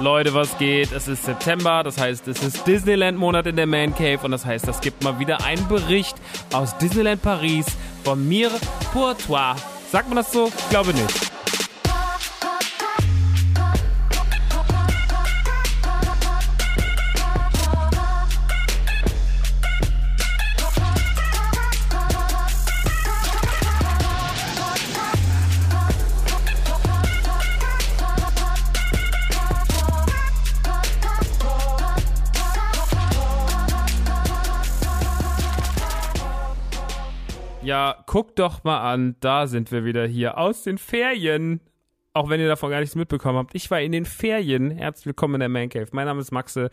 Leute, 0.00 0.32
was 0.32 0.56
geht? 0.56 0.92
Es 0.92 1.08
ist 1.08 1.24
September, 1.24 1.82
das 1.82 1.98
heißt, 1.98 2.26
es 2.26 2.42
ist 2.42 2.66
Disneyland-Monat 2.66 3.46
in 3.46 3.56
der 3.56 3.66
Man 3.66 3.94
Cave 3.94 4.18
und 4.22 4.30
das 4.30 4.46
heißt, 4.46 4.66
es 4.66 4.80
gibt 4.80 5.04
mal 5.04 5.18
wieder 5.18 5.44
einen 5.44 5.66
Bericht 5.68 6.16
aus 6.52 6.76
Disneyland 6.78 7.20
Paris 7.20 7.66
von 8.02 8.26
mir 8.26 8.50
pour 8.92 9.16
toi. 9.18 9.54
Sagt 9.92 10.08
man 10.08 10.16
das 10.16 10.32
so? 10.32 10.50
Ich 10.56 10.68
glaube 10.70 10.94
nicht. 10.94 11.39
Ja, 37.70 38.02
guckt 38.08 38.40
doch 38.40 38.64
mal 38.64 38.80
an, 38.80 39.14
da 39.20 39.46
sind 39.46 39.70
wir 39.70 39.84
wieder 39.84 40.04
hier 40.04 40.38
aus 40.38 40.64
den 40.64 40.76
Ferien. 40.76 41.60
Auch 42.12 42.28
wenn 42.28 42.40
ihr 42.40 42.48
davon 42.48 42.72
gar 42.72 42.80
nichts 42.80 42.96
mitbekommen 42.96 43.38
habt. 43.38 43.54
Ich 43.54 43.70
war 43.70 43.80
in 43.80 43.92
den 43.92 44.06
Ferien. 44.06 44.72
Herzlich 44.72 45.06
willkommen 45.06 45.34
in 45.34 45.38
der 45.38 45.48
Man 45.48 45.68
Cave. 45.68 45.86
Mein 45.92 46.06
Name 46.06 46.20
ist 46.20 46.32
Maxe, 46.32 46.68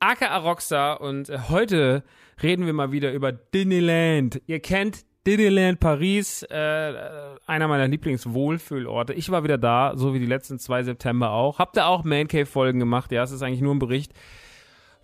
aka 0.00 0.36
Rockstar 0.36 1.00
und 1.00 1.30
äh, 1.30 1.38
heute 1.48 2.02
reden 2.42 2.66
wir 2.66 2.74
mal 2.74 2.92
wieder 2.92 3.10
über 3.14 3.32
Disneyland. 3.32 4.42
Ihr 4.44 4.60
kennt 4.60 5.06
Disneyland 5.26 5.80
Paris, 5.80 6.42
äh, 6.42 6.92
einer 7.46 7.66
meiner 7.66 7.88
Lieblingswohlfühlorte. 7.88 9.14
Ich 9.14 9.30
war 9.30 9.44
wieder 9.44 9.56
da, 9.56 9.94
so 9.96 10.12
wie 10.12 10.20
die 10.20 10.26
letzten 10.26 10.58
zwei 10.58 10.82
September 10.82 11.30
auch. 11.30 11.58
Habt 11.58 11.78
ihr 11.78 11.86
auch 11.86 12.04
Man 12.04 12.28
Cave 12.28 12.44
Folgen 12.44 12.80
gemacht? 12.80 13.12
Ja, 13.12 13.22
es 13.22 13.30
ist 13.30 13.40
eigentlich 13.40 13.62
nur 13.62 13.74
ein 13.74 13.78
Bericht 13.78 14.12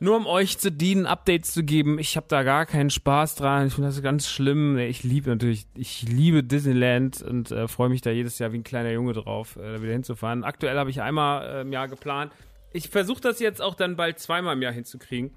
nur 0.01 0.17
um 0.17 0.27
euch 0.27 0.59
zu 0.59 0.71
dienen, 0.71 1.07
Updates 1.07 1.53
zu 1.53 1.63
geben. 1.63 1.99
Ich 1.99 2.17
habe 2.17 2.27
da 2.29 2.43
gar 2.43 2.67
keinen 2.67 2.91
Spaß 2.91 3.37
dran. 3.37 3.67
Ich 3.67 3.75
finde 3.75 3.89
das 3.89 4.03
ganz 4.03 4.29
schlimm. 4.29 4.77
Ich 4.79 5.03
liebe 5.03 5.31
natürlich, 5.31 5.67
ich 5.75 6.03
liebe 6.03 6.43
Disneyland 6.43 7.23
und 7.23 7.51
äh, 7.51 7.69
freue 7.69 7.89
mich 7.89 8.01
da 8.01 8.11
jedes 8.11 8.39
Jahr 8.39 8.53
wie 8.53 8.59
ein 8.59 8.65
kleiner 8.65 8.91
Junge 8.91 9.13
drauf, 9.13 9.57
äh, 9.57 9.83
wieder 9.83 9.93
hinzufahren. 9.93 10.45
Aktuell 10.45 10.79
habe 10.79 10.91
ich 10.91 11.01
einmal 11.01 11.47
äh, 11.47 11.61
im 11.63 11.73
Jahr 11.73 11.89
geplant. 11.89 12.33
Ich 12.73 12.89
versuche 12.89 13.21
das 13.21 13.39
jetzt 13.39 13.63
auch 13.63 13.75
dann 13.75 13.97
bald 13.97 14.19
zweimal 14.19 14.55
im 14.55 14.63
Jahr 14.63 14.73
hinzukriegen. 14.73 15.31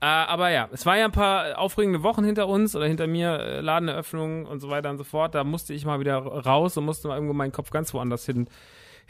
Äh, 0.00 0.06
aber 0.06 0.50
ja, 0.50 0.68
es 0.72 0.86
war 0.86 0.96
ja 0.96 1.04
ein 1.04 1.12
paar 1.12 1.58
aufregende 1.58 2.02
Wochen 2.02 2.24
hinter 2.24 2.48
uns 2.48 2.74
oder 2.74 2.86
hinter 2.86 3.06
mir, 3.06 3.38
äh, 3.38 3.60
Ladeneröffnungen 3.60 4.46
und 4.46 4.60
so 4.60 4.70
weiter 4.70 4.90
und 4.90 4.98
so 4.98 5.04
fort. 5.04 5.34
Da 5.34 5.44
musste 5.44 5.72
ich 5.72 5.84
mal 5.84 6.00
wieder 6.00 6.16
raus 6.16 6.76
und 6.76 6.84
musste 6.84 7.08
mal 7.08 7.14
irgendwo 7.14 7.34
meinen 7.34 7.52
Kopf 7.52 7.70
ganz 7.70 7.94
woanders 7.94 8.26
hin 8.26 8.48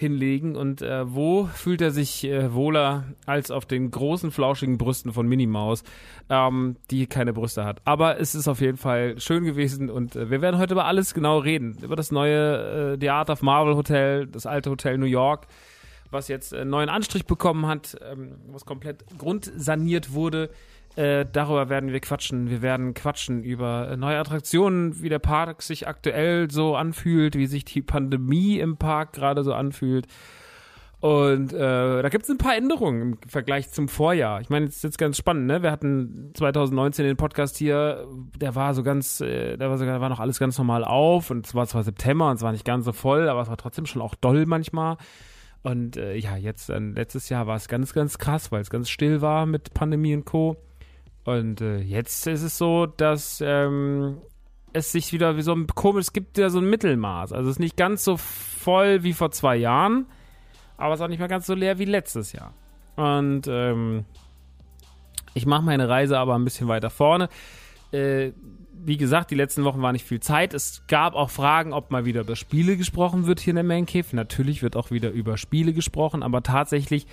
hinlegen. 0.01 0.57
Und 0.57 0.81
äh, 0.81 1.15
wo 1.15 1.45
fühlt 1.45 1.83
er 1.83 1.91
sich 1.91 2.25
äh, 2.25 2.55
wohler 2.55 3.05
als 3.27 3.51
auf 3.51 3.67
den 3.67 3.91
großen, 3.91 4.31
flauschigen 4.31 4.79
Brüsten 4.79 5.13
von 5.13 5.29
Minnie 5.29 5.47
Maus, 5.47 5.85
ähm, 6.31 6.77
die 6.91 7.07
keine 7.07 7.35
Brüste 7.35 7.65
hat. 7.65 7.83
Aber 7.85 8.19
es 8.19 8.35
ist 8.35 8.49
auf 8.49 8.63
jeden 8.63 8.79
Fall 8.79 9.21
schön 9.21 9.45
gewesen 9.45 9.91
und 9.91 10.17
äh, 10.17 10.31
wir 10.31 10.41
werden 10.41 10.59
heute 10.59 10.73
über 10.73 10.87
alles 10.87 11.13
genau 11.13 11.39
reden. 11.39 11.77
Über 11.83 11.97
das 11.97 12.11
neue 12.11 12.95
äh, 12.95 12.99
The 12.99 13.11
Art 13.11 13.29
of 13.29 13.43
Marvel 13.43 13.77
Hotel, 13.77 14.27
das 14.27 14.47
alte 14.47 14.71
Hotel 14.71 14.99
New 14.99 15.07
York 15.07 15.47
was 16.13 16.27
jetzt 16.27 16.53
einen 16.53 16.71
neuen 16.71 16.89
Anstrich 16.89 17.25
bekommen 17.25 17.69
hat, 17.69 17.97
ähm, 18.03 18.33
was 18.49 18.65
komplett 18.65 19.05
grundsaniert 19.17 20.13
wurde. 20.13 20.51
Äh, 21.01 21.25
darüber 21.33 21.71
werden 21.71 21.93
wir 21.93 22.01
quatschen. 22.01 22.51
Wir 22.51 22.61
werden 22.61 22.93
quatschen 22.93 23.43
über 23.43 23.97
neue 23.97 24.19
Attraktionen, 24.19 25.01
wie 25.03 25.09
der 25.09 25.19
Park 25.19 25.63
sich 25.63 25.89
aktuell 25.89 26.51
so 26.51 26.77
anfühlt, 26.77 27.37
wie 27.37 27.47
sich 27.47 27.65
die 27.65 27.81
Pandemie 27.81 28.59
im 28.59 28.77
Park 28.77 29.15
gerade 29.15 29.43
so 29.43 29.55
anfühlt. 29.55 30.07
Und 30.99 31.55
äh, 31.55 32.03
da 32.03 32.07
gibt 32.11 32.25
es 32.25 32.31
ein 32.31 32.37
paar 32.37 32.55
Änderungen 32.55 33.01
im 33.01 33.19
Vergleich 33.27 33.71
zum 33.71 33.89
Vorjahr. 33.89 34.43
Ich 34.43 34.51
meine, 34.51 34.67
es 34.67 34.77
ist 34.77 34.85
jetzt 34.85 34.99
ganz 34.99 35.17
spannend, 35.17 35.47
ne? 35.47 35.63
Wir 35.63 35.71
hatten 35.71 36.33
2019 36.35 37.07
den 37.07 37.17
Podcast 37.17 37.57
hier, 37.57 38.07
der 38.39 38.55
war 38.55 38.75
so 38.75 38.83
ganz, 38.83 39.23
äh, 39.23 39.57
der 39.57 39.71
war 39.71 39.79
sogar, 39.79 39.95
da 39.95 40.01
war 40.03 40.11
noch 40.11 40.21
alles 40.21 40.39
ganz 40.39 40.59
normal 40.59 40.85
auf 40.85 41.31
und 41.31 41.47
es 41.47 41.55
war 41.55 41.67
zwar 41.67 41.83
September 41.83 42.29
und 42.29 42.37
es 42.37 42.43
war 42.43 42.53
nicht 42.53 42.67
ganz 42.67 42.85
so 42.85 42.93
voll, 42.93 43.31
aber 43.31 43.41
es 43.41 43.49
war 43.49 43.57
trotzdem 43.57 43.87
schon 43.87 44.03
auch 44.03 44.15
doll 44.15 44.45
manchmal. 44.45 44.99
Und 45.63 45.97
äh, 45.97 46.17
ja, 46.17 46.37
jetzt 46.37 46.69
äh, 46.69 46.79
letztes 46.79 47.31
Jahr 47.31 47.47
war 47.47 47.57
es 47.57 47.69
ganz, 47.69 47.95
ganz 47.95 48.19
krass, 48.19 48.53
weil 48.53 48.61
es 48.61 48.69
ganz 48.69 48.91
still 48.91 49.23
war 49.23 49.47
mit 49.47 49.73
Pandemie 49.73 50.15
und 50.15 50.27
Co. 50.27 50.59
Und 51.31 51.61
äh, 51.61 51.79
jetzt 51.79 52.27
ist 52.27 52.43
es 52.43 52.59
so, 52.59 52.87
dass 52.87 53.43
ähm, 53.45 54.19
es 54.73 54.93
sich 54.93 55.13
wieder 55.13 55.37
wie 55.37 55.43
so 55.43 55.53
ein 55.53 55.67
komisch, 55.67 56.07
es 56.07 56.13
gibt 56.13 56.39
ja 56.39 56.51
so 56.51 56.59
ein 56.59 56.69
Mittelmaß. 56.69 57.33
Also 57.33 57.51
es 57.51 57.57
ist 57.57 57.61
nicht 57.61 57.77
ganz 57.77 58.05
so 58.05 58.17
voll 58.17 59.03
wie 59.03 59.13
vor 59.13 59.31
zwei 59.31 59.57
Jahren 59.57 60.07
aber 60.81 60.95
es 60.95 61.01
ist 61.01 61.05
auch 61.05 61.09
nicht 61.09 61.19
mehr 61.19 61.29
ganz 61.29 61.47
so 61.47 61.55
leer 61.55 61.79
wie 61.79 61.85
letztes 61.85 62.33
Jahr. 62.33 62.55
Und 62.97 63.43
ähm, 63.49 64.07
ich 65.35 65.45
mache 65.45 65.63
meine 65.63 65.89
Reise 65.89 66.19
aber 66.19 66.35
ein 66.35 66.45
bisschen 66.45 66.69
weiter 66.69 66.89
vorne. 66.89 67.29
Äh, 67.93 68.33
wie 68.83 68.97
gesagt, 68.97 69.31
die 69.31 69.35
letzten 69.35 69.65
Wochen 69.65 69.83
war 69.83 69.93
nicht 69.93 70.07
viel 70.07 70.21
Zeit. 70.21 70.55
Es 70.55 70.85
gab 70.89 71.15
auch 71.15 71.29
Fragen, 71.29 71.75
ob 71.75 71.91
mal 71.91 72.07
wieder 72.07 72.23
über 72.23 72.35
Spiele 72.35 72.79
gesprochen 72.79 73.27
wird 73.27 73.41
hier 73.41 73.51
in 73.51 73.57
der 73.57 73.65
Man 73.65 73.85
Cave. 73.85 74.07
Natürlich 74.13 74.63
wird 74.63 74.75
auch 74.75 74.91
wieder 74.91 75.11
über 75.11 75.37
Spiele 75.37 75.75
gesprochen, 75.75 76.23
aber 76.23 76.43
tatsächlich, 76.43 77.07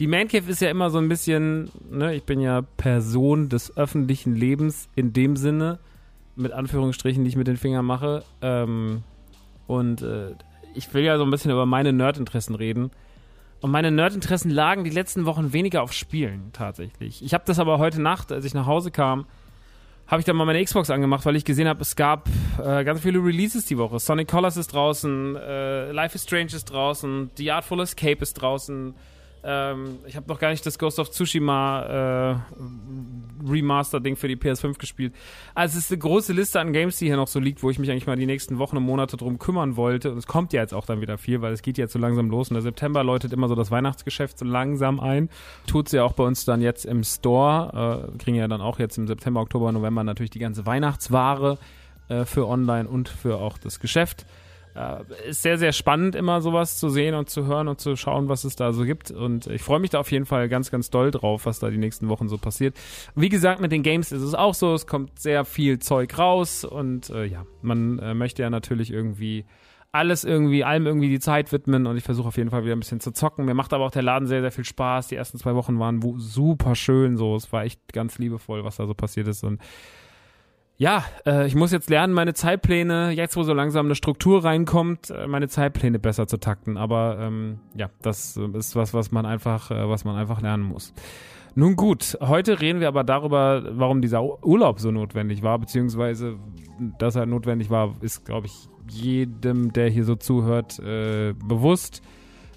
die 0.00 0.06
Man 0.06 0.28
Cave 0.28 0.50
ist 0.50 0.62
ja 0.62 0.70
immer 0.70 0.88
so 0.88 0.96
ein 0.96 1.10
bisschen, 1.10 1.70
ne, 1.90 2.14
ich 2.14 2.24
bin 2.24 2.40
ja 2.40 2.62
Person 2.62 3.50
des 3.50 3.76
öffentlichen 3.76 4.34
Lebens 4.34 4.88
in 4.96 5.12
dem 5.12 5.36
Sinne, 5.36 5.78
mit 6.36 6.52
Anführungsstrichen, 6.52 7.22
die 7.22 7.28
ich 7.28 7.36
mit 7.36 7.46
den 7.46 7.58
Fingern 7.58 7.84
mache. 7.84 8.24
Ähm, 8.40 9.02
und 9.66 10.00
äh, 10.00 10.30
ich 10.74 10.92
will 10.94 11.04
ja 11.04 11.18
so 11.18 11.24
ein 11.24 11.30
bisschen 11.30 11.50
über 11.50 11.66
meine 11.66 11.92
Nerdinteressen 11.92 12.54
reden. 12.54 12.90
Und 13.60 13.70
meine 13.72 13.90
Nerdinteressen 13.90 14.50
lagen 14.50 14.84
die 14.84 14.90
letzten 14.90 15.26
Wochen 15.26 15.52
weniger 15.52 15.82
auf 15.82 15.92
Spielen 15.92 16.48
tatsächlich. 16.54 17.22
Ich 17.22 17.34
habe 17.34 17.44
das 17.46 17.58
aber 17.58 17.78
heute 17.78 18.00
Nacht, 18.00 18.32
als 18.32 18.46
ich 18.46 18.54
nach 18.54 18.64
Hause 18.64 18.90
kam, 18.90 19.26
habe 20.06 20.20
ich 20.20 20.24
dann 20.24 20.34
mal 20.34 20.46
meine 20.46 20.64
Xbox 20.64 20.88
angemacht, 20.88 21.26
weil 21.26 21.36
ich 21.36 21.44
gesehen 21.44 21.68
habe, 21.68 21.82
es 21.82 21.94
gab 21.94 22.26
äh, 22.58 22.84
ganz 22.84 23.00
viele 23.00 23.18
Releases 23.18 23.66
die 23.66 23.76
Woche. 23.76 23.98
Sonic 23.98 24.28
Colors 24.28 24.56
ist 24.56 24.72
draußen, 24.72 25.36
äh, 25.36 25.92
Life 25.92 26.14
is 26.14 26.22
Strange 26.22 26.52
ist 26.54 26.64
draußen, 26.64 27.30
The 27.36 27.50
Artful 27.50 27.80
Escape 27.80 28.22
ist 28.22 28.32
draußen, 28.34 28.94
ähm, 29.42 29.98
ich 30.06 30.16
habe 30.16 30.28
noch 30.28 30.38
gar 30.38 30.50
nicht 30.50 30.64
das 30.66 30.78
Ghost 30.78 30.98
of 30.98 31.10
Tsushima 31.10 32.34
äh, 32.34 33.48
Remaster-Ding 33.48 34.16
für 34.16 34.28
die 34.28 34.36
PS5 34.36 34.78
gespielt. 34.78 35.14
Also 35.54 35.78
es 35.78 35.84
ist 35.84 35.92
eine 35.92 35.98
große 35.98 36.32
Liste 36.32 36.60
an 36.60 36.72
Games, 36.72 36.98
die 36.98 37.06
hier 37.06 37.16
noch 37.16 37.28
so 37.28 37.40
liegt, 37.40 37.62
wo 37.62 37.70
ich 37.70 37.78
mich 37.78 37.90
eigentlich 37.90 38.06
mal 38.06 38.16
die 38.16 38.26
nächsten 38.26 38.58
Wochen 38.58 38.76
und 38.76 38.82
Monate 38.82 39.16
drum 39.16 39.38
kümmern 39.38 39.76
wollte. 39.76 40.12
Und 40.12 40.18
es 40.18 40.26
kommt 40.26 40.52
ja 40.52 40.60
jetzt 40.60 40.74
auch 40.74 40.84
dann 40.84 41.00
wieder 41.00 41.16
viel, 41.16 41.40
weil 41.40 41.52
es 41.52 41.62
geht 41.62 41.78
jetzt 41.78 41.92
so 41.92 41.98
langsam 41.98 42.28
los. 42.28 42.50
Und 42.50 42.54
der 42.54 42.62
September 42.62 43.02
läutet 43.02 43.32
immer 43.32 43.48
so 43.48 43.54
das 43.54 43.70
Weihnachtsgeschäft 43.70 44.38
so 44.38 44.44
langsam 44.44 45.00
ein. 45.00 45.30
Tut's 45.66 45.92
ja 45.92 46.04
auch 46.04 46.12
bei 46.12 46.24
uns 46.24 46.44
dann 46.44 46.60
jetzt 46.60 46.84
im 46.84 47.02
Store. 47.02 48.10
Äh, 48.12 48.18
kriegen 48.18 48.36
ja 48.36 48.46
dann 48.46 48.60
auch 48.60 48.78
jetzt 48.78 48.98
im 48.98 49.06
September, 49.06 49.40
Oktober, 49.40 49.72
November 49.72 50.04
natürlich 50.04 50.30
die 50.30 50.38
ganze 50.38 50.66
Weihnachtsware 50.66 51.56
äh, 52.08 52.24
für 52.26 52.46
online 52.46 52.88
und 52.88 53.08
für 53.08 53.38
auch 53.38 53.56
das 53.56 53.80
Geschäft 53.80 54.26
ist 55.28 55.42
sehr, 55.42 55.58
sehr 55.58 55.72
spannend, 55.72 56.14
immer 56.14 56.40
sowas 56.40 56.78
zu 56.78 56.88
sehen 56.88 57.14
und 57.14 57.28
zu 57.28 57.46
hören 57.46 57.68
und 57.68 57.80
zu 57.80 57.96
schauen, 57.96 58.28
was 58.28 58.44
es 58.44 58.56
da 58.56 58.72
so 58.72 58.84
gibt. 58.84 59.10
Und 59.10 59.46
ich 59.48 59.62
freue 59.62 59.80
mich 59.80 59.90
da 59.90 60.00
auf 60.00 60.10
jeden 60.12 60.26
Fall 60.26 60.48
ganz, 60.48 60.70
ganz 60.70 60.90
doll 60.90 61.10
drauf, 61.10 61.46
was 61.46 61.58
da 61.58 61.70
die 61.70 61.78
nächsten 61.78 62.08
Wochen 62.08 62.28
so 62.28 62.38
passiert. 62.38 62.76
Wie 63.14 63.28
gesagt, 63.28 63.60
mit 63.60 63.72
den 63.72 63.82
Games 63.82 64.12
ist 64.12 64.22
es 64.22 64.34
auch 64.34 64.54
so, 64.54 64.74
es 64.74 64.86
kommt 64.86 65.18
sehr 65.18 65.44
viel 65.44 65.78
Zeug 65.80 66.16
raus 66.18 66.64
und 66.64 67.10
äh, 67.10 67.24
ja, 67.24 67.46
man 67.62 67.98
äh, 67.98 68.14
möchte 68.14 68.42
ja 68.42 68.50
natürlich 68.50 68.92
irgendwie 68.92 69.44
alles 69.92 70.22
irgendwie, 70.22 70.62
allem 70.62 70.86
irgendwie 70.86 71.08
die 71.08 71.18
Zeit 71.18 71.50
widmen 71.50 71.86
und 71.86 71.96
ich 71.96 72.04
versuche 72.04 72.28
auf 72.28 72.36
jeden 72.36 72.50
Fall 72.50 72.62
wieder 72.64 72.76
ein 72.76 72.80
bisschen 72.80 73.00
zu 73.00 73.10
zocken. 73.10 73.44
Mir 73.44 73.54
macht 73.54 73.72
aber 73.72 73.84
auch 73.84 73.90
der 73.90 74.02
Laden 74.02 74.28
sehr, 74.28 74.40
sehr 74.40 74.52
viel 74.52 74.64
Spaß. 74.64 75.08
Die 75.08 75.16
ersten 75.16 75.38
zwei 75.38 75.56
Wochen 75.56 75.80
waren 75.80 76.00
super 76.18 76.76
schön 76.76 77.16
so. 77.16 77.34
Es 77.34 77.52
war 77.52 77.64
echt 77.64 77.92
ganz 77.92 78.18
liebevoll, 78.18 78.62
was 78.62 78.76
da 78.76 78.86
so 78.86 78.94
passiert 78.94 79.26
ist 79.26 79.42
und 79.42 79.60
ja, 80.80 81.04
äh, 81.26 81.46
ich 81.46 81.54
muss 81.54 81.72
jetzt 81.72 81.90
lernen, 81.90 82.14
meine 82.14 82.32
Zeitpläne, 82.32 83.10
jetzt 83.10 83.36
wo 83.36 83.42
so 83.42 83.52
langsam 83.52 83.84
eine 83.84 83.94
Struktur 83.94 84.42
reinkommt, 84.42 85.10
äh, 85.10 85.26
meine 85.26 85.46
Zeitpläne 85.46 85.98
besser 85.98 86.26
zu 86.26 86.38
takten. 86.38 86.78
Aber 86.78 87.18
ähm, 87.20 87.58
ja, 87.76 87.90
das 88.00 88.38
ist 88.54 88.76
was, 88.76 88.94
was 88.94 89.12
man 89.12 89.26
einfach, 89.26 89.70
äh, 89.70 89.90
was 89.90 90.06
man 90.06 90.16
einfach 90.16 90.40
lernen 90.40 90.64
muss. 90.64 90.94
Nun 91.54 91.76
gut, 91.76 92.16
heute 92.22 92.62
reden 92.62 92.80
wir 92.80 92.88
aber 92.88 93.04
darüber, 93.04 93.62
warum 93.72 94.00
dieser 94.00 94.22
Urlaub 94.42 94.80
so 94.80 94.90
notwendig 94.90 95.42
war, 95.42 95.58
beziehungsweise 95.58 96.38
dass 96.98 97.14
er 97.14 97.26
notwendig 97.26 97.68
war, 97.68 97.94
ist, 98.00 98.24
glaube 98.24 98.46
ich, 98.46 98.70
jedem, 98.88 99.74
der 99.74 99.90
hier 99.90 100.04
so 100.04 100.14
zuhört, 100.14 100.78
äh, 100.78 101.34
bewusst. 101.34 102.00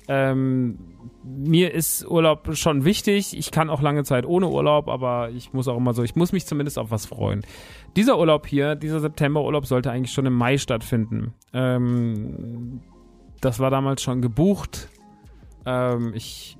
Ähm, 0.07 0.79
mir 1.23 1.73
ist 1.73 2.05
Urlaub 2.05 2.55
schon 2.55 2.83
wichtig. 2.83 3.37
Ich 3.37 3.51
kann 3.51 3.69
auch 3.69 3.81
lange 3.81 4.03
Zeit 4.03 4.25
ohne 4.25 4.49
Urlaub, 4.49 4.89
aber 4.89 5.29
ich 5.29 5.53
muss 5.53 5.67
auch 5.67 5.77
immer 5.77 5.93
so, 5.93 6.03
ich 6.03 6.15
muss 6.15 6.33
mich 6.33 6.45
zumindest 6.45 6.77
auf 6.77 6.91
was 6.91 7.05
freuen. 7.05 7.45
Dieser 7.95 8.17
Urlaub 8.19 8.47
hier, 8.47 8.75
dieser 8.75 8.99
Septemberurlaub 8.99 9.65
sollte 9.65 9.91
eigentlich 9.91 10.11
schon 10.11 10.25
im 10.25 10.33
Mai 10.33 10.57
stattfinden. 10.57 11.33
Ähm, 11.53 12.81
das 13.39 13.59
war 13.59 13.71
damals 13.71 14.01
schon 14.01 14.21
gebucht. 14.21 14.89
Ähm, 15.65 16.13
ich, 16.13 16.57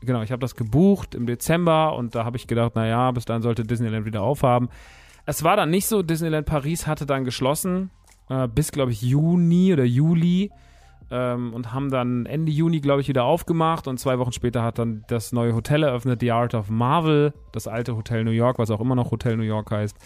genau, 0.00 0.22
ich 0.22 0.32
habe 0.32 0.40
das 0.40 0.56
gebucht 0.56 1.14
im 1.14 1.26
Dezember 1.26 1.96
und 1.96 2.14
da 2.14 2.24
habe 2.24 2.36
ich 2.36 2.46
gedacht, 2.46 2.74
naja, 2.74 3.10
bis 3.12 3.24
dann 3.24 3.42
sollte 3.42 3.62
Disneyland 3.62 4.04
wieder 4.04 4.22
aufhaben. 4.22 4.68
Es 5.24 5.42
war 5.42 5.56
dann 5.56 5.70
nicht 5.70 5.86
so, 5.86 6.02
Disneyland 6.02 6.46
Paris 6.46 6.86
hatte 6.86 7.06
dann 7.06 7.24
geschlossen, 7.24 7.90
äh, 8.28 8.46
bis, 8.46 8.72
glaube 8.72 8.92
ich, 8.92 9.02
Juni 9.02 9.72
oder 9.72 9.84
Juli 9.84 10.50
ähm, 11.10 11.54
und 11.54 11.72
haben 11.72 11.90
dann 11.90 12.26
Ende 12.26 12.52
Juni, 12.52 12.80
glaube 12.80 13.00
ich, 13.00 13.08
wieder 13.08 13.24
aufgemacht 13.24 13.86
und 13.88 13.98
zwei 13.98 14.18
Wochen 14.18 14.32
später 14.32 14.62
hat 14.62 14.78
dann 14.78 15.04
das 15.08 15.32
neue 15.32 15.54
Hotel 15.54 15.82
eröffnet, 15.82 16.20
The 16.20 16.32
Art 16.32 16.54
of 16.54 16.70
Marvel, 16.70 17.32
das 17.52 17.68
alte 17.68 17.96
Hotel 17.96 18.24
New 18.24 18.30
York, 18.30 18.58
was 18.58 18.70
auch 18.70 18.80
immer 18.80 18.94
noch 18.94 19.10
Hotel 19.10 19.36
New 19.36 19.42
York 19.42 19.70
heißt 19.70 19.96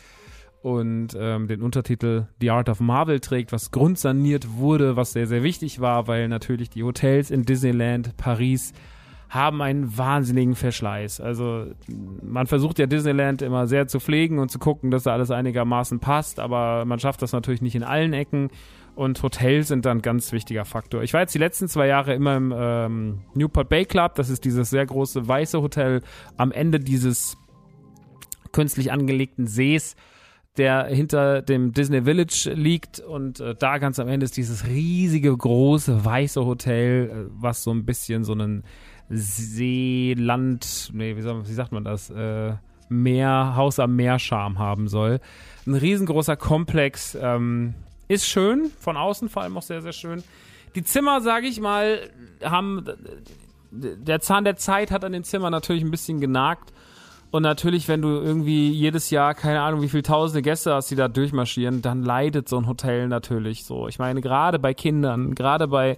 und 0.62 1.16
ähm, 1.18 1.48
den 1.48 1.62
Untertitel 1.62 2.26
The 2.40 2.50
Art 2.50 2.68
of 2.68 2.80
Marvel 2.80 3.20
trägt, 3.20 3.52
was 3.52 3.70
grundsaniert 3.70 4.56
wurde, 4.56 4.96
was 4.96 5.12
sehr, 5.12 5.26
sehr 5.26 5.42
wichtig 5.42 5.80
war, 5.80 6.06
weil 6.06 6.28
natürlich 6.28 6.70
die 6.70 6.82
Hotels 6.82 7.30
in 7.30 7.44
Disneyland, 7.44 8.16
Paris 8.16 8.72
haben 9.30 9.62
einen 9.62 9.96
wahnsinnigen 9.96 10.56
Verschleiß. 10.56 11.20
Also 11.20 11.66
man 12.22 12.48
versucht 12.48 12.80
ja 12.80 12.86
Disneyland 12.86 13.42
immer 13.42 13.68
sehr 13.68 13.86
zu 13.86 14.00
pflegen 14.00 14.40
und 14.40 14.50
zu 14.50 14.58
gucken, 14.58 14.90
dass 14.90 15.04
da 15.04 15.12
alles 15.12 15.30
einigermaßen 15.30 16.00
passt, 16.00 16.40
aber 16.40 16.84
man 16.84 16.98
schafft 16.98 17.22
das 17.22 17.32
natürlich 17.32 17.62
nicht 17.62 17.76
in 17.76 17.84
allen 17.84 18.12
Ecken 18.12 18.50
und 18.94 19.22
Hotels 19.22 19.68
sind 19.68 19.84
dann 19.86 19.98
ein 19.98 20.02
ganz 20.02 20.32
wichtiger 20.32 20.64
Faktor. 20.64 21.02
Ich 21.02 21.12
war 21.12 21.20
jetzt 21.20 21.34
die 21.34 21.38
letzten 21.38 21.68
zwei 21.68 21.86
Jahre 21.86 22.14
immer 22.14 22.36
im 22.36 22.54
ähm, 22.56 23.22
Newport 23.34 23.68
Bay 23.68 23.84
Club, 23.84 24.14
das 24.14 24.30
ist 24.30 24.44
dieses 24.44 24.70
sehr 24.70 24.86
große 24.86 25.26
weiße 25.26 25.60
Hotel 25.60 26.02
am 26.36 26.52
Ende 26.52 26.80
dieses 26.80 27.36
künstlich 28.52 28.92
angelegten 28.92 29.46
Sees 29.46 29.96
der 30.56 30.86
hinter 30.86 31.42
dem 31.42 31.72
Disney 31.72 32.02
Village 32.02 32.52
liegt 32.54 33.00
und 33.00 33.40
äh, 33.40 33.54
da 33.54 33.78
ganz 33.78 33.98
am 33.98 34.08
Ende 34.08 34.24
ist 34.24 34.36
dieses 34.36 34.66
riesige 34.66 35.34
große 35.36 36.04
weiße 36.04 36.44
Hotel, 36.44 37.08
äh, 37.08 37.30
was 37.30 37.62
so 37.62 37.70
ein 37.70 37.84
bisschen 37.84 38.24
so 38.24 38.32
einen 38.32 38.64
Seeland, 39.08 40.90
nee, 40.92 41.16
wie, 41.16 41.22
soll, 41.22 41.46
wie 41.48 41.52
sagt 41.52 41.72
man 41.72 41.84
das? 41.84 42.10
Äh, 42.10 42.54
Meer, 42.88 43.54
Haus 43.54 43.78
am 43.78 43.94
Meer 43.94 44.18
Charme 44.18 44.58
haben 44.58 44.88
soll. 44.88 45.20
Ein 45.66 45.74
riesengroßer 45.74 46.36
Komplex, 46.36 47.16
ähm, 47.20 47.74
ist 48.10 48.26
schön, 48.26 48.72
von 48.80 48.96
außen 48.96 49.28
vor 49.28 49.42
allem 49.42 49.56
auch 49.56 49.62
sehr, 49.62 49.82
sehr 49.82 49.92
schön. 49.92 50.24
Die 50.74 50.82
Zimmer, 50.82 51.20
sage 51.20 51.46
ich 51.46 51.60
mal, 51.60 52.10
haben, 52.42 52.84
der 53.70 54.20
Zahn 54.20 54.42
der 54.42 54.56
Zeit 54.56 54.90
hat 54.90 55.04
an 55.04 55.12
den 55.12 55.22
Zimmern 55.22 55.52
natürlich 55.52 55.84
ein 55.84 55.92
bisschen 55.92 56.20
genagt. 56.20 56.72
Und 57.30 57.42
natürlich, 57.44 57.86
wenn 57.86 58.02
du 58.02 58.08
irgendwie 58.08 58.70
jedes 58.70 59.10
Jahr, 59.10 59.34
keine 59.34 59.62
Ahnung, 59.62 59.82
wie 59.82 59.88
viele 59.88 60.02
tausende 60.02 60.42
Gäste 60.42 60.74
hast, 60.74 60.90
die 60.90 60.96
da 60.96 61.06
durchmarschieren, 61.06 61.82
dann 61.82 62.02
leidet 62.02 62.48
so 62.48 62.58
ein 62.58 62.66
Hotel 62.66 63.06
natürlich 63.06 63.64
so. 63.64 63.86
Ich 63.86 64.00
meine, 64.00 64.20
gerade 64.20 64.58
bei 64.58 64.74
Kindern, 64.74 65.36
gerade 65.36 65.68
bei 65.68 65.96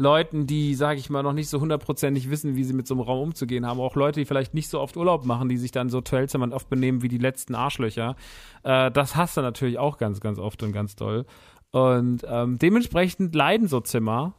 Leuten, 0.00 0.46
die, 0.46 0.74
sage 0.74 0.98
ich 0.98 1.10
mal, 1.10 1.22
noch 1.22 1.34
nicht 1.34 1.50
so 1.50 1.60
hundertprozentig 1.60 2.30
wissen, 2.30 2.56
wie 2.56 2.64
sie 2.64 2.72
mit 2.72 2.86
so 2.86 2.94
einem 2.94 3.02
Raum 3.02 3.20
umzugehen 3.20 3.66
haben. 3.66 3.78
Auch 3.80 3.96
Leute, 3.96 4.18
die 4.18 4.24
vielleicht 4.24 4.54
nicht 4.54 4.70
so 4.70 4.80
oft 4.80 4.96
Urlaub 4.96 5.26
machen, 5.26 5.50
die 5.50 5.58
sich 5.58 5.72
dann 5.72 5.90
so 5.90 5.98
Hotelzimmern 5.98 6.54
oft 6.54 6.70
benehmen 6.70 7.02
wie 7.02 7.08
die 7.08 7.18
letzten 7.18 7.54
Arschlöcher. 7.54 8.16
Äh, 8.62 8.90
das 8.90 9.14
hast 9.14 9.36
du 9.36 9.42
natürlich 9.42 9.78
auch 9.78 9.98
ganz, 9.98 10.20
ganz 10.20 10.38
oft 10.38 10.62
und 10.62 10.72
ganz 10.72 10.96
doll. 10.96 11.26
Und 11.72 12.24
ähm, 12.28 12.58
dementsprechend 12.58 13.34
leiden 13.34 13.68
so 13.68 13.80
Zimmer. 13.80 14.34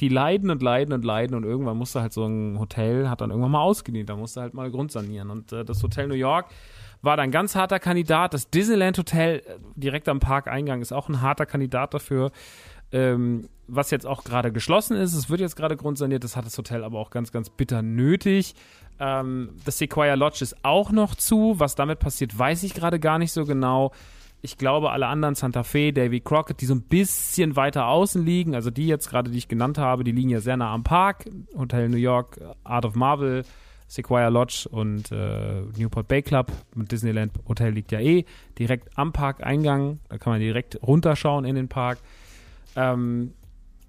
Die 0.00 0.08
leiden 0.08 0.50
und 0.50 0.60
leiden 0.60 0.92
und 0.92 1.04
leiden 1.04 1.36
und 1.36 1.44
irgendwann 1.44 1.76
musste 1.76 2.00
halt 2.00 2.12
so 2.12 2.26
ein 2.26 2.58
Hotel, 2.58 3.08
hat 3.08 3.20
dann 3.20 3.30
irgendwann 3.30 3.52
mal 3.52 3.60
ausgedient, 3.60 4.08
da 4.08 4.16
musste 4.16 4.40
halt 4.40 4.52
mal 4.52 4.68
grundsanieren. 4.68 5.30
Und 5.30 5.52
äh, 5.52 5.64
das 5.64 5.80
Hotel 5.84 6.08
New 6.08 6.14
York 6.14 6.50
war 7.00 7.16
dann 7.16 7.30
ganz 7.30 7.54
harter 7.54 7.78
Kandidat. 7.78 8.34
Das 8.34 8.50
Disneyland 8.50 8.98
Hotel 8.98 9.38
äh, 9.38 9.58
direkt 9.76 10.08
am 10.08 10.18
Parkeingang 10.18 10.82
ist 10.82 10.92
auch 10.92 11.08
ein 11.08 11.20
harter 11.20 11.46
Kandidat 11.46 11.94
dafür. 11.94 12.32
Ähm, 12.90 13.48
was 13.66 13.90
jetzt 13.90 14.06
auch 14.06 14.24
gerade 14.24 14.52
geschlossen 14.52 14.96
ist. 14.96 15.14
Es 15.14 15.30
wird 15.30 15.40
jetzt 15.40 15.56
gerade 15.56 15.76
grundsaniert, 15.76 16.24
das 16.24 16.36
hat 16.36 16.44
das 16.44 16.56
Hotel 16.58 16.84
aber 16.84 16.98
auch 16.98 17.10
ganz, 17.10 17.32
ganz 17.32 17.48
bitter 17.50 17.82
nötig. 17.82 18.54
Ähm, 18.98 19.50
das 19.64 19.78
Sequoia 19.78 20.14
Lodge 20.14 20.42
ist 20.42 20.64
auch 20.64 20.90
noch 20.90 21.14
zu. 21.14 21.54
Was 21.58 21.74
damit 21.74 21.98
passiert, 21.98 22.38
weiß 22.38 22.62
ich 22.62 22.74
gerade 22.74 23.00
gar 23.00 23.18
nicht 23.18 23.32
so 23.32 23.44
genau. 23.44 23.92
Ich 24.44 24.58
glaube, 24.58 24.90
alle 24.90 25.06
anderen, 25.06 25.34
Santa 25.34 25.62
Fe, 25.62 25.90
Davy 25.90 26.20
Crockett, 26.20 26.60
die 26.60 26.66
so 26.66 26.74
ein 26.74 26.82
bisschen 26.82 27.56
weiter 27.56 27.86
außen 27.86 28.22
liegen, 28.22 28.54
also 28.54 28.70
die 28.70 28.86
jetzt 28.86 29.08
gerade, 29.08 29.30
die 29.30 29.38
ich 29.38 29.48
genannt 29.48 29.78
habe, 29.78 30.04
die 30.04 30.12
liegen 30.12 30.28
ja 30.28 30.40
sehr 30.40 30.58
nah 30.58 30.74
am 30.74 30.82
Park. 30.82 31.24
Hotel 31.56 31.88
New 31.88 31.96
York, 31.96 32.38
Art 32.62 32.84
of 32.84 32.94
Marvel, 32.94 33.46
Sequoia 33.86 34.28
Lodge 34.28 34.68
und 34.70 35.10
äh, 35.10 35.62
Newport 35.78 36.08
Bay 36.08 36.20
Club. 36.20 36.52
Und 36.76 36.92
Disneyland 36.92 37.32
Hotel 37.48 37.72
liegt 37.72 37.90
ja 37.90 38.00
eh 38.00 38.26
direkt 38.58 38.90
am 38.98 39.14
Parkeingang. 39.14 40.00
Da 40.10 40.18
kann 40.18 40.34
man 40.34 40.40
direkt 40.40 40.78
runterschauen 40.82 41.46
in 41.46 41.54
den 41.54 41.68
Park. 41.68 42.00
Ähm, 42.76 43.32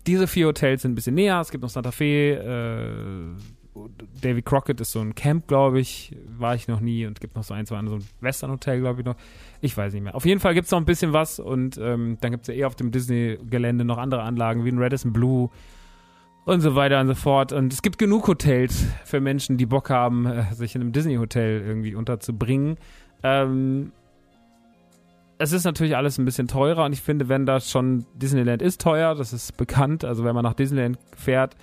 diese 0.08 0.26
vier 0.26 0.48
Hotels 0.48 0.84
sind 0.84 0.94
ein 0.94 0.96
bisschen 0.96 1.16
näher. 1.16 1.42
Es 1.42 1.52
gibt 1.52 1.64
noch 1.64 1.70
Santa 1.70 1.92
Fe, 1.92 2.32
äh, 2.32 3.65
Davy 4.22 4.42
Crockett 4.42 4.80
ist 4.82 4.92
so 4.92 5.02
ein 5.02 5.16
Camp, 5.16 5.48
glaube 5.48 5.80
ich. 5.80 6.16
War 6.38 6.56
ich 6.56 6.68
noch 6.68 6.80
nie. 6.80 7.06
Und 7.06 7.20
gibt 7.20 7.36
noch 7.36 7.44
so 7.44 7.54
ein, 7.54 7.66
zwei 7.66 7.78
andere, 7.78 8.00
so 8.00 8.06
ein 8.06 8.10
Western-Hotel, 8.22 8.80
glaube 8.80 9.02
ich 9.02 9.06
noch. 9.06 9.16
Ich 9.62 9.76
weiß 9.76 9.94
nicht 9.94 10.04
mehr. 10.04 10.16
Auf 10.16 10.26
jeden 10.26 10.40
Fall 10.40 10.54
gibt 10.54 10.66
es 10.66 10.72
noch 10.72 10.80
ein 10.80 10.86
bisschen 10.86 11.14
was. 11.14 11.40
Und 11.40 11.78
ähm, 11.78 12.18
dann 12.22 12.32
gibt 12.32 12.48
es 12.48 12.48
ja 12.48 12.62
eh 12.62 12.66
auf 12.66 12.76
dem 12.76 12.92
Disney-Gelände 12.92 13.86
noch 13.86 13.98
andere 13.98 14.24
Anlagen, 14.24 14.66
wie 14.66 14.70
ein 14.70 14.80
Radisson 14.80 15.14
Blue 15.14 15.50
und 16.46 16.62
so 16.62 16.76
weiter 16.76 17.02
und 17.02 17.08
so 17.08 17.16
fort. 17.16 17.52
Und 17.52 17.74
es 17.74 17.82
gibt 17.82 17.98
genug 17.98 18.28
Hotels 18.28 18.86
für 19.04 19.20
Menschen, 19.20 19.58
die 19.58 19.66
Bock 19.66 19.90
haben, 19.90 20.26
äh, 20.26 20.54
sich 20.54 20.76
in 20.76 20.82
einem 20.82 20.92
Disney-Hotel 20.92 21.62
irgendwie 21.66 21.96
unterzubringen. 21.96 22.78
Ähm, 23.24 23.92
es 25.38 25.52
ist 25.52 25.66
natürlich 25.66 25.98
alles 25.98 26.18
ein 26.18 26.26
bisschen 26.26 26.48
teurer 26.48 26.86
und 26.86 26.94
ich 26.94 27.02
finde, 27.02 27.28
wenn 27.28 27.46
das 27.46 27.70
schon 27.70 28.06
Disneyland 28.14 28.62
ist 28.62 28.80
teuer, 28.80 29.16
das 29.16 29.34
ist 29.34 29.58
bekannt. 29.58 30.06
Also 30.06 30.24
wenn 30.24 30.34
man 30.34 30.44
nach 30.44 30.54
Disneyland 30.54 30.98
fährt, 31.18 31.56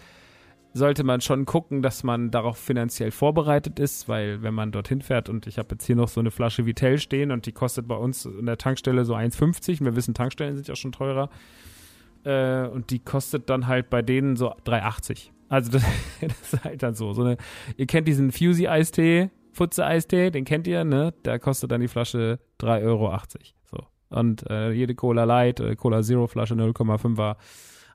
sollte 0.75 1.05
man 1.05 1.21
schon 1.21 1.45
gucken, 1.45 1.83
dass 1.83 2.03
man 2.03 2.31
darauf 2.31 2.57
finanziell 2.57 3.11
vorbereitet 3.11 3.79
ist, 3.79 4.09
weil 4.09 4.43
wenn 4.43 4.55
man 4.55 4.73
dorthin 4.73 5.03
fährt 5.03 5.29
und 5.29 5.47
ich 5.47 5.59
habe 5.59 5.69
jetzt 5.73 5.87
hier 5.87 5.97
noch 5.97 6.09
so 6.09 6.21
eine 6.21 6.31
Flasche 6.31 6.67
Vitell 6.67 6.99
stehen 6.99 7.31
und 7.31 7.47
die 7.47 7.53
kostet 7.53 7.87
bei 7.87 7.97
uns 7.97 8.25
in 8.25 8.47
der 8.47 8.59
Tankstelle 8.59 9.05
so 9.05 9.15
1,50 9.15 9.81
und 9.81 9.87
wir 9.87 9.97
wissen, 9.97 10.15
Tankstellen 10.15 10.55
sind 10.55 10.69
ja 10.69 10.77
schon 10.77 10.93
teurer 10.93 11.29
äh, 12.25 12.67
und 12.67 12.91
die 12.91 13.01
kostet 13.01 13.51
dann 13.51 13.67
halt 13.67 13.91
bei 13.91 14.03
denen 14.03 14.37
so 14.37 14.51
3,80. 14.67 15.31
Also 15.49 15.73
das, 15.73 15.85
das, 16.21 16.55
ist 16.55 16.65
halt 16.65 16.83
dann 16.83 16.95
so. 16.95 17.13
so 17.13 17.23
eine, 17.23 17.37
ihr 17.77 17.87
kennt 17.87 18.09
diesen 18.09 18.33
Fusey-Eistee, 18.33 19.31
Futze-Eistee, 19.53 20.31
den 20.31 20.45
kennt 20.45 20.67
ihr, 20.67 20.85
ne? 20.85 21.13
Da 21.23 21.39
kostet 21.39 21.71
dann 21.71 21.83
die 21.83 21.89
Flasche 21.89 22.39
3,80 22.61 22.85
Euro. 22.85 23.19
So. 23.71 23.79
Und 24.09 24.49
äh, 24.49 24.73
jede 24.73 24.95
Cola 24.95 25.25
Light, 25.25 25.61
äh, 25.61 25.77
Cola 25.77 26.03
Zero 26.03 26.27
Flasche 26.27 26.55
0,5er 26.55 27.37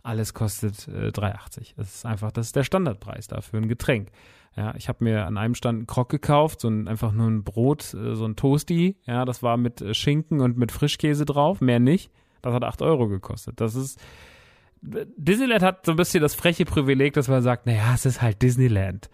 alles 0.07 0.33
kostet 0.33 0.87
äh, 0.87 1.09
3,80. 1.09 1.73
Das 1.75 1.95
ist 1.95 2.05
einfach, 2.05 2.31
das 2.31 2.47
ist 2.47 2.55
der 2.55 2.63
Standardpreis 2.63 3.27
dafür 3.27 3.59
ein 3.59 3.67
Getränk. 3.67 4.09
Ja, 4.55 4.73
ich 4.75 4.89
habe 4.89 5.03
mir 5.03 5.27
an 5.27 5.37
einem 5.37 5.53
Stand 5.53 5.77
einen 5.77 5.87
Krog 5.87 6.09
gekauft, 6.09 6.61
so 6.61 6.69
ein, 6.69 6.87
einfach 6.87 7.11
nur 7.11 7.27
ein 7.27 7.43
Brot, 7.43 7.93
äh, 7.93 8.15
so 8.15 8.25
ein 8.25 8.35
Toasty. 8.35 8.95
Ja, 9.05 9.25
das 9.25 9.43
war 9.43 9.57
mit 9.57 9.81
äh, 9.81 9.93
Schinken 9.93 10.39
und 10.39 10.57
mit 10.57 10.71
Frischkäse 10.71 11.25
drauf, 11.25 11.61
mehr 11.61 11.79
nicht. 11.79 12.09
Das 12.41 12.53
hat 12.53 12.63
8 12.63 12.81
Euro 12.81 13.07
gekostet. 13.07 13.59
Das 13.59 13.75
ist, 13.75 13.99
Disneyland 14.81 15.61
hat 15.61 15.85
so 15.85 15.91
ein 15.91 15.97
bisschen 15.97 16.21
das 16.21 16.35
freche 16.35 16.65
Privileg, 16.65 17.13
dass 17.13 17.27
man 17.27 17.41
sagt, 17.41 17.65
naja, 17.65 17.93
es 17.93 18.05
ist 18.05 18.21
halt 18.21 18.41
Disneyland. 18.41 19.09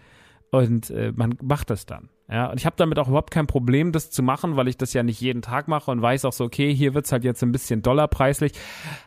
Und 0.52 0.92
äh, 0.92 1.12
man 1.16 1.36
macht 1.42 1.72
das 1.72 1.86
dann. 1.86 2.10
Ja, 2.30 2.50
und 2.50 2.58
ich 2.58 2.66
habe 2.66 2.78
damit 2.78 2.98
auch 3.00 3.10
überhaupt 3.10 3.32
kein 3.32 3.48
Problem, 3.48 3.92
das 3.92 4.10
zu 4.10 4.24
machen, 4.24 4.56
weil 4.56 4.70
ich 4.70 4.78
das 4.78 4.94
ja 4.94 5.04
nicht 5.04 5.20
jeden 5.20 5.42
Tag 5.42 5.68
mache 5.68 5.92
und 5.92 6.02
weiß 6.02 6.24
auch 6.24 6.32
so, 6.32 6.46
okay, 6.46 6.74
hier 6.74 6.94
wird's 6.94 7.12
halt 7.12 7.26
jetzt 7.26 7.44
ein 7.44 7.52
bisschen 7.52 7.82
dollarpreislich. 7.82 8.54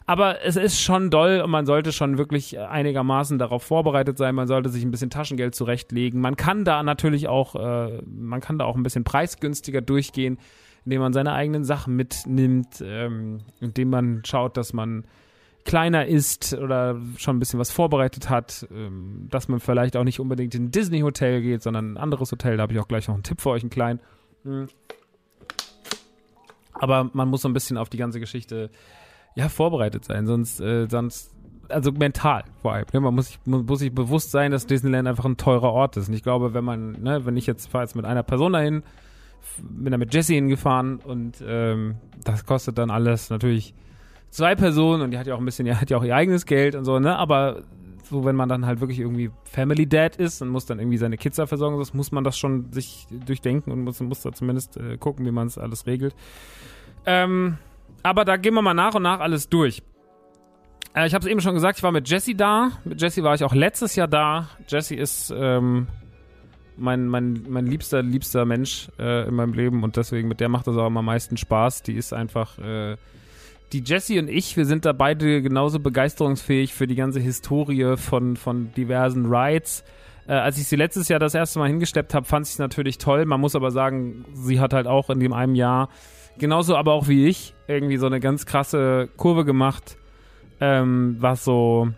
Aber 0.04 0.44
es 0.44 0.56
ist 0.56 0.80
schon 0.80 1.10
doll 1.10 1.40
und 1.40 1.50
man 1.50 1.64
sollte 1.64 1.92
schon 1.92 2.18
wirklich 2.18 2.58
einigermaßen 2.58 3.38
darauf 3.38 3.62
vorbereitet 3.62 4.18
sein. 4.18 4.34
Man 4.34 4.48
sollte 4.48 4.68
sich 4.68 4.84
ein 4.84 4.90
bisschen 4.90 5.08
Taschengeld 5.08 5.54
zurechtlegen. 5.54 6.20
Man 6.20 6.36
kann 6.36 6.64
da 6.66 6.82
natürlich 6.82 7.26
auch, 7.26 7.54
äh, 7.54 8.02
man 8.04 8.40
kann 8.42 8.58
da 8.58 8.66
auch 8.66 8.76
ein 8.76 8.82
bisschen 8.82 9.04
preisgünstiger 9.04 9.80
durchgehen, 9.80 10.38
indem 10.84 11.00
man 11.00 11.14
seine 11.14 11.32
eigenen 11.32 11.64
Sachen 11.64 11.96
mitnimmt, 11.96 12.84
ähm, 12.84 13.38
indem 13.60 13.90
man 13.90 14.22
schaut, 14.26 14.58
dass 14.58 14.74
man 14.74 15.04
kleiner 15.66 16.06
ist 16.06 16.54
oder 16.54 16.98
schon 17.18 17.36
ein 17.36 17.38
bisschen 17.40 17.58
was 17.58 17.70
vorbereitet 17.70 18.30
hat, 18.30 18.66
ähm, 18.70 19.26
dass 19.30 19.48
man 19.48 19.60
vielleicht 19.60 19.96
auch 19.96 20.04
nicht 20.04 20.20
unbedingt 20.20 20.54
in 20.54 20.66
ein 20.66 20.70
Disney-Hotel 20.70 21.42
geht, 21.42 21.62
sondern 21.62 21.92
ein 21.92 21.96
anderes 21.98 22.32
Hotel. 22.32 22.56
Da 22.56 22.62
habe 22.62 22.72
ich 22.72 22.78
auch 22.78 22.88
gleich 22.88 23.08
noch 23.08 23.14
einen 23.14 23.24
Tipp 23.24 23.40
für 23.40 23.50
euch, 23.50 23.62
einen 23.62 23.70
kleinen. 23.70 24.00
Mhm. 24.44 24.68
Aber 26.72 27.10
man 27.12 27.28
muss 27.28 27.42
so 27.42 27.48
ein 27.48 27.52
bisschen 27.52 27.76
auf 27.76 27.88
die 27.88 27.96
ganze 27.96 28.20
Geschichte 28.20 28.70
ja 29.34 29.48
vorbereitet 29.48 30.04
sein, 30.04 30.26
sonst, 30.26 30.60
äh, 30.60 30.86
sonst 30.88 31.34
also 31.68 31.90
mental 31.90 32.44
vor 32.62 32.74
allem. 32.74 32.86
Ne? 32.92 33.00
Man 33.00 33.14
muss, 33.14 33.38
man 33.44 33.66
muss 33.66 33.80
sich 33.80 33.92
bewusst 33.92 34.30
sein, 34.30 34.52
dass 34.52 34.66
Disneyland 34.66 35.08
einfach 35.08 35.24
ein 35.24 35.36
teurer 35.36 35.72
Ort 35.72 35.96
ist. 35.96 36.08
Und 36.08 36.14
ich 36.14 36.22
glaube, 36.22 36.54
wenn 36.54 36.64
man, 36.64 36.92
ne, 37.02 37.26
wenn 37.26 37.36
ich 37.36 37.46
jetzt 37.46 37.68
fahre 37.68 37.84
jetzt 37.84 37.96
mit 37.96 38.04
einer 38.04 38.22
Person 38.22 38.52
dahin, 38.52 38.82
bin 39.58 39.90
da 39.90 39.98
mit 39.98 40.14
Jesse 40.14 40.34
hingefahren 40.34 40.98
und 40.98 41.42
ähm, 41.44 41.96
das 42.24 42.46
kostet 42.46 42.78
dann 42.78 42.90
alles 42.90 43.30
natürlich 43.30 43.74
zwei 44.30 44.54
Personen 44.54 45.02
und 45.02 45.10
die 45.10 45.18
hat 45.18 45.26
ja 45.26 45.34
auch 45.34 45.38
ein 45.38 45.44
bisschen, 45.44 45.66
die 45.66 45.74
hat 45.80 45.90
ja 45.90 45.96
auch 45.96 46.04
ihr 46.04 46.14
eigenes 46.14 46.46
Geld 46.46 46.74
und 46.74 46.84
so, 46.84 46.98
ne? 46.98 47.16
Aber 47.16 47.62
so, 48.04 48.24
wenn 48.24 48.36
man 48.36 48.48
dann 48.48 48.66
halt 48.66 48.80
wirklich 48.80 49.00
irgendwie 49.00 49.30
Family 49.44 49.86
Dad 49.86 50.16
ist 50.16 50.40
und 50.40 50.48
muss 50.48 50.66
dann 50.66 50.78
irgendwie 50.78 50.98
seine 50.98 51.16
Kids 51.16 51.36
da 51.36 51.46
versorgen, 51.46 51.78
das 51.78 51.92
muss 51.92 52.12
man 52.12 52.22
das 52.22 52.38
schon 52.38 52.72
sich 52.72 53.06
durchdenken 53.10 53.72
und 53.72 53.82
muss, 53.82 54.00
muss 54.00 54.22
da 54.22 54.32
zumindest 54.32 54.76
äh, 54.76 54.96
gucken, 54.96 55.26
wie 55.26 55.32
man 55.32 55.48
es 55.48 55.58
alles 55.58 55.86
regelt. 55.86 56.14
Ähm, 57.04 57.58
aber 58.02 58.24
da 58.24 58.36
gehen 58.36 58.54
wir 58.54 58.62
mal 58.62 58.74
nach 58.74 58.94
und 58.94 59.02
nach 59.02 59.20
alles 59.20 59.48
durch. 59.48 59.82
Äh, 60.94 61.06
ich 61.06 61.14
habe 61.14 61.24
es 61.24 61.30
eben 61.30 61.40
schon 61.40 61.54
gesagt, 61.54 61.78
ich 61.78 61.82
war 61.82 61.92
mit 61.92 62.08
Jesse 62.08 62.34
da. 62.34 62.70
Mit 62.84 63.00
Jesse 63.00 63.22
war 63.22 63.34
ich 63.34 63.44
auch 63.44 63.54
letztes 63.54 63.96
Jahr 63.96 64.08
da. 64.08 64.48
Jesse 64.68 64.94
ist 64.94 65.32
ähm, 65.36 65.88
mein, 66.76 67.06
mein, 67.06 67.44
mein 67.48 67.66
liebster, 67.66 68.02
liebster 68.02 68.44
Mensch 68.44 68.88
äh, 68.98 69.26
in 69.28 69.34
meinem 69.34 69.52
Leben 69.52 69.82
und 69.82 69.96
deswegen 69.96 70.28
mit 70.28 70.40
der 70.40 70.48
macht 70.48 70.66
das 70.66 70.76
auch 70.76 70.86
am 70.86 71.04
meisten 71.04 71.36
Spaß. 71.36 71.82
Die 71.82 71.94
ist 71.94 72.12
einfach 72.12 72.58
äh, 72.58 72.96
die 73.72 73.82
Jessie 73.84 74.18
und 74.18 74.28
ich, 74.28 74.56
wir 74.56 74.64
sind 74.64 74.84
da 74.84 74.92
beide 74.92 75.42
genauso 75.42 75.80
begeisterungsfähig 75.80 76.72
für 76.74 76.86
die 76.86 76.94
ganze 76.94 77.20
Historie 77.20 77.96
von, 77.96 78.36
von 78.36 78.72
diversen 78.72 79.26
Rides. 79.26 79.84
Äh, 80.28 80.32
als 80.32 80.58
ich 80.58 80.66
sie 80.68 80.76
letztes 80.76 81.08
Jahr 81.08 81.18
das 81.18 81.34
erste 81.34 81.58
Mal 81.58 81.68
hingesteppt 81.68 82.14
habe, 82.14 82.26
fand 82.26 82.46
ich 82.46 82.52
es 82.52 82.58
natürlich 82.58 82.98
toll. 82.98 83.24
Man 83.26 83.40
muss 83.40 83.56
aber 83.56 83.70
sagen, 83.70 84.24
sie 84.32 84.60
hat 84.60 84.72
halt 84.72 84.86
auch 84.86 85.10
in 85.10 85.20
dem 85.20 85.32
einen 85.32 85.54
Jahr, 85.54 85.88
genauso 86.38 86.76
aber 86.76 86.92
auch 86.92 87.08
wie 87.08 87.26
ich, 87.26 87.54
irgendwie 87.66 87.96
so 87.96 88.06
eine 88.06 88.20
ganz 88.20 88.46
krasse 88.46 89.08
Kurve 89.16 89.44
gemacht, 89.44 89.96
ähm, 90.60 91.16
was 91.18 91.44
so, 91.44 91.88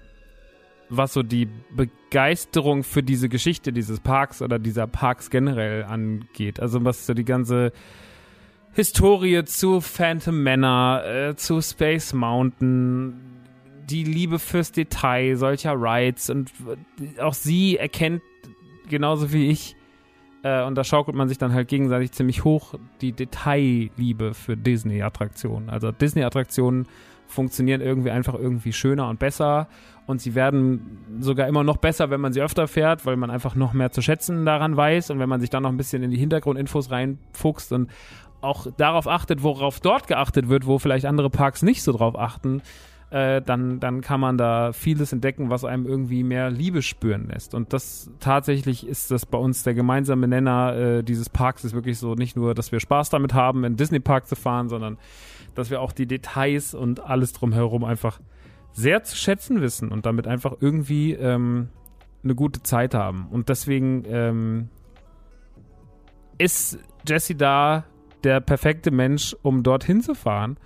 was 0.89 1.13
so 1.13 1.23
die 1.23 1.49
Begeisterung 1.75 2.83
für 2.83 3.03
diese 3.03 3.29
Geschichte 3.29 3.73
dieses 3.73 4.01
Parks 4.01 4.41
oder 4.41 4.59
dieser 4.59 4.87
Parks 4.87 5.29
generell 5.29 5.85
angeht. 5.85 6.61
Also 6.61 6.85
was 6.85 7.07
so 7.07 7.13
die 7.13 7.27
ganze 7.27 7.73
Historie 8.79 9.45
zu 9.45 9.81
Phantom 9.81 10.41
Manor, 10.41 11.05
äh, 11.05 11.35
zu 11.35 11.61
Space 11.61 12.13
Mountain, 12.13 13.13
die 13.91 14.05
Liebe 14.05 14.39
fürs 14.39 14.71
Detail 14.71 15.35
solcher 15.35 15.75
Rides 15.75 16.31
und 16.31 16.53
auch 17.21 17.35
sie 17.35 17.77
erkennt 17.77 18.23
genauso 18.89 19.33
wie 19.33 19.51
ich 19.51 19.75
äh, 20.45 20.63
und 20.63 20.77
da 20.77 20.85
schaukelt 20.85 21.17
man 21.17 21.29
sich 21.29 21.39
dann 21.39 21.53
halt 21.55 21.67
gegenseitig 21.67 22.13
ziemlich 22.13 22.45
hoch 22.45 22.75
die 23.01 23.11
Detailliebe 23.11 24.33
für 24.33 24.57
Disney-Attraktionen. 24.57 25.71
Also 25.71 25.91
Disney-Attraktionen 25.91 26.87
funktionieren 27.27 27.81
irgendwie 27.81 28.13
einfach 28.13 28.35
irgendwie 28.35 28.73
schöner 28.73 29.09
und 29.09 29.19
besser 29.19 29.67
und 30.07 30.21
sie 30.21 30.37
werden 30.37 31.19
sogar 31.19 31.49
immer 31.49 31.65
noch 31.65 31.79
besser, 31.79 32.11
wenn 32.11 32.21
man 32.21 32.33
sie 32.33 32.41
öfter 32.41 32.69
fährt, 32.69 33.05
weil 33.05 33.17
man 33.17 33.31
einfach 33.31 33.57
noch 33.57 33.73
mehr 33.73 33.91
zu 33.91 34.03
schätzen 34.03 34.47
daran 34.47 34.77
weiß 34.77 35.11
und 35.11 35.19
wenn 35.19 35.29
man 35.29 35.41
sich 35.41 35.51
dann 35.51 35.65
noch 35.65 35.71
ein 35.71 35.77
bisschen 35.77 36.05
in 36.05 36.11
die 36.11 36.17
Hintergrundinfos 36.17 36.93
reinfuchst 36.93 37.73
und 37.73 37.91
auch 38.41 38.67
darauf 38.77 39.09
achtet, 39.09 39.43
worauf 39.43 39.81
dort 39.81 40.07
geachtet 40.07 40.49
wird, 40.49 40.67
wo 40.67 40.79
vielleicht 40.79 41.07
andere 41.07 41.31
Parks 41.31 41.63
nicht 41.63 41.83
so 41.83 41.93
drauf 41.93 42.19
achten, 42.19 42.63
äh, 43.11 43.41
dann, 43.41 43.81
dann 43.81 44.01
kann 44.03 44.21
man 44.21 44.37
da 44.37 44.73
vieles 44.73 45.13
entdecken, 45.13 45.51
was 45.51 45.65
einem 45.65 45.87
irgendwie 45.87 46.23
mehr 46.23 46.51
Liebe 46.51 46.83
spüren 46.83 47.29
lässt. 47.29 47.55
Und 47.55 47.73
das 47.73 48.11
tatsächlich 48.21 48.87
ist 48.87 49.11
das 49.11 49.25
bei 49.25 49.39
uns 49.39 49.63
der 49.63 49.75
gemeinsame 49.75 50.29
Nenner 50.29 50.77
äh, 50.77 51.03
dieses 51.03 51.31
Parks, 51.31 51.65
ist 51.65 51.75
wirklich 51.75 51.99
so 51.99 52.15
nicht 52.15 52.37
nur, 52.37 52.55
dass 52.55 52.71
wir 52.71 52.81
Spaß 52.81 53.11
damit 53.11 53.33
haben, 53.33 53.65
in 53.65 53.77
Disney 53.77 54.01
Park 54.01 54.27
zu 54.27 54.37
fahren, 54.37 54.69
sondern 54.69 54.99
dass 55.55 55.71
wir 55.71 55.81
auch 55.81 55.93
die 55.93 56.07
Details 56.07 56.75
und 56.75 57.01
alles 57.01 57.33
drumherum 57.33 57.85
einfach 57.85 58.21
sehr 58.73 59.03
zu 59.03 59.17
schätzen 59.17 59.61
wissen 59.61 59.91
und 59.91 60.05
damit 60.05 60.27
einfach 60.27 60.57
irgendwie 60.61 61.15
ähm, 61.15 61.71
eine 62.23 62.35
gute 62.35 62.63
Zeit 62.63 62.95
haben. 62.95 63.27
Und 63.31 63.49
deswegen 63.49 64.05
ähm, 64.07 64.69
ist 66.37 66.79
Jesse 67.07 67.35
da 67.35 67.85
der 68.25 68.41
perfekte 68.41 68.91
Mensch, 68.91 69.37
um 69.43 69.63
dorthin 69.63 70.03
zu 70.03 70.15
fahren. 70.15 70.57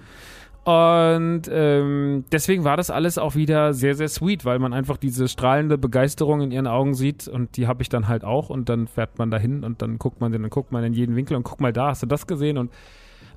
Und 0.65 1.43
ähm, 1.51 2.25
deswegen 2.31 2.63
war 2.63 2.77
das 2.77 2.91
alles 2.91 3.19
auch 3.19 3.35
wieder 3.35 3.75
sehr, 3.75 3.97
sehr 3.97 4.09
sweet, 4.09 4.45
weil 4.45 4.61
man 4.61 4.73
einfach 4.73 4.97
diese 4.97 5.27
strahlende 5.27 5.77
Begeisterung 5.77 6.41
in 6.41 6.53
ihren 6.53 6.69
Augen 6.69 6.95
sieht 6.95 7.27
und 7.27 7.57
die 7.57 7.67
habe 7.67 7.83
ich 7.83 7.89
dann 7.89 8.07
halt 8.07 8.23
auch 8.23 8.49
und 8.49 8.69
dann 8.69 8.87
fährt 8.87 9.19
man 9.19 9.33
dahin 9.33 9.65
und 9.65 9.83
dann 9.83 9.99
guckt 9.99 10.21
man 10.21 10.31
den, 10.31 10.43
dann 10.43 10.51
guckt 10.51 10.71
man 10.71 10.85
in 10.85 10.93
jeden 10.93 11.17
Winkel 11.17 11.37
und 11.37 11.43
guckt 11.43 11.61
mal 11.61 11.73
da, 11.73 11.89
hast 11.89 12.05
du 12.05 12.07
das 12.07 12.29
gesehen 12.29 12.59
und 12.59 12.71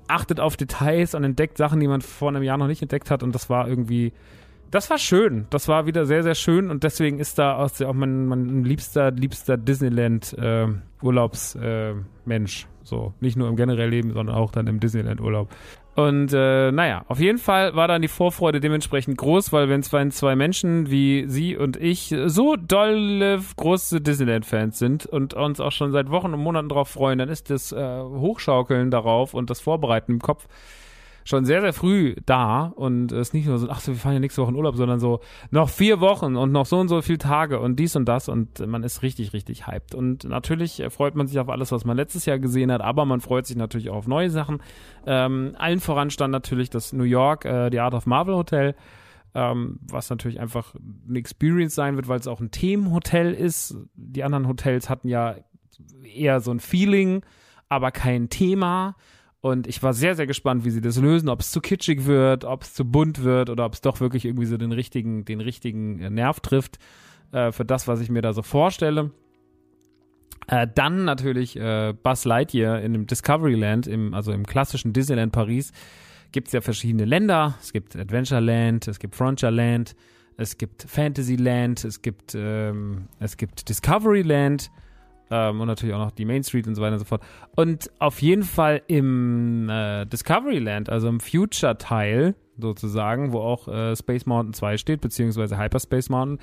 achtet 0.07 0.39
auf 0.39 0.55
Details 0.55 1.15
und 1.15 1.23
entdeckt 1.23 1.57
Sachen, 1.57 1.79
die 1.79 1.87
man 1.87 2.01
vor 2.01 2.29
einem 2.29 2.43
Jahr 2.43 2.59
noch 2.59 2.67
nicht 2.67 2.83
entdeckt 2.83 3.09
hat 3.09 3.23
und 3.23 3.33
das 3.33 3.49
war 3.49 3.67
irgendwie, 3.67 4.13
das 4.75 4.89
war 4.89 4.97
schön, 4.97 5.47
das 5.49 5.67
war 5.67 5.85
wieder 5.85 6.05
sehr, 6.05 6.21
sehr 6.21 6.35
schön 6.35 6.69
und 6.69 6.83
deswegen 6.83 7.19
ist 7.19 7.39
da 7.39 7.55
auch 7.57 7.93
mein, 7.93 8.27
mein 8.27 8.63
liebster, 8.63 9.11
liebster 9.11 9.57
Disneyland 9.57 10.33
äh, 10.37 10.67
Urlaubsmensch. 11.01 12.63
Äh, 12.63 12.67
so, 12.83 13.13
nicht 13.19 13.35
nur 13.35 13.47
im 13.49 13.55
generellen 13.55 13.89
Leben, 13.89 14.13
sondern 14.13 14.35
auch 14.35 14.51
dann 14.51 14.67
im 14.67 14.79
Disneyland-Urlaub. 14.79 15.49
Und 15.95 16.33
äh, 16.33 16.71
naja, 16.71 17.03
auf 17.07 17.19
jeden 17.19 17.37
Fall 17.37 17.73
war 17.75 17.87
dann 17.87 18.01
die 18.01 18.09
Vorfreude 18.09 18.59
dementsprechend 18.59 19.17
groß, 19.17 19.53
weil 19.53 19.69
wenn 19.69 19.81
zwei, 19.81 20.07
zwei 20.09 20.35
Menschen 20.35 20.91
wie 20.91 21.25
sie 21.27 21.55
und 21.55 21.77
ich 21.77 22.13
so 22.25 22.57
dolle 22.57 23.39
große 23.55 24.01
Disneyland-Fans 24.01 24.77
sind 24.77 25.05
und 25.05 25.33
uns 25.33 25.61
auch 25.61 25.71
schon 25.71 25.93
seit 25.93 26.11
Wochen 26.11 26.33
und 26.33 26.41
Monaten 26.41 26.67
darauf 26.69 26.89
freuen, 26.89 27.17
dann 27.17 27.29
ist 27.29 27.49
das 27.49 27.71
äh, 27.71 28.01
Hochschaukeln 28.01 28.91
darauf 28.91 29.33
und 29.33 29.49
das 29.49 29.61
Vorbereiten 29.61 30.11
im 30.11 30.19
Kopf 30.19 30.47
schon 31.25 31.43
sehr, 31.43 31.59
sehr 31.59 31.73
früh 31.73 32.15
da 32.25 32.71
und 32.75 33.11
es 33.11 33.29
ist 33.29 33.33
nicht 33.33 33.47
nur 33.47 33.57
so, 33.57 33.67
ach 33.69 33.79
so, 33.79 33.91
wir 33.91 33.99
fahren 33.99 34.13
ja 34.13 34.19
nächste 34.19 34.43
Woche 34.43 34.51
in 34.51 34.55
Urlaub, 34.55 34.75
sondern 34.75 34.99
so 34.99 35.19
noch 35.49 35.69
vier 35.69 35.99
Wochen 35.99 36.35
und 36.35 36.51
noch 36.51 36.67
so 36.67 36.77
und 36.77 36.87
so 36.87 37.01
viele 37.01 37.17
Tage 37.17 37.59
und 37.59 37.77
dies 37.77 37.95
und 37.95 38.05
das 38.05 38.29
und 38.29 38.65
man 38.65 38.83
ist 38.83 39.01
richtig, 39.01 39.33
richtig 39.33 39.65
hyped. 39.65 39.95
Und 39.95 40.23
natürlich 40.23 40.83
freut 40.89 41.15
man 41.15 41.27
sich 41.27 41.39
auf 41.39 41.49
alles, 41.49 41.71
was 41.71 41.83
man 41.83 41.97
letztes 41.97 42.25
Jahr 42.27 42.37
gesehen 42.37 42.71
hat, 42.71 42.81
aber 42.81 43.05
man 43.05 43.21
freut 43.21 43.47
sich 43.47 43.57
natürlich 43.57 43.89
auch 43.89 43.95
auf 43.95 44.07
neue 44.07 44.29
Sachen. 44.29 44.61
Ähm, 45.07 45.55
allen 45.57 45.79
voran 45.79 46.11
stand 46.11 46.31
natürlich 46.31 46.69
das 46.69 46.93
New 46.93 47.03
York, 47.03 47.43
äh, 47.45 47.71
die 47.71 47.79
Art 47.79 47.95
of 47.95 48.05
Marvel 48.05 48.35
Hotel. 48.35 48.75
Ähm, 49.33 49.79
was 49.81 50.09
natürlich 50.09 50.39
einfach 50.39 50.75
eine 51.09 51.19
Experience 51.19 51.75
sein 51.75 51.97
wird, 51.97 52.07
weil 52.07 52.19
es 52.19 52.27
auch 52.27 52.39
ein 52.39 52.51
Themenhotel 52.51 53.33
ist. 53.33 53.75
Die 53.95 54.23
anderen 54.23 54.47
Hotels 54.47 54.89
hatten 54.89 55.09
ja 55.09 55.35
eher 56.03 56.39
so 56.39 56.51
ein 56.51 56.61
Feeling, 56.61 57.21
aber 57.67 57.91
kein 57.91 58.29
Thema. 58.29 58.95
Und 59.45 59.67
ich 59.67 59.83
war 59.83 59.93
sehr, 59.93 60.15
sehr 60.15 60.25
gespannt, 60.25 60.65
wie 60.65 60.71
sie 60.71 60.81
das 60.81 60.97
lösen, 60.97 61.29
ob 61.29 61.41
es 61.41 61.51
zu 61.51 61.61
kitschig 61.61 62.05
wird, 62.05 62.45
ob 62.45 62.63
es 62.63 62.73
zu 62.73 62.83
bunt 62.83 63.23
wird 63.23 63.51
oder 63.51 63.67
ob 63.67 63.73
es 63.73 63.81
doch 63.81 63.99
wirklich 63.99 64.25
irgendwie 64.25 64.47
so 64.47 64.57
den 64.57 64.71
richtigen, 64.71 65.23
den 65.23 65.39
richtigen 65.39 65.99
äh, 65.99 66.09
Nerv 66.09 66.39
trifft 66.39 66.79
äh, 67.31 67.51
für 67.51 67.63
das, 67.63 67.87
was 67.87 68.01
ich 68.01 68.09
mir 68.09 68.23
da 68.23 68.33
so 68.33 68.41
vorstelle. 68.41 69.11
Äh, 70.47 70.65
dann 70.73 71.05
natürlich 71.05 71.59
äh, 71.59 71.93
Buzz 71.93 72.25
Lightyear 72.25 72.81
in 72.81 72.93
dem 72.93 73.05
Discoveryland, 73.05 73.85
im, 73.85 74.15
also 74.15 74.31
im 74.31 74.47
klassischen 74.47 74.93
Disneyland 74.93 75.31
Paris, 75.31 75.73
gibt 76.31 76.47
es 76.47 76.53
ja 76.53 76.61
verschiedene 76.61 77.05
Länder. 77.05 77.53
Es 77.61 77.71
gibt 77.71 77.95
Adventureland, 77.95 78.87
es 78.87 78.97
gibt 78.97 79.15
Frontierland, 79.15 79.95
es 80.37 80.57
gibt 80.57 80.81
Fantasyland, 80.87 81.85
es 81.85 82.01
gibt, 82.01 82.33
ähm, 82.33 83.09
es 83.19 83.37
gibt 83.37 83.69
Discoveryland. 83.69 84.71
Ähm, 85.31 85.59
und 85.59 85.67
natürlich 85.67 85.95
auch 85.95 85.99
noch 85.99 86.11
die 86.11 86.25
Main 86.25 86.43
Street 86.43 86.67
und 86.67 86.75
so 86.75 86.81
weiter 86.81 86.93
und 86.93 86.99
so 86.99 87.05
fort. 87.05 87.23
Und 87.55 87.89
auf 87.99 88.21
jeden 88.21 88.43
Fall 88.43 88.81
im 88.87 89.69
äh, 89.69 90.05
Discoveryland, 90.05 90.89
also 90.89 91.07
im 91.07 91.19
Future-Teil 91.19 92.35
sozusagen, 92.57 93.31
wo 93.31 93.39
auch 93.39 93.67
äh, 93.67 93.95
Space 93.95 94.25
Mountain 94.25 94.53
2 94.53 94.77
steht, 94.77 95.01
beziehungsweise 95.01 95.57
Hyperspace 95.57 96.09
Mountain, 96.09 96.39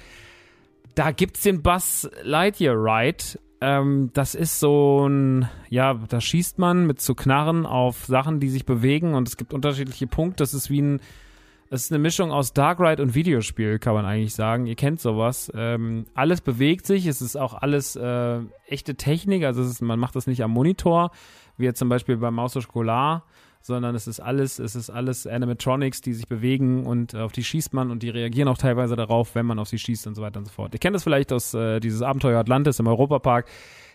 da 0.95 1.11
gibt 1.11 1.37
es 1.37 1.43
den 1.43 1.63
Buzz 1.63 2.09
Lightyear 2.23 2.75
Ride. 2.77 3.25
Ähm, 3.61 4.11
das 4.13 4.35
ist 4.35 4.59
so 4.59 5.07
ein, 5.09 5.49
ja, 5.71 5.95
da 5.95 6.21
schießt 6.21 6.59
man 6.59 6.87
mit 6.87 7.01
so 7.01 7.15
Knarren 7.15 7.65
auf 7.65 8.05
Sachen, 8.05 8.41
die 8.41 8.49
sich 8.49 8.67
bewegen 8.67 9.15
und 9.15 9.29
es 9.29 9.37
gibt 9.37 9.55
unterschiedliche 9.55 10.07
Punkte. 10.07 10.43
Das 10.43 10.55
ist 10.55 10.69
wie 10.69 10.83
ein 10.83 11.01
es 11.73 11.85
ist 11.85 11.93
eine 11.93 12.01
Mischung 12.01 12.33
aus 12.33 12.53
Dark 12.53 12.81
Ride 12.81 13.03
und 13.03 13.15
Videospiel, 13.15 13.79
kann 13.79 13.95
man 13.95 14.05
eigentlich 14.05 14.35
sagen. 14.35 14.67
Ihr 14.67 14.75
kennt 14.75 15.01
sowas. 15.01 15.51
Ähm, 15.55 16.05
alles 16.13 16.43
bewegt 16.43 16.85
sich, 16.85 17.07
es 17.07 17.23
ist 17.23 17.35
auch 17.35 17.55
alles 17.55 17.97
äh, 17.97 18.41
echte 18.67 18.95
Technik, 18.97 19.45
also 19.45 19.63
ist, 19.63 19.81
man 19.81 19.99
macht 19.99 20.15
das 20.15 20.27
nicht 20.27 20.45
am 20.45 20.51
Monitor, 20.51 21.13
wie 21.57 21.65
jetzt 21.65 21.79
zum 21.79 21.89
Beispiel 21.89 22.19
beim 22.19 22.35
Maus 22.35 22.53
Schokolade, 22.53 23.23
sondern 23.63 23.95
es 23.95 24.07
ist 24.07 24.21
alles, 24.21 24.59
es 24.59 24.77
ist 24.77 24.91
alles 24.91 25.27
Animatronics, 25.27 26.03
die 26.03 26.13
sich 26.13 26.29
bewegen 26.29 26.85
und 26.85 27.15
äh, 27.15 27.21
auf 27.21 27.33
die 27.33 27.43
schießt 27.43 27.73
man 27.73 27.91
und 27.91 28.03
die 28.03 28.11
reagieren 28.11 28.49
auch 28.49 28.59
teilweise 28.59 28.95
darauf, 28.95 29.35
wenn 29.35 29.47
man 29.47 29.59
auf 29.59 29.69
sie 29.69 29.79
schießt 29.79 30.07
und 30.07 30.15
so 30.15 30.21
weiter 30.21 30.41
und 30.41 30.45
so 30.45 30.53
fort. 30.53 30.75
Ihr 30.75 30.79
kennt 30.79 30.95
das 30.95 31.05
vielleicht 31.05 31.33
aus 31.33 31.55
äh, 31.55 31.81
dieses 31.81 32.03
Abenteuer 32.03 32.39
Atlantis 32.39 32.81
im 32.81 32.87
Europapark. 32.87 33.47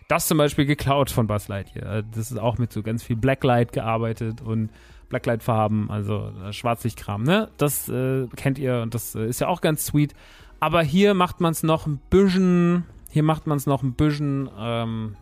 Das 0.07 0.27
zum 0.27 0.39
Beispiel 0.39 0.65
geklaut 0.65 1.11
von 1.11 1.27
Buzz 1.27 1.47
Lightyear. 1.47 2.01
Das 2.01 2.31
ist 2.31 2.39
auch 2.39 2.57
mit 2.57 2.73
so 2.73 2.81
ganz 2.81 3.03
viel 3.03 3.17
Blacklight 3.17 3.71
gearbeitet 3.71 4.41
und 4.41 4.71
Blacklight-Farben, 5.09 5.89
also 5.89 6.31
äh, 6.45 6.53
Schwarzlichtkram, 6.53 7.23
ne? 7.23 7.49
Das 7.57 7.87
äh, 7.89 8.27
kennt 8.35 8.59
ihr 8.59 8.81
und 8.81 8.93
das 8.93 9.15
äh, 9.15 9.25
ist 9.25 9.39
ja 9.39 9.47
auch 9.47 9.61
ganz 9.61 9.85
sweet. 9.85 10.13
Aber 10.59 10.81
hier 10.81 11.13
macht 11.13 11.39
man 11.39 11.51
es 11.51 11.63
noch 11.63 11.85
ein 11.85 11.99
bisschen, 12.09 12.85
hier 13.09 13.23
macht 13.23 13.47
man 13.47 13.57
es 13.57 13.65
noch 13.65 13.83
ein 13.83 13.93
bisschen, 13.93 14.49
ähm, 14.59 15.15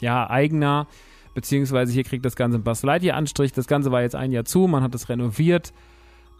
ja, 0.00 0.28
eigener. 0.28 0.86
Beziehungsweise 1.34 1.92
hier 1.92 2.04
kriegt 2.04 2.24
das 2.24 2.36
Ganze 2.36 2.58
ein 2.58 2.64
Buzz 2.64 2.82
Lightyear 2.82 3.16
Anstrich. 3.16 3.52
Das 3.52 3.66
Ganze 3.66 3.92
war 3.92 4.02
jetzt 4.02 4.16
ein 4.16 4.32
Jahr 4.32 4.44
zu, 4.44 4.66
man 4.66 4.82
hat 4.82 4.94
es 4.94 5.08
renoviert. 5.08 5.72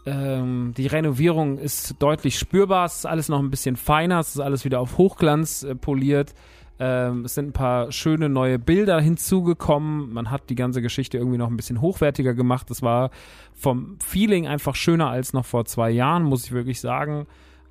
Ähm, 0.05 0.73
die 0.77 0.87
Renovierung 0.87 1.57
ist 1.57 1.95
deutlich 1.99 2.37
spürbar. 2.37 2.85
Es 2.85 2.97
ist 2.97 3.05
alles 3.05 3.29
noch 3.29 3.39
ein 3.39 3.49
bisschen 3.49 3.75
feiner. 3.75 4.19
Es 4.19 4.35
ist 4.35 4.41
alles 4.41 4.65
wieder 4.65 4.79
auf 4.79 4.97
Hochglanz 4.97 5.63
äh, 5.63 5.75
poliert. 5.75 6.33
Ähm, 6.79 7.25
es 7.25 7.35
sind 7.35 7.49
ein 7.49 7.53
paar 7.53 7.91
schöne 7.91 8.29
neue 8.29 8.57
Bilder 8.57 9.01
hinzugekommen. 9.01 10.13
Man 10.13 10.31
hat 10.31 10.49
die 10.49 10.55
ganze 10.55 10.81
Geschichte 10.81 11.17
irgendwie 11.17 11.37
noch 11.37 11.49
ein 11.49 11.57
bisschen 11.57 11.81
hochwertiger 11.81 12.33
gemacht. 12.33 12.69
Das 12.69 12.81
war 12.81 13.11
vom 13.53 13.97
Feeling 14.01 14.47
einfach 14.47 14.75
schöner 14.75 15.09
als 15.09 15.33
noch 15.33 15.45
vor 15.45 15.65
zwei 15.65 15.91
Jahren, 15.91 16.23
muss 16.23 16.45
ich 16.45 16.53
wirklich 16.53 16.79
sagen. 16.79 17.27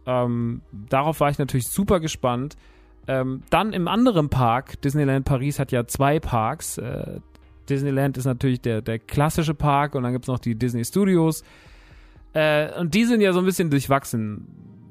Ähm, 0.06 0.60
darauf 0.72 1.20
war 1.20 1.30
ich 1.30 1.38
natürlich 1.38 1.68
super 1.68 2.00
gespannt. 2.00 2.56
Ähm, 3.06 3.42
dann 3.48 3.72
im 3.72 3.88
anderen 3.88 4.28
Park, 4.28 4.80
Disneyland 4.82 5.24
Paris 5.24 5.58
hat 5.58 5.72
ja 5.72 5.86
zwei 5.86 6.20
Parks. 6.20 6.76
Äh, 6.76 7.20
Disneyland 7.68 8.18
ist 8.18 8.26
natürlich 8.26 8.60
der, 8.60 8.82
der 8.82 8.98
klassische 8.98 9.54
Park 9.54 9.94
und 9.94 10.02
dann 10.02 10.12
gibt 10.12 10.24
es 10.24 10.28
noch 10.28 10.38
die 10.38 10.54
Disney 10.54 10.84
Studios. 10.84 11.42
Äh, 12.34 12.78
und 12.78 12.94
die 12.94 13.04
sind 13.04 13.22
ja 13.22 13.32
so 13.32 13.38
ein 13.38 13.46
bisschen 13.46 13.70
durchwachsen. 13.70 14.46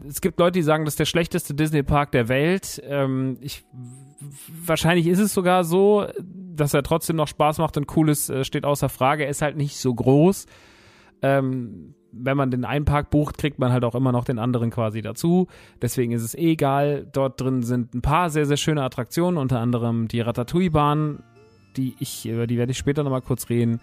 Es 0.07 0.21
gibt 0.21 0.39
Leute, 0.39 0.53
die 0.53 0.63
sagen, 0.63 0.85
das 0.85 0.93
ist 0.93 0.99
der 0.99 1.05
schlechteste 1.05 1.53
Disney-Park 1.53 2.11
der 2.11 2.29
Welt. 2.29 2.81
Ähm, 2.85 3.37
ich 3.41 3.65
wahrscheinlich 4.65 5.07
ist 5.07 5.19
es 5.19 5.33
sogar 5.33 5.63
so, 5.63 6.07
dass 6.19 6.73
er 6.73 6.83
trotzdem 6.83 7.15
noch 7.15 7.27
Spaß 7.27 7.59
macht 7.59 7.77
und 7.77 7.95
cool 7.95 8.09
ist, 8.09 8.29
äh, 8.29 8.43
steht 8.43 8.65
außer 8.65 8.89
Frage. 8.89 9.25
Er 9.25 9.29
ist 9.29 9.41
halt 9.41 9.57
nicht 9.57 9.77
so 9.77 9.93
groß. 9.93 10.45
Ähm, 11.21 11.93
wenn 12.11 12.37
man 12.37 12.51
den 12.51 12.65
einen 12.65 12.85
Park 12.85 13.09
bucht, 13.09 13.37
kriegt 13.37 13.59
man 13.59 13.71
halt 13.71 13.83
auch 13.83 13.93
immer 13.93 14.11
noch 14.11 14.25
den 14.25 14.39
anderen 14.39 14.71
quasi 14.71 15.01
dazu. 15.01 15.47
Deswegen 15.81 16.11
ist 16.13 16.23
es 16.23 16.35
eh 16.35 16.51
egal. 16.51 17.07
Dort 17.11 17.39
drin 17.39 17.63
sind 17.63 17.93
ein 17.93 18.01
paar 18.01 18.29
sehr, 18.29 18.45
sehr 18.45 18.57
schöne 18.57 18.83
Attraktionen, 18.83 19.37
unter 19.37 19.59
anderem 19.59 20.07
die 20.07 20.21
Ratatouille-Bahn, 20.21 21.23
die 21.75 21.95
ich, 21.99 22.27
über 22.27 22.47
die 22.47 22.57
werde 22.57 22.71
ich 22.71 22.77
später 22.77 23.03
nochmal 23.03 23.21
kurz 23.21 23.49
reden. 23.49 23.79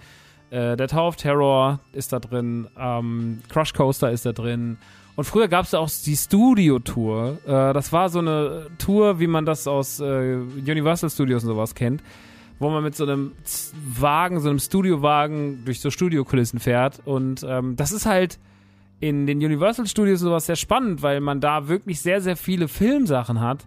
Äh, 0.54 0.76
der 0.76 0.86
Tower 0.86 1.08
of 1.08 1.16
Terror 1.16 1.80
ist 1.92 2.12
da 2.12 2.20
drin, 2.20 2.68
ähm, 2.78 3.40
Crush 3.48 3.72
Coaster 3.72 4.12
ist 4.12 4.24
da 4.24 4.32
drin 4.32 4.76
und 5.16 5.24
früher 5.24 5.48
gab 5.48 5.64
es 5.64 5.74
auch 5.74 5.90
die 6.06 6.14
Studio-Tour. 6.14 7.38
Äh, 7.44 7.72
das 7.72 7.92
war 7.92 8.08
so 8.08 8.20
eine 8.20 8.68
Tour, 8.78 9.18
wie 9.18 9.26
man 9.26 9.46
das 9.46 9.66
aus 9.66 9.98
äh, 9.98 10.04
Universal 10.04 11.10
Studios 11.10 11.42
und 11.42 11.48
sowas 11.48 11.74
kennt, 11.74 12.04
wo 12.60 12.70
man 12.70 12.84
mit 12.84 12.94
so 12.94 13.02
einem 13.02 13.32
Wagen, 13.84 14.38
so 14.38 14.48
einem 14.48 14.60
Studiowagen 14.60 15.64
durch 15.64 15.80
so 15.80 15.90
Studiokulissen 15.90 16.60
fährt. 16.60 17.02
Und 17.04 17.44
ähm, 17.48 17.74
das 17.74 17.90
ist 17.90 18.06
halt 18.06 18.38
in 19.00 19.26
den 19.26 19.38
Universal 19.38 19.88
Studios 19.88 20.20
sowas 20.20 20.46
sehr 20.46 20.54
spannend, 20.54 21.02
weil 21.02 21.20
man 21.20 21.40
da 21.40 21.66
wirklich 21.66 22.00
sehr, 22.00 22.20
sehr 22.20 22.36
viele 22.36 22.68
Filmsachen 22.68 23.40
hat, 23.40 23.64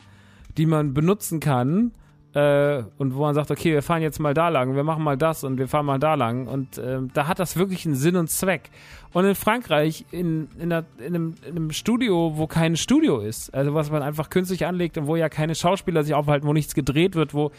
die 0.58 0.66
man 0.66 0.94
benutzen 0.94 1.42
kann 1.42 1.92
äh, 2.38 2.84
und 3.00 3.16
wo 3.16 3.22
man 3.22 3.34
sagt, 3.34 3.50
okay, 3.50 3.74
wir 3.74 3.82
fahren 3.82 4.04
jetzt 4.04 4.20
mal 4.20 4.36
da 4.36 4.50
lang, 4.50 4.76
wir 4.76 4.84
machen 4.84 5.04
mal 5.04 5.18
das 5.18 5.44
und 5.44 5.58
wir 5.58 5.68
fahren 5.68 5.88
mal 5.88 5.98
da 5.98 6.14
lang 6.14 6.46
und 6.46 6.78
äh, 6.78 7.00
da 7.12 7.28
hat 7.28 7.40
das 7.40 7.58
wirklich 7.58 7.84
einen 7.88 7.96
Sinn 7.96 8.16
und 8.16 8.30
Zweck. 8.30 8.70
Und 9.12 9.26
in 9.26 9.34
Frankreich, 9.34 10.06
in, 10.12 10.48
in, 10.60 10.72
einer, 10.72 10.86
in, 11.00 11.16
einem, 11.16 11.36
in, 11.42 11.56
einem, 11.56 11.72
Studio, 11.72 12.34
wo 12.36 12.46
kein 12.46 12.76
Studio 12.76 13.22
ist, 13.22 13.52
also 13.56 13.74
was 13.74 13.90
man 13.90 14.04
einfach 14.04 14.30
künstlich 14.30 14.68
anlegt 14.68 15.00
und 15.00 15.08
wo 15.08 15.16
ja 15.16 15.30
keine 15.30 15.56
Schauspieler 15.56 16.04
sich 16.04 16.14
aufhalten, 16.14 16.48
wo 16.48 16.54
nichts 16.54 16.76
gedreht 16.76 17.16
wird, 17.16 17.34
wo 17.34 17.52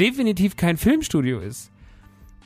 definitiv 0.00 0.56
kein 0.56 0.78
Filmstudio 0.78 1.40
ist, 1.40 1.70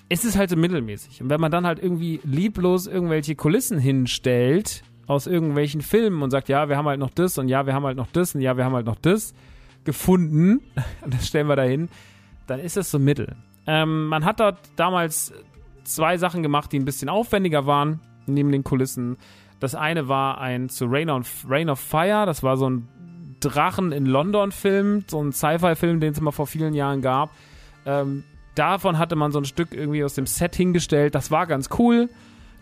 ist 0.08 0.24
es 0.24 0.36
halt 0.36 0.50
so 0.50 0.56
mittelmäßig. 0.56 1.22
Und 1.22 1.30
wenn 1.30 1.40
man 1.40 1.52
dann 1.52 1.66
halt 1.66 1.80
irgendwie 1.80 2.20
lieblos 2.24 2.88
irgendwelche 2.88 3.36
Kulissen 3.36 3.78
hinstellt 3.78 4.82
aus 5.06 5.28
irgendwelchen 5.28 5.82
Filmen 5.82 6.22
und 6.22 6.30
sagt, 6.32 6.48
ja, 6.48 6.68
wir 6.68 6.76
haben 6.76 6.86
halt 6.86 6.98
noch 6.98 7.10
das 7.10 7.38
und 7.38 7.46
ja, 7.48 7.64
wir 7.64 7.74
haben 7.74 7.84
halt 7.84 7.96
noch 7.96 8.10
das 8.10 8.34
und 8.34 8.40
ja, 8.40 8.56
wir 8.56 8.64
haben 8.64 8.74
halt 8.74 8.86
noch 8.86 8.98
das, 9.00 9.34
gefunden, 9.86 10.60
das 11.06 11.26
stellen 11.26 11.48
wir 11.48 11.56
dahin, 11.56 11.88
dann 12.46 12.60
ist 12.60 12.76
es 12.76 12.90
so 12.90 12.98
mittel. 12.98 13.36
Ähm, 13.66 14.06
man 14.06 14.24
hat 14.24 14.40
dort 14.40 14.58
damals 14.76 15.32
zwei 15.84 16.18
Sachen 16.18 16.42
gemacht, 16.42 16.72
die 16.72 16.78
ein 16.78 16.84
bisschen 16.84 17.08
aufwendiger 17.08 17.66
waren, 17.66 18.00
neben 18.26 18.52
den 18.52 18.64
Kulissen. 18.64 19.16
Das 19.60 19.74
eine 19.74 20.08
war 20.08 20.38
ein 20.38 20.68
zu 20.68 20.86
Rain, 20.86 21.08
on, 21.08 21.24
Rain 21.48 21.70
of 21.70 21.80
Fire, 21.80 22.26
das 22.26 22.42
war 22.42 22.56
so 22.56 22.68
ein 22.68 22.88
Drachen 23.40 23.92
in 23.92 24.06
London-Film, 24.06 25.04
so 25.06 25.22
ein 25.22 25.32
Sci-Fi-Film, 25.32 26.00
den 26.00 26.12
es 26.12 26.20
mal 26.20 26.32
vor 26.32 26.46
vielen 26.46 26.74
Jahren 26.74 27.00
gab. 27.00 27.30
Ähm, 27.84 28.24
davon 28.54 28.98
hatte 28.98 29.16
man 29.16 29.32
so 29.32 29.38
ein 29.38 29.44
Stück 29.44 29.72
irgendwie 29.72 30.04
aus 30.04 30.14
dem 30.14 30.26
Set 30.26 30.56
hingestellt. 30.56 31.14
Das 31.14 31.30
war 31.30 31.46
ganz 31.46 31.70
cool. 31.78 32.08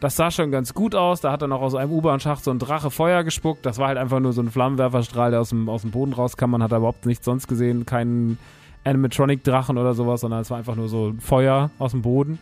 Das 0.00 0.16
sah 0.16 0.30
schon 0.30 0.50
ganz 0.50 0.74
gut 0.74 0.94
aus. 0.94 1.20
Da 1.20 1.33
hat 1.33 1.42
dann 1.42 1.52
auch 1.52 1.62
aus 1.62 1.74
einem 1.74 1.92
U-Bahn-Schacht 1.92 2.44
so 2.44 2.50
ein 2.50 2.59
Drache 2.59 2.90
Feuer 2.90 3.24
gespuckt. 3.24 3.64
Das 3.64 3.78
war 3.78 3.88
halt 3.88 3.98
einfach 3.98 4.20
nur 4.20 4.33
so 4.33 4.42
ein 4.42 4.50
Flammenwerferstrahl, 4.50 5.30
der 5.30 5.40
aus 5.40 5.50
dem, 5.50 5.68
aus 5.68 5.83
dem 5.83 5.92
Boden 5.92 6.12
rauskam. 6.12 6.50
Man 6.50 6.62
hat 6.62 6.72
da 6.72 6.78
überhaupt 6.78 7.07
nichts 7.07 7.24
sonst 7.24 7.46
gesehen. 7.46 7.87
Keinen 7.87 8.38
Animatronic-Drachen 8.85 9.78
oder 9.78 9.94
sowas, 9.94 10.20
sondern 10.20 10.40
es 10.40 10.50
war 10.50 10.59
einfach 10.59 10.76
nur 10.76 10.88
so 10.88 11.14
Feuer 11.20 11.70
aus 11.78 11.92
dem 11.92 12.02
Boden. 12.02 12.38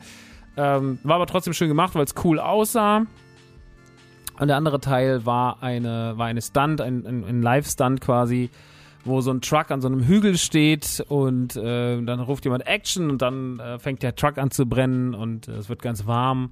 Ähm, 0.57 0.99
war 1.03 1.17
aber 1.17 1.27
trotzdem 1.27 1.53
schön 1.53 1.69
gemacht, 1.69 1.95
weil 1.95 2.05
es 2.05 2.15
cool 2.25 2.39
aussah. 2.39 3.07
Und 4.39 4.49
der 4.49 4.57
andere 4.57 4.81
Teil 4.81 5.25
war 5.25 5.63
eine, 5.63 6.15
war 6.17 6.27
eine 6.27 6.43
Stunt, 6.43 6.81
ein, 6.81 7.07
ein, 7.07 7.25
ein 7.25 7.43
Live-Stunt 7.43 8.01
quasi, 8.01 8.51
wo 9.05 9.21
so 9.21 9.31
ein 9.31 9.41
Truck 9.41 9.71
an 9.71 9.81
so 9.81 9.89
einem 9.89 10.05
Hügel 10.05 10.37
steht 10.37 11.05
und 11.09 11.57
äh, 11.57 12.03
dann 12.03 12.21
ruft 12.21 12.45
jemand 12.45 12.67
Action 12.67 13.11
und 13.11 13.23
dann 13.23 13.61
äh, 13.61 13.79
fängt 13.79 14.03
der 14.03 14.15
Truck 14.15 14.39
an 14.39 14.51
zu 14.51 14.67
brennen 14.67 15.15
und 15.15 15.49
äh, 15.49 15.53
es 15.53 15.69
wird 15.69 15.83
ganz 15.83 16.07
warm 16.07 16.51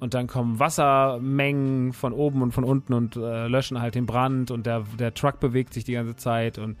und 0.00 0.14
dann 0.14 0.26
kommen 0.26 0.58
Wassermengen 0.58 1.92
von 1.92 2.12
oben 2.12 2.42
und 2.42 2.52
von 2.52 2.64
unten 2.64 2.94
und 2.94 3.16
äh, 3.16 3.46
löschen 3.46 3.80
halt 3.80 3.94
den 3.94 4.06
Brand 4.06 4.50
und 4.50 4.66
der, 4.66 4.84
der 4.98 5.14
Truck 5.14 5.38
bewegt 5.40 5.74
sich 5.74 5.84
die 5.84 5.92
ganze 5.92 6.16
Zeit 6.16 6.58
und 6.58 6.76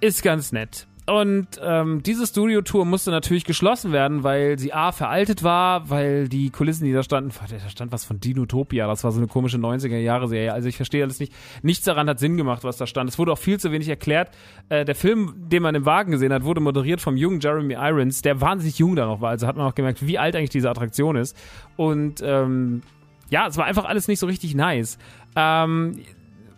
ist 0.00 0.22
ganz 0.22 0.52
nett. 0.52 0.88
Und 1.04 1.48
ähm, 1.60 2.02
diese 2.04 2.26
Studio-Tour 2.26 2.84
musste 2.84 3.10
natürlich 3.10 3.44
geschlossen 3.44 3.90
werden, 3.90 4.22
weil 4.22 4.56
sie 4.58 4.72
A, 4.72 4.92
veraltet 4.92 5.42
war, 5.42 5.90
weil 5.90 6.28
die 6.28 6.50
Kulissen, 6.50 6.84
die 6.84 6.92
da 6.92 7.02
standen, 7.02 7.32
da 7.50 7.68
stand 7.68 7.90
was 7.90 8.04
von 8.04 8.20
Dinotopia, 8.20 8.86
das 8.86 9.02
war 9.02 9.10
so 9.10 9.18
eine 9.18 9.26
komische 9.26 9.56
90er-Jahre-Serie. 9.56 10.52
Also 10.52 10.68
ich 10.68 10.76
verstehe 10.76 11.02
alles 11.02 11.18
nicht. 11.18 11.32
Nichts 11.62 11.84
daran 11.84 12.08
hat 12.08 12.20
Sinn 12.20 12.36
gemacht, 12.36 12.62
was 12.62 12.76
da 12.76 12.86
stand. 12.86 13.10
Es 13.10 13.18
wurde 13.18 13.32
auch 13.32 13.38
viel 13.38 13.58
zu 13.58 13.72
wenig 13.72 13.88
erklärt. 13.88 14.30
Äh, 14.68 14.84
der 14.84 14.94
Film, 14.94 15.34
den 15.36 15.64
man 15.64 15.74
im 15.74 15.84
Wagen 15.84 16.12
gesehen 16.12 16.32
hat, 16.32 16.44
wurde 16.44 16.60
moderiert 16.60 17.00
vom 17.00 17.16
jungen 17.16 17.40
Jeremy 17.40 17.74
Irons, 17.74 18.22
der 18.22 18.40
wahnsinnig 18.40 18.78
jung 18.78 18.94
da 18.94 19.06
noch 19.06 19.20
war. 19.20 19.30
Also 19.30 19.48
hat 19.48 19.56
man 19.56 19.66
auch 19.66 19.74
gemerkt, 19.74 20.06
wie 20.06 20.18
alt 20.18 20.36
eigentlich 20.36 20.50
diese 20.50 20.70
Attraktion 20.70 21.16
ist. 21.16 21.36
Und 21.76 22.22
ähm, 22.24 22.82
ja, 23.28 23.48
es 23.48 23.56
war 23.56 23.64
einfach 23.64 23.86
alles 23.86 24.06
nicht 24.06 24.20
so 24.20 24.26
richtig 24.26 24.54
nice. 24.54 24.98
Ähm, 25.34 25.98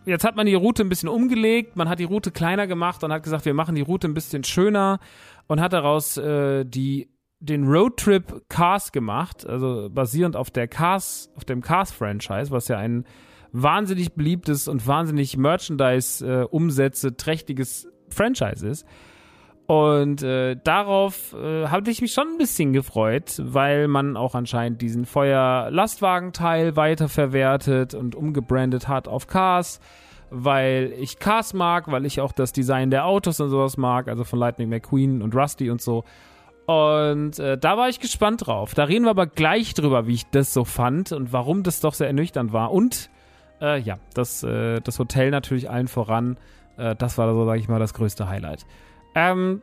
jetzt 0.06 0.24
hat 0.24 0.36
man 0.36 0.46
die 0.46 0.54
Route 0.54 0.82
ein 0.82 0.88
bisschen 0.88 1.08
umgelegt, 1.08 1.76
man 1.76 1.88
hat 1.88 1.98
die 1.98 2.04
Route 2.04 2.30
kleiner 2.30 2.66
gemacht 2.66 3.02
und 3.04 3.12
hat 3.12 3.22
gesagt, 3.22 3.44
wir 3.44 3.54
machen 3.54 3.74
die 3.74 3.82
Route 3.82 4.08
ein 4.08 4.14
bisschen 4.14 4.44
schöner 4.44 5.00
und 5.46 5.60
hat 5.60 5.72
daraus 5.72 6.16
äh, 6.16 6.64
die 6.64 7.08
den 7.40 7.64
Roadtrip 7.64 8.48
Cars 8.48 8.90
gemacht, 8.90 9.46
also 9.46 9.90
basierend 9.90 10.34
auf 10.34 10.50
der 10.50 10.66
Cars, 10.66 11.30
auf 11.36 11.44
dem 11.44 11.60
Cars 11.60 11.92
Franchise, 11.92 12.50
was 12.50 12.68
ja 12.68 12.78
ein 12.78 13.04
wahnsinnig 13.52 14.14
beliebtes 14.14 14.66
und 14.66 14.86
wahnsinnig 14.86 15.36
Merchandise 15.36 16.26
äh, 16.26 16.46
Franchise 18.08 18.66
ist. 18.66 18.86
Und 19.66 20.22
äh, 20.22 20.56
darauf 20.62 21.32
äh, 21.32 21.68
habe 21.68 21.90
ich 21.90 22.02
mich 22.02 22.12
schon 22.12 22.28
ein 22.28 22.38
bisschen 22.38 22.74
gefreut, 22.74 23.40
weil 23.42 23.88
man 23.88 24.16
auch 24.16 24.34
anscheinend 24.34 24.82
diesen 24.82 25.06
Feuer-Lastwagenteil 25.06 26.76
weiterverwertet 26.76 27.94
und 27.94 28.14
umgebrandet 28.14 28.88
hat 28.88 29.08
auf 29.08 29.26
Cars, 29.26 29.80
weil 30.30 30.92
ich 30.98 31.18
Cars 31.18 31.54
mag, 31.54 31.90
weil 31.90 32.04
ich 32.04 32.20
auch 32.20 32.32
das 32.32 32.52
Design 32.52 32.90
der 32.90 33.06
Autos 33.06 33.40
und 33.40 33.48
sowas 33.48 33.78
mag, 33.78 34.08
also 34.08 34.24
von 34.24 34.38
Lightning 34.38 34.68
McQueen 34.68 35.22
und 35.22 35.34
Rusty 35.34 35.70
und 35.70 35.80
so. 35.80 36.04
Und 36.66 37.38
äh, 37.38 37.56
da 37.56 37.78
war 37.78 37.88
ich 37.88 38.00
gespannt 38.00 38.46
drauf. 38.46 38.74
Da 38.74 38.84
reden 38.84 39.04
wir 39.04 39.10
aber 39.10 39.26
gleich 39.26 39.72
drüber, 39.72 40.06
wie 40.06 40.14
ich 40.14 40.26
das 40.26 40.52
so 40.52 40.64
fand 40.64 41.12
und 41.12 41.32
warum 41.32 41.62
das 41.62 41.80
doch 41.80 41.94
sehr 41.94 42.06
ernüchternd 42.06 42.52
war. 42.52 42.70
Und 42.70 43.10
äh, 43.62 43.80
ja, 43.80 43.96
das, 44.14 44.42
äh, 44.42 44.80
das 44.80 44.98
Hotel 44.98 45.30
natürlich 45.30 45.70
allen 45.70 45.88
voran. 45.88 46.36
Äh, 46.76 46.96
das 46.96 47.16
war 47.16 47.32
so, 47.32 47.44
sage 47.46 47.60
ich 47.60 47.68
mal, 47.68 47.78
das 47.78 47.94
größte 47.94 48.28
Highlight. 48.28 48.66
Ähm, 49.14 49.62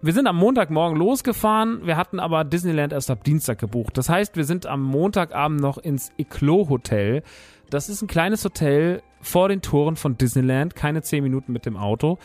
wir 0.00 0.12
sind 0.12 0.26
am 0.26 0.36
Montagmorgen 0.36 0.98
losgefahren, 0.98 1.86
wir 1.86 1.96
hatten 1.96 2.18
aber 2.18 2.44
Disneyland 2.44 2.92
erst 2.92 3.10
ab 3.10 3.22
Dienstag 3.22 3.58
gebucht. 3.58 3.96
Das 3.96 4.08
heißt, 4.08 4.36
wir 4.36 4.44
sind 4.44 4.66
am 4.66 4.82
Montagabend 4.82 5.60
noch 5.60 5.78
ins 5.78 6.10
Eclos 6.18 6.68
Hotel. 6.68 7.22
Das 7.70 7.88
ist 7.88 8.02
ein 8.02 8.08
kleines 8.08 8.44
Hotel 8.44 9.00
vor 9.20 9.48
den 9.48 9.62
Toren 9.62 9.94
von 9.94 10.18
Disneyland, 10.18 10.74
keine 10.74 11.02
10 11.02 11.22
Minuten 11.22 11.52
mit 11.52 11.66
dem 11.66 11.76
Auto. 11.76 12.18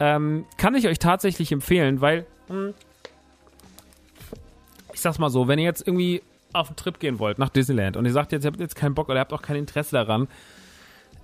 Ähm, 0.00 0.44
kann 0.56 0.74
ich 0.74 0.88
euch 0.88 0.98
tatsächlich 0.98 1.52
empfehlen, 1.52 2.00
weil, 2.00 2.26
hm, 2.48 2.74
ich 4.92 5.00
sag's 5.00 5.18
mal 5.18 5.30
so, 5.30 5.46
wenn 5.46 5.58
ihr 5.58 5.66
jetzt 5.66 5.86
irgendwie 5.86 6.22
auf 6.52 6.68
einen 6.68 6.76
Trip 6.76 6.98
gehen 6.98 7.20
wollt 7.20 7.38
nach 7.38 7.48
Disneyland 7.48 7.96
und 7.96 8.06
ihr 8.06 8.12
sagt 8.12 8.32
jetzt, 8.32 8.44
ihr 8.44 8.50
habt 8.50 8.60
jetzt 8.60 8.74
keinen 8.74 8.94
Bock 8.94 9.08
oder 9.08 9.18
ihr 9.18 9.20
habt 9.20 9.32
auch 9.32 9.42
kein 9.42 9.56
Interesse 9.56 9.92
daran, 9.92 10.26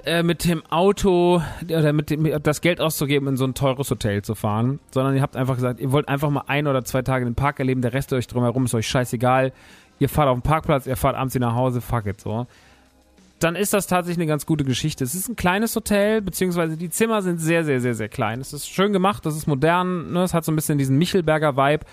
äh, 0.05 0.23
mit 0.23 0.45
dem 0.45 0.65
Auto 0.67 1.43
oder 1.65 1.93
mit 1.93 2.11
dem, 2.11 2.43
das 2.43 2.61
Geld 2.61 2.81
auszugeben, 2.81 3.29
in 3.29 3.37
so 3.37 3.45
ein 3.45 3.55
teures 3.55 3.91
Hotel 3.91 4.23
zu 4.23 4.35
fahren, 4.35 4.79
sondern 4.91 5.17
ihr 5.17 5.23
habt 5.23 5.37
einfach 5.37 5.57
gesagt, 5.57 5.81
ihr 5.81 5.93
wollt 5.93 6.09
einfach 6.09 6.31
mal 6.31 6.45
ein 6.47 6.67
oder 6.67 6.85
zwei 6.85 7.03
Tage 7.03 7.25
in 7.25 7.31
den 7.31 7.35
Park 7.37 7.59
erleben, 7.59 7.83
der 7.83 7.93
Rest 7.93 8.13
euch 8.13 8.27
drumherum 8.27 8.67
ist 8.67 8.75
euch 8.75 8.87
scheißegal. 8.87 9.53
Ihr 9.99 10.09
fahrt 10.09 10.29
auf 10.29 10.37
den 10.37 10.43
Parkplatz, 10.43 10.87
ihr 10.87 10.97
fahrt 10.97 11.17
abends 11.17 11.35
nach 11.37 11.55
Hause, 11.55 11.81
fuck 11.81 12.07
it, 12.07 12.21
so. 12.21 12.47
Dann 13.39 13.55
ist 13.55 13.75
das 13.75 13.87
tatsächlich 13.87 14.19
eine 14.19 14.29
ganz 14.29 14.47
gute 14.47 14.65
Geschichte. 14.65 15.05
Es 15.05 15.15
ist 15.15 15.29
ein 15.29 15.37
kleines 15.37 15.77
Hotel, 15.77 16.23
beziehungsweise 16.23 16.77
die 16.77 16.89
Zimmer 16.89 17.21
sind 17.21 17.39
sehr, 17.39 17.65
sehr, 17.65 17.81
sehr, 17.81 17.95
sehr 17.95 18.09
klein. 18.09 18.41
Es 18.41 18.53
ist 18.55 18.69
schön 18.69 18.93
gemacht, 18.93 19.27
es 19.27 19.37
ist 19.37 19.47
modern, 19.47 20.13
ne? 20.13 20.23
es 20.23 20.33
hat 20.33 20.45
so 20.45 20.53
ein 20.53 20.57
bisschen 20.57 20.79
diesen 20.79 20.97
Michelberger 20.97 21.57
Vibe, 21.57 21.85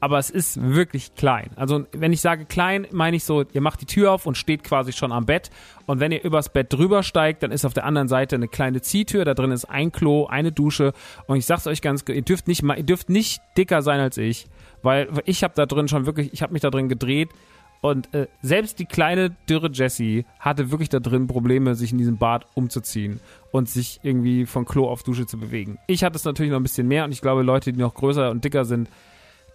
aber 0.00 0.18
es 0.18 0.30
ist 0.30 0.60
wirklich 0.62 1.14
klein. 1.14 1.50
Also 1.56 1.86
wenn 1.92 2.12
ich 2.12 2.20
sage 2.20 2.46
klein, 2.46 2.86
meine 2.90 3.16
ich 3.16 3.24
so, 3.24 3.44
ihr 3.52 3.60
macht 3.60 3.82
die 3.82 3.86
Tür 3.86 4.12
auf 4.12 4.26
und 4.26 4.36
steht 4.36 4.64
quasi 4.64 4.92
schon 4.92 5.12
am 5.12 5.26
Bett. 5.26 5.50
Und 5.86 6.00
wenn 6.00 6.10
ihr 6.10 6.24
übers 6.24 6.52
Bett 6.52 6.72
drüber 6.72 7.02
steigt, 7.02 7.42
dann 7.42 7.52
ist 7.52 7.64
auf 7.64 7.74
der 7.74 7.84
anderen 7.84 8.08
Seite 8.08 8.36
eine 8.36 8.48
kleine 8.48 8.80
Ziehtür, 8.80 9.24
da 9.24 9.34
drin 9.34 9.52
ist 9.52 9.66
ein 9.66 9.92
Klo, 9.92 10.26
eine 10.26 10.52
Dusche. 10.52 10.92
Und 11.26 11.36
ich 11.36 11.46
sag's 11.46 11.66
euch 11.66 11.82
ganz, 11.82 12.04
ihr 12.08 12.22
dürft 12.22 12.48
nicht 12.48 12.62
ihr 12.62 12.82
dürft 12.82 13.10
nicht 13.10 13.42
dicker 13.56 13.82
sein 13.82 14.00
als 14.00 14.16
ich, 14.16 14.46
weil 14.82 15.08
ich 15.26 15.44
habe 15.44 15.54
da 15.54 15.66
drin 15.66 15.88
schon 15.88 16.06
wirklich, 16.06 16.32
ich 16.32 16.42
habe 16.42 16.52
mich 16.52 16.62
da 16.62 16.70
drin 16.70 16.88
gedreht. 16.88 17.28
Und 17.82 18.12
äh, 18.14 18.26
selbst 18.42 18.78
die 18.78 18.84
kleine 18.84 19.30
dürre 19.48 19.70
Jessie 19.72 20.26
hatte 20.38 20.70
wirklich 20.70 20.90
da 20.90 21.00
drin 21.00 21.26
Probleme, 21.26 21.74
sich 21.74 21.92
in 21.92 21.98
diesem 21.98 22.18
Bad 22.18 22.46
umzuziehen 22.54 23.20
und 23.52 23.70
sich 23.70 24.00
irgendwie 24.02 24.44
von 24.44 24.66
Klo 24.66 24.86
auf 24.86 25.02
Dusche 25.02 25.24
zu 25.24 25.38
bewegen. 25.38 25.78
Ich 25.86 26.04
hatte 26.04 26.16
es 26.16 26.24
natürlich 26.24 26.52
noch 26.52 26.60
ein 26.60 26.62
bisschen 26.62 26.88
mehr 26.88 27.04
und 27.04 27.12
ich 27.12 27.22
glaube, 27.22 27.42
Leute, 27.42 27.72
die 27.72 27.78
noch 27.78 27.94
größer 27.94 28.30
und 28.30 28.44
dicker 28.44 28.66
sind, 28.66 28.90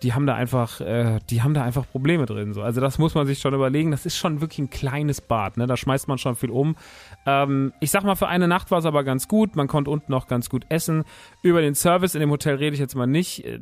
die 0.06 0.13
haben 0.13 0.28
da 0.28 0.36
einfach, 0.36 0.82
äh, 0.82 1.20
die 1.32 1.41
haben 1.41 1.56
da 1.56 1.63
einfach 1.63 1.89
Probleme 1.89 2.28
drin. 2.28 2.54
So. 2.54 2.62
Also 2.62 2.80
das 2.80 3.00
muss 3.00 3.15
man 3.15 3.26
sich 3.26 3.39
schon 3.39 3.56
überlegen. 3.56 3.89
Das 3.89 4.06
ist 4.06 4.15
schon 4.15 4.39
wirklich 4.39 4.60
ein 4.60 4.70
kleines 4.70 5.20
Bad, 5.20 5.58
ne? 5.58 5.65
Da 5.65 5.76
schmeißt 5.76 6.08
man 6.08 6.20
schon 6.20 6.36
viel 6.36 6.52
um. 6.52 6.76
Ähm, 7.26 7.74
ich 7.80 7.89
sag 7.89 8.04
mal, 8.04 8.13
für 8.13 8.28
eine 8.28 8.48
Nacht 8.48 8.70
war 8.70 8.78
es 8.78 8.86
aber 8.86 9.04
ganz 9.04 9.28
gut. 9.28 9.56
Man 9.56 9.68
konnte 9.68 9.89
unten 9.89 10.13
auch 10.13 10.28
ganz 10.28 10.48
gut 10.48 10.63
essen. 10.70 11.06
Über 11.41 11.62
den 11.62 11.74
Service 11.74 12.13
in 12.13 12.22
dem 12.22 12.30
Hotel 12.30 12.58
rede 12.58 12.76
ich 12.76 12.80
jetzt 12.80 12.94
mal 12.94 13.08
nicht. 13.08 13.44
Äh, 13.46 13.60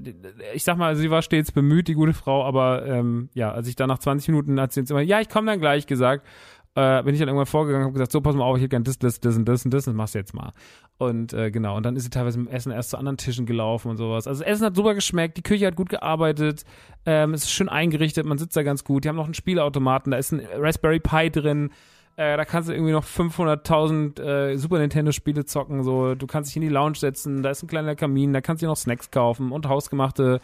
ich 0.54 0.66
sag 0.66 0.78
mal, 0.78 0.98
sie 0.98 1.10
war 1.10 1.22
stets 1.22 1.54
bemüht, 1.54 1.88
die 1.88 1.94
gute 1.94 2.14
Frau, 2.14 2.44
aber 2.44 2.86
ähm, 2.86 3.30
ja, 3.34 3.54
als 3.54 3.70
ich 3.70 3.78
da 3.78 3.88
nach 3.88 4.00
20 4.00 4.28
Minuten 4.28 4.60
hat 4.60 4.74
sie 4.74 4.82
jetzt 4.82 4.92
immer, 4.92 5.00
ja, 5.00 5.22
ich 5.22 5.30
komme 5.30 5.50
dann 5.50 5.62
gleich 5.62 5.88
gesagt 5.88 6.28
äh, 6.76 7.04
bin 7.04 7.14
ich 7.14 7.20
dann 7.20 7.28
irgendwann 7.28 7.46
vorgegangen 7.46 7.84
und 7.84 7.90
habe 7.90 7.94
gesagt, 7.94 8.12
so, 8.12 8.22
pass 8.22 8.36
mal 8.36 8.46
auf, 8.46 8.58
ich 8.58 8.64
hätte 8.64 8.70
gern 8.70 8.84
das, 8.84 8.98
das, 8.98 9.20
das 9.20 9.38
und 9.38 9.46
das 9.46 9.66
und 9.66 9.74
das, 9.74 9.86
das 9.86 9.94
machst 9.94 10.16
du 10.16 10.20
jetzt 10.20 10.34
mal. 10.34 10.52
Und 10.98 11.34
äh, 11.34 11.52
genau, 11.52 11.78
und 11.78 11.84
dann 11.84 11.96
ist 11.96 12.04
sie 12.04 12.10
teilweise 12.10 12.40
mit 12.40 12.50
dem 12.50 12.56
Essen 12.56 12.72
erst 12.72 12.92
zu 12.92 12.98
anderen 12.98 13.18
Tischen 13.18 13.46
gelaufen 13.46 13.90
und 13.90 13.98
sowas. 13.98 14.28
Also 14.28 14.44
das 14.44 14.54
Essen 14.54 14.66
hat 14.66 14.76
super 14.76 14.96
geschmeckt, 14.96 15.38
die 15.38 15.44
Küche 15.44 15.68
hat 15.68 15.76
gut 15.76 15.90
gearbeitet, 15.90 16.64
ähm, 17.06 17.34
es 17.34 17.44
ist 17.44 17.52
schön 17.52 17.70
eingerichtet, 17.70 18.26
man 18.26 18.38
sitzt 18.38 18.56
da 18.56 18.64
ganz 18.64 18.84
gut. 18.84 19.04
Die 19.04 19.10
haben 19.10 19.16
noch 19.16 19.26
einen 19.26 19.34
Spielautomaten, 19.34 20.12
da 20.12 20.18
ist 20.18 20.32
ein 20.32 20.42
Raspberry 20.58 21.00
Pi 21.00 21.30
drin, 21.30 21.70
äh, 22.16 22.38
da 22.38 22.46
kannst 22.46 22.70
du 22.70 22.74
irgendwie 22.74 22.92
noch 22.92 23.06
500.000 23.06 24.22
äh, 24.22 24.58
Super 24.58 24.80
Nintendo-Spiele 24.80 25.46
zocken. 25.46 25.84
So, 25.84 26.16
du 26.16 26.28
kannst 26.28 26.50
dich 26.50 26.56
in 26.56 26.62
die 26.62 26.70
Lounge 26.70 26.96
setzen, 26.96 27.44
da 27.44 27.52
ist 27.52 27.64
ein 27.64 27.68
kleiner 27.68 27.96
Kamin, 27.96 28.34
da 28.34 28.42
kannst 28.42 28.62
du 28.62 28.66
dir 28.66 28.70
noch 28.70 28.78
Snacks 28.78 29.12
kaufen 29.12 29.52
und 29.52 29.68
hausgemachte 29.68 30.40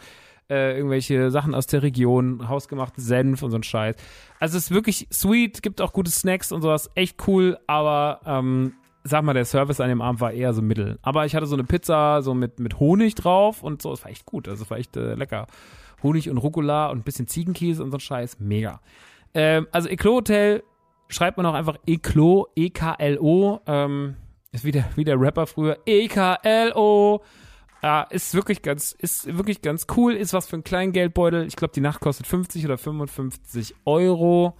äh, 0.50 0.76
irgendwelche 0.76 1.30
Sachen 1.30 1.54
aus 1.54 1.66
der 1.66 1.82
Region, 1.82 2.48
hausgemachten 2.48 3.02
Senf 3.02 3.42
und 3.42 3.50
so 3.50 3.56
ein 3.56 3.62
Scheiß. 3.62 3.96
Also 4.38 4.58
es 4.58 4.64
ist 4.64 4.70
wirklich 4.70 5.06
sweet, 5.12 5.62
gibt 5.62 5.80
auch 5.80 5.92
gute 5.92 6.10
Snacks 6.10 6.52
und 6.52 6.62
sowas, 6.62 6.90
echt 6.94 7.26
cool, 7.26 7.58
aber 7.66 8.20
ähm, 8.26 8.74
sag 9.04 9.22
mal, 9.22 9.32
der 9.32 9.44
Service 9.44 9.80
an 9.80 9.88
dem 9.88 10.02
Abend 10.02 10.20
war 10.20 10.32
eher 10.32 10.52
so 10.52 10.60
mittel. 10.60 10.98
Aber 11.02 11.24
ich 11.24 11.34
hatte 11.34 11.46
so 11.46 11.54
eine 11.54 11.64
Pizza 11.64 12.22
so 12.22 12.34
mit, 12.34 12.58
mit 12.60 12.80
Honig 12.80 13.14
drauf 13.14 13.62
und 13.62 13.80
so, 13.80 13.92
es 13.92 14.04
war 14.04 14.10
echt 14.10 14.26
gut, 14.26 14.48
also 14.48 14.64
es 14.64 14.70
war 14.70 14.78
echt 14.78 14.96
äh, 14.96 15.14
lecker. 15.14 15.46
Honig 16.02 16.30
und 16.30 16.38
Rucola 16.38 16.88
und 16.88 16.98
ein 16.98 17.02
bisschen 17.04 17.26
Ziegenkäse 17.26 17.82
und 17.82 17.90
so 17.90 17.98
ein 17.98 18.00
Scheiß, 18.00 18.38
mega. 18.40 18.80
Ähm, 19.34 19.68
also 19.70 19.88
Eclo 19.88 20.14
Hotel 20.16 20.62
schreibt 21.08 21.36
man 21.36 21.46
auch 21.46 21.54
einfach 21.54 21.76
Eclo, 21.86 22.48
E-K-L-O, 22.56 23.60
ähm, 23.66 24.16
ist 24.52 24.64
wie 24.64 24.72
der, 24.72 24.86
wie 24.96 25.04
der 25.04 25.20
Rapper 25.20 25.46
früher, 25.46 25.78
E-K-L-O, 25.86 27.20
ja, 27.82 28.02
ist 28.02 28.34
wirklich 28.34 28.62
ganz, 28.62 28.92
ist 28.92 29.26
wirklich 29.36 29.62
ganz 29.62 29.86
cool, 29.96 30.14
ist 30.14 30.32
was 30.32 30.48
für 30.48 30.56
ein 30.56 30.64
kleinen 30.64 30.92
Geldbeutel. 30.92 31.46
Ich 31.46 31.56
glaube, 31.56 31.72
die 31.74 31.80
Nacht 31.80 32.00
kostet 32.00 32.26
50 32.26 32.64
oder 32.64 32.78
55 32.78 33.74
Euro. 33.84 34.56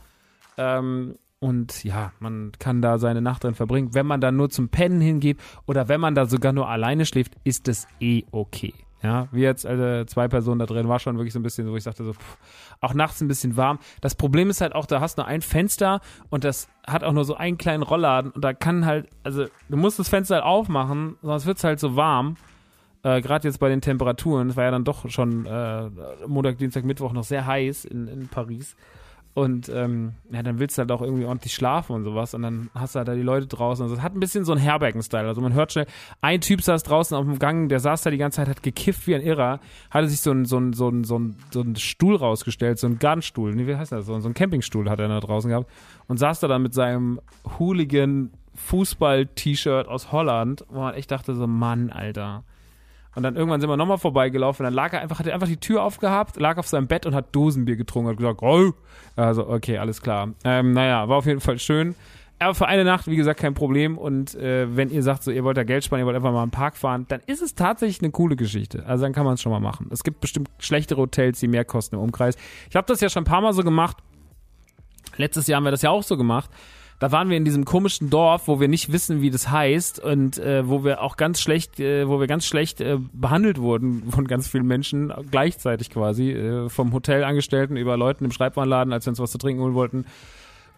Ähm, 0.57 1.17
und 1.39 1.85
ja, 1.85 2.13
man 2.19 2.53
kann 2.59 2.83
da 2.83 2.99
seine 2.99 3.23
Nacht 3.23 3.45
drin 3.45 3.55
verbringen. 3.55 3.95
Wenn 3.95 4.07
man 4.07 4.21
da 4.21 4.31
nur 4.31 4.51
zum 4.51 4.69
Pennen 4.69 5.01
hingeht 5.01 5.39
oder 5.67 5.89
wenn 5.89 6.01
man 6.01 6.15
da 6.15 6.27
sogar 6.27 6.53
nur 6.53 6.69
alleine 6.69 7.07
schläft, 7.07 7.35
ist 7.45 7.67
das 7.69 7.89
eh 7.99 8.25
okay. 8.31 8.75
Ja, 9.03 9.29
wie 9.33 9.41
jetzt 9.41 9.65
also 9.65 10.05
zwei 10.05 10.29
Personen 10.29 10.59
da 10.59 10.67
drin, 10.67 10.87
war 10.87 10.99
schon 10.99 11.17
wirklich 11.17 11.33
so 11.33 11.39
ein 11.39 11.43
bisschen 11.43 11.67
so, 11.67 11.73
wo 11.73 11.77
ich 11.77 11.85
sagte 11.85 12.05
so, 12.05 12.13
pff, 12.13 12.37
auch 12.83 12.93
nachts 12.93 13.23
ein 13.23 13.29
bisschen 13.29 13.57
warm. 13.57 13.79
Das 14.03 14.15
Problem 14.15 14.51
ist 14.51 14.61
halt 14.61 14.75
auch, 14.75 14.85
da 14.85 15.01
hast 15.01 15.17
du 15.17 15.23
nur 15.23 15.29
ein 15.29 15.41
Fenster 15.41 16.03
und 16.29 16.45
das 16.45 16.69
hat 16.87 17.03
auch 17.03 17.13
nur 17.13 17.25
so 17.25 17.35
einen 17.35 17.57
kleinen 17.57 17.83
Rollladen 17.83 18.31
und 18.31 18.45
da 18.45 18.53
kann 18.53 18.85
halt, 18.85 19.09
also 19.23 19.47
du 19.71 19.77
musst 19.79 19.99
das 19.99 20.11
Fenster 20.11 20.35
halt 20.37 20.45
aufmachen, 20.45 21.17
sonst 21.23 21.47
wird's 21.47 21.65
halt 21.65 21.81
so 21.81 21.97
warm 21.97 22.37
äh, 23.03 23.21
gerade 23.21 23.49
jetzt 23.49 23.59
bei 23.59 23.69
den 23.69 23.81
Temperaturen, 23.81 24.51
es 24.51 24.57
war 24.57 24.65
ja 24.65 24.71
dann 24.71 24.85
doch 24.85 25.09
schon 25.09 25.47
äh, 25.47 25.91
Montag, 26.27 26.59
Dienstag, 26.59 26.85
Mittwoch 26.85 27.13
noch 27.13 27.25
sehr 27.25 27.47
heiß 27.47 27.85
in, 27.85 28.09
in 28.09 28.29
Paris. 28.29 28.77
Und 29.33 29.69
ähm, 29.69 30.15
ja, 30.33 30.43
dann 30.43 30.59
willst 30.59 30.77
du 30.77 30.81
halt 30.81 30.91
auch 30.91 31.03
irgendwie 31.03 31.25
ordentlich 31.25 31.55
schlafen 31.55 31.95
und 31.95 32.05
sowas. 32.05 32.35
Und 32.35 32.43
dann 32.43 32.69
hast 32.75 32.95
du 32.95 32.99
halt 32.99 33.09
da 33.09 33.15
die 33.15 33.23
Leute 33.23 33.47
draußen. 33.47 33.83
Also 33.83 33.95
es 33.95 34.03
hat 34.03 34.15
ein 34.15 34.21
bisschen 34.21 34.45
so 34.45 34.53
einen 34.53 34.61
Herbergen-Style. 34.61 35.27
Also 35.29 35.41
man 35.41 35.55
hört 35.55 35.73
schnell, 35.73 35.87
ein 36.21 36.41
Typ 36.41 36.63
saß 36.63 36.83
draußen 36.83 37.17
auf 37.17 37.25
dem 37.25 37.39
Gang, 37.39 37.69
der 37.69 37.79
saß 37.79 38.03
da 38.03 38.11
die 38.11 38.19
ganze 38.19 38.37
Zeit, 38.37 38.49
hat 38.49 38.63
gekifft 38.63 39.07
wie 39.07 39.15
ein 39.15 39.23
Irrer, 39.23 39.61
hatte 39.91 40.09
sich 40.09 40.21
so 40.21 40.33
einen 40.33 40.47
so 40.47 40.61
so 40.73 40.89
ein, 40.89 41.05
so 41.05 41.19
ein, 41.19 41.37
so 41.53 41.61
ein 41.61 41.77
Stuhl 41.77 42.17
rausgestellt, 42.17 42.81
so 42.81 42.89
ein 42.89 42.99
Gartenstuhl, 42.99 43.57
wie 43.57 43.77
heißt 43.77 43.93
das? 43.93 44.07
So, 44.07 44.19
so 44.19 44.29
ein 44.29 44.35
Campingstuhl 44.35 44.91
hat 44.91 44.99
er 44.99 45.07
da 45.07 45.21
draußen 45.21 45.49
gehabt. 45.49 45.71
Und 46.09 46.19
saß 46.19 46.41
da 46.41 46.49
dann 46.49 46.63
mit 46.63 46.75
seinem 46.75 47.21
Hooligan 47.59 48.33
Fußball-T-Shirt 48.57 49.87
aus 49.87 50.11
Holland, 50.11 50.65
wo 50.69 50.81
man 50.81 50.95
echt 50.95 51.13
dachte 51.13 51.35
so, 51.35 51.47
Mann, 51.47 51.91
Alter 51.91 52.43
Und 53.15 53.23
dann 53.25 53.35
irgendwann 53.35 53.61
sind 53.61 53.69
wir 53.69 53.77
nochmal 53.77 53.99
vorbeigelaufen. 53.99 54.65
Dann 54.65 54.75
lag 54.75 54.93
er 54.93 55.01
einfach, 55.01 55.19
hat 55.19 55.27
er 55.27 55.35
einfach 55.35 55.49
die 55.49 55.57
Tür 55.57 55.83
aufgehabt, 55.83 56.39
lag 56.39 56.59
auf 56.59 56.69
seinem 56.69 56.87
Bett 56.87 57.07
und 57.07 57.15
hat 57.15 57.35
Dosenbier 57.35 57.77
getrunken. 57.77 58.11
Hat 58.11 58.17
gesagt, 58.17 58.43
oh. 58.43 58.73
Also, 59.17 59.49
okay, 59.49 59.79
alles 59.79 60.01
klar. 60.01 60.31
Ähm, 60.45 60.73
naja, 60.73 61.09
war 61.09 61.17
auf 61.19 61.27
jeden 61.27 61.41
Fall 61.41 61.59
schön. 61.59 61.95
Aber 62.39 62.55
für 62.55 62.67
eine 62.67 62.85
Nacht, 62.85 63.07
wie 63.07 63.17
gesagt, 63.17 63.41
kein 63.41 63.53
Problem. 63.53 63.99
Und 63.99 64.35
äh, 64.37 64.75
wenn 64.75 64.91
ihr 64.91 65.03
sagt, 65.03 65.25
so 65.25 65.31
ihr 65.31 65.45
wollt 65.45 65.57
da 65.57 65.65
Geld 65.65 65.85
sparen, 65.85 66.01
ihr 66.01 66.07
wollt 66.07 66.17
einfach 66.17 66.33
mal 66.33 66.45
im 66.45 66.51
Park 66.51 66.77
fahren, 66.77 67.05
dann 67.09 67.21
ist 67.27 67.43
es 67.43 67.55
tatsächlich 67.55 68.01
eine 68.01 68.13
coole 68.13 68.37
Geschichte. 68.37 68.87
Also 68.87 69.05
dann 69.05 69.13
kann 69.13 69.27
man 69.27 69.35
es 69.35 69.43
schon 69.43 69.53
mal 69.53 69.61
machen. 69.61 69.89
Es 69.91 70.05
gibt 70.05 70.21
bestimmt 70.21 70.49
schlechtere 70.59 71.01
Hotels, 71.01 71.41
die 71.41 71.49
mehr 71.49 71.67
kosten 71.67 71.97
im 71.97 72.01
Umkreis. 72.01 72.37
Ich 72.71 72.77
habe 72.77 72.87
das 72.87 73.01
ja 73.01 73.11
schon 73.11 73.25
ein 73.25 73.27
paar 73.27 73.43
Mal 73.43 73.53
so 73.53 73.63
gemacht. 73.63 73.99
Letztes 75.17 75.49
Jahr 75.49 75.57
haben 75.57 75.65
wir 75.65 75.71
das 75.71 75.83
ja 75.83 75.91
auch 75.91 76.03
so 76.03 76.17
gemacht 76.17 76.49
da 77.01 77.11
waren 77.11 77.31
wir 77.31 77.37
in 77.37 77.45
diesem 77.45 77.65
komischen 77.65 78.11
Dorf, 78.11 78.47
wo 78.47 78.61
wir 78.61 78.69
nicht 78.69 78.93
wissen, 78.93 79.23
wie 79.23 79.31
das 79.31 79.51
heißt 79.51 79.99
und 79.99 80.39
äh, 80.39 80.69
wo 80.69 80.85
wir 80.85 81.03
auch 81.03 81.17
ganz 81.17 81.41
schlecht, 81.41 81.81
äh, 81.81 82.07
wo 82.07 82.21
wir 82.21 82.27
ganz 82.27 82.47
schlecht 82.47 82.81
äh, 82.81 82.99
behandelt 83.13 83.59
wurden 83.59 84.11
von 84.11 84.29
ganz 84.29 84.47
vielen 84.47 84.67
Menschen 84.67 85.13
gleichzeitig 85.31 85.91
quasi, 85.91 86.31
äh, 86.31 86.69
vom 86.69 86.93
Hotelangestellten 86.93 87.77
über 87.77 87.97
Leuten 87.97 88.25
im 88.25 88.33
Schreibwarenladen, 88.33 88.93
als 88.93 89.07
wir 89.07 89.11
uns 89.11 89.19
was 89.19 89.33
zu 89.33 89.39
trinken 89.39 89.63
holen 89.63 89.75
wollten 89.75 90.05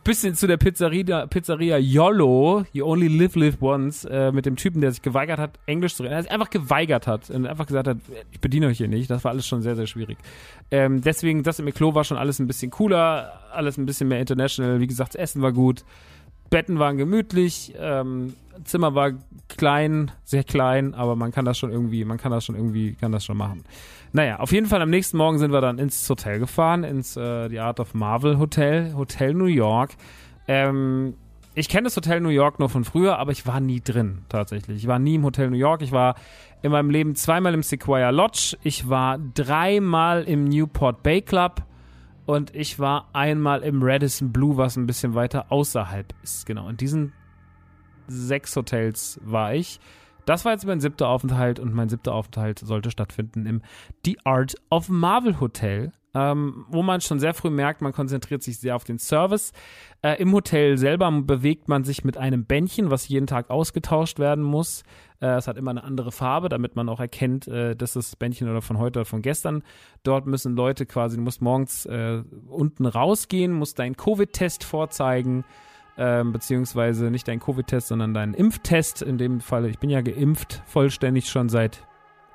bis 0.05 0.23
hin 0.23 0.35
zu 0.35 0.47
der 0.47 0.57
Pizzeria, 0.57 1.27
Pizzeria 1.27 1.79
YOLO, 1.79 2.65
You 2.73 2.87
Only 2.87 3.07
Live 3.07 3.37
Live 3.37 3.63
Once, 3.63 4.05
äh, 4.05 4.33
mit 4.33 4.47
dem 4.47 4.57
Typen, 4.57 4.81
der 4.81 4.91
sich 4.91 5.03
geweigert 5.03 5.39
hat, 5.39 5.59
Englisch 5.67 5.95
zu 5.95 6.03
reden. 6.03 6.15
Er 6.15 6.23
sich 6.23 6.33
einfach 6.33 6.51
geweigert 6.51 7.07
hat 7.07 7.31
und 7.31 7.47
einfach 7.47 7.67
gesagt 7.67 7.87
hat, 7.87 7.99
ich 8.33 8.41
bediene 8.41 8.67
euch 8.67 8.79
hier 8.79 8.89
nicht. 8.89 9.11
Das 9.11 9.23
war 9.25 9.31
alles 9.31 9.47
schon 9.47 9.63
sehr, 9.63 9.77
sehr 9.77 9.87
schwierig. 9.87 10.19
Ähm, 10.71 11.03
deswegen, 11.03 11.43
das 11.43 11.59
im 11.61 11.73
Klo 11.73 11.95
war 11.95 12.05
schon 12.05 12.17
alles 12.17 12.41
ein 12.41 12.47
bisschen 12.47 12.71
cooler, 12.71 13.41
alles 13.53 13.79
ein 13.79 13.87
bisschen 13.87 14.09
mehr 14.09 14.19
international. 14.19 14.81
Wie 14.81 14.87
gesagt, 14.87 15.15
das 15.15 15.21
Essen 15.21 15.43
war 15.43 15.53
gut. 15.53 15.85
Betten 16.53 16.79
waren 16.79 16.99
gemütlich, 16.99 17.73
ähm, 17.79 18.35
Zimmer 18.65 18.95
war 18.95 19.13
klein, 19.49 20.11
sehr 20.23 20.45
klein, 20.45 20.93
aber 20.93 21.17
man 21.17 21.33
kann 21.33 21.47
das 21.47 21.59
schon 21.59 21.73
irgendwie, 21.73 22.05
man 22.05 22.19
kann 22.19 22.31
das 22.31 22.45
schon 22.45 22.55
irgendwie, 22.55 22.93
kann 22.93 23.11
das 23.11 23.25
schon 23.25 23.39
machen. 23.39 23.65
Naja, 24.13 24.39
auf 24.39 24.53
jeden 24.53 24.67
Fall 24.67 24.83
am 24.83 24.91
nächsten 24.91 25.17
Morgen 25.17 25.39
sind 25.39 25.51
wir 25.51 25.63
dann 25.63 25.79
ins 25.79 26.09
Hotel 26.11 26.39
gefahren, 26.39 26.85
ins 26.85 27.17
äh, 27.17 27.49
The 27.49 27.59
Art 27.61 27.81
of 27.81 27.95
Marvel 27.95 28.39
Hotel, 28.39 28.95
Hotel 28.95 29.33
New 29.33 29.47
York. 29.47 29.93
Ähm, 30.47 31.15
ich 31.55 31.71
kenne 31.71 31.85
das 31.85 31.97
Hotel 31.97 32.21
New 32.21 32.29
York 32.29 32.59
nur 32.59 32.69
von 32.69 32.85
früher, 32.85 33.19
aber 33.19 33.33
ich 33.33 33.47
war 33.47 33.59
nie 33.61 33.81
drin, 33.81 34.19
tatsächlich. 34.29 34.77
Ich 34.77 34.87
war 34.87 34.99
nie 34.99 35.15
im 35.15 35.25
Hotel 35.25 35.49
New 35.49 35.57
York. 35.57 35.81
Ich 35.81 35.93
war 35.93 36.17
in 36.61 36.71
meinem 36.71 36.91
Leben 36.91 37.15
zweimal 37.15 37.55
im 37.55 37.63
Sequoia 37.63 38.11
Lodge. 38.11 38.59
Ich 38.63 38.91
war 38.91 39.19
dreimal 39.19 40.25
im 40.25 40.45
Newport 40.45 41.03
Bay 41.03 41.23
Club. 41.23 41.63
Und 42.25 42.55
ich 42.55 42.79
war 42.79 43.09
einmal 43.13 43.63
im 43.63 43.83
Radisson 43.83 44.33
Blue, 44.33 44.57
was 44.57 44.77
ein 44.77 44.87
bisschen 44.87 45.15
weiter 45.15 45.51
außerhalb 45.51 46.15
ist. 46.23 46.47
Genau, 46.47 46.69
in 46.69 46.77
diesen 46.77 47.13
sechs 48.07 48.55
Hotels 48.55 49.21
war 49.25 49.55
ich. 49.55 49.81
Das 50.25 50.45
war 50.45 50.53
jetzt 50.53 50.67
mein 50.67 50.81
siebter 50.81 51.09
Aufenthalt 51.09 51.59
und 51.59 51.75
mein 51.75 51.89
siebter 51.89 52.15
Aufenthalt 52.15 52.61
sollte 52.61 52.91
stattfinden 52.93 53.45
im 53.47 53.63
The 54.05 54.19
Art 54.25 54.55
of 54.71 54.89
Marvel 54.89 55.41
Hotel 55.41 55.93
ähm, 56.15 56.67
wo 56.69 56.83
man 56.83 57.01
schon 57.01 57.21
sehr 57.21 57.35
früh 57.35 57.51
merkt, 57.51 57.81
man 57.81 57.93
konzentriert 57.93 58.43
sich 58.43 58.59
sehr 58.59 58.77
auf 58.77 58.85
den 58.85 58.99
Service. 58.99 59.53
Äh, 60.03 60.21
Im 60.21 60.33
Hotel 60.33 60.79
selber 60.79 61.11
bewegt 61.23 61.69
man 61.69 61.85
sich 61.85 62.05
mit 62.05 62.17
einem 62.17 62.45
Bändchen, 62.45 62.91
was 62.91 63.09
jeden 63.09 63.29
Tag 63.29 63.51
ausgetauscht 63.51 64.19
werden 64.19 64.43
muss. 64.43 64.83
Äh, 65.21 65.37
es 65.37 65.47
hat 65.47 65.57
immer 65.57 65.71
eine 65.71 65.85
andere 65.85 66.11
Farbe, 66.11 66.49
damit 66.49 66.75
man 66.75 66.89
auch 66.89 66.99
erkennt, 66.99 67.47
äh, 67.47 67.77
dass 67.77 67.93
das 67.93 68.17
Bändchen 68.17 68.51
oder 68.51 68.63
von 68.63 68.79
heute 68.79 69.01
oder 69.01 69.07
von 69.07 69.23
gestern. 69.23 69.63
Dort 70.03 70.27
müssen 70.27 70.57
Leute 70.57 70.87
quasi, 70.87 71.17
du 71.17 71.23
musst 71.23 71.41
morgens 71.41 71.87
äh, 71.87 72.23
unten 72.49 72.87
rausgehen, 72.87 73.53
musst 73.53 73.79
deinen 73.79 73.97
Covid-Test 73.97 74.65
vorzeigen. 74.65 75.45
Ähm, 75.99 76.33
beziehungsweise 76.33 77.11
nicht 77.11 77.29
deinen 77.29 77.41
Covid-Test, 77.41 77.89
sondern 77.89 78.15
deinen 78.15 78.33
Impftest. 78.33 79.03
In 79.03 79.19
dem 79.19 79.41
Fall, 79.41 79.67
ich 79.67 79.79
bin 79.79 79.91
ja 79.91 80.01
geimpft, 80.01 80.63
vollständig 80.65 81.29
schon 81.29 81.51
seit 81.51 81.87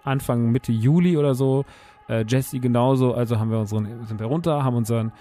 Anfang 0.04 0.52
Mitte 0.52 0.72
Juli 0.72 1.18
oder 1.18 1.34
so. 1.34 1.66
Äh, 2.08 2.24
Jesse 2.28 2.60
genauso, 2.60 3.16
also 3.16 3.40
haben 3.40 3.50
wir 3.50 3.60
unseren, 3.60 4.06
sind 4.06 4.20
wir 4.20 4.28
runter, 4.28 4.64
haben 4.64 4.78
unseren 4.78 5.12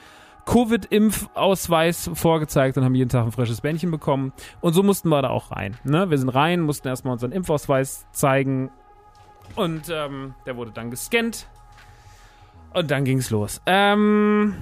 Covid-Impfausweis 0.46 2.10
vorgezeigt 2.14 2.78
und 2.78 2.84
haben 2.84 2.94
jeden 2.94 3.10
Tag 3.10 3.24
ein 3.24 3.32
frisches 3.32 3.60
Bändchen 3.60 3.90
bekommen. 3.90 4.32
Und 4.60 4.72
so 4.72 4.82
mussten 4.82 5.08
wir 5.10 5.20
da 5.20 5.28
auch 5.28 5.50
rein. 5.50 5.76
Ne? 5.84 6.08
Wir 6.08 6.18
sind 6.18 6.30
rein, 6.30 6.62
mussten 6.62 6.88
erstmal 6.88 7.12
unseren 7.12 7.32
Impfausweis 7.32 8.06
zeigen 8.12 8.70
und 9.54 9.88
ähm, 9.90 10.34
der 10.44 10.56
wurde 10.56 10.72
dann 10.72 10.90
gescannt. 10.90 11.48
Und 12.74 12.90
dann 12.90 13.04
ging's 13.04 13.30
los. 13.30 13.62
Ähm, 13.66 14.54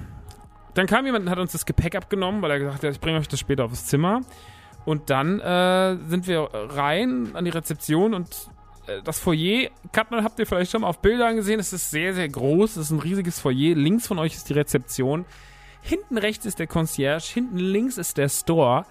dann 0.73 0.87
kam 0.87 1.05
jemand 1.05 1.25
und 1.25 1.31
hat 1.31 1.39
uns 1.39 1.51
das 1.51 1.65
Gepäck 1.65 1.95
abgenommen, 1.95 2.41
weil 2.41 2.51
er 2.51 2.59
gesagt 2.59 2.83
hat, 2.83 2.91
ich 2.91 2.99
bringe 2.99 3.17
euch 3.17 3.27
das 3.27 3.39
später 3.39 3.65
aufs 3.65 3.85
Zimmer. 3.85 4.21
Und 4.85 5.09
dann 5.09 5.39
äh, 5.39 5.97
sind 6.07 6.27
wir 6.27 6.49
rein 6.53 7.31
an 7.33 7.43
die 7.43 7.51
Rezeption 7.51 8.13
und 8.13 8.49
äh, 8.87 9.01
das 9.03 9.19
Foyer, 9.19 9.69
Katman 9.91 10.23
habt 10.23 10.39
ihr 10.39 10.45
vielleicht 10.45 10.71
schon 10.71 10.81
mal 10.81 10.87
auf 10.87 11.01
Bildern 11.01 11.35
gesehen, 11.35 11.59
es 11.59 11.73
ist 11.73 11.89
sehr, 11.89 12.13
sehr 12.13 12.29
groß, 12.29 12.71
es 12.71 12.87
ist 12.87 12.91
ein 12.91 12.99
riesiges 12.99 13.39
Foyer. 13.39 13.75
Links 13.75 14.07
von 14.07 14.19
euch 14.19 14.35
ist 14.35 14.47
die 14.47 14.53
Rezeption. 14.53 15.25
Hinten 15.85 16.17
rechts 16.17 16.47
ist 16.47 16.57
der 16.57 16.65
Concierge, 16.65 17.31
hinten 17.31 17.57
links 17.57 17.99
ist 17.99 18.17
der 18.17 18.27
Store, 18.27 18.85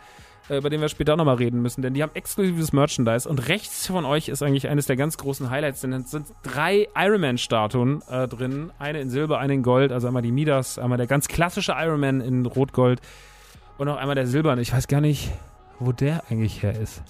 äh, 0.48 0.58
über 0.58 0.70
den 0.70 0.80
wir 0.80 0.88
später 0.88 1.16
nochmal 1.16 1.34
reden 1.34 1.60
müssen, 1.60 1.82
denn 1.82 1.92
die 1.92 2.04
haben 2.04 2.14
exklusives 2.14 2.72
Merchandise. 2.72 3.28
Und 3.28 3.48
rechts 3.48 3.88
von 3.88 4.04
euch 4.04 4.28
ist 4.28 4.44
eigentlich 4.44 4.68
eines 4.68 4.86
der 4.86 4.94
ganz 4.94 5.18
großen 5.18 5.50
Highlights, 5.50 5.80
denn 5.80 5.92
es 5.92 6.12
sind 6.12 6.28
drei 6.44 6.86
Ironman-Statuen 6.94 8.02
äh, 8.08 8.28
drin. 8.28 8.70
Eine 8.78 9.00
in 9.00 9.10
Silber, 9.10 9.40
eine 9.40 9.54
in 9.54 9.64
Gold, 9.64 9.90
also 9.90 10.06
einmal 10.06 10.22
die 10.22 10.30
Midas, 10.30 10.78
einmal 10.78 10.96
der 10.96 11.08
ganz 11.08 11.26
klassische 11.26 11.74
Ironman 11.76 12.20
in 12.20 12.46
Rot-Gold 12.46 13.00
und 13.76 13.88
auch 13.88 13.96
einmal 13.96 14.14
der 14.14 14.28
Silberne. 14.28 14.62
Ich 14.62 14.72
weiß 14.72 14.86
gar 14.86 15.00
nicht, 15.00 15.32
wo 15.80 15.90
der 15.90 16.22
eigentlich 16.30 16.62
her 16.62 16.80
ist. 16.80 17.02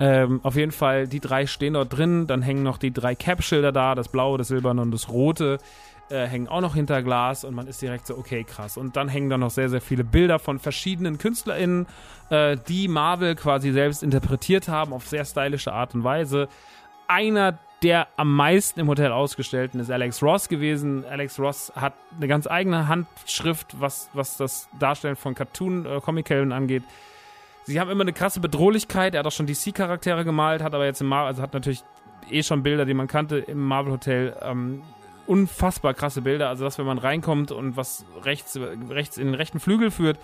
Ähm, 0.00 0.40
auf 0.42 0.56
jeden 0.56 0.72
Fall, 0.72 1.06
die 1.06 1.20
drei 1.20 1.46
stehen 1.46 1.74
dort 1.74 1.96
drin. 1.96 2.26
Dann 2.26 2.42
hängen 2.42 2.64
noch 2.64 2.78
die 2.78 2.90
drei 2.90 3.14
Cap-Schilder 3.14 3.70
da, 3.70 3.94
das 3.94 4.08
blaue, 4.08 4.38
das 4.38 4.48
silberne 4.48 4.80
und 4.80 4.90
das 4.90 5.10
rote. 5.10 5.58
Äh, 6.10 6.26
hängen 6.26 6.48
auch 6.48 6.60
noch 6.60 6.74
hinter 6.74 7.02
Glas 7.02 7.44
und 7.44 7.54
man 7.54 7.66
ist 7.66 7.80
direkt 7.80 8.06
so, 8.06 8.18
okay, 8.18 8.44
krass. 8.44 8.76
Und 8.76 8.96
dann 8.96 9.08
hängen 9.08 9.30
da 9.30 9.38
noch 9.38 9.50
sehr, 9.50 9.68
sehr 9.68 9.80
viele 9.80 10.04
Bilder 10.04 10.38
von 10.38 10.58
verschiedenen 10.58 11.18
KünstlerInnen, 11.18 11.86
äh, 12.30 12.56
die 12.68 12.88
Marvel 12.88 13.36
quasi 13.36 13.72
selbst 13.72 14.02
interpretiert 14.02 14.68
haben 14.68 14.92
auf 14.92 15.06
sehr 15.06 15.24
stylische 15.24 15.72
Art 15.72 15.94
und 15.94 16.04
Weise. 16.04 16.48
Einer 17.06 17.58
der 17.82 18.08
am 18.16 18.34
meisten 18.34 18.78
im 18.80 18.88
Hotel 18.88 19.10
ausgestellten 19.10 19.80
ist 19.80 19.90
Alex 19.90 20.22
Ross 20.22 20.48
gewesen. 20.48 21.04
Alex 21.06 21.38
Ross 21.38 21.72
hat 21.74 21.94
eine 22.14 22.28
ganz 22.28 22.46
eigene 22.46 22.88
Handschrift, 22.88 23.80
was, 23.80 24.10
was 24.12 24.36
das 24.36 24.68
Darstellen 24.78 25.16
von 25.16 25.34
Cartoon-Comic-Helden 25.34 26.50
äh, 26.50 26.54
angeht 26.54 26.82
sie 27.70 27.80
haben 27.80 27.90
immer 27.90 28.02
eine 28.02 28.12
krasse 28.12 28.40
Bedrohlichkeit. 28.40 29.14
Er 29.14 29.20
hat 29.20 29.26
auch 29.26 29.32
schon 29.32 29.46
DC-Charaktere 29.46 30.24
gemalt, 30.24 30.62
hat 30.62 30.74
aber 30.74 30.84
jetzt 30.84 31.00
im 31.00 31.06
Marvel, 31.06 31.28
also 31.28 31.42
hat 31.42 31.54
natürlich 31.54 31.82
eh 32.30 32.42
schon 32.42 32.62
Bilder, 32.62 32.84
die 32.84 32.94
man 32.94 33.06
kannte 33.06 33.38
im 33.38 33.60
Marvel 33.60 33.92
Hotel. 33.92 34.36
Ähm, 34.42 34.82
unfassbar 35.30 35.94
krasse 35.94 36.22
Bilder. 36.22 36.48
Also, 36.48 36.64
dass 36.64 36.78
wenn 36.78 36.86
man 36.86 36.98
reinkommt 36.98 37.52
und 37.52 37.76
was 37.76 38.04
rechts, 38.24 38.58
rechts 38.88 39.16
in 39.16 39.26
den 39.26 39.34
rechten 39.34 39.60
Flügel 39.60 39.90
führt, 39.90 40.18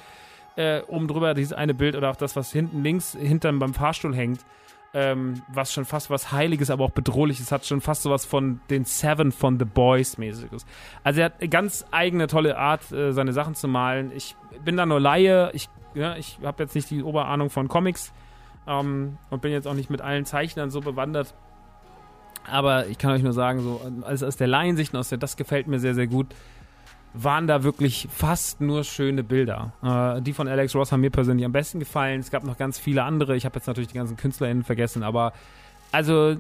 äh, 0.57 0.83
oben 0.89 1.07
drüber 1.07 1.35
dieses 1.35 1.53
eine 1.53 1.75
Bild 1.75 1.95
oder 1.95 2.11
auch 2.11 2.17
das, 2.17 2.35
was 2.35 2.51
hinten 2.51 2.83
links 2.83 3.13
hinterm 3.13 3.59
beim 3.59 3.73
Fahrstuhl 3.73 4.15
hängt, 4.15 4.41
ähm, 4.95 5.43
was 5.49 5.73
schon 5.73 5.85
fast 5.85 6.11
was 6.11 6.33
Heiliges, 6.33 6.71
aber 6.71 6.85
auch 6.85 6.91
Bedrohliches 6.91 7.53
hat, 7.53 7.67
schon 7.67 7.81
fast 7.81 8.03
sowas 8.03 8.25
von 8.25 8.61
den 8.71 8.85
Seven 8.85 9.31
von 9.31 9.59
The 9.59 9.65
Boys 9.65 10.19
mäßiges. 10.19 10.67
Also 11.05 11.21
er 11.21 11.27
hat 11.27 11.41
eine 11.41 11.51
ganz 11.51 11.85
eigene 11.91 12.27
tolle 12.27 12.59
Art, 12.59 12.91
äh, 12.91 13.13
seine 13.13 13.33
Sachen 13.33 13.55
zu 13.55 13.69
malen. 13.69 14.11
Ich 14.15 14.35
bin 14.65 14.77
da 14.77 14.87
nur 14.87 14.99
Laie, 14.99 15.51
ich 15.53 15.69
ja, 15.95 16.17
ich 16.17 16.39
habe 16.43 16.63
jetzt 16.63 16.75
nicht 16.75 16.91
die 16.91 17.03
Oberahnung 17.03 17.49
von 17.49 17.69
Comics 17.69 18.13
ähm, 18.67 19.19
und 19.31 19.43
bin 19.43 19.53
jetzt 19.53 19.67
auch 19.67 19.75
nicht 19.75 19.91
mit 19.91 20.01
allen 20.01 20.25
Zeichnern 20.25 20.71
so 20.71 20.81
bewandert. 20.81 21.35
Aber 22.51 22.87
ich 22.87 22.99
kann 22.99 23.13
euch 23.13 23.23
nur 23.23 23.33
sagen, 23.33 23.61
so 23.63 23.81
also 24.03 24.27
aus 24.27 24.37
der 24.37 24.47
Laiensicht 24.47 24.93
und 24.95 25.01
aus 25.01 25.09
der, 25.09 25.19
das 25.19 25.37
gefällt 25.37 25.67
mir 25.67 25.79
sehr, 25.79 25.95
sehr 25.95 26.07
gut, 26.07 26.27
waren 27.13 27.47
da 27.47 27.63
wirklich 27.63 28.09
fast 28.11 28.61
nur 28.61 28.85
schöne 28.85 29.25
Bilder. 29.25 29.73
Äh, 29.83 30.23
die 30.23 30.33
von 30.33 30.49
Alex 30.49 30.75
Ross 30.75 30.93
haben 30.93 31.01
mir 31.01 31.11
persönlich 31.11 31.45
am 31.45 31.53
besten 31.53 31.79
gefallen. 31.79 32.21
Es 32.21 32.31
gab 32.31 32.45
noch 32.45 32.59
ganz 32.59 32.79
viele 32.79 33.03
andere. 33.03 33.37
Ich 33.37 33.45
habe 33.45 33.57
jetzt 33.57 33.67
natürlich 33.67 33.89
die 33.89 33.95
ganzen 33.95 34.17
KünstlerInnen 34.17 34.65
vergessen, 34.65 35.03
aber 35.03 35.33
also 35.93 36.37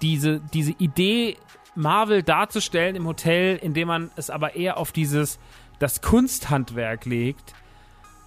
diese, 0.00 0.40
diese 0.52 0.72
Idee, 0.72 1.36
Marvel 1.74 2.22
darzustellen 2.22 2.96
im 2.96 3.06
Hotel, 3.06 3.56
indem 3.56 3.88
man 3.88 4.10
es 4.16 4.30
aber 4.30 4.56
eher 4.56 4.78
auf 4.78 4.92
dieses 4.92 5.38
das 5.78 6.02
Kunsthandwerk 6.02 7.04
legt, 7.04 7.54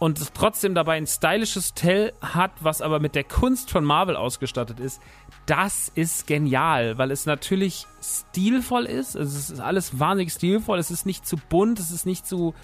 und 0.02 0.20
es 0.20 0.34
trotzdem 0.34 0.74
dabei 0.74 0.98
ein 0.98 1.06
stylisches 1.06 1.74
Hotel 1.76 2.12
hat, 2.22 2.50
was 2.60 2.82
aber 2.82 3.00
mit 3.00 3.14
der 3.14 3.24
Kunst 3.24 3.70
von 3.70 3.86
Marvel 3.86 4.16
ausgestattet 4.16 4.80
ist, 4.80 5.00
das 5.46 5.92
ist 5.94 6.26
genial, 6.26 6.98
weil 6.98 7.12
es 7.12 7.28
natürlich 7.28 7.86
stilvoll 8.02 8.86
ist. 8.86 9.16
Also 9.16 9.38
es 9.38 9.52
ist 9.52 9.60
alles 9.60 10.00
wahnsinnig 10.00 10.34
stilvoll. 10.34 10.80
Es 10.80 10.90
ist 10.90 11.06
nicht 11.06 11.28
zu 11.28 11.38
bunt, 11.38 11.80
es 11.80 11.92
ist 11.92 12.08
nicht 12.08 12.26
zu, 12.26 12.56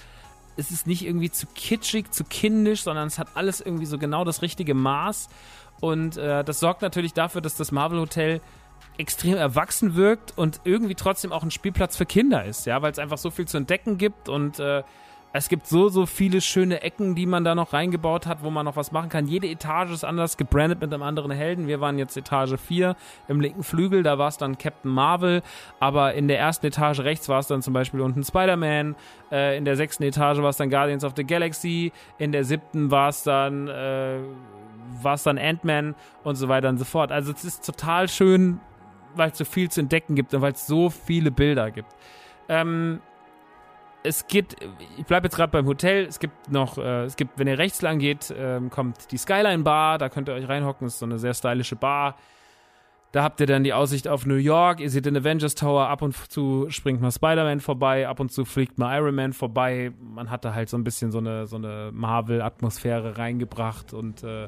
es 0.56 0.72
ist 0.72 0.88
nicht 0.88 1.06
irgendwie 1.06 1.30
zu 1.30 1.46
kitschig, 1.54 2.10
zu 2.10 2.24
kindisch, 2.24 2.82
sondern 2.82 3.06
es 3.06 3.20
hat 3.20 3.28
alles 3.36 3.62
irgendwie 3.62 3.86
so 3.86 4.00
genau 4.00 4.24
das 4.24 4.42
richtige 4.42 4.74
Maß. 4.74 5.30
Und 5.80 6.18
äh, 6.18 6.44
das 6.44 6.60
sorgt 6.60 6.82
natürlich 6.82 7.14
dafür, 7.14 7.42
dass 7.42 7.54
das 7.54 7.72
Marvel 7.72 8.00
Hotel 8.00 8.42
extrem 8.98 9.36
erwachsen 9.36 9.94
wirkt 9.94 10.36
und 10.36 10.62
irgendwie 10.64 10.96
trotzdem 10.96 11.32
auch 11.32 11.44
ein 11.44 11.52
Spielplatz 11.52 11.98
für 11.98 12.08
Kinder 12.08 12.46
ist, 12.46 12.66
ja, 12.66 12.82
weil 12.82 12.92
es 12.92 12.98
einfach 12.98 13.20
so 13.20 13.30
viel 13.30 13.48
zu 13.48 13.58
entdecken 13.58 14.00
gibt 14.00 14.28
und 14.28 14.58
äh, 14.58 14.82
Es 15.38 15.50
gibt 15.50 15.68
so, 15.68 15.88
so 15.90 16.08
viele 16.08 16.42
schöne 16.42 16.82
Ecken, 16.82 17.14
die 17.14 17.28
man 17.28 17.44
da 17.44 17.54
noch 17.54 17.72
reingebaut 17.72 18.26
hat, 18.26 18.42
wo 18.42 18.50
man 18.50 18.66
noch 18.66 18.76
was 18.76 18.92
machen 18.92 19.10
kann. 19.10 19.28
Jede 19.28 19.48
Etage 19.48 19.92
ist 19.92 20.04
anders 20.04 20.36
gebrandet 20.36 20.82
mit 20.82 20.92
einem 20.92 21.04
anderen 21.04 21.30
Helden. 21.30 21.68
Wir 21.68 21.80
waren 21.80 22.00
jetzt 22.00 22.18
Etage 22.18 22.56
4 22.60 22.96
im 23.28 23.40
linken 23.40 23.62
Flügel, 23.62 24.02
da 24.02 24.18
war 24.18 24.30
es 24.30 24.38
dann 24.38 24.58
Captain 24.58 24.90
Marvel, 24.90 25.44
aber 25.80 26.16
in 26.16 26.28
der 26.28 26.40
ersten 26.40 26.66
Etage 26.66 27.02
rechts 27.02 27.30
war 27.30 27.38
es 27.38 27.46
dann 27.46 27.62
zum 27.62 27.72
Beispiel 27.72 28.02
unten 28.02 28.24
Spider-Man, 28.24 28.96
äh, 29.32 29.56
in 29.56 29.64
der 29.64 29.76
sechsten 29.76 30.02
Etage 30.02 30.40
war 30.40 30.50
es 30.50 30.58
dann 30.58 30.72
Guardians 30.72 31.04
of 31.04 31.14
the 31.16 31.24
Galaxy, 31.24 31.92
in 32.18 32.32
der 32.32 32.44
siebten 32.44 32.90
war 32.90 33.10
es 33.10 33.22
dann, 33.22 33.68
äh, 33.68 34.18
war 35.04 35.14
es 35.14 35.22
dann 35.22 35.38
Ant-Man 35.38 35.94
und 36.24 36.34
so 36.34 36.48
weiter 36.48 36.68
und 36.70 36.80
so 36.80 36.86
fort. 36.86 37.12
Also 37.12 37.32
es 37.32 37.46
ist 37.46 37.64
total 37.64 38.10
schön, 38.10 38.60
weil 39.14 39.30
es 39.30 39.38
so 39.38 39.46
viel 39.46 39.70
zu 39.70 39.82
entdecken 39.82 40.16
gibt 40.16 40.34
und 40.34 40.42
weil 40.42 40.54
es 40.54 40.66
so 40.66 40.90
viele 40.90 41.30
Bilder 41.30 41.70
gibt. 41.70 41.96
Ähm, 42.50 43.02
es 44.08 44.28
geht, 44.28 44.56
ich 44.98 45.06
bleibe 45.06 45.28
jetzt 45.28 45.36
gerade 45.36 45.52
beim 45.52 45.66
Hotel, 45.66 46.06
es 46.06 46.20
gibt 46.20 46.52
noch, 46.52 46.78
äh, 46.78 47.04
es 47.04 47.16
gibt, 47.16 47.38
wenn 47.38 47.48
ihr 47.48 47.58
rechts 47.58 47.82
lang 47.82 48.00
geht, 48.00 48.34
ähm, 48.36 48.70
kommt 48.70 49.12
die 49.12 49.18
Skyline 49.18 49.64
Bar, 49.64 49.98
da 49.98 50.10
könnt 50.10 50.30
ihr 50.30 50.36
euch 50.36 50.48
reinhocken, 50.48 50.88
ist 50.88 51.00
so 51.00 51.06
eine 51.06 51.20
sehr 51.20 51.34
stylische 51.34 51.76
Bar. 51.76 52.16
Da 53.12 53.24
habt 53.24 53.40
ihr 53.40 53.48
dann 53.48 53.64
die 53.64 53.74
Aussicht 53.74 54.08
auf 54.08 54.26
New 54.26 54.36
York, 54.36 54.80
ihr 54.80 54.90
seht 54.90 55.06
den 55.06 55.16
Avengers 55.16 55.56
Tower, 55.56 55.88
ab 55.88 56.02
und 56.02 56.16
zu 56.32 56.68
springt 56.70 57.02
mal 57.02 57.12
Spider-Man 57.12 57.62
vorbei, 57.62 58.08
ab 58.08 58.20
und 58.20 58.32
zu 58.32 58.44
fliegt 58.46 58.78
mal 58.78 58.98
Iron 58.98 59.16
Man 59.16 59.34
vorbei. 59.34 59.92
Man 60.00 60.30
hat 60.30 60.44
da 60.44 60.54
halt 60.54 60.70
so 60.70 60.78
ein 60.78 60.84
bisschen 60.84 61.12
so 61.12 61.20
eine, 61.20 61.48
so 61.48 61.56
eine 61.56 61.92
Marvel-Atmosphäre 61.94 63.18
reingebracht 63.18 63.94
und 63.94 64.24
äh, 64.24 64.48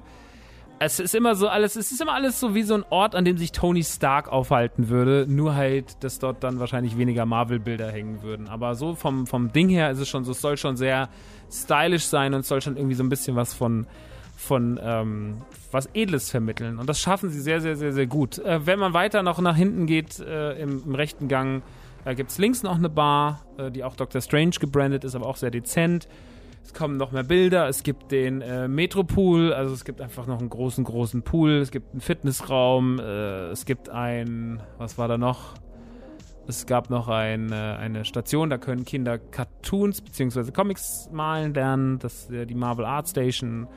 es 0.80 1.00
ist 1.00 1.13
immer 1.13 1.36
so 1.36 1.50
alles, 1.50 1.76
es 1.76 1.92
ist 1.92 2.02
immer 2.02 2.13
alles 2.13 2.39
so 2.39 2.56
wie 2.56 2.63
so 2.63 2.74
ein 2.74 2.86
Ort, 2.89 3.13
an 3.13 3.26
dem 3.26 3.38
sich 3.38 3.52
Tony 3.52 3.84
Stark 3.84 4.30
aufhalten 4.30 4.88
würde, 4.88 5.26
nur 5.28 5.54
halt, 5.54 6.04
dass 6.04 6.20
dort 6.20 6.44
dann 6.44 6.60
wahrscheinlich 6.60 6.98
weniger 6.98 7.26
Marvel-Bilder 7.26 7.92
hängen 7.92 8.24
würden. 8.24 8.48
Aber 8.48 8.76
so 8.76 8.96
vom, 8.96 9.28
vom 9.28 9.52
Ding 9.52 9.68
her 9.68 9.92
ist 9.92 10.00
es 10.00 10.08
schon 10.08 10.24
so, 10.24 10.32
es 10.32 10.39
soll 10.39 10.56
schon 10.56 10.78
sehr 10.78 11.10
stylisch 11.52 12.06
sein 12.06 12.34
und 12.34 12.46
soll 12.46 12.62
schon 12.62 12.78
irgendwie 12.78 12.96
so 12.96 13.04
ein 13.04 13.10
bisschen 13.10 13.36
was 13.36 13.54
von, 13.54 13.88
von 14.38 14.80
ähm, 14.82 15.42
was 15.72 15.89
Edles 15.94 16.32
vermitteln. 16.32 16.80
Und 16.80 16.88
das 16.88 17.02
schaffen 17.02 17.30
sie 17.30 17.42
sehr, 17.42 17.60
sehr, 17.60 17.76
sehr, 17.76 17.92
sehr 17.92 18.08
gut. 18.08 18.39
Äh, 18.39 18.65
wenn 18.65 18.80
man 18.80 18.94
weiter 18.94 19.22
noch 19.22 19.39
nach 19.42 19.58
hinten 19.58 19.86
geht, 19.86 20.20
äh, 20.20 20.54
im, 20.62 20.82
im, 20.86 20.96
rechten 20.96 21.28
Gang, 21.28 21.62
äh, 22.06 22.15
gibt 22.15 22.32
es 22.32 22.38
links 22.38 22.63
noch 22.63 22.78
eine 22.78 22.89
Bar, 22.89 23.44
äh, 23.58 23.70
die 23.70 23.84
auch 23.84 23.98
Doctor 23.98 24.22
Strange 24.22 24.56
gebrandet 24.62 25.04
ist, 25.04 25.13
aber 25.13 25.26
auch 25.26 25.36
sehr 25.36 25.52
dezent. 25.52 26.08
Es 26.69 26.75
kommen 26.75 26.97
noch 26.97 27.12
mehr 27.12 27.23
Bilder. 27.23 27.67
Es 27.67 27.82
gibt 27.82 28.12
den 28.12 28.41
äh, 28.41 28.67
Metropool, 28.67 29.53
also 29.53 29.73
es 29.73 29.84
gibt 29.84 30.01
einfach 30.01 30.27
noch 30.27 30.38
einen 30.38 30.51
großen, 30.51 30.84
großen 30.84 31.23
Pool. 31.23 31.53
Es 31.53 31.71
gibt 31.71 31.93
einen 31.93 31.99
Fitnessraum. 31.99 32.99
Äh, 32.99 33.47
es 33.49 33.65
gibt 33.65 33.89
ein, 33.89 34.62
was 34.77 34.99
war 34.99 35.08
da 35.08 35.17
noch? 35.17 35.55
Es 36.47 36.67
gab 36.67 36.91
noch 36.91 37.08
ein, 37.08 37.51
äh, 37.51 37.55
eine 37.55 38.05
Station, 38.05 38.51
da 38.51 38.60
können 38.60 38.86
Kinder 38.86 39.17
Cartoons 39.17 40.01
bzw. 40.01 40.51
Comics 40.51 41.10
malen 41.12 41.55
lernen. 41.55 41.97
Das 41.97 42.29
ist 42.29 42.47
die 42.47 42.53
Marvel 42.53 42.86
Art 42.86 43.10
Station. 43.10 43.67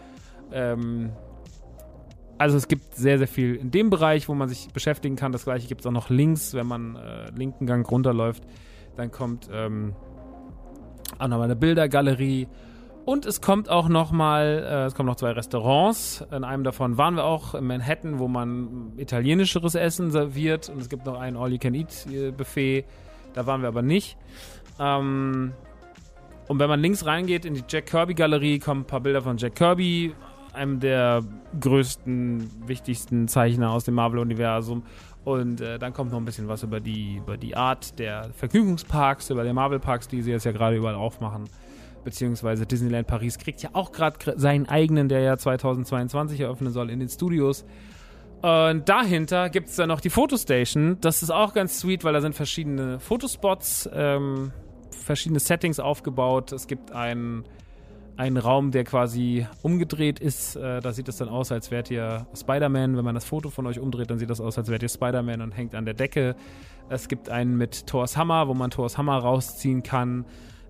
Ähm, 0.53 1.13
also 2.37 2.59
es 2.59 2.69
gibt 2.69 2.95
sehr, 2.95 3.17
sehr 3.17 3.29
viel 3.29 3.55
in 3.55 3.71
dem 3.71 3.89
Bereich, 3.89 4.29
wo 4.29 4.35
man 4.35 4.51
sich 4.51 4.69
beschäftigen 4.69 5.17
kann. 5.17 5.33
Das 5.33 5.45
gleiche 5.45 5.67
gibt 5.67 5.81
es 5.81 5.87
auch 5.87 5.93
noch 5.93 6.11
links, 6.11 6.53
wenn 6.53 6.67
man 6.67 6.97
äh, 6.97 7.31
linken 7.31 7.65
Gang 7.65 7.91
runterläuft. 7.91 8.43
Dann 8.97 9.11
kommt 9.11 9.49
ähm, 9.51 9.95
auch 11.19 11.29
nochmal 11.29 11.45
eine 11.45 11.57
Bildergalerie 11.57 12.49
und 13.05 13.27
es 13.27 13.41
kommt 13.41 13.69
auch 13.69 13.89
noch 13.89 14.13
mal, 14.13 14.65
äh, 14.65 14.85
es 14.85 14.95
kommen 14.95 15.09
noch 15.09 15.17
zwei 15.17 15.33
Restaurants. 15.33 16.25
In 16.31 16.45
einem 16.45 16.63
davon 16.63 16.99
waren 16.99 17.17
wir 17.17 17.25
auch 17.25 17.55
in 17.55 17.67
Manhattan, 17.67 18.21
wo 18.21 18.29
man 18.29 18.93
italienischeres 18.97 19.75
Essen 19.75 20.13
serviert. 20.13 20.69
Und 20.69 20.81
es 20.81 20.89
gibt 20.89 21.07
noch 21.07 21.19
ein 21.19 21.37
All-You-Can-Eat-Buffet. 21.37 22.85
Da 23.35 23.47
waren 23.47 23.63
wir 23.63 23.69
aber 23.69 23.83
nicht. 23.83 24.17
Ähm, 24.79 25.53
und 26.47 26.59
wenn 26.61 26.69
man 26.69 26.81
links 26.81 27.05
reingeht 27.05 27.45
in 27.45 27.55
die 27.55 27.65
Jack 27.69 27.87
Kirby-Galerie, 27.87 28.61
kommen 28.61 28.83
ein 28.83 28.87
paar 28.87 29.01
Bilder 29.01 29.23
von 29.23 29.37
Jack 29.37 29.57
Kirby, 29.57 30.15
einem 30.53 30.79
der 30.79 31.23
größten, 31.61 32.69
wichtigsten 32.69 33.27
Zeichner 33.27 33.73
aus 33.73 33.83
dem 33.83 33.95
Marvel-Universum. 33.95 34.85
Und 35.25 35.61
äh, 35.61 35.79
dann 35.79 35.93
kommt 35.93 36.13
noch 36.13 36.19
ein 36.19 36.25
bisschen 36.25 36.47
was 36.47 36.63
über 36.63 36.79
die, 36.79 37.17
über 37.17 37.37
die 37.37 37.57
Art 37.57 37.99
der 37.99 38.31
Vergnügungsparks, 38.35 39.31
über 39.31 39.43
die 39.43 39.53
Marvel-Parks, 39.53 40.07
die 40.07 40.23
sie 40.23 40.31
jetzt 40.31 40.45
ja 40.45 40.53
gerade 40.53 40.77
überall 40.77 40.95
aufmachen 40.95 41.49
beziehungsweise 42.05 42.67
Disneyland 42.67 43.07
Paris 43.07 43.39
kriegt 43.39 43.63
ja 43.63 43.71
auch 43.73 43.93
gerade 43.93 44.39
seinen 44.39 44.69
eigenen, 44.69 45.09
der 45.09 45.21
ja 45.21 45.37
2022 45.37 46.41
eröffnen 46.41 46.73
soll, 46.73 46.91
in 46.91 47.01
den 47.01 47.09
Studios. 47.09 47.65
Und 48.43 48.89
dahinter 48.89 49.51
gibt 49.51 49.69
es 49.69 49.77
dann 49.77 49.89
noch 49.89 50.01
die 50.01 50.11
Fotostation. 50.11 50.99
Das 51.01 51.23
ist 51.23 51.31
auch 51.31 51.55
ganz 51.55 51.79
sweet, 51.79 52.03
weil 52.03 52.13
da 52.13 52.21
sind 52.21 52.35
verschiedene 52.35 52.99
Fotospots, 52.99 53.89
ähm, 53.93 54.51
verschiedene 54.91 55.39
Settings 55.39 55.79
aufgebaut. 55.79 56.51
Es 56.51 56.67
gibt 56.67 56.91
einen, 56.91 57.45
einen 58.17 58.37
Raum, 58.37 58.73
der 58.73 58.83
quasi 58.83 59.47
umgedreht 59.63 60.19
ist. 60.19 60.57
Äh, 60.57 60.81
da 60.81 60.93
sieht 60.93 61.09
es 61.09 61.19
dann 61.19 61.29
aus, 61.29 61.53
als 61.53 61.71
wärt 61.71 61.89
ihr 61.93 62.27
Spider-Man. 62.35 62.97
Wenn 62.97 63.05
man 63.05 63.15
das 63.15 63.25
Foto 63.25 63.49
von 63.49 63.65
euch 63.69 63.79
umdreht, 63.79 64.11
dann 64.11 64.19
sieht 64.19 64.31
das 64.31 64.41
aus, 64.41 64.59
als 64.59 64.69
wärt 64.69 64.83
ihr 64.83 64.89
Spider-Man 64.89 65.41
und 65.41 65.53
hängt 65.53 65.77
an 65.77 65.85
der 65.85 65.95
Decke. 65.95 66.35
Es 66.89 67.07
gibt 67.07 67.29
einen 67.29 67.57
mit 67.57 67.87
Thors 67.87 68.17
Hammer, 68.17 68.49
wo 68.49 68.55
man 68.55 68.73
Thors 68.73 68.99
Hammer 68.99 69.19
rausziehen 69.19 69.85
kann. 69.85 70.25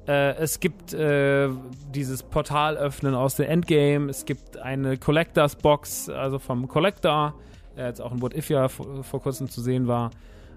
Äh, 0.07 0.35
es 0.37 0.59
gibt 0.59 0.93
äh, 0.93 1.49
dieses 1.95 2.23
Portal 2.23 2.77
öffnen 2.77 3.15
aus 3.15 3.37
der 3.37 3.49
Endgame. 3.49 4.11
Es 4.11 4.25
gibt 4.25 4.57
eine 4.57 4.97
Collectors 4.97 5.57
Box, 5.57 6.09
also 6.09 6.39
vom 6.39 6.67
Collector, 6.69 7.35
der 7.77 7.87
jetzt 7.87 8.01
auch 8.01 8.13
in 8.13 8.21
What 8.21 8.35
If 8.35 8.51
ja 8.51 8.69
vor, 8.69 9.05
vor 9.05 9.23
kurzem 9.23 9.49
zu 9.49 9.61
sehen 9.61 9.87
war. 9.87 10.11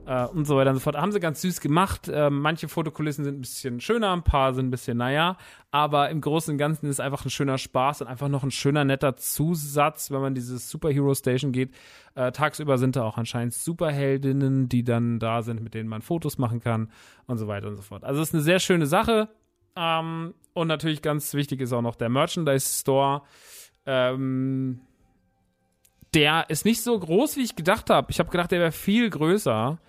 Äh, 0.06 0.26
und 0.26 0.46
so 0.46 0.56
weiter 0.56 0.70
und 0.70 0.78
so 0.78 0.82
fort. 0.82 0.96
Haben 0.96 1.12
sie 1.12 1.20
ganz 1.20 1.42
süß 1.42 1.62
gemacht. 1.62 2.08
Äh, 2.08 2.30
manche 2.30 2.68
Fotokulissen 2.68 3.24
sind 3.24 3.38
ein 3.38 3.42
bisschen 3.42 3.80
schöner, 3.80 4.14
ein 4.14 4.24
paar 4.24 4.54
sind 4.54 4.68
ein 4.68 4.72
bisschen 4.72 4.98
naja. 4.98 5.38
Aber 5.72 6.10
im 6.10 6.22
Großen 6.22 6.54
und 6.54 6.58
Ganzen 6.58 6.90
ist 6.90 7.00
einfach 7.00 7.26
ein 7.26 7.30
schöner 7.30 7.58
Spaß 7.58 8.02
und 8.02 8.08
einfach 8.08 8.28
noch 8.28 8.44
ein 8.44 8.52
schöner, 8.52 8.86
netter 8.86 9.18
Zusatz, 9.18 10.12
wenn 10.12 10.22
man 10.22 10.36
dieses 10.36 10.70
Superhero 10.70 11.14
Station 11.16 11.52
geht. 11.52 11.74
Äh, 12.14 12.32
tagsüber 12.32 12.78
sind 12.78 12.96
da 12.96 13.04
auch 13.04 13.18
anscheinend 13.18 13.54
Superheldinnen, 13.54 14.70
die 14.70 14.84
dann 14.84 15.20
da 15.20 15.42
sind, 15.42 15.62
mit 15.62 15.74
denen 15.74 15.90
man 15.90 16.02
Fotos 16.02 16.38
machen 16.38 16.62
kann 16.62 16.92
und 17.28 17.38
so 17.38 17.48
weiter 17.48 17.68
und 17.68 17.76
so 17.76 17.82
fort. 17.82 18.04
Also 18.04 18.22
es 18.22 18.30
ist 18.30 18.36
eine 18.36 18.44
sehr 18.44 18.60
schöne 18.60 18.86
Sache. 18.86 19.30
Ähm, 19.76 20.34
und 20.54 20.68
natürlich 20.68 21.02
ganz 21.02 21.34
wichtig 21.34 21.62
ist 21.62 21.74
auch 21.74 21.82
noch 21.82 21.96
der 21.96 22.10
Merchandise 22.10 22.80
Store. 22.80 23.24
Ähm, 23.86 24.80
der 26.14 26.50
ist 26.50 26.64
nicht 26.64 26.82
so 26.82 26.98
groß, 26.98 27.36
wie 27.36 27.44
ich 27.44 27.56
gedacht 27.56 27.90
habe. 27.90 28.10
Ich 28.10 28.20
habe 28.20 28.30
gedacht, 28.30 28.52
der 28.52 28.60
wäre 28.60 28.72
viel 28.72 29.10
größer. 29.10 29.80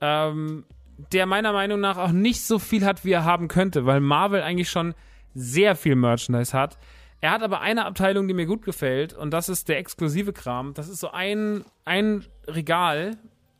Ähm, 0.00 0.64
der 1.12 1.26
meiner 1.26 1.52
Meinung 1.52 1.80
nach 1.80 1.98
auch 1.98 2.12
nicht 2.12 2.42
so 2.42 2.58
viel 2.58 2.84
hat, 2.84 3.04
wie 3.04 3.12
er 3.12 3.24
haben 3.24 3.48
könnte, 3.48 3.86
weil 3.86 4.00
Marvel 4.00 4.42
eigentlich 4.42 4.70
schon 4.70 4.94
sehr 5.34 5.76
viel 5.76 5.96
Merchandise 5.96 6.56
hat. 6.56 6.78
Er 7.20 7.32
hat 7.32 7.42
aber 7.42 7.60
eine 7.60 7.84
Abteilung, 7.84 8.28
die 8.28 8.34
mir 8.34 8.46
gut 8.46 8.64
gefällt, 8.64 9.12
und 9.12 9.30
das 9.30 9.48
ist 9.48 9.68
der 9.68 9.78
exklusive 9.78 10.32
Kram. 10.32 10.74
Das 10.74 10.88
ist 10.88 11.00
so 11.00 11.10
ein, 11.10 11.64
ein 11.84 12.24
Regal, 12.46 13.16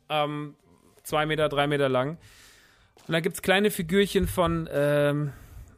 ähm, 0.09 0.55
zwei 1.03 1.25
Meter, 1.25 1.47
drei 1.47 1.67
Meter 1.67 1.89
lang. 1.89 2.17
Und 3.07 3.13
da 3.13 3.19
gibt 3.19 3.35
es 3.35 3.41
kleine 3.41 3.71
Figürchen 3.71 4.27
von 4.27 4.69
ähm, 4.71 5.31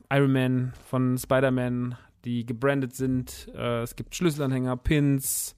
Iron 0.10 0.32
Man, 0.32 0.74
von 0.90 1.18
Spider-Man, 1.18 1.98
die 2.26 2.46
gebrandet 2.46 2.96
sind. 2.96 3.50
Äh, 3.56 3.82
es 3.82 3.96
gibt 3.96 4.16
Schlüsselanhänger, 4.16 4.78
Pins, 4.78 5.56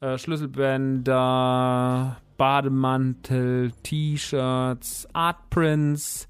äh, 0.00 0.18
Schlüsselbänder, 0.18 2.20
Bademantel, 2.36 3.72
T-Shirts, 3.82 5.08
Artprints. 5.12 6.28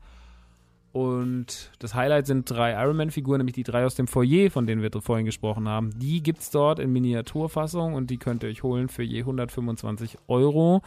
Und 0.92 1.72
das 1.80 1.94
Highlight 1.96 2.26
sind 2.26 2.48
drei 2.48 2.80
Iron 2.80 2.96
Man-Figuren, 2.96 3.38
nämlich 3.38 3.56
die 3.56 3.64
drei 3.64 3.84
aus 3.84 3.96
dem 3.96 4.06
Foyer, 4.06 4.50
von 4.50 4.66
denen 4.66 4.80
wir 4.80 4.90
vorhin 5.02 5.26
gesprochen 5.26 5.68
haben. 5.68 5.90
Die 5.98 6.22
gibt 6.22 6.38
es 6.38 6.50
dort 6.50 6.78
in 6.78 6.92
Miniaturfassung 6.92 7.94
und 7.94 8.10
die 8.10 8.18
könnt 8.18 8.44
ihr 8.44 8.48
euch 8.48 8.62
holen 8.62 8.88
für 8.88 9.02
je 9.02 9.20
125 9.20 10.18
Euro. 10.28 10.82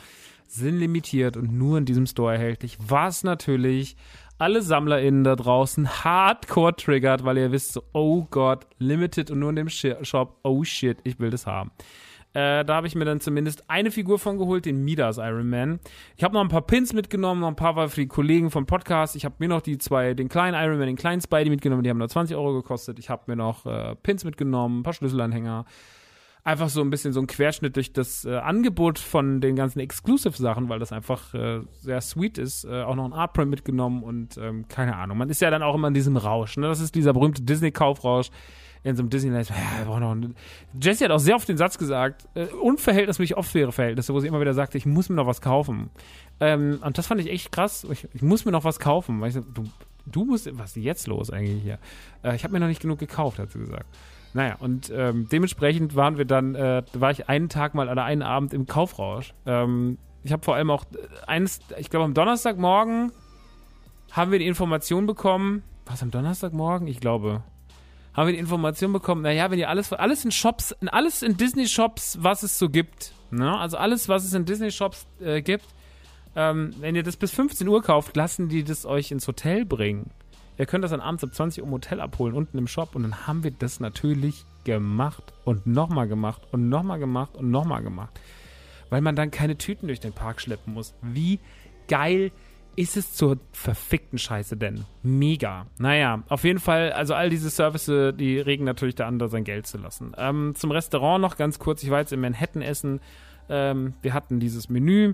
Sind 0.47 0.79
limitiert 0.79 1.35
und 1.35 1.51
nur 1.51 1.77
in 1.77 1.83
diesem 1.83 2.05
Store 2.05 2.31
erhältlich, 2.31 2.77
was 2.79 3.25
natürlich 3.25 3.97
alle 4.37 4.61
SammlerInnen 4.61 5.25
da 5.25 5.35
draußen 5.35 6.05
hardcore 6.05 6.75
triggert, 6.75 7.25
weil 7.25 7.37
ihr 7.37 7.51
wisst 7.51 7.73
so, 7.73 7.83
oh 7.91 8.25
Gott, 8.29 8.65
limited 8.79 9.29
und 9.29 9.39
nur 9.39 9.49
in 9.49 9.57
dem 9.57 9.69
Shop, 9.69 10.37
oh 10.43 10.63
shit, 10.63 10.99
ich 11.03 11.19
will 11.19 11.31
das 11.31 11.47
haben. 11.47 11.71
Äh, 12.37 12.63
da 12.65 12.75
habe 12.75 12.85
ich 12.85 12.93
mir 12.93 13.03
dann 13.03 13.19
zumindest 13.19 13.67
eine 13.67 13.89
Figur 13.89 14.19
von 14.19 14.37
geholt, 14.37 14.65
den 14.65 14.85
Midas 14.85 15.17
Iron 15.17 15.49
Man. 15.49 15.79
Ich 16.17 16.23
habe 16.23 16.35
noch 16.35 16.41
ein 16.41 16.49
paar 16.49 16.61
Pins 16.61 16.93
mitgenommen, 16.93 17.41
noch 17.41 17.47
ein 17.47 17.55
paar 17.55 17.89
für 17.89 18.01
die 18.01 18.07
Kollegen 18.07 18.51
vom 18.51 18.67
Podcast. 18.67 19.15
Ich 19.15 19.25
habe 19.25 19.33
mir 19.39 19.47
noch 19.47 19.61
die 19.61 19.79
zwei, 19.79 20.13
den 20.13 20.29
kleinen 20.29 20.53
Iron 20.53 20.77
Man, 20.77 20.85
den 20.85 20.97
kleinen 20.97 21.19
Spidey 21.19 21.49
mitgenommen, 21.49 21.81
die 21.81 21.89
haben 21.89 21.97
nur 21.97 22.09
20 22.09 22.37
Euro 22.37 22.53
gekostet. 22.53 22.99
Ich 22.99 23.09
habe 23.09 23.23
mir 23.25 23.35
noch 23.35 23.65
äh, 23.65 23.95
Pins 23.95 24.23
mitgenommen, 24.23 24.81
ein 24.81 24.83
paar 24.83 24.93
Schlüsselanhänger. 24.93 25.65
Einfach 26.43 26.69
so 26.69 26.81
ein 26.81 26.91
bisschen 26.91 27.11
so 27.11 27.21
ein 27.21 27.25
Querschnitt 27.25 27.75
durch 27.75 27.91
das 27.91 28.23
äh, 28.23 28.35
Angebot 28.35 28.99
von 28.99 29.41
den 29.41 29.55
ganzen 29.55 29.79
Exclusive-Sachen, 29.79 30.69
weil 30.69 30.77
das 30.77 30.91
einfach 30.91 31.33
äh, 31.33 31.61
sehr 31.81 32.01
sweet 32.01 32.37
ist. 32.37 32.65
Äh, 32.65 32.83
auch 32.83 32.93
noch 32.93 33.05
ein 33.05 33.13
Artprint 33.13 33.49
mitgenommen 33.49 34.03
und 34.03 34.37
ähm, 34.37 34.67
keine 34.67 34.95
Ahnung. 34.95 35.17
Man 35.17 35.31
ist 35.31 35.41
ja 35.41 35.49
dann 35.49 35.63
auch 35.63 35.73
immer 35.73 35.87
in 35.87 35.95
diesem 35.95 36.17
Rausch. 36.17 36.55
Ne? 36.57 36.67
Das 36.67 36.81
ist 36.81 36.93
dieser 36.93 37.13
berühmte 37.13 37.41
Disney-Kaufrausch 37.41 38.29
in 38.87 38.95
so 38.95 39.01
einem 39.01 39.09
Disneyland, 39.09 39.49
ja, 39.49 39.55
wir 39.77 39.85
brauchen 39.85 40.01
noch 40.01 40.11
einen. 40.11 40.35
Jessie 40.81 41.03
hat 41.03 41.11
auch 41.11 41.19
sehr 41.19 41.35
oft 41.35 41.47
den 41.47 41.57
Satz 41.57 41.77
gesagt, 41.77 42.27
äh, 42.35 42.45
unverhältnismäßig 42.45 43.35
oft 43.35 43.53
ihre 43.53 43.71
Verhältnisse, 43.71 44.13
wo 44.13 44.19
sie 44.19 44.27
immer 44.27 44.39
wieder 44.39 44.53
sagte, 44.53 44.77
ich 44.77 44.85
muss 44.85 45.09
mir 45.09 45.15
noch 45.15 45.27
was 45.27 45.41
kaufen. 45.41 45.89
Ähm, 46.39 46.79
und 46.81 46.97
das 46.97 47.07
fand 47.07 47.19
ich 47.19 47.29
echt 47.29 47.51
krass. 47.51 47.85
Ich, 47.91 48.07
ich 48.13 48.21
muss 48.21 48.45
mir 48.45 48.51
noch 48.51 48.63
was 48.63 48.79
kaufen. 48.79 49.19
Weil 49.19 49.29
ich 49.29 49.35
so, 49.35 49.41
du, 49.41 49.65
du 50.05 50.25
musst, 50.25 50.49
was 50.57 50.77
ist 50.77 50.83
jetzt 50.83 51.07
los 51.07 51.29
eigentlich 51.31 51.63
hier? 51.63 51.79
Äh, 52.23 52.35
ich 52.35 52.43
habe 52.43 52.53
mir 52.53 52.59
noch 52.59 52.67
nicht 52.67 52.81
genug 52.81 52.99
gekauft, 52.99 53.39
hat 53.39 53.51
sie 53.51 53.59
gesagt. 53.59 53.85
Naja, 54.33 54.55
und 54.59 54.91
ähm, 54.95 55.27
dementsprechend 55.29 55.95
waren 55.95 56.17
wir 56.17 56.25
dann, 56.25 56.55
äh, 56.55 56.83
war 56.93 57.11
ich 57.11 57.27
einen 57.27 57.49
Tag 57.49 57.73
mal 57.73 57.89
oder 57.89 58.03
einen 58.03 58.21
Abend 58.21 58.53
im 58.53 58.67
Kaufrausch. 58.67 59.33
Ähm, 59.45 59.97
ich 60.23 60.31
habe 60.31 60.43
vor 60.43 60.55
allem 60.55 60.69
auch 60.69 60.85
eines, 61.25 61.59
ich 61.77 61.89
glaube 61.89 62.05
am 62.05 62.13
Donnerstagmorgen 62.13 63.11
haben 64.11 64.31
wir 64.31 64.39
die 64.39 64.47
Information 64.47 65.05
bekommen, 65.05 65.63
was 65.85 66.03
am 66.03 66.11
Donnerstagmorgen? 66.11 66.87
Ich 66.87 66.99
glaube, 66.99 67.43
haben 68.17 68.27
wir 68.27 68.33
die 68.33 68.39
Information 68.39 68.91
bekommen, 68.91 69.21
naja, 69.21 69.51
wenn 69.51 69.59
ihr 69.59 69.69
alles, 69.69 69.93
alles 69.93 70.25
in 70.25 70.31
Shops, 70.31 70.75
alles 70.87 71.21
in 71.21 71.37
Disney-Shops, 71.37 72.17
was 72.19 72.41
es 72.41 72.57
so 72.57 72.67
gibt, 72.67 73.13
ne? 73.29 73.57
also 73.57 73.77
alles, 73.77 74.09
was 74.09 74.25
es 74.25 74.33
in 74.33 74.43
Disney-Shops 74.43 75.05
äh, 75.21 75.43
gibt, 75.43 75.65
ähm, 76.35 76.73
wenn 76.79 76.95
ihr 76.95 77.03
das 77.03 77.15
bis 77.15 77.31
15 77.31 77.67
Uhr 77.67 77.83
kauft, 77.83 78.15
lassen 78.15 78.49
die 78.49 78.63
das 78.63 78.87
euch 78.87 79.11
ins 79.11 79.27
Hotel 79.27 79.65
bringen. 79.65 80.09
Ihr 80.57 80.65
könnt 80.65 80.83
das 80.83 80.89
dann 80.89 81.01
abends 81.01 81.23
ab 81.23 81.33
20 81.33 81.61
Uhr 81.61 81.67
im 81.67 81.73
Hotel 81.73 82.01
abholen, 82.01 82.33
unten 82.33 82.57
im 82.57 82.67
Shop. 82.67 82.95
Und 82.95 83.03
dann 83.03 83.27
haben 83.27 83.43
wir 83.43 83.51
das 83.51 83.79
natürlich 83.79 84.43
gemacht 84.63 85.21
und 85.45 85.67
nochmal 85.67 86.07
gemacht 86.07 86.41
und 86.51 86.67
nochmal 86.69 86.97
gemacht 86.97 87.35
und 87.35 87.51
nochmal 87.51 87.83
gemacht. 87.83 88.19
Weil 88.89 89.01
man 89.01 89.15
dann 89.15 89.29
keine 89.29 89.57
Tüten 89.59 89.87
durch 89.87 89.99
den 89.99 90.13
Park 90.13 90.41
schleppen 90.41 90.73
muss. 90.73 90.95
Wie 91.03 91.39
geil 91.87 92.25
ist 92.27 92.46
es 92.77 93.13
zur 93.13 93.39
verfickten 93.51 94.19
Scheiße 94.19 94.55
denn? 94.55 94.85
Mega. 95.01 95.65
Naja, 95.79 96.23
auf 96.29 96.43
jeden 96.43 96.59
Fall, 96.59 96.91
also 96.91 97.15
all 97.15 97.29
diese 97.31 97.49
Services, 97.49 98.15
die 98.15 98.39
regen 98.39 98.65
natürlich 98.65 98.93
da 98.93 99.07
an, 99.07 99.17
da 99.17 99.27
sein 99.27 99.43
Geld 99.43 99.65
zu 99.65 99.79
lassen. 99.79 100.13
Ähm, 100.15 100.53
zum 100.55 100.69
Restaurant 100.69 101.21
noch 101.21 101.37
ganz 101.37 101.57
kurz. 101.57 101.81
Ich 101.81 101.89
war 101.89 101.99
jetzt 101.99 102.13
in 102.13 102.21
Manhattan 102.21 102.61
essen. 102.61 103.01
Ähm, 103.49 103.95
wir 104.03 104.13
hatten 104.13 104.39
dieses 104.39 104.69
Menü. 104.69 105.13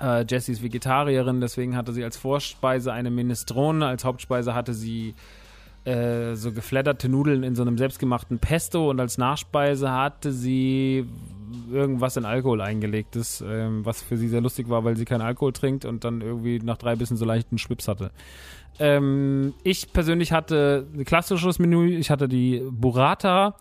Äh, 0.00 0.24
Jessie 0.26 0.52
ist 0.52 0.62
Vegetarierin, 0.62 1.42
deswegen 1.42 1.76
hatte 1.76 1.92
sie 1.92 2.04
als 2.04 2.16
Vorspeise 2.16 2.90
eine 2.90 3.10
Minestrone. 3.10 3.86
Als 3.86 4.04
Hauptspeise 4.04 4.54
hatte 4.54 4.72
sie 4.72 5.14
äh, 5.88 6.34
so 6.36 6.52
geflatterte 6.52 7.08
Nudeln 7.08 7.42
in 7.42 7.54
so 7.54 7.62
einem 7.62 7.78
selbstgemachten 7.78 8.38
Pesto 8.38 8.90
und 8.90 9.00
als 9.00 9.16
Nachspeise 9.16 9.90
hatte 9.90 10.32
sie 10.32 11.06
irgendwas 11.72 12.18
in 12.18 12.26
Alkohol 12.26 12.60
eingelegtes, 12.60 13.42
ähm, 13.46 13.86
was 13.86 14.02
für 14.02 14.18
sie 14.18 14.28
sehr 14.28 14.42
lustig 14.42 14.68
war, 14.68 14.84
weil 14.84 14.98
sie 14.98 15.06
keinen 15.06 15.22
Alkohol 15.22 15.54
trinkt 15.54 15.86
und 15.86 16.04
dann 16.04 16.20
irgendwie 16.20 16.58
nach 16.58 16.76
drei 16.76 16.94
Bissen 16.94 17.16
so 17.16 17.24
leichten 17.24 17.56
Schwips 17.56 17.88
hatte. 17.88 18.10
Ähm, 18.78 19.54
ich 19.64 19.92
persönlich 19.92 20.32
hatte 20.32 20.86
ein 20.94 21.06
klassisches 21.06 21.58
Menü. 21.58 21.96
Ich 21.96 22.10
hatte 22.10 22.28
die 22.28 22.62
Burrata 22.70 23.56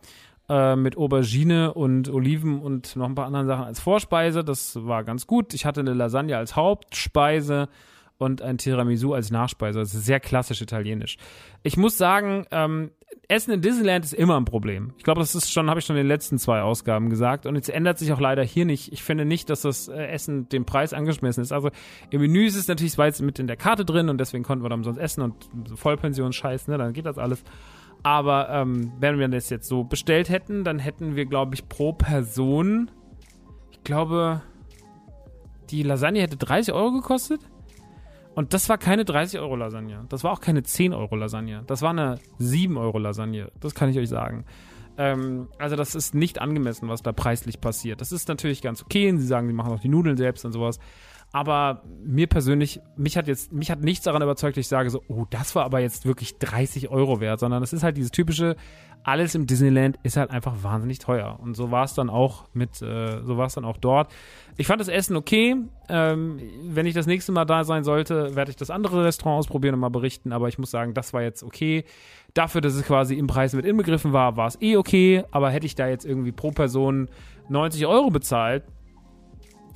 äh, 0.50 0.76
mit 0.76 0.98
Aubergine 0.98 1.74
und 1.74 2.10
Oliven 2.10 2.60
und 2.60 2.96
noch 2.98 3.08
ein 3.08 3.16
paar 3.16 3.26
anderen 3.26 3.48
Sachen 3.48 3.64
als 3.64 3.80
Vorspeise. 3.80 4.44
Das 4.44 4.86
war 4.86 5.06
ganz 5.06 5.28
gut. 5.28 5.54
Ich 5.54 5.66
hatte 5.66 5.80
eine 5.80 5.94
Lasagne 5.94 6.38
als 6.38 6.58
Hauptspeise 6.58 7.70
und 8.18 8.42
ein 8.42 8.58
Tiramisu 8.58 9.14
als 9.14 9.32
Nachspeise. 9.32 9.80
Das 9.80 9.94
ist 9.94 10.06
sehr 10.06 10.20
klassisch 10.20 10.62
italienisch. 10.62 11.18
Ich 11.64 11.78
muss 11.78 11.98
sagen, 11.98 12.46
ähm, 12.52 12.92
Essen 13.30 13.52
in 13.52 13.62
Disneyland 13.62 14.06
ist 14.06 14.14
immer 14.14 14.38
ein 14.40 14.46
Problem. 14.46 14.94
Ich 14.98 15.04
glaube, 15.04 15.20
das 15.20 15.36
ist 15.36 15.52
schon, 15.52 15.70
habe 15.70 15.80
ich 15.80 15.86
schon 15.86 15.98
in 15.98 16.04
den 16.04 16.08
letzten 16.08 16.38
zwei 16.38 16.62
Ausgaben 16.62 17.10
gesagt. 17.10 17.46
Und 17.46 17.56
jetzt 17.56 17.70
ändert 17.70 18.00
sich 18.00 18.14
auch 18.14 18.22
leider 18.22 18.44
hier 18.44 18.66
nicht. 18.66 18.94
Ich 18.94 19.04
finde 19.04 19.26
nicht, 19.26 19.50
dass 19.50 19.62
das 19.62 19.90
äh, 19.90 20.08
Essen 20.08 20.48
dem 20.50 20.66
Preis 20.66 20.94
angeschmissen 20.94 21.44
ist. 21.44 21.52
Also 21.52 21.70
im 22.10 22.22
Menü 22.22 22.46
ist 22.46 22.56
es 22.56 22.68
natürlich, 22.68 22.94
es 22.94 22.98
war 22.98 23.08
jetzt 23.08 23.22
mit 23.22 23.38
in 23.40 23.48
der 23.48 23.58
Karte 23.58 23.84
drin 23.84 24.10
und 24.10 24.18
deswegen 24.18 24.44
konnten 24.44 24.64
wir 24.64 24.70
dann 24.70 24.84
sonst 24.84 24.98
essen 24.98 25.22
und 25.22 25.36
Vollpension-Scheiß, 25.76 26.68
ne, 26.68 26.78
dann 26.78 26.94
geht 26.94 27.06
das 27.06 27.18
alles. 27.18 27.44
Aber 28.04 28.50
ähm, 28.50 28.94
wenn 29.00 29.20
wir 29.20 29.28
das 29.28 29.50
jetzt 29.50 29.68
so 29.68 29.84
bestellt 29.84 30.30
hätten, 30.30 30.64
dann 30.64 30.80
hätten 30.80 31.16
wir, 31.16 31.26
glaube 31.26 31.56
ich, 31.56 31.68
pro 31.68 31.94
Person, 31.94 32.90
ich 33.72 33.84
glaube, 33.84 34.42
die 35.70 35.84
Lasagne 35.84 36.22
hätte 36.22 36.38
30 36.38 36.74
Euro 36.74 36.94
gekostet. 36.94 37.42
Und 38.38 38.54
das 38.54 38.70
war 38.70 38.78
keine 38.78 39.04
30 39.04 39.40
Euro 39.40 39.56
Lasagne. 39.56 40.06
Das 40.10 40.24
war 40.24 40.32
auch 40.32 40.42
keine 40.42 40.62
10 40.62 40.94
Euro 40.94 41.16
Lasagne. 41.16 41.64
Das 41.66 41.82
war 41.82 41.90
eine 41.90 42.20
7 42.38 42.78
Euro 42.78 43.00
Lasagne. 43.00 43.52
Das 43.60 43.74
kann 43.74 43.90
ich 43.90 43.98
euch 43.98 44.10
sagen. 44.10 44.46
Ähm, 44.96 45.48
also 45.58 45.76
das 45.76 45.96
ist 45.96 46.14
nicht 46.14 46.40
angemessen, 46.40 46.88
was 46.88 47.02
da 47.02 47.14
preislich 47.14 47.60
passiert. 47.60 48.00
Das 48.00 48.12
ist 48.12 48.28
natürlich 48.28 48.62
ganz 48.62 48.84
okay. 48.84 49.12
Sie 49.18 49.26
sagen, 49.26 49.48
sie 49.48 49.54
machen 49.54 49.74
auch 49.74 49.80
die 49.80 49.90
Nudeln 49.90 50.18
selbst 50.18 50.46
und 50.46 50.52
sowas. 50.52 50.78
Aber 51.34 51.84
mir 52.04 52.28
persönlich, 52.28 52.80
mich 52.96 53.18
hat 53.18 53.28
jetzt, 53.28 53.52
mich 53.52 53.70
hat 53.70 53.82
nichts 53.82 54.06
daran 54.06 54.22
überzeugt, 54.22 54.56
dass 54.56 54.62
ich 54.62 54.70
sage 54.70 54.90
so, 54.90 55.02
oh, 55.08 55.26
das 55.30 55.56
war 55.56 55.66
aber 55.66 55.80
jetzt 55.80 56.06
wirklich 56.06 56.38
30 56.38 56.90
Euro 56.90 57.20
wert, 57.20 57.40
sondern 57.40 57.62
es 57.62 57.74
ist 57.74 57.84
halt 57.84 57.98
dieses 57.98 58.12
typische, 58.12 58.56
alles 59.04 59.36
im 59.36 59.48
Disneyland 59.48 59.98
ist 60.04 60.18
halt 60.18 60.32
einfach 60.32 60.64
wahnsinnig 60.64 61.00
teuer. 61.00 61.40
Und 61.42 61.56
so 61.56 61.72
war 61.72 61.86
es 61.86 61.94
dann 61.94 62.10
auch 62.10 62.46
mit, 62.54 62.82
äh, 62.82 63.24
so 63.24 63.38
war 63.38 63.48
es 63.48 63.54
dann 63.54 63.64
auch 63.64 63.78
dort. 63.78 64.12
Ich 64.58 64.68
fand 64.68 64.82
das 64.82 64.90
Essen 64.90 65.16
okay. 65.16 65.56
Ähm, 65.88 66.40
wenn 66.64 66.86
ich 66.86 66.94
das 66.94 67.08
nächste 67.08 67.32
Mal 67.32 67.46
da 67.46 67.64
sein 67.64 67.84
sollte, 67.84 68.36
werde 68.36 68.52
ich 68.52 68.58
das 68.58 68.70
andere 68.70 69.06
Restaurant 69.06 69.40
ausprobieren 69.40 69.76
und 69.76 69.80
mal 69.80 69.90
berichten. 69.90 70.34
Aber 70.34 70.50
ich 70.50 70.58
muss 70.58 70.72
sagen, 70.72 70.94
das 70.94 71.14
war 71.14 71.22
jetzt 71.22 71.44
okay. 71.44 71.86
Dafür, 72.34 72.60
dass 72.60 72.74
es 72.74 72.84
quasi 72.84 73.16
im 73.16 73.28
Preis 73.28 73.54
mit 73.54 73.66
inbegriffen 73.66 74.12
war, 74.12 74.36
war 74.36 74.48
es 74.48 74.62
eh 74.62 74.76
okay. 74.76 75.24
Aber 75.32 75.52
hätte 75.52 75.66
ich 75.66 75.76
da 75.76 75.88
jetzt 75.88 76.06
irgendwie 76.06 76.34
pro 76.34 76.52
Person 76.52 77.10
90 77.48 77.86
Euro 77.86 78.10
bezahlt, 78.10 78.64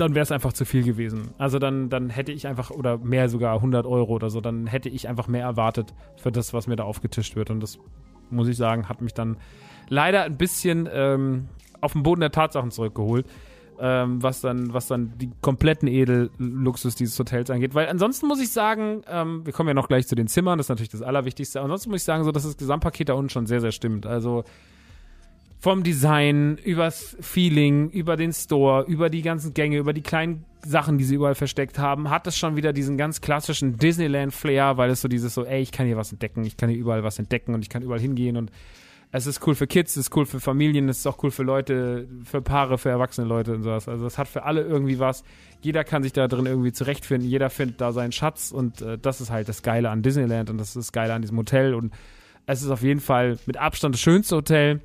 dann 0.02 0.16
wäre 0.16 0.24
es 0.24 0.32
einfach 0.32 0.54
zu 0.54 0.66
viel 0.66 0.84
gewesen. 0.84 1.30
Also 1.38 1.60
dann, 1.60 1.90
dann 1.90 2.10
hätte 2.10 2.32
ich 2.32 2.48
einfach, 2.48 2.72
oder 2.72 2.98
mehr 2.98 3.30
sogar 3.30 3.56
100 3.56 3.86
Euro 3.86 4.14
oder 4.14 4.30
so, 4.30 4.42
dann 4.42 4.68
hätte 4.68 4.90
ich 4.90 5.08
einfach 5.08 5.28
mehr 5.28 5.44
erwartet 5.44 5.94
für 6.18 6.32
das, 6.32 6.54
was 6.54 6.68
mir 6.68 6.76
da 6.76 6.84
aufgetischt 6.84 7.36
wird. 7.36 7.50
Und 7.50 7.62
das 7.62 7.80
muss 8.30 8.48
ich 8.48 8.58
sagen, 8.58 8.90
hat 8.90 9.02
mich 9.02 9.14
dann 9.14 9.38
leider 9.88 10.24
ein 10.24 10.38
bisschen 10.38 10.90
ähm, 10.92 11.48
auf 11.80 11.94
den 11.94 12.04
Boden 12.04 12.22
der 12.22 12.32
Tatsachen 12.32 12.72
zurückgeholt. 12.72 13.26
Ähm, 13.84 14.22
was 14.22 14.42
dann, 14.42 14.74
was 14.76 14.86
dann 14.86 15.18
die 15.18 15.32
kompletten 15.42 15.88
Edelluxus 15.88 16.94
dieses 16.94 17.18
Hotels 17.18 17.50
angeht. 17.50 17.74
Weil 17.74 17.88
ansonsten 17.88 18.28
muss 18.28 18.40
ich 18.40 18.52
sagen, 18.52 19.02
ähm, 19.08 19.44
wir 19.44 19.54
kommen 19.54 19.70
ja 19.70 19.74
noch 19.74 19.88
gleich 19.88 20.06
zu 20.08 20.14
den 20.14 20.28
Zimmern, 20.28 20.60
das 20.60 20.66
ist 20.66 20.70
natürlich 20.70 20.90
das 20.90 21.02
Allerwichtigste. 21.02 21.62
Ansonsten 21.62 21.90
muss 21.90 22.02
ich 22.02 22.06
sagen, 22.06 22.24
so 22.24 22.32
dass 22.32 22.44
das 22.44 22.58
Gesamtpaket 22.58 23.10
da 23.10 23.14
unten 23.14 23.30
schon 23.30 23.48
sehr, 23.48 23.60
sehr 23.60 23.72
stimmt. 23.72 24.06
Also 24.06 24.44
vom 25.62 25.84
Design, 25.84 26.58
übers 26.58 27.16
Feeling, 27.22 27.90
über 27.92 28.18
den 28.18 28.34
Store, 28.34 28.84
über 28.88 29.12
die 29.12 29.22
ganzen 29.22 29.54
Gänge, 29.54 29.78
über 29.78 29.94
die 29.94 30.02
kleinen 30.02 30.44
Sachen, 30.66 30.98
die 30.98 31.04
sie 31.04 31.16
überall 31.16 31.36
versteckt 31.36 31.78
haben, 31.78 32.10
hat 32.10 32.26
es 32.26 32.36
schon 32.36 32.56
wieder 32.56 32.74
diesen 32.74 32.98
ganz 32.98 33.22
klassischen 33.22 33.78
Disneyland-Flair, 33.78 34.78
weil 34.78 34.90
es 34.90 35.02
so 35.02 35.08
dieses 35.08 35.36
so, 35.36 35.46
ey, 35.46 35.62
ich 35.62 35.72
kann 35.72 35.86
hier 35.86 35.98
was 35.98 36.12
entdecken, 36.12 36.44
ich 36.46 36.58
kann 36.58 36.70
hier 36.70 36.80
überall 36.80 37.04
was 37.04 37.20
entdecken 37.20 37.54
und 37.54 37.62
ich 37.62 37.70
kann 37.70 37.84
überall 37.84 38.00
hingehen 38.00 38.38
und 38.38 38.52
es 39.12 39.28
ist 39.28 39.46
cool 39.46 39.54
für 39.54 39.68
Kids, 39.68 39.92
es 39.98 40.08
ist 40.08 40.16
cool 40.16 40.26
für 40.26 40.40
Familien, 40.40 40.90
es 40.90 41.00
ist 41.00 41.08
auch 41.08 41.22
cool 41.22 41.30
für 41.30 41.44
Leute, 41.44 42.08
für 42.24 42.42
Paare, 42.42 42.80
für 42.80 42.90
erwachsene 42.90 43.28
Leute 43.28 43.54
und 43.54 43.62
sowas. 43.62 43.88
Also 43.88 44.08
es 44.08 44.18
hat 44.18 44.30
für 44.30 44.44
alle 44.44 44.62
irgendwie 44.62 44.98
was. 44.98 45.24
Jeder 45.62 45.84
kann 45.84 46.02
sich 46.02 46.14
da 46.14 46.28
drin 46.28 46.48
irgendwie 46.48 46.72
zurechtfinden, 46.72 47.30
jeder 47.30 47.52
findet 47.52 47.82
da 47.82 47.92
seinen 47.92 48.14
Schatz 48.14 48.52
und 48.52 48.82
äh, 48.82 48.98
das 48.98 49.22
ist 49.22 49.30
halt 49.30 49.48
das 49.48 49.62
Geile 49.62 49.92
an 49.92 50.02
Disneyland 50.02 50.50
und 50.50 50.58
das 50.58 50.70
ist 50.70 50.78
das 50.78 50.92
Geile 50.92 51.14
an 51.14 51.22
diesem 51.22 51.38
Hotel 51.38 51.76
und 51.76 51.94
es 52.48 52.64
ist 52.64 52.70
auf 52.70 52.82
jeden 52.82 53.00
Fall 53.00 53.38
mit 53.46 53.58
Abstand 53.58 53.94
das 53.94 54.02
schönste 54.02 54.38
Hotel. 54.38 54.82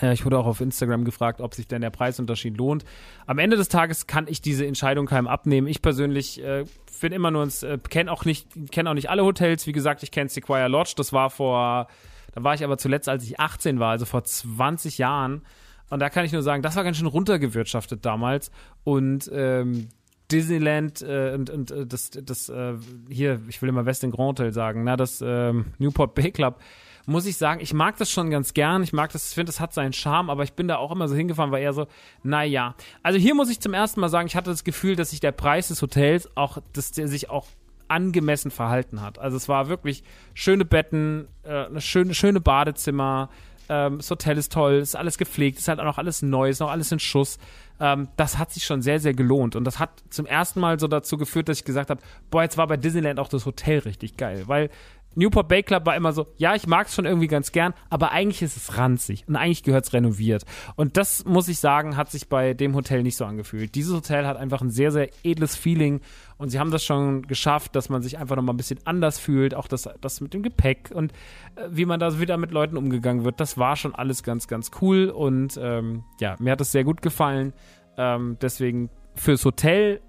Äh, 0.00 0.12
ich 0.12 0.24
wurde 0.24 0.38
auch 0.38 0.46
auf 0.46 0.60
Instagram 0.60 1.04
gefragt, 1.04 1.40
ob 1.40 1.54
sich 1.54 1.66
denn 1.66 1.80
der 1.80 1.90
Preisunterschied 1.90 2.56
lohnt. 2.56 2.84
Am 3.26 3.38
Ende 3.38 3.56
des 3.56 3.68
Tages 3.68 4.06
kann 4.06 4.26
ich 4.28 4.40
diese 4.40 4.66
Entscheidung 4.66 5.06
keinem 5.06 5.26
abnehmen. 5.26 5.66
Ich 5.66 5.82
persönlich 5.82 6.42
äh, 6.42 6.64
bin 7.00 7.12
immer 7.12 7.30
nur 7.30 7.44
ins, 7.44 7.62
äh, 7.62 7.78
kenne 7.88 8.10
auch 8.12 8.24
nicht, 8.24 8.48
kenne 8.70 8.90
auch 8.90 8.94
nicht 8.94 9.10
alle 9.10 9.24
Hotels. 9.24 9.66
Wie 9.66 9.72
gesagt, 9.72 10.02
ich 10.02 10.10
kenne 10.10 10.28
Sequoia 10.28 10.66
Lodge. 10.66 10.94
Das 10.96 11.12
war 11.12 11.30
vor, 11.30 11.88
da 12.32 12.44
war 12.44 12.54
ich 12.54 12.64
aber 12.64 12.78
zuletzt, 12.78 13.08
als 13.08 13.24
ich 13.24 13.40
18 13.40 13.78
war, 13.78 13.90
also 13.90 14.04
vor 14.04 14.24
20 14.24 14.98
Jahren. 14.98 15.42
Und 15.90 16.00
da 16.00 16.10
kann 16.10 16.24
ich 16.24 16.32
nur 16.32 16.42
sagen, 16.42 16.62
das 16.62 16.76
war 16.76 16.84
ganz 16.84 16.98
schön 16.98 17.06
runtergewirtschaftet 17.06 18.04
damals. 18.04 18.50
Und 18.84 19.30
ähm, 19.32 19.88
Disneyland 20.30 21.00
äh, 21.00 21.32
und, 21.34 21.48
und 21.48 21.70
äh, 21.70 21.86
das, 21.86 22.10
das 22.10 22.48
äh, 22.48 22.74
hier, 23.08 23.40
ich 23.48 23.62
will 23.62 23.68
immer 23.70 23.86
Westin 23.86 24.10
Grand 24.10 24.38
Hotel 24.38 24.52
sagen, 24.52 24.84
na, 24.84 24.96
das 24.96 25.22
ähm, 25.24 25.66
Newport 25.78 26.14
Bay 26.14 26.30
Club 26.30 26.60
muss 27.08 27.24
ich 27.24 27.38
sagen, 27.38 27.60
ich 27.60 27.72
mag 27.72 27.96
das 27.96 28.10
schon 28.10 28.30
ganz 28.30 28.52
gern. 28.52 28.82
Ich 28.82 28.92
mag 28.92 29.10
das, 29.12 29.30
ich 29.30 29.34
finde, 29.34 29.50
das 29.50 29.60
hat 29.60 29.72
seinen 29.72 29.94
Charme, 29.94 30.28
aber 30.28 30.42
ich 30.42 30.52
bin 30.52 30.68
da 30.68 30.76
auch 30.76 30.92
immer 30.92 31.08
so 31.08 31.14
hingefahren, 31.14 31.50
war 31.50 31.58
eher 31.58 31.72
so, 31.72 31.86
naja. 32.22 32.74
Also 33.02 33.18
hier 33.18 33.34
muss 33.34 33.50
ich 33.50 33.60
zum 33.60 33.72
ersten 33.72 34.00
Mal 34.00 34.10
sagen, 34.10 34.26
ich 34.26 34.36
hatte 34.36 34.50
das 34.50 34.62
Gefühl, 34.62 34.94
dass 34.94 35.10
sich 35.10 35.20
der 35.20 35.32
Preis 35.32 35.68
des 35.68 35.80
Hotels 35.80 36.28
auch, 36.36 36.58
dass 36.74 36.92
der 36.92 37.08
sich 37.08 37.30
auch 37.30 37.46
angemessen 37.88 38.50
verhalten 38.50 39.00
hat. 39.00 39.18
Also 39.18 39.38
es 39.38 39.48
war 39.48 39.68
wirklich 39.68 40.04
schöne 40.34 40.66
Betten, 40.66 41.28
äh, 41.44 41.80
schöne, 41.80 42.12
schöne 42.12 42.40
Badezimmer, 42.40 43.30
ähm, 43.68 43.98
das 43.98 44.10
Hotel 44.10 44.38
ist 44.38 44.52
toll, 44.52 44.74
ist 44.74 44.96
alles 44.96 45.18
gepflegt, 45.18 45.58
ist 45.58 45.68
halt 45.68 45.80
auch 45.80 45.84
noch 45.84 45.98
alles 45.98 46.22
neu, 46.22 46.48
ist 46.48 46.60
noch 46.60 46.70
alles 46.70 46.90
in 46.90 46.98
Schuss. 46.98 47.38
Ähm, 47.80 48.08
das 48.16 48.38
hat 48.38 48.52
sich 48.52 48.64
schon 48.64 48.82
sehr, 48.82 48.98
sehr 48.98 49.14
gelohnt. 49.14 49.56
Und 49.56 49.64
das 49.64 49.78
hat 49.78 49.90
zum 50.10 50.26
ersten 50.26 50.60
Mal 50.60 50.80
so 50.80 50.88
dazu 50.88 51.18
geführt, 51.18 51.48
dass 51.48 51.58
ich 51.58 51.64
gesagt 51.64 51.90
habe, 51.90 52.00
boah, 52.30 52.42
jetzt 52.42 52.56
war 52.56 52.66
bei 52.66 52.76
Disneyland 52.76 53.20
auch 53.20 53.28
das 53.28 53.46
Hotel 53.46 53.80
richtig 53.80 54.16
geil. 54.16 54.44
Weil 54.46 54.70
Newport 55.18 55.48
Bay 55.48 55.64
Club 55.64 55.84
war 55.84 55.96
immer 55.96 56.12
so, 56.12 56.28
ja, 56.36 56.54
ich 56.54 56.68
mag 56.68 56.86
es 56.86 56.94
schon 56.94 57.04
irgendwie 57.04 57.26
ganz 57.26 57.50
gern, 57.50 57.74
aber 57.90 58.12
eigentlich 58.12 58.40
ist 58.40 58.56
es 58.56 58.78
ranzig 58.78 59.24
und 59.26 59.34
eigentlich 59.34 59.64
gehört 59.64 59.84
es 59.84 59.92
renoviert. 59.92 60.44
Und 60.76 60.96
das, 60.96 61.24
muss 61.24 61.48
ich 61.48 61.58
sagen, 61.58 61.96
hat 61.96 62.10
sich 62.10 62.28
bei 62.28 62.54
dem 62.54 62.74
Hotel 62.76 63.02
nicht 63.02 63.16
so 63.16 63.24
angefühlt. 63.24 63.74
Dieses 63.74 63.92
Hotel 63.92 64.26
hat 64.26 64.36
einfach 64.36 64.62
ein 64.62 64.70
sehr, 64.70 64.92
sehr 64.92 65.08
edles 65.24 65.56
Feeling 65.56 66.00
und 66.36 66.50
sie 66.50 66.60
haben 66.60 66.70
das 66.70 66.84
schon 66.84 67.22
geschafft, 67.26 67.74
dass 67.74 67.88
man 67.88 68.00
sich 68.00 68.16
einfach 68.16 68.36
nochmal 68.36 68.54
ein 68.54 68.58
bisschen 68.58 68.78
anders 68.84 69.18
fühlt. 69.18 69.54
Auch 69.54 69.66
das, 69.66 69.88
das 70.00 70.20
mit 70.20 70.34
dem 70.34 70.44
Gepäck 70.44 70.92
und 70.94 71.12
äh, 71.56 71.68
wie 71.68 71.84
man 71.84 71.98
da 71.98 72.20
wieder 72.20 72.36
mit 72.36 72.52
Leuten 72.52 72.76
umgegangen 72.76 73.24
wird, 73.24 73.40
das 73.40 73.58
war 73.58 73.74
schon 73.74 73.96
alles 73.96 74.22
ganz, 74.22 74.46
ganz 74.46 74.70
cool 74.80 75.08
und 75.08 75.58
ähm, 75.60 76.04
ja, 76.20 76.36
mir 76.38 76.52
hat 76.52 76.60
es 76.60 76.70
sehr 76.70 76.84
gut 76.84 77.02
gefallen. 77.02 77.52
Ähm, 77.96 78.36
deswegen 78.40 78.88
fürs 79.16 79.44
Hotel 79.44 80.00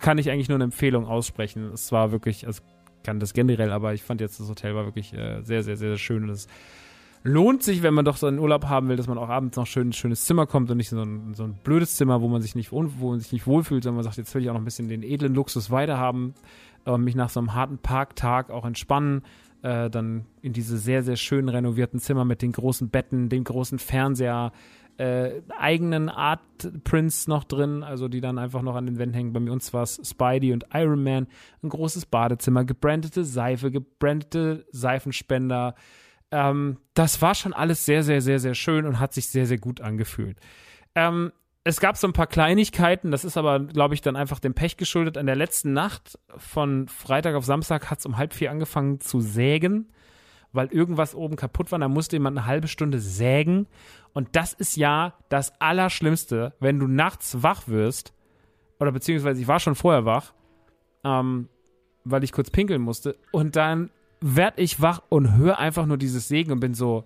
kann 0.00 0.18
ich 0.18 0.30
eigentlich 0.30 0.48
nur 0.48 0.56
eine 0.56 0.64
Empfehlung 0.64 1.06
aussprechen. 1.06 1.70
Es 1.72 1.92
war 1.92 2.12
wirklich, 2.12 2.46
also 2.46 2.62
kann 3.02 3.20
das 3.20 3.32
generell, 3.32 3.70
aber 3.72 3.94
ich 3.94 4.02
fand 4.02 4.20
jetzt 4.20 4.40
das 4.40 4.48
Hotel 4.48 4.74
war 4.74 4.84
wirklich 4.84 5.12
äh, 5.14 5.42
sehr, 5.42 5.62
sehr, 5.62 5.76
sehr 5.76 5.96
schön. 5.98 6.24
Und 6.24 6.30
es 6.30 6.48
lohnt 7.24 7.62
sich, 7.62 7.82
wenn 7.82 7.94
man 7.94 8.04
doch 8.04 8.16
so 8.16 8.26
einen 8.26 8.38
Urlaub 8.38 8.66
haben 8.66 8.88
will, 8.88 8.96
dass 8.96 9.06
man 9.06 9.18
auch 9.18 9.28
abends 9.28 9.56
noch 9.56 9.66
schön 9.66 9.90
ein 9.90 9.92
schönes 9.92 10.24
Zimmer 10.24 10.46
kommt 10.46 10.70
und 10.70 10.76
nicht 10.76 10.88
so 10.88 11.00
ein, 11.00 11.34
so 11.34 11.44
ein 11.44 11.54
blödes 11.62 11.96
Zimmer, 11.96 12.20
wo 12.20 12.28
man 12.28 12.42
sich 12.42 12.54
nicht, 12.54 12.72
wo 12.72 12.82
man 12.82 13.20
sich 13.20 13.32
nicht 13.32 13.46
wohlfühlt, 13.46 13.84
sondern 13.84 13.96
man 13.96 14.04
sagt, 14.04 14.16
jetzt 14.16 14.34
will 14.34 14.42
ich 14.42 14.50
auch 14.50 14.54
noch 14.54 14.60
ein 14.60 14.64
bisschen 14.64 14.88
den 14.88 15.02
edlen 15.02 15.34
Luxus 15.34 15.70
weiterhaben, 15.70 16.34
äh, 16.86 16.98
mich 16.98 17.14
nach 17.14 17.30
so 17.30 17.40
einem 17.40 17.54
harten 17.54 17.78
Parktag 17.78 18.50
auch 18.50 18.64
entspannen, 18.64 19.22
äh, 19.62 19.88
dann 19.88 20.24
in 20.40 20.52
diese 20.52 20.76
sehr, 20.78 21.02
sehr 21.02 21.16
schön 21.16 21.48
renovierten 21.48 22.00
Zimmer 22.00 22.24
mit 22.24 22.42
den 22.42 22.52
großen 22.52 22.88
Betten, 22.88 23.28
dem 23.28 23.44
großen 23.44 23.78
Fernseher, 23.78 24.52
äh, 24.98 25.42
eigenen 25.58 26.08
Art 26.08 26.40
Prints 26.84 27.26
noch 27.26 27.44
drin, 27.44 27.82
also 27.82 28.08
die 28.08 28.20
dann 28.20 28.38
einfach 28.38 28.62
noch 28.62 28.76
an 28.76 28.86
den 28.86 28.98
Wänden 28.98 29.14
hängen. 29.14 29.32
Bei 29.32 29.50
uns 29.50 29.72
war 29.72 29.82
es 29.82 30.00
Spidey 30.04 30.52
und 30.52 30.66
Iron 30.72 31.02
Man, 31.02 31.26
ein 31.62 31.68
großes 31.68 32.06
Badezimmer, 32.06 32.64
gebrandete 32.64 33.24
Seife, 33.24 33.70
gebrandete 33.70 34.66
Seifenspender. 34.70 35.74
Ähm, 36.30 36.78
das 36.94 37.20
war 37.22 37.34
schon 37.34 37.52
alles 37.52 37.84
sehr, 37.84 38.02
sehr, 38.02 38.20
sehr, 38.20 38.38
sehr 38.38 38.54
schön 38.54 38.86
und 38.86 39.00
hat 39.00 39.12
sich 39.12 39.28
sehr, 39.28 39.46
sehr 39.46 39.58
gut 39.58 39.80
angefühlt. 39.80 40.38
Ähm, 40.94 41.32
es 41.64 41.78
gab 41.78 41.96
so 41.96 42.08
ein 42.08 42.12
paar 42.12 42.26
Kleinigkeiten, 42.26 43.10
das 43.10 43.24
ist 43.24 43.36
aber, 43.36 43.60
glaube 43.60 43.94
ich, 43.94 44.00
dann 44.00 44.16
einfach 44.16 44.40
dem 44.40 44.54
Pech 44.54 44.76
geschuldet. 44.76 45.16
An 45.16 45.26
der 45.26 45.36
letzten 45.36 45.72
Nacht 45.72 46.18
von 46.36 46.88
Freitag 46.88 47.36
auf 47.36 47.44
Samstag 47.44 47.90
hat 47.90 48.00
es 48.00 48.06
um 48.06 48.16
halb 48.16 48.34
vier 48.34 48.50
angefangen 48.50 48.98
zu 48.98 49.20
sägen, 49.20 49.92
weil 50.52 50.68
irgendwas 50.68 51.14
oben 51.14 51.36
kaputt 51.36 51.72
war. 51.72 51.78
Da 51.78 51.88
musste 51.88 52.16
jemand 52.16 52.38
eine 52.38 52.46
halbe 52.46 52.68
Stunde 52.68 52.98
sägen. 52.98 53.66
Und 54.12 54.36
das 54.36 54.52
ist 54.52 54.76
ja 54.76 55.14
das 55.28 55.52
Allerschlimmste, 55.60 56.54
wenn 56.60 56.78
du 56.78 56.86
nachts 56.86 57.42
wach 57.42 57.68
wirst, 57.68 58.12
oder 58.78 58.92
beziehungsweise 58.92 59.40
ich 59.40 59.48
war 59.48 59.60
schon 59.60 59.74
vorher 59.74 60.04
wach, 60.04 60.34
ähm, 61.04 61.48
weil 62.04 62.24
ich 62.24 62.32
kurz 62.32 62.50
pinkeln 62.50 62.82
musste, 62.82 63.16
und 63.30 63.56
dann 63.56 63.90
werd 64.20 64.58
ich 64.58 64.80
wach 64.80 65.02
und 65.08 65.36
höre 65.36 65.58
einfach 65.58 65.86
nur 65.86 65.98
dieses 65.98 66.28
Sägen 66.28 66.52
und 66.52 66.60
bin 66.60 66.74
so, 66.74 67.04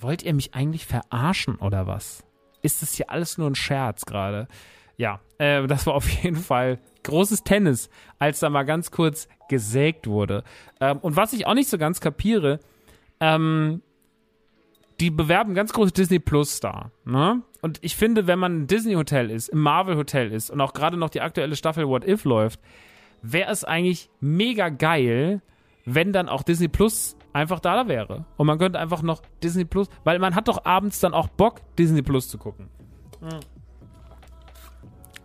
wollt 0.00 0.22
ihr 0.22 0.34
mich 0.34 0.54
eigentlich 0.54 0.86
verarschen 0.86 1.56
oder 1.56 1.86
was? 1.86 2.24
ist 2.62 2.80
das 2.80 2.94
hier 2.94 3.10
alles 3.10 3.38
nur 3.38 3.50
ein 3.50 3.54
Scherz 3.54 4.06
gerade? 4.06 4.48
Ja, 4.96 5.20
äh, 5.38 5.66
das 5.66 5.86
war 5.86 5.94
auf 5.94 6.08
jeden 6.08 6.36
Fall 6.36 6.78
großes 7.04 7.44
Tennis, 7.44 7.90
als 8.18 8.40
da 8.40 8.50
mal 8.50 8.64
ganz 8.64 8.90
kurz 8.90 9.28
gesägt 9.48 10.06
wurde. 10.06 10.44
Ähm, 10.80 10.98
und 10.98 11.16
was 11.16 11.32
ich 11.32 11.46
auch 11.46 11.54
nicht 11.54 11.68
so 11.68 11.78
ganz 11.78 12.00
kapiere, 12.00 12.60
ähm, 13.20 13.82
die 15.00 15.10
bewerben 15.10 15.54
ganz 15.54 15.72
große 15.72 15.92
Disney 15.92 16.18
Plus 16.18 16.56
Star. 16.56 16.92
Ne? 17.04 17.42
Und 17.60 17.78
ich 17.82 17.96
finde, 17.96 18.26
wenn 18.26 18.38
man 18.38 18.62
ein 18.62 18.66
Disney 18.66 18.94
Hotel 18.94 19.30
ist, 19.30 19.48
im 19.48 19.60
Marvel 19.60 19.96
Hotel 19.96 20.32
ist 20.32 20.50
und 20.50 20.60
auch 20.60 20.72
gerade 20.72 20.96
noch 20.96 21.10
die 21.10 21.20
aktuelle 21.20 21.56
Staffel 21.56 21.88
What 21.88 22.06
If 22.06 22.24
läuft, 22.24 22.60
wäre 23.22 23.50
es 23.50 23.64
eigentlich 23.64 24.10
mega 24.20 24.68
geil, 24.68 25.42
wenn 25.84 26.12
dann 26.12 26.28
auch 26.28 26.42
Disney 26.42 26.68
Plus 26.68 27.16
einfach 27.32 27.60
da 27.60 27.88
wäre. 27.88 28.24
Und 28.36 28.46
man 28.46 28.58
könnte 28.58 28.78
einfach 28.78 29.02
noch 29.02 29.22
Disney 29.42 29.64
Plus, 29.64 29.88
weil 30.04 30.18
man 30.18 30.34
hat 30.34 30.48
doch 30.48 30.64
abends 30.64 31.00
dann 31.00 31.14
auch 31.14 31.28
Bock, 31.28 31.60
Disney 31.78 32.02
Plus 32.02 32.28
zu 32.28 32.38
gucken. 32.38 32.68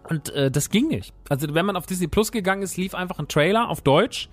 Und 0.10 0.30
äh, 0.30 0.50
das 0.50 0.70
ging 0.70 0.88
nicht. 0.88 1.14
Also 1.30 1.54
wenn 1.54 1.66
man 1.66 1.76
auf 1.76 1.86
Disney 1.86 2.08
Plus 2.08 2.32
gegangen 2.32 2.62
ist, 2.62 2.78
lief 2.78 2.96
einfach 2.96 3.20
ein 3.20 3.28
Trailer 3.28 3.70
auf 3.70 3.82
Deutsch 3.82 4.30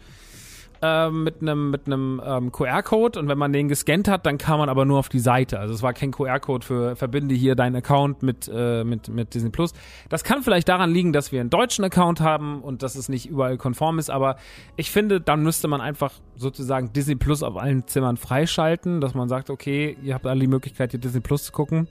äh, 0.82 1.10
mit 1.10 1.40
einem 1.40 1.70
mit 1.70 1.86
einem 1.86 2.20
ähm, 2.24 2.52
QR-Code 2.52 3.18
und 3.18 3.28
wenn 3.28 3.38
man 3.38 3.52
den 3.52 3.68
gescannt 3.68 4.06
hat, 4.06 4.26
dann 4.26 4.38
kam 4.38 4.58
man 4.58 4.68
aber 4.68 4.84
nur 4.84 4.98
auf 4.98 5.08
die 5.08 5.18
Seite. 5.18 5.58
Also 5.58 5.74
es 5.74 5.82
war 5.82 5.92
kein 5.92 6.10
QR-Code 6.10 6.64
für 6.64 6.96
verbinde 6.96 7.34
hier 7.34 7.54
deinen 7.54 7.76
Account 7.76 8.22
mit 8.22 8.50
äh, 8.52 8.84
mit 8.84 9.08
mit 9.08 9.34
Disney 9.34 9.50
Plus. 9.50 9.72
Das 10.08 10.24
kann 10.24 10.42
vielleicht 10.42 10.68
daran 10.68 10.92
liegen, 10.92 11.12
dass 11.12 11.32
wir 11.32 11.40
einen 11.40 11.50
deutschen 11.50 11.84
Account 11.84 12.20
haben 12.20 12.60
und 12.60 12.82
dass 12.82 12.94
es 12.96 13.08
nicht 13.08 13.26
überall 13.26 13.56
konform 13.56 13.98
ist, 13.98 14.10
aber 14.10 14.36
ich 14.76 14.90
finde, 14.90 15.20
dann 15.20 15.42
müsste 15.42 15.68
man 15.68 15.80
einfach 15.80 16.12
sozusagen 16.36 16.92
Disney 16.92 17.16
Plus 17.16 17.42
auf 17.42 17.56
allen 17.56 17.86
Zimmern 17.86 18.16
freischalten, 18.16 19.00
dass 19.00 19.14
man 19.14 19.28
sagt, 19.28 19.50
okay, 19.50 19.96
ihr 20.02 20.14
habt 20.14 20.26
alle 20.26 20.40
die 20.40 20.46
Möglichkeit 20.46 20.90
hier 20.90 21.00
Disney 21.00 21.20
Plus 21.20 21.44
zu 21.44 21.52
gucken. 21.52 21.88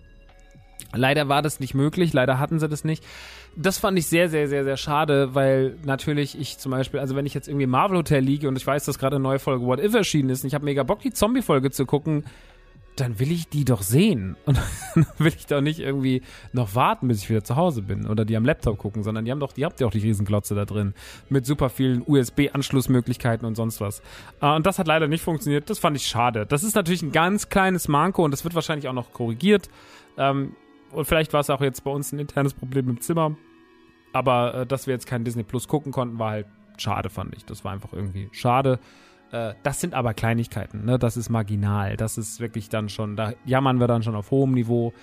Leider 0.95 1.27
war 1.27 1.41
das 1.41 1.59
nicht 1.59 1.73
möglich, 1.73 2.13
leider 2.13 2.39
hatten 2.39 2.59
sie 2.59 2.69
das 2.69 2.83
nicht. 2.83 3.03
Das 3.55 3.77
fand 3.77 3.99
ich 3.99 4.07
sehr, 4.07 4.29
sehr, 4.29 4.47
sehr, 4.47 4.63
sehr 4.63 4.77
schade, 4.77 5.35
weil 5.35 5.77
natürlich 5.85 6.39
ich 6.39 6.57
zum 6.57 6.71
Beispiel, 6.71 6.99
also 6.99 7.15
wenn 7.15 7.25
ich 7.25 7.33
jetzt 7.35 7.47
irgendwie 7.47 7.65
im 7.65 7.69
Marvel 7.69 7.97
Hotel 7.97 8.23
liege 8.23 8.47
und 8.47 8.55
ich 8.55 8.65
weiß, 8.65 8.85
dass 8.85 8.97
gerade 8.97 9.17
eine 9.17 9.23
neue 9.23 9.39
Folge 9.39 9.65
What 9.65 9.79
If 9.79 9.93
erschienen 9.93 10.29
ist 10.29 10.43
und 10.43 10.47
ich 10.47 10.55
habe 10.55 10.65
mega 10.65 10.83
Bock, 10.83 10.99
die 11.01 11.11
Zombie-Folge 11.11 11.69
zu 11.69 11.85
gucken, 11.85 12.23
dann 12.95 13.19
will 13.19 13.31
ich 13.31 13.49
die 13.49 13.65
doch 13.65 13.81
sehen. 13.81 14.35
Und 14.45 14.59
dann 14.95 15.05
will 15.17 15.33
ich 15.35 15.47
doch 15.47 15.61
nicht 15.61 15.79
irgendwie 15.79 16.21
noch 16.51 16.75
warten, 16.75 17.07
bis 17.07 17.23
ich 17.23 17.29
wieder 17.29 17.43
zu 17.43 17.55
Hause 17.55 17.81
bin 17.81 18.05
oder 18.07 18.25
die 18.25 18.37
am 18.37 18.45
Laptop 18.45 18.77
gucken, 18.77 19.03
sondern 19.03 19.25
die 19.25 19.31
haben 19.31 19.39
doch, 19.39 19.53
die 19.53 19.65
habt 19.65 19.79
ja 19.79 19.87
auch 19.87 19.91
die 19.91 19.99
Riesenglotze 19.99 20.53
da 20.55 20.65
drin 20.65 20.93
mit 21.29 21.45
super 21.45 21.69
vielen 21.69 22.03
USB-Anschlussmöglichkeiten 22.05 23.47
und 23.47 23.55
sonst 23.55 23.81
was. 23.81 24.01
Äh, 24.41 24.55
und 24.55 24.65
das 24.65 24.79
hat 24.79 24.87
leider 24.87 25.07
nicht 25.07 25.23
funktioniert. 25.23 25.69
Das 25.69 25.79
fand 25.79 25.97
ich 25.97 26.05
schade. 26.05 26.45
Das 26.45 26.63
ist 26.63 26.75
natürlich 26.75 27.01
ein 27.01 27.11
ganz 27.11 27.49
kleines 27.49 27.87
Manko 27.87 28.23
und 28.23 28.31
das 28.31 28.43
wird 28.43 28.55
wahrscheinlich 28.55 28.87
auch 28.87 28.93
noch 28.93 29.11
korrigiert. 29.11 29.69
Ähm, 30.17 30.55
und 30.93 31.05
vielleicht 31.05 31.33
war 31.33 31.39
es 31.39 31.49
auch 31.49 31.61
jetzt 31.61 31.83
bei 31.83 31.91
uns 31.91 32.11
ein 32.11 32.19
internes 32.19 32.53
Problem 32.53 32.89
im 32.89 33.01
Zimmer. 33.01 33.35
Aber 34.13 34.53
äh, 34.53 34.65
dass 34.65 34.87
wir 34.87 34.93
jetzt 34.93 35.07
kein 35.07 35.23
Disney 35.23 35.43
Plus 35.43 35.67
gucken 35.67 35.91
konnten, 35.91 36.19
war 36.19 36.31
halt 36.31 36.47
schade, 36.77 37.09
fand 37.09 37.35
ich. 37.35 37.45
Das 37.45 37.65
war 37.65 37.71
einfach 37.71 37.93
irgendwie 37.93 38.29
schade. 38.31 38.79
Äh, 39.31 39.55
das 39.63 39.81
sind 39.81 39.95
aber 39.95 40.13
Kleinigkeiten, 40.13 40.85
ne? 40.85 40.99
Das 40.99 41.17
ist 41.17 41.29
marginal. 41.29 41.97
Das 41.97 42.17
ist 42.17 42.39
wirklich 42.39 42.69
dann 42.69 42.89
schon, 42.89 43.15
da 43.15 43.33
jammern 43.45 43.79
wir 43.79 43.87
dann 43.87 44.03
schon 44.03 44.15
auf 44.15 44.31
hohem 44.31 44.53
Niveau. 44.53 44.93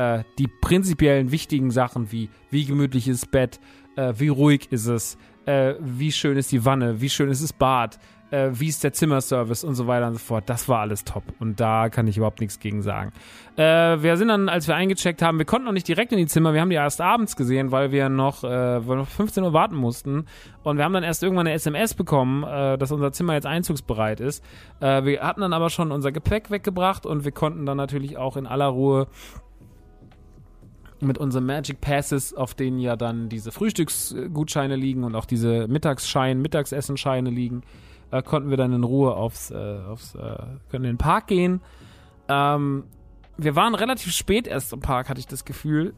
Äh, 0.00 0.24
die 0.38 0.48
prinzipiellen 0.48 1.30
wichtigen 1.30 1.70
Sachen 1.70 2.10
wie, 2.10 2.30
wie 2.50 2.64
gemütlich 2.64 3.06
ist 3.06 3.24
das 3.24 3.30
Bett, 3.30 3.60
äh, 3.96 4.14
wie 4.16 4.28
ruhig 4.28 4.72
ist 4.72 4.86
es, 4.86 5.18
äh, 5.44 5.74
wie 5.78 6.10
schön 6.10 6.38
ist 6.38 6.52
die 6.52 6.64
Wanne, 6.64 7.02
wie 7.02 7.10
schön 7.10 7.28
ist 7.28 7.42
das 7.42 7.52
Bad, 7.52 7.98
äh, 8.30 8.48
wie 8.52 8.68
ist 8.68 8.82
der 8.82 8.94
Zimmerservice 8.94 9.62
und 9.62 9.74
so 9.74 9.86
weiter 9.86 10.06
und 10.06 10.14
so 10.14 10.18
fort. 10.20 10.44
Das 10.48 10.70
war 10.70 10.80
alles 10.80 11.04
top. 11.04 11.24
Und 11.38 11.60
da 11.60 11.90
kann 11.90 12.06
ich 12.06 12.16
überhaupt 12.16 12.40
nichts 12.40 12.60
gegen 12.60 12.80
sagen. 12.80 13.12
Äh, 13.56 14.02
wir 14.02 14.16
sind 14.16 14.28
dann, 14.28 14.48
als 14.48 14.68
wir 14.68 14.74
eingecheckt 14.74 15.20
haben, 15.20 15.36
wir 15.36 15.44
konnten 15.44 15.66
noch 15.66 15.72
nicht 15.74 15.86
direkt 15.86 16.12
in 16.12 16.18
die 16.18 16.26
Zimmer, 16.26 16.54
wir 16.54 16.62
haben 16.62 16.70
die 16.70 16.76
erst 16.76 17.02
abends 17.02 17.36
gesehen, 17.36 17.70
weil 17.70 17.92
wir 17.92 18.08
noch, 18.08 18.42
äh, 18.42 18.88
weil 18.88 18.96
noch 18.96 19.08
15 19.08 19.44
Uhr 19.44 19.52
warten 19.52 19.76
mussten. 19.76 20.24
Und 20.62 20.78
wir 20.78 20.84
haben 20.84 20.94
dann 20.94 21.04
erst 21.04 21.22
irgendwann 21.22 21.46
eine 21.46 21.56
SMS 21.56 21.92
bekommen, 21.92 22.42
äh, 22.44 22.78
dass 22.78 22.90
unser 22.90 23.12
Zimmer 23.12 23.34
jetzt 23.34 23.46
einzugsbereit 23.46 24.20
ist. 24.20 24.42
Äh, 24.80 25.04
wir 25.04 25.20
hatten 25.20 25.42
dann 25.42 25.52
aber 25.52 25.68
schon 25.68 25.92
unser 25.92 26.10
Gepäck 26.10 26.50
weggebracht 26.50 27.04
und 27.04 27.26
wir 27.26 27.32
konnten 27.32 27.66
dann 27.66 27.76
natürlich 27.76 28.16
auch 28.16 28.38
in 28.38 28.46
aller 28.46 28.68
Ruhe 28.68 29.06
mit 31.02 31.18
unseren 31.18 31.46
Magic 31.46 31.80
Passes, 31.80 32.34
auf 32.34 32.54
denen 32.54 32.78
ja 32.78 32.96
dann 32.96 33.28
diese 33.28 33.52
Frühstücksgutscheine 33.52 34.76
liegen 34.76 35.04
und 35.04 35.14
auch 35.14 35.24
diese 35.24 35.68
Mittagsschein, 35.68 36.40
Mittagsessenscheine 36.40 37.30
liegen, 37.30 37.62
äh, 38.10 38.22
konnten 38.22 38.50
wir 38.50 38.56
dann 38.56 38.72
in 38.72 38.84
Ruhe 38.84 39.14
aufs, 39.14 39.50
äh, 39.50 39.80
aufs 39.88 40.14
äh, 40.14 40.36
können 40.70 40.84
in 40.84 40.92
den 40.92 40.98
Park 40.98 41.28
gehen. 41.28 41.60
Ähm, 42.28 42.84
wir 43.36 43.56
waren 43.56 43.74
relativ 43.74 44.12
spät 44.12 44.46
erst 44.46 44.72
im 44.72 44.80
Park, 44.80 45.08
hatte 45.08 45.20
ich 45.20 45.26
das 45.26 45.44
Gefühl. 45.44 45.94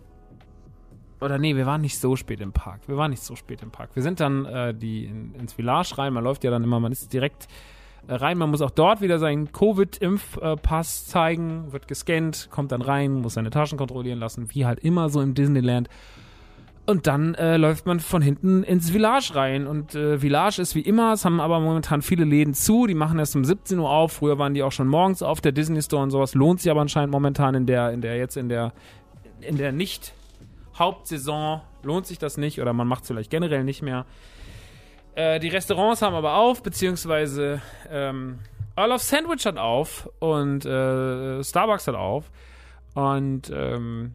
Oder 1.21 1.39
nee, 1.39 1.55
wir 1.57 1.67
waren 1.67 1.81
nicht 1.81 1.99
so 1.99 2.17
spät 2.17 2.41
im 2.41 2.53
Park. 2.53 2.81
Wir 2.89 2.97
waren 2.97 3.11
nicht 3.11 3.23
so 3.23 3.37
spät 3.37 3.63
im 3.63 3.71
Park. 3.71 3.91
Wir 3.95 4.03
sind 4.03 4.21
dann 4.21 4.45
äh, 4.45 4.75
die 4.75 5.05
in, 5.05 5.35
ins 5.35 5.53
Village 5.53 5.97
rein. 5.97 6.13
Man 6.13 6.25
läuft 6.25 6.43
ja 6.45 6.51
dann 6.51 6.65
immer, 6.65 6.81
man 6.81 6.93
ist 6.93 7.13
direkt 7.13 7.47
rein. 8.09 8.39
Man 8.39 8.51
muss 8.51 8.63
auch 8.63 8.71
dort 8.71 9.01
wieder 9.01 9.19
seinen 9.19 9.53
Covid-Impfpass 9.53 11.07
zeigen, 11.07 11.73
wird 11.73 11.89
gescannt, 11.89 12.49
kommt 12.51 12.73
dann 12.73 12.83
rein, 12.83 13.15
muss 13.15 13.35
seine 13.35 13.51
Taschen 13.51 13.79
kontrollieren 13.79 14.19
lassen, 14.19 14.49
wie 14.53 14.67
halt 14.67 14.81
immer 14.81 15.09
so 15.09 15.21
im 15.21 15.35
Disneyland. 15.35 15.89
Und 16.85 17.07
dann 17.07 17.35
äh, 17.37 17.57
läuft 17.59 17.87
man 17.87 18.01
von 18.01 18.23
hinten 18.23 18.65
ins 18.65 18.91
Village 18.91 19.35
rein. 19.35 19.69
Und 19.69 19.95
äh, 19.95 20.19
Village 20.19 20.61
ist 20.61 20.75
wie 20.75 20.81
immer, 20.81 21.13
es 21.13 21.25
haben 21.25 21.41
aber 21.41 21.61
momentan 21.61 22.03
viele 22.03 22.25
Läden 22.25 22.55
zu, 22.55 22.89
die 22.89 22.95
machen 22.95 23.21
erst 23.21 23.37
um 23.37 23.45
17 23.45 23.79
Uhr 23.79 23.89
auf. 23.89 24.15
Früher 24.15 24.39
waren 24.39 24.53
die 24.53 24.65
auch 24.65 24.73
schon 24.73 24.89
morgens 24.89 25.23
auf, 25.23 25.41
der 25.41 25.53
Disney 25.53 25.81
Store 25.81 26.03
und 26.03 26.11
sowas. 26.11 26.35
Lohnt 26.35 26.61
sich 26.61 26.71
aber 26.71 26.81
anscheinend 26.81 27.13
momentan 27.13 27.55
in 27.55 27.67
der, 27.67 27.93
in 27.93 28.01
der, 28.01 28.17
jetzt 28.17 28.37
in 28.37 28.49
der, 28.49 28.73
in 29.41 29.59
der 29.59 29.71
nicht 29.71 30.13
Hauptsaison 30.77 31.61
lohnt 31.83 32.07
sich 32.07 32.19
das 32.19 32.37
nicht 32.37 32.61
oder 32.61 32.73
man 32.73 32.89
macht 32.89 33.03
es 33.03 33.09
vielleicht 33.09 33.31
generell 33.31 33.65
nicht 33.65 33.83
mehr. 33.83 34.07
Äh, 35.15 35.41
die 35.41 35.49
Restaurants 35.49 36.03
haben 36.03 36.15
aber 36.15 36.37
auf, 36.37 36.63
beziehungsweise 36.63 37.61
ähm, 37.91 38.39
Earl 38.77 38.93
of 38.93 39.03
Sandwich 39.03 39.45
hat 39.45 39.59
auf 39.59 40.09
und 40.19 40.65
äh, 40.65 41.45
Starbucks 41.45 41.89
hat 41.89 41.95
auf. 41.95 42.31
Und 42.95 43.53
ähm, 43.55 44.15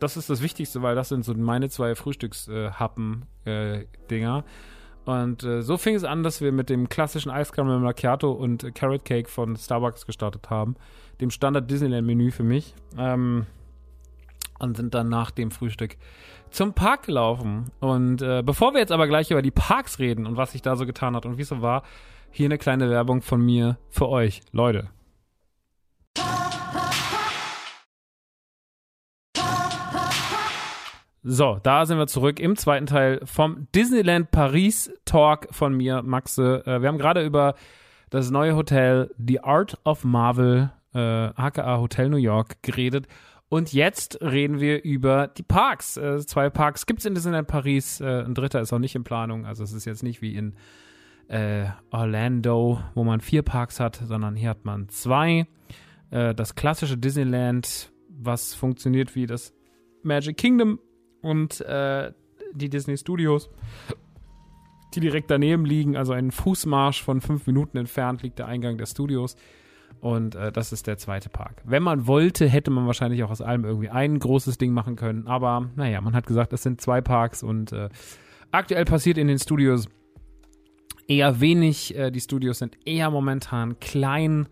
das 0.00 0.16
ist 0.16 0.30
das 0.30 0.42
Wichtigste, 0.42 0.82
weil 0.82 0.96
das 0.96 1.08
sind 1.08 1.24
so 1.24 1.34
meine 1.34 1.68
zwei 1.68 1.94
Frühstückshappen-Dinger. 1.94 4.38
Äh, 4.38 4.42
und 5.10 5.44
äh, 5.44 5.62
so 5.62 5.76
fing 5.76 5.94
es 5.94 6.04
an, 6.04 6.22
dass 6.22 6.40
wir 6.40 6.50
mit 6.50 6.70
dem 6.70 6.88
klassischen 6.88 7.30
Ice 7.30 7.52
Caramel 7.52 7.78
Macchiato 7.78 8.32
und 8.32 8.74
Carrot 8.74 9.04
Cake 9.04 9.28
von 9.28 9.54
Starbucks 9.56 10.06
gestartet 10.06 10.48
haben. 10.50 10.76
Dem 11.20 11.30
Standard 11.30 11.70
Disneyland-Menü 11.70 12.30
für 12.30 12.42
mich. 12.42 12.74
Ähm, 12.96 13.46
und 14.58 14.76
sind 14.76 14.94
dann 14.94 15.08
nach 15.08 15.30
dem 15.30 15.50
Frühstück 15.50 15.96
zum 16.54 16.72
Park 16.72 17.04
gelaufen. 17.06 17.70
Und 17.80 18.22
äh, 18.22 18.42
bevor 18.44 18.72
wir 18.72 18.80
jetzt 18.80 18.92
aber 18.92 19.06
gleich 19.08 19.30
über 19.30 19.42
die 19.42 19.50
Parks 19.50 19.98
reden 19.98 20.26
und 20.26 20.36
was 20.36 20.52
sich 20.52 20.62
da 20.62 20.76
so 20.76 20.86
getan 20.86 21.16
hat 21.16 21.26
und 21.26 21.36
wie 21.36 21.42
es 21.42 21.48
so 21.48 21.60
war, 21.60 21.82
hier 22.30 22.46
eine 22.46 22.58
kleine 22.58 22.88
Werbung 22.90 23.22
von 23.22 23.44
mir 23.44 23.76
für 23.90 24.08
euch. 24.08 24.40
Leute, 24.52 24.88
So, 31.26 31.58
da 31.62 31.86
sind 31.86 31.96
wir 31.96 32.06
zurück 32.06 32.38
im 32.38 32.54
zweiten 32.54 32.84
Teil 32.84 33.18
vom 33.24 33.66
Disneyland 33.74 34.30
Paris 34.30 34.92
Talk 35.06 35.48
von 35.52 35.74
mir, 35.74 36.02
Maxe. 36.02 36.62
Äh, 36.66 36.82
wir 36.82 36.88
haben 36.88 36.98
gerade 36.98 37.24
über 37.24 37.54
das 38.10 38.30
neue 38.30 38.54
Hotel 38.54 39.10
The 39.16 39.40
Art 39.40 39.78
of 39.84 40.04
Marvel, 40.04 40.70
äh, 40.92 40.98
aka 40.98 41.78
Hotel 41.78 42.10
New 42.10 42.18
York, 42.18 42.62
geredet. 42.62 43.08
Und 43.54 43.72
jetzt 43.72 44.20
reden 44.20 44.58
wir 44.58 44.82
über 44.82 45.28
die 45.28 45.44
Parks. 45.44 45.96
Äh, 45.96 46.18
zwei 46.26 46.50
Parks 46.50 46.86
gibt 46.86 46.98
es 46.98 47.06
in 47.06 47.14
Disneyland 47.14 47.46
Paris. 47.46 48.00
Äh, 48.00 48.24
ein 48.24 48.34
dritter 48.34 48.60
ist 48.60 48.72
auch 48.72 48.80
nicht 48.80 48.96
in 48.96 49.04
Planung. 49.04 49.46
Also 49.46 49.62
es 49.62 49.72
ist 49.72 49.84
jetzt 49.84 50.02
nicht 50.02 50.22
wie 50.22 50.34
in 50.34 50.54
äh, 51.28 51.66
Orlando, 51.92 52.80
wo 52.96 53.04
man 53.04 53.20
vier 53.20 53.42
Parks 53.42 53.78
hat, 53.78 54.02
sondern 54.08 54.34
hier 54.34 54.50
hat 54.50 54.64
man 54.64 54.88
zwei. 54.88 55.46
Äh, 56.10 56.34
das 56.34 56.56
klassische 56.56 56.98
Disneyland, 56.98 57.92
was 58.08 58.54
funktioniert 58.54 59.14
wie 59.14 59.26
das 59.26 59.54
Magic 60.02 60.36
Kingdom 60.36 60.80
und 61.22 61.60
äh, 61.60 62.10
die 62.54 62.70
Disney 62.70 62.96
Studios, 62.96 63.50
die 64.96 65.00
direkt 65.00 65.30
daneben 65.30 65.64
liegen. 65.64 65.96
Also 65.96 66.12
einen 66.12 66.32
Fußmarsch 66.32 67.04
von 67.04 67.20
fünf 67.20 67.46
Minuten 67.46 67.76
entfernt 67.76 68.24
liegt 68.24 68.40
der 68.40 68.48
Eingang 68.48 68.78
der 68.78 68.86
Studios. 68.86 69.36
Und 70.04 70.34
äh, 70.34 70.52
das 70.52 70.70
ist 70.70 70.86
der 70.86 70.98
zweite 70.98 71.30
Park. 71.30 71.62
Wenn 71.64 71.82
man 71.82 72.06
wollte, 72.06 72.46
hätte 72.46 72.70
man 72.70 72.84
wahrscheinlich 72.84 73.24
auch 73.24 73.30
aus 73.30 73.40
allem 73.40 73.64
irgendwie 73.64 73.88
ein 73.88 74.18
großes 74.18 74.58
Ding 74.58 74.74
machen 74.74 74.96
können. 74.96 75.26
Aber 75.26 75.70
naja, 75.76 76.02
man 76.02 76.14
hat 76.14 76.26
gesagt, 76.26 76.52
es 76.52 76.62
sind 76.62 76.78
zwei 76.78 77.00
Parks 77.00 77.42
und 77.42 77.72
äh, 77.72 77.88
aktuell 78.50 78.84
passiert 78.84 79.16
in 79.16 79.28
den 79.28 79.38
Studios 79.38 79.88
eher 81.08 81.40
wenig. 81.40 81.96
Äh, 81.96 82.10
die 82.10 82.20
Studios 82.20 82.58
sind 82.58 82.76
eher 82.84 83.10
momentan 83.10 83.80
klein 83.80 84.46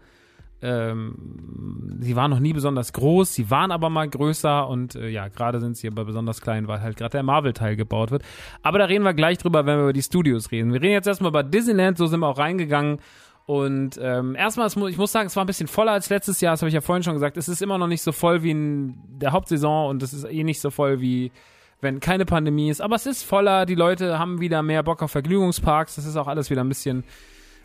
ähm, 0.62 1.98
sie 2.00 2.14
waren 2.14 2.30
noch 2.30 2.38
nie 2.38 2.52
besonders 2.52 2.92
groß, 2.92 3.34
sie 3.34 3.50
waren 3.50 3.72
aber 3.72 3.90
mal 3.90 4.08
größer 4.08 4.68
und 4.68 4.94
äh, 4.94 5.08
ja, 5.08 5.26
gerade 5.26 5.58
sind 5.58 5.76
sie 5.76 5.88
aber 5.88 6.04
besonders 6.04 6.40
klein, 6.40 6.68
weil 6.68 6.80
halt 6.80 6.96
gerade 6.96 7.10
der 7.10 7.24
Marvel-Teil 7.24 7.74
gebaut 7.74 8.12
wird. 8.12 8.22
Aber 8.62 8.78
da 8.78 8.84
reden 8.84 9.02
wir 9.02 9.12
gleich 9.12 9.38
drüber, 9.38 9.66
wenn 9.66 9.78
wir 9.78 9.82
über 9.82 9.92
die 9.92 10.02
Studios 10.02 10.52
reden. 10.52 10.72
Wir 10.72 10.80
reden 10.80 10.92
jetzt 10.92 11.08
erstmal 11.08 11.30
über 11.30 11.42
Disneyland, 11.42 11.98
so 11.98 12.06
sind 12.06 12.20
wir 12.20 12.28
auch 12.28 12.38
reingegangen. 12.38 12.98
Und 13.46 13.98
ähm, 14.00 14.36
erstmal, 14.36 14.68
ich 14.68 14.96
muss 14.96 15.12
sagen, 15.12 15.26
es 15.26 15.36
war 15.36 15.44
ein 15.44 15.46
bisschen 15.46 15.66
voller 15.66 15.92
als 15.92 16.10
letztes 16.10 16.40
Jahr, 16.40 16.52
das 16.52 16.62
habe 16.62 16.68
ich 16.68 16.74
ja 16.74 16.80
vorhin 16.80 17.02
schon 17.02 17.14
gesagt. 17.14 17.36
Es 17.36 17.48
ist 17.48 17.60
immer 17.60 17.76
noch 17.76 17.88
nicht 17.88 18.02
so 18.02 18.12
voll 18.12 18.42
wie 18.42 18.52
in 18.52 18.94
der 19.08 19.32
Hauptsaison 19.32 19.90
und 19.90 20.02
es 20.02 20.12
ist 20.12 20.24
eh 20.24 20.44
nicht 20.44 20.60
so 20.60 20.70
voll 20.70 21.00
wie 21.00 21.32
wenn 21.80 21.98
keine 21.98 22.24
Pandemie 22.24 22.70
ist. 22.70 22.80
Aber 22.80 22.94
es 22.94 23.06
ist 23.06 23.24
voller, 23.24 23.66
die 23.66 23.74
Leute 23.74 24.18
haben 24.18 24.40
wieder 24.40 24.62
mehr 24.62 24.84
Bock 24.84 25.02
auf 25.02 25.10
Vergnügungsparks, 25.10 25.96
das 25.96 26.06
ist 26.06 26.16
auch 26.16 26.28
alles 26.28 26.48
wieder 26.48 26.62
ein 26.62 26.68
bisschen 26.68 27.02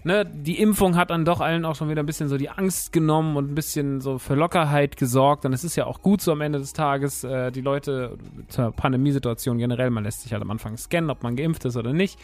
ne, 0.04 0.26
die 0.26 0.60
Impfung 0.60 0.96
hat 0.96 1.12
dann 1.12 1.26
doch 1.26 1.42
allen 1.42 1.66
auch 1.66 1.76
schon 1.76 1.90
wieder 1.90 2.02
ein 2.02 2.06
bisschen 2.06 2.30
so 2.30 2.38
die 2.38 2.50
Angst 2.50 2.92
genommen 2.92 3.36
und 3.38 3.52
ein 3.52 3.56
bisschen 3.56 4.02
so 4.02 4.18
für 4.18 4.34
Lockerheit 4.36 4.98
gesorgt. 4.98 5.46
Und 5.46 5.54
es 5.54 5.64
ist 5.64 5.76
ja 5.76 5.86
auch 5.86 6.02
gut 6.02 6.22
so 6.22 6.32
am 6.32 6.42
Ende 6.42 6.60
des 6.60 6.74
Tages, 6.74 7.24
äh, 7.24 7.52
die 7.52 7.62
Leute 7.62 8.18
zur 8.48 8.72
Pandemiesituation 8.72 9.58
generell, 9.58 9.92
man 9.92 10.04
lässt 10.04 10.22
sich 10.22 10.34
halt 10.34 10.42
am 10.42 10.50
Anfang 10.50 10.78
scannen, 10.78 11.10
ob 11.12 11.22
man 11.22 11.36
geimpft 11.36 11.66
ist 11.66 11.78
oder 11.78 11.94
nicht. 11.94 12.20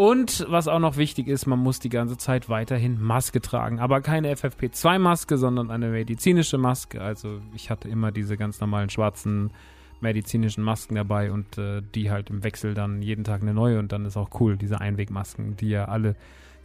Und 0.00 0.46
was 0.48 0.66
auch 0.66 0.78
noch 0.78 0.96
wichtig 0.96 1.28
ist, 1.28 1.44
man 1.44 1.58
muss 1.58 1.78
die 1.78 1.90
ganze 1.90 2.16
Zeit 2.16 2.48
weiterhin 2.48 2.98
Maske 3.02 3.42
tragen. 3.42 3.80
Aber 3.80 4.00
keine 4.00 4.34
FFP2-Maske, 4.34 5.36
sondern 5.36 5.70
eine 5.70 5.90
medizinische 5.90 6.56
Maske. 6.56 7.02
Also 7.02 7.42
ich 7.54 7.68
hatte 7.68 7.86
immer 7.90 8.10
diese 8.10 8.38
ganz 8.38 8.62
normalen 8.62 8.88
schwarzen 8.88 9.50
medizinischen 10.00 10.64
Masken 10.64 10.94
dabei 10.94 11.30
und 11.30 11.58
äh, 11.58 11.82
die 11.94 12.10
halt 12.10 12.30
im 12.30 12.42
Wechsel 12.42 12.72
dann 12.72 13.02
jeden 13.02 13.24
Tag 13.24 13.42
eine 13.42 13.52
neue 13.52 13.78
und 13.78 13.92
dann 13.92 14.06
ist 14.06 14.16
auch 14.16 14.30
cool, 14.40 14.56
diese 14.56 14.80
Einwegmasken, 14.80 15.58
die 15.58 15.68
ja 15.68 15.84
alle 15.84 16.16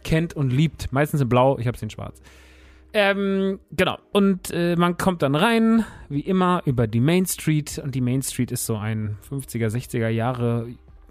kennt 0.02 0.32
und 0.32 0.50
liebt. 0.50 0.90
Meistens 0.90 1.20
in 1.20 1.28
blau, 1.28 1.58
ich 1.58 1.66
habe 1.66 1.76
sie 1.76 1.84
in 1.84 1.90
schwarz. 1.90 2.22
Ähm, 2.94 3.60
genau. 3.70 3.98
Und 4.12 4.50
äh, 4.50 4.76
man 4.76 4.96
kommt 4.96 5.20
dann 5.20 5.34
rein, 5.34 5.84
wie 6.08 6.20
immer, 6.20 6.62
über 6.64 6.86
die 6.86 7.00
Main 7.00 7.26
Street. 7.26 7.78
Und 7.84 7.94
die 7.94 8.00
Main 8.00 8.22
Street 8.22 8.50
ist 8.50 8.64
so 8.64 8.78
ein 8.78 9.18
50er, 9.28 9.68
60er 9.68 10.08
Jahre 10.08 10.68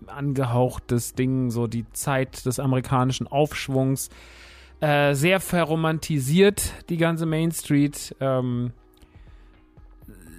angehauchtes 0.08 1.14
Ding, 1.14 1.50
so 1.50 1.68
die 1.68 1.86
Zeit 1.91 2.46
des 2.46 2.60
amerikanischen 2.60 3.28
Aufschwungs. 3.28 4.10
Äh, 4.82 5.14
sehr 5.16 5.39
verromantisiert, 5.39 6.74
die 6.89 6.98
ganze 6.98 7.26
Main 7.26 7.52
Street. 7.52 8.16
Ähm, 8.20 8.74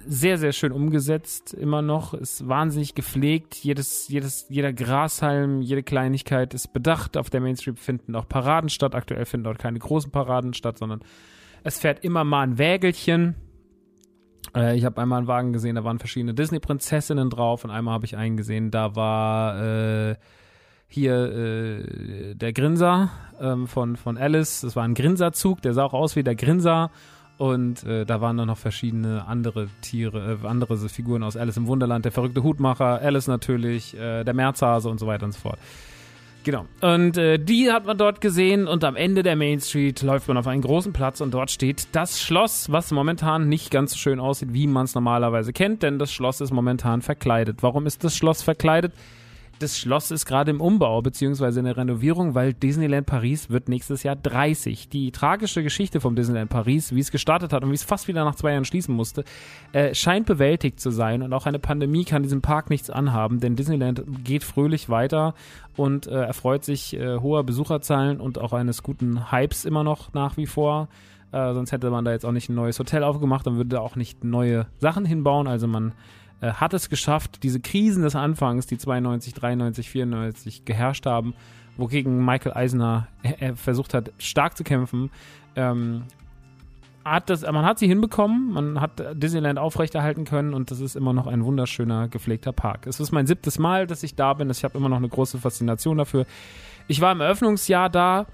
sehr, 0.09 0.37
sehr 0.37 0.53
schön 0.53 0.71
umgesetzt, 0.71 1.53
immer 1.53 1.81
noch. 1.81 2.13
Ist 2.13 2.47
wahnsinnig 2.47 2.95
gepflegt. 2.95 3.55
Jedes, 3.55 4.07
jedes, 4.07 4.45
jeder 4.49 4.71
Grashalm, 4.71 5.61
jede 5.61 5.83
Kleinigkeit 5.83 6.53
ist 6.53 6.71
bedacht. 6.71 7.17
Auf 7.17 7.29
der 7.29 7.41
Main 7.41 7.57
Street 7.57 7.79
finden 7.79 8.15
auch 8.15 8.27
Paraden 8.27 8.69
statt. 8.69 8.95
Aktuell 8.95 9.25
finden 9.25 9.45
dort 9.45 9.59
keine 9.59 9.79
großen 9.79 10.11
Paraden 10.11 10.53
statt, 10.53 10.77
sondern 10.77 11.01
es 11.63 11.79
fährt 11.79 12.05
immer 12.05 12.23
mal 12.23 12.43
ein 12.43 12.57
Wägelchen. 12.57 13.35
Äh, 14.55 14.77
ich 14.77 14.85
habe 14.85 15.01
einmal 15.01 15.19
einen 15.19 15.27
Wagen 15.27 15.53
gesehen, 15.53 15.75
da 15.75 15.83
waren 15.83 15.99
verschiedene 15.99 16.33
Disney-Prinzessinnen 16.33 17.29
drauf 17.29 17.63
und 17.63 17.71
einmal 17.71 17.93
habe 17.93 18.05
ich 18.05 18.17
einen 18.17 18.37
gesehen, 18.37 18.71
da 18.71 18.95
war 18.95 19.61
äh, 20.11 20.15
hier 20.87 21.15
äh, 21.15 22.35
der 22.35 22.53
Grinser 22.53 23.09
ähm, 23.39 23.67
von, 23.67 23.95
von 23.97 24.17
Alice. 24.17 24.61
Das 24.61 24.75
war 24.75 24.83
ein 24.83 24.93
Grinserzug, 24.93 25.61
der 25.61 25.73
sah 25.73 25.83
auch 25.83 25.93
aus 25.93 26.15
wie 26.15 26.23
der 26.23 26.35
Grinser. 26.35 26.91
Und 27.37 27.83
äh, 27.83 28.03
da 28.03 28.19
waren 28.19 28.35
dann 28.37 28.47
noch 28.47 28.57
verschiedene 28.57 29.27
andere 29.27 29.67
Tiere, 29.81 30.39
äh, 30.43 30.47
andere 30.47 30.77
Figuren 30.89 31.21
aus 31.21 31.37
Alice 31.37 31.57
im 31.57 31.67
Wunderland, 31.67 32.03
der 32.03 32.11
verrückte 32.11 32.41
Hutmacher, 32.41 32.99
Alice 32.99 33.27
natürlich, 33.27 33.95
äh, 33.95 34.23
der 34.23 34.33
Märzhase 34.33 34.89
und 34.89 34.99
so 34.99 35.05
weiter 35.05 35.25
und 35.25 35.33
so 35.33 35.41
fort. 35.41 35.59
Genau. 36.47 36.65
Und 36.79 37.17
äh, 37.17 37.39
die 37.39 37.73
hat 37.73 37.85
man 37.85 37.97
dort 37.97 38.21
gesehen 38.21 38.69
und 38.69 38.85
am 38.85 38.95
Ende 38.95 39.21
der 39.21 39.35
Main 39.35 39.59
Street 39.59 40.01
läuft 40.01 40.29
man 40.29 40.37
auf 40.37 40.47
einen 40.47 40.61
großen 40.61 40.93
Platz 40.93 41.19
und 41.19 41.33
dort 41.33 41.51
steht 41.51 41.89
das 41.91 42.21
Schloss, 42.21 42.71
was 42.71 42.91
momentan 42.91 43.49
nicht 43.49 43.69
ganz 43.69 43.91
so 43.91 43.97
schön 43.97 44.21
aussieht, 44.21 44.53
wie 44.53 44.65
man 44.65 44.85
es 44.85 44.95
normalerweise 44.95 45.51
kennt, 45.51 45.83
denn 45.83 45.99
das 45.99 46.13
Schloss 46.13 46.39
ist 46.39 46.53
momentan 46.53 47.01
verkleidet. 47.01 47.63
Warum 47.63 47.85
ist 47.85 48.05
das 48.05 48.15
Schloss 48.15 48.43
verkleidet? 48.43 48.93
Das 49.59 49.77
Schloss 49.77 50.11
ist 50.11 50.25
gerade 50.25 50.51
im 50.51 50.61
Umbau 50.61 51.01
bzw. 51.01 51.59
in 51.59 51.65
der 51.65 51.77
Renovierung, 51.77 52.35
weil 52.35 52.53
Disneyland 52.53 53.05
Paris 53.05 53.49
wird 53.49 53.69
nächstes 53.69 54.03
Jahr 54.03 54.15
30. 54.15 54.89
Die 54.89 55.11
tragische 55.11 55.63
Geschichte 55.63 55.99
vom 55.99 56.15
Disneyland 56.15 56.49
Paris, 56.49 56.93
wie 56.93 56.99
es 56.99 57.11
gestartet 57.11 57.53
hat 57.53 57.63
und 57.63 57.71
wie 57.71 57.75
es 57.75 57.83
fast 57.83 58.07
wieder 58.07 58.23
nach 58.23 58.35
zwei 58.35 58.51
Jahren 58.51 58.65
schließen 58.65 58.93
musste, 58.93 59.23
äh, 59.71 59.93
scheint 59.93 60.25
bewältigt 60.25 60.79
zu 60.79 60.91
sein 60.91 61.21
und 61.21 61.33
auch 61.33 61.45
eine 61.45 61.59
Pandemie 61.59 62.05
kann 62.05 62.23
diesem 62.23 62.41
Park 62.41 62.69
nichts 62.69 62.89
anhaben, 62.89 63.39
denn 63.39 63.55
Disneyland 63.55 64.03
geht 64.23 64.43
fröhlich 64.43 64.89
weiter 64.89 65.33
und 65.75 66.07
äh, 66.07 66.23
erfreut 66.23 66.63
sich 66.63 66.95
äh, 66.95 67.17
hoher 67.17 67.43
Besucherzahlen 67.43 68.19
und 68.19 68.39
auch 68.39 68.53
eines 68.53 68.83
guten 68.83 69.31
Hypes 69.31 69.65
immer 69.65 69.83
noch 69.83 70.13
nach 70.13 70.37
wie 70.37 70.47
vor. 70.47 70.87
Äh, 71.31 71.53
sonst 71.53 71.71
hätte 71.71 71.89
man 71.89 72.05
da 72.05 72.11
jetzt 72.11 72.25
auch 72.25 72.31
nicht 72.31 72.49
ein 72.49 72.55
neues 72.55 72.79
Hotel 72.79 73.03
aufgemacht, 73.03 73.45
dann 73.45 73.57
würde 73.57 73.69
da 73.69 73.79
auch 73.79 73.95
nicht 73.95 74.23
neue 74.23 74.67
Sachen 74.79 75.05
hinbauen. 75.05 75.47
Also 75.47 75.67
man 75.67 75.93
äh, 76.41 76.51
hat 76.51 76.73
es 76.73 76.89
geschafft, 76.89 77.43
diese 77.43 77.59
Krisen 77.59 78.03
des 78.03 78.15
Anfangs, 78.15 78.67
die 78.67 78.77
92, 78.77 79.33
93, 79.33 79.89
94 79.89 80.65
geherrscht 80.65 81.05
haben, 81.05 81.33
wogegen 81.77 82.23
Michael 82.23 82.53
Eisner 82.53 83.07
äh, 83.23 83.53
versucht 83.53 83.93
hat, 83.93 84.11
stark 84.17 84.57
zu 84.57 84.63
kämpfen, 84.63 85.11
ähm, 85.55 86.03
hat 87.03 87.29
das, 87.29 87.41
man 87.43 87.65
hat 87.65 87.79
sie 87.79 87.87
hinbekommen, 87.87 88.51
man 88.51 88.81
hat 88.81 89.01
Disneyland 89.13 89.57
aufrechterhalten 89.57 90.25
können 90.25 90.53
und 90.53 90.71
das 90.71 90.81
ist 90.81 90.95
immer 90.95 91.13
noch 91.13 91.27
ein 91.27 91.43
wunderschöner, 91.45 92.09
gepflegter 92.09 92.51
Park. 92.51 92.85
Es 92.85 92.99
ist 92.99 93.11
mein 93.11 93.25
siebtes 93.27 93.59
Mal, 93.59 93.87
dass 93.87 94.03
ich 94.03 94.15
da 94.15 94.33
bin. 94.33 94.49
Ich 94.49 94.63
habe 94.63 94.77
immer 94.77 94.89
noch 94.89 94.97
eine 94.97 95.07
große 95.07 95.37
Faszination 95.37 95.97
dafür. 95.97 96.25
Ich 96.87 96.99
war 96.99 97.13
im 97.13 97.21
Eröffnungsjahr 97.21 97.89
da, 97.89 98.25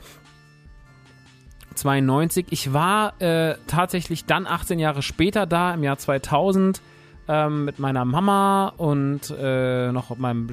92. 1.76 2.48
Ich 2.50 2.74
war 2.74 3.20
äh, 3.22 3.56
tatsächlich 3.68 4.26
dann 4.26 4.48
18 4.48 4.80
Jahre 4.80 5.02
später 5.02 5.46
da, 5.46 5.74
im 5.74 5.84
Jahr 5.84 5.98
2000 5.98 6.82
ähm, 7.28 7.66
mit 7.66 7.80
meiner 7.80 8.06
Mama 8.06 8.74
und 8.78 9.34
äh, 9.38 9.92
noch 9.92 10.18
meinem 10.18 10.50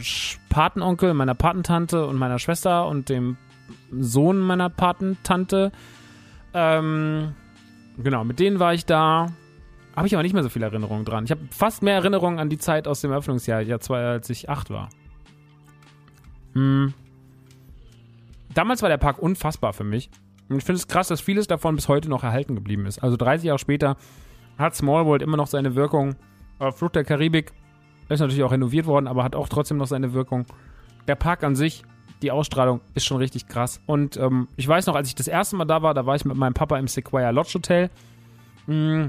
Patenonkel, 0.49 1.15
meiner 1.15 1.35
Patentante 1.35 2.07
und 2.07 2.17
meiner 2.17 2.39
Schwester 2.39 2.87
und 2.87 3.09
dem 3.09 3.37
Sohn 3.91 4.39
meiner 4.39 4.71
Patentante. 4.71 5.73
Ähm, 6.55 7.35
genau, 7.99 8.25
mit 8.25 8.39
denen 8.39 8.59
war 8.59 8.75
ich 8.75 8.87
da. 8.87 9.33
Habe 9.97 10.07
ich 10.07 10.15
aber 10.15 10.23
nicht 10.23 10.33
mehr 10.33 10.43
so 10.43 10.49
viele 10.49 10.67
Erinnerungen 10.67 11.05
dran. 11.05 11.25
Ich 11.25 11.31
habe 11.31 11.41
fast 11.51 11.83
mehr 11.83 11.95
Erinnerungen 11.95 12.39
an 12.39 12.49
die 12.49 12.59
Zeit 12.59 12.87
aus 12.87 13.01
dem 13.01 13.11
Eröffnungsjahr, 13.11 13.61
ja, 13.61 13.81
zwei, 13.81 14.03
als 14.05 14.31
ich 14.31 14.49
acht 14.49 14.71
war. 14.71 14.89
Hm. 16.55 16.95
Damals 18.55 18.83
war 18.83 18.89
der 18.89 18.99
Park 18.99 19.19
unfassbar 19.19 19.73
für 19.73 19.85
mich. 19.85 20.11
Und 20.49 20.59
ich 20.59 20.65
finde 20.65 20.79
es 20.79 20.89
krass, 20.89 21.09
dass 21.09 21.21
vieles 21.21 21.47
davon 21.47 21.77
bis 21.77 21.89
heute 21.89 22.09
noch 22.09 22.25
erhalten 22.25 22.55
geblieben 22.55 22.87
ist. 22.87 23.01
Also 23.01 23.17
30 23.17 23.47
Jahre 23.47 23.59
später 23.59 23.97
hat 24.59 24.75
Small 24.75 25.07
World 25.07 25.23
immer 25.23 25.37
noch 25.37 25.47
seine 25.47 25.75
Wirkung. 25.77 26.17
Aber 26.61 26.73
Flucht 26.73 26.95
der 26.95 27.05
Karibik 27.05 27.53
ist 28.09 28.21
natürlich 28.21 28.45
auch 28.45 28.53
renoviert 28.53 28.87
worden, 28.87 29.09
aber 29.09 29.25
hat 29.25 29.35
auch 29.35 29.49
trotzdem 29.49 29.79
noch 29.79 29.87
seine 29.87 30.13
Wirkung. 30.13 30.45
Der 31.09 31.15
Park 31.17 31.43
an 31.43 31.57
sich, 31.57 31.83
die 32.23 32.31
Ausstrahlung 32.31 32.81
ist 32.95 33.07
schon 33.07 33.17
richtig 33.17 33.49
krass. 33.49 33.81
Und 33.87 34.17
ähm, 34.19 34.47
ich 34.57 34.69
weiß 34.69 34.87
noch, 34.87 34.95
als 34.95 35.09
ich 35.09 35.15
das 35.15 35.27
erste 35.27 35.57
Mal 35.57 35.65
da 35.65 35.83
war, 35.83 35.95
da 35.95 36.07
war 36.07 36.15
ich 36.15 36.25
mit 36.25 36.37
meinem 36.37 36.53
Papa 36.53 36.79
im 36.79 36.87
Sequoia 36.87 37.31
Lodge 37.31 37.55
Hotel. 37.55 37.91
Mm. 38.67 39.07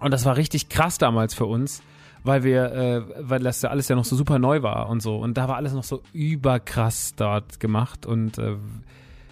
Und 0.00 0.10
das 0.12 0.24
war 0.24 0.36
richtig 0.36 0.68
krass 0.68 0.98
damals 0.98 1.34
für 1.34 1.46
uns, 1.46 1.82
weil 2.24 2.42
wir, 2.44 2.72
äh, 2.72 3.02
weil 3.20 3.40
das 3.40 3.62
ja 3.62 3.70
alles 3.70 3.88
ja 3.88 3.96
noch 3.96 4.04
so 4.04 4.16
super 4.16 4.38
neu 4.38 4.62
war 4.62 4.88
und 4.88 5.00
so. 5.00 5.16
Und 5.16 5.38
da 5.38 5.48
war 5.48 5.56
alles 5.56 5.74
noch 5.74 5.84
so 5.84 6.02
überkrass 6.12 7.14
dort 7.14 7.60
gemacht. 7.60 8.04
Und 8.04 8.38
äh, 8.38 8.56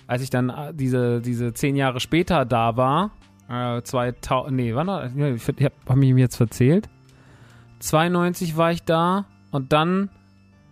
als 0.06 0.22
ich 0.22 0.30
dann 0.30 0.50
äh, 0.50 0.72
diese, 0.74 1.20
diese 1.20 1.52
zehn 1.54 1.74
Jahre 1.74 1.98
später 1.98 2.44
da 2.44 2.76
war, 2.76 3.10
äh, 3.48 3.82
2000, 3.82 4.54
nee, 4.54 4.74
wann? 4.74 5.34
Ich 5.34 5.48
hab, 5.48 5.72
hab 5.88 5.96
mich 5.96 6.14
jetzt 6.16 6.36
verzählt. 6.36 6.88
92 7.80 8.56
war 8.56 8.72
ich 8.72 8.82
da 8.82 9.26
und 9.50 9.72
dann 9.72 10.10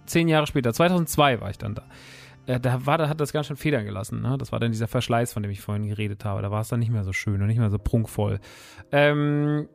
zehn 0.06 0.28
Jahre 0.28 0.46
später, 0.46 0.72
2002 0.72 1.40
war 1.40 1.50
ich 1.50 1.58
dann 1.58 1.74
da. 1.74 1.82
Äh, 2.46 2.60
da 2.60 2.86
war, 2.86 2.98
da 2.98 3.08
hat 3.08 3.20
das 3.20 3.32
ganz 3.32 3.46
schön 3.46 3.56
Federn 3.56 3.84
gelassen. 3.84 4.20
Ne? 4.20 4.36
Das 4.38 4.52
war 4.52 4.60
dann 4.60 4.72
dieser 4.72 4.88
Verschleiß, 4.88 5.32
von 5.32 5.42
dem 5.42 5.50
ich 5.50 5.60
vorhin 5.60 5.88
geredet 5.88 6.24
habe. 6.24 6.42
Da 6.42 6.50
war 6.50 6.60
es 6.60 6.68
dann 6.68 6.80
nicht 6.80 6.90
mehr 6.90 7.04
so 7.04 7.12
schön 7.12 7.40
und 7.40 7.46
nicht 7.46 7.58
mehr 7.58 7.70
so 7.70 7.78
prunkvoll. 7.78 8.40
Ähm, 8.92 9.68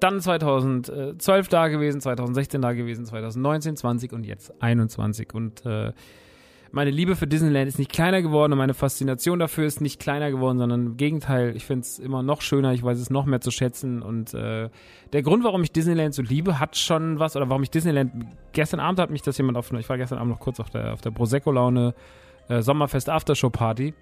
dann 0.00 0.20
2012 0.20 1.48
da 1.48 1.68
gewesen, 1.68 2.00
2016 2.00 2.62
da 2.62 2.72
gewesen, 2.72 3.04
2019, 3.04 3.76
20 3.76 4.12
und 4.12 4.24
jetzt 4.24 4.52
21. 4.62 5.34
Und 5.34 5.64
äh, 5.66 5.92
meine 6.72 6.90
Liebe 6.90 7.16
für 7.16 7.26
Disneyland 7.26 7.68
ist 7.68 7.78
nicht 7.78 7.92
kleiner 7.92 8.22
geworden 8.22 8.52
und 8.52 8.58
meine 8.58 8.74
Faszination 8.74 9.38
dafür 9.38 9.66
ist 9.66 9.80
nicht 9.80 10.00
kleiner 10.00 10.30
geworden, 10.30 10.58
sondern 10.58 10.86
im 10.86 10.96
Gegenteil, 10.96 11.56
ich 11.56 11.64
finde 11.64 11.82
es 11.82 11.98
immer 11.98 12.22
noch 12.22 12.42
schöner, 12.42 12.72
ich 12.72 12.82
weiß 12.82 12.98
es 12.98 13.10
noch 13.10 13.26
mehr 13.26 13.40
zu 13.40 13.50
schätzen 13.50 14.02
und 14.02 14.34
äh, 14.34 14.68
der 15.12 15.22
Grund, 15.22 15.42
warum 15.42 15.62
ich 15.62 15.72
Disneyland 15.72 16.14
so 16.14 16.22
liebe, 16.22 16.60
hat 16.60 16.76
schon 16.76 17.18
was, 17.18 17.36
oder 17.36 17.48
warum 17.48 17.62
ich 17.62 17.70
Disneyland, 17.70 18.12
gestern 18.52 18.80
Abend 18.80 19.00
hat 19.00 19.10
mich 19.10 19.22
das 19.22 19.36
jemand 19.38 19.58
auf, 19.58 19.72
ich 19.72 19.88
war 19.88 19.98
gestern 19.98 20.18
Abend 20.18 20.32
noch 20.32 20.40
kurz 20.40 20.60
auf 20.60 20.70
der, 20.70 20.92
auf 20.92 21.00
der 21.00 21.10
Prosecco-Laune 21.10 21.94
äh, 22.48 22.62
Sommerfest 22.62 23.08
Aftershow-Party 23.08 23.94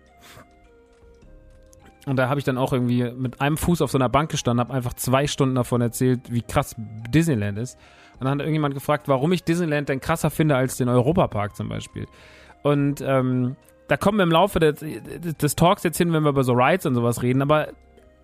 und 2.08 2.16
da 2.16 2.28
habe 2.28 2.40
ich 2.40 2.44
dann 2.44 2.56
auch 2.56 2.72
irgendwie 2.72 3.10
mit 3.10 3.40
einem 3.40 3.58
Fuß 3.58 3.82
auf 3.82 3.90
so 3.90 3.98
einer 3.98 4.08
Bank 4.08 4.30
gestanden, 4.30 4.60
habe 4.60 4.72
einfach 4.72 4.94
zwei 4.94 5.26
Stunden 5.26 5.54
davon 5.54 5.82
erzählt, 5.82 6.20
wie 6.30 6.40
krass 6.40 6.74
Disneyland 7.10 7.58
ist. 7.58 7.78
Und 8.14 8.24
dann 8.24 8.32
hat 8.32 8.40
irgendjemand 8.40 8.74
gefragt, 8.74 9.08
warum 9.08 9.30
ich 9.32 9.44
Disneyland 9.44 9.90
denn 9.90 10.00
krasser 10.00 10.30
finde 10.30 10.56
als 10.56 10.78
den 10.78 10.88
Europapark 10.88 11.54
zum 11.54 11.68
Beispiel. 11.68 12.06
Und 12.68 13.00
ähm, 13.00 13.56
da 13.88 13.96
kommen 13.96 14.18
wir 14.18 14.24
im 14.24 14.30
Laufe 14.30 14.60
des, 14.60 14.84
des, 15.40 15.56
Talks 15.56 15.82
jetzt 15.82 15.96
hin, 15.96 16.12
wenn 16.12 16.22
wir 16.22 16.30
über 16.30 16.44
so 16.44 16.52
Rides 16.52 16.86
und 16.86 16.94
sowas 16.94 17.22
reden, 17.22 17.40
aber 17.40 17.68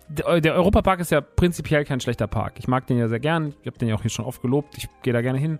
der, 0.07 0.39
der 0.39 0.53
Europapark 0.53 0.99
ist 0.99 1.11
ja 1.11 1.21
prinzipiell 1.21 1.83
kein 1.85 1.99
schlechter 1.99 2.27
Park. 2.27 2.53
Ich 2.57 2.67
mag 2.67 2.85
den 2.85 2.97
ja 2.97 3.07
sehr 3.07 3.19
gern, 3.19 3.55
ich 3.61 3.67
habe 3.67 3.77
den 3.79 3.87
ja 3.89 3.95
auch 3.95 4.01
hier 4.01 4.11
schon 4.11 4.25
oft 4.25 4.41
gelobt, 4.41 4.77
ich 4.77 4.87
gehe 5.01 5.13
da 5.13 5.21
gerne 5.21 5.39
hin. 5.39 5.59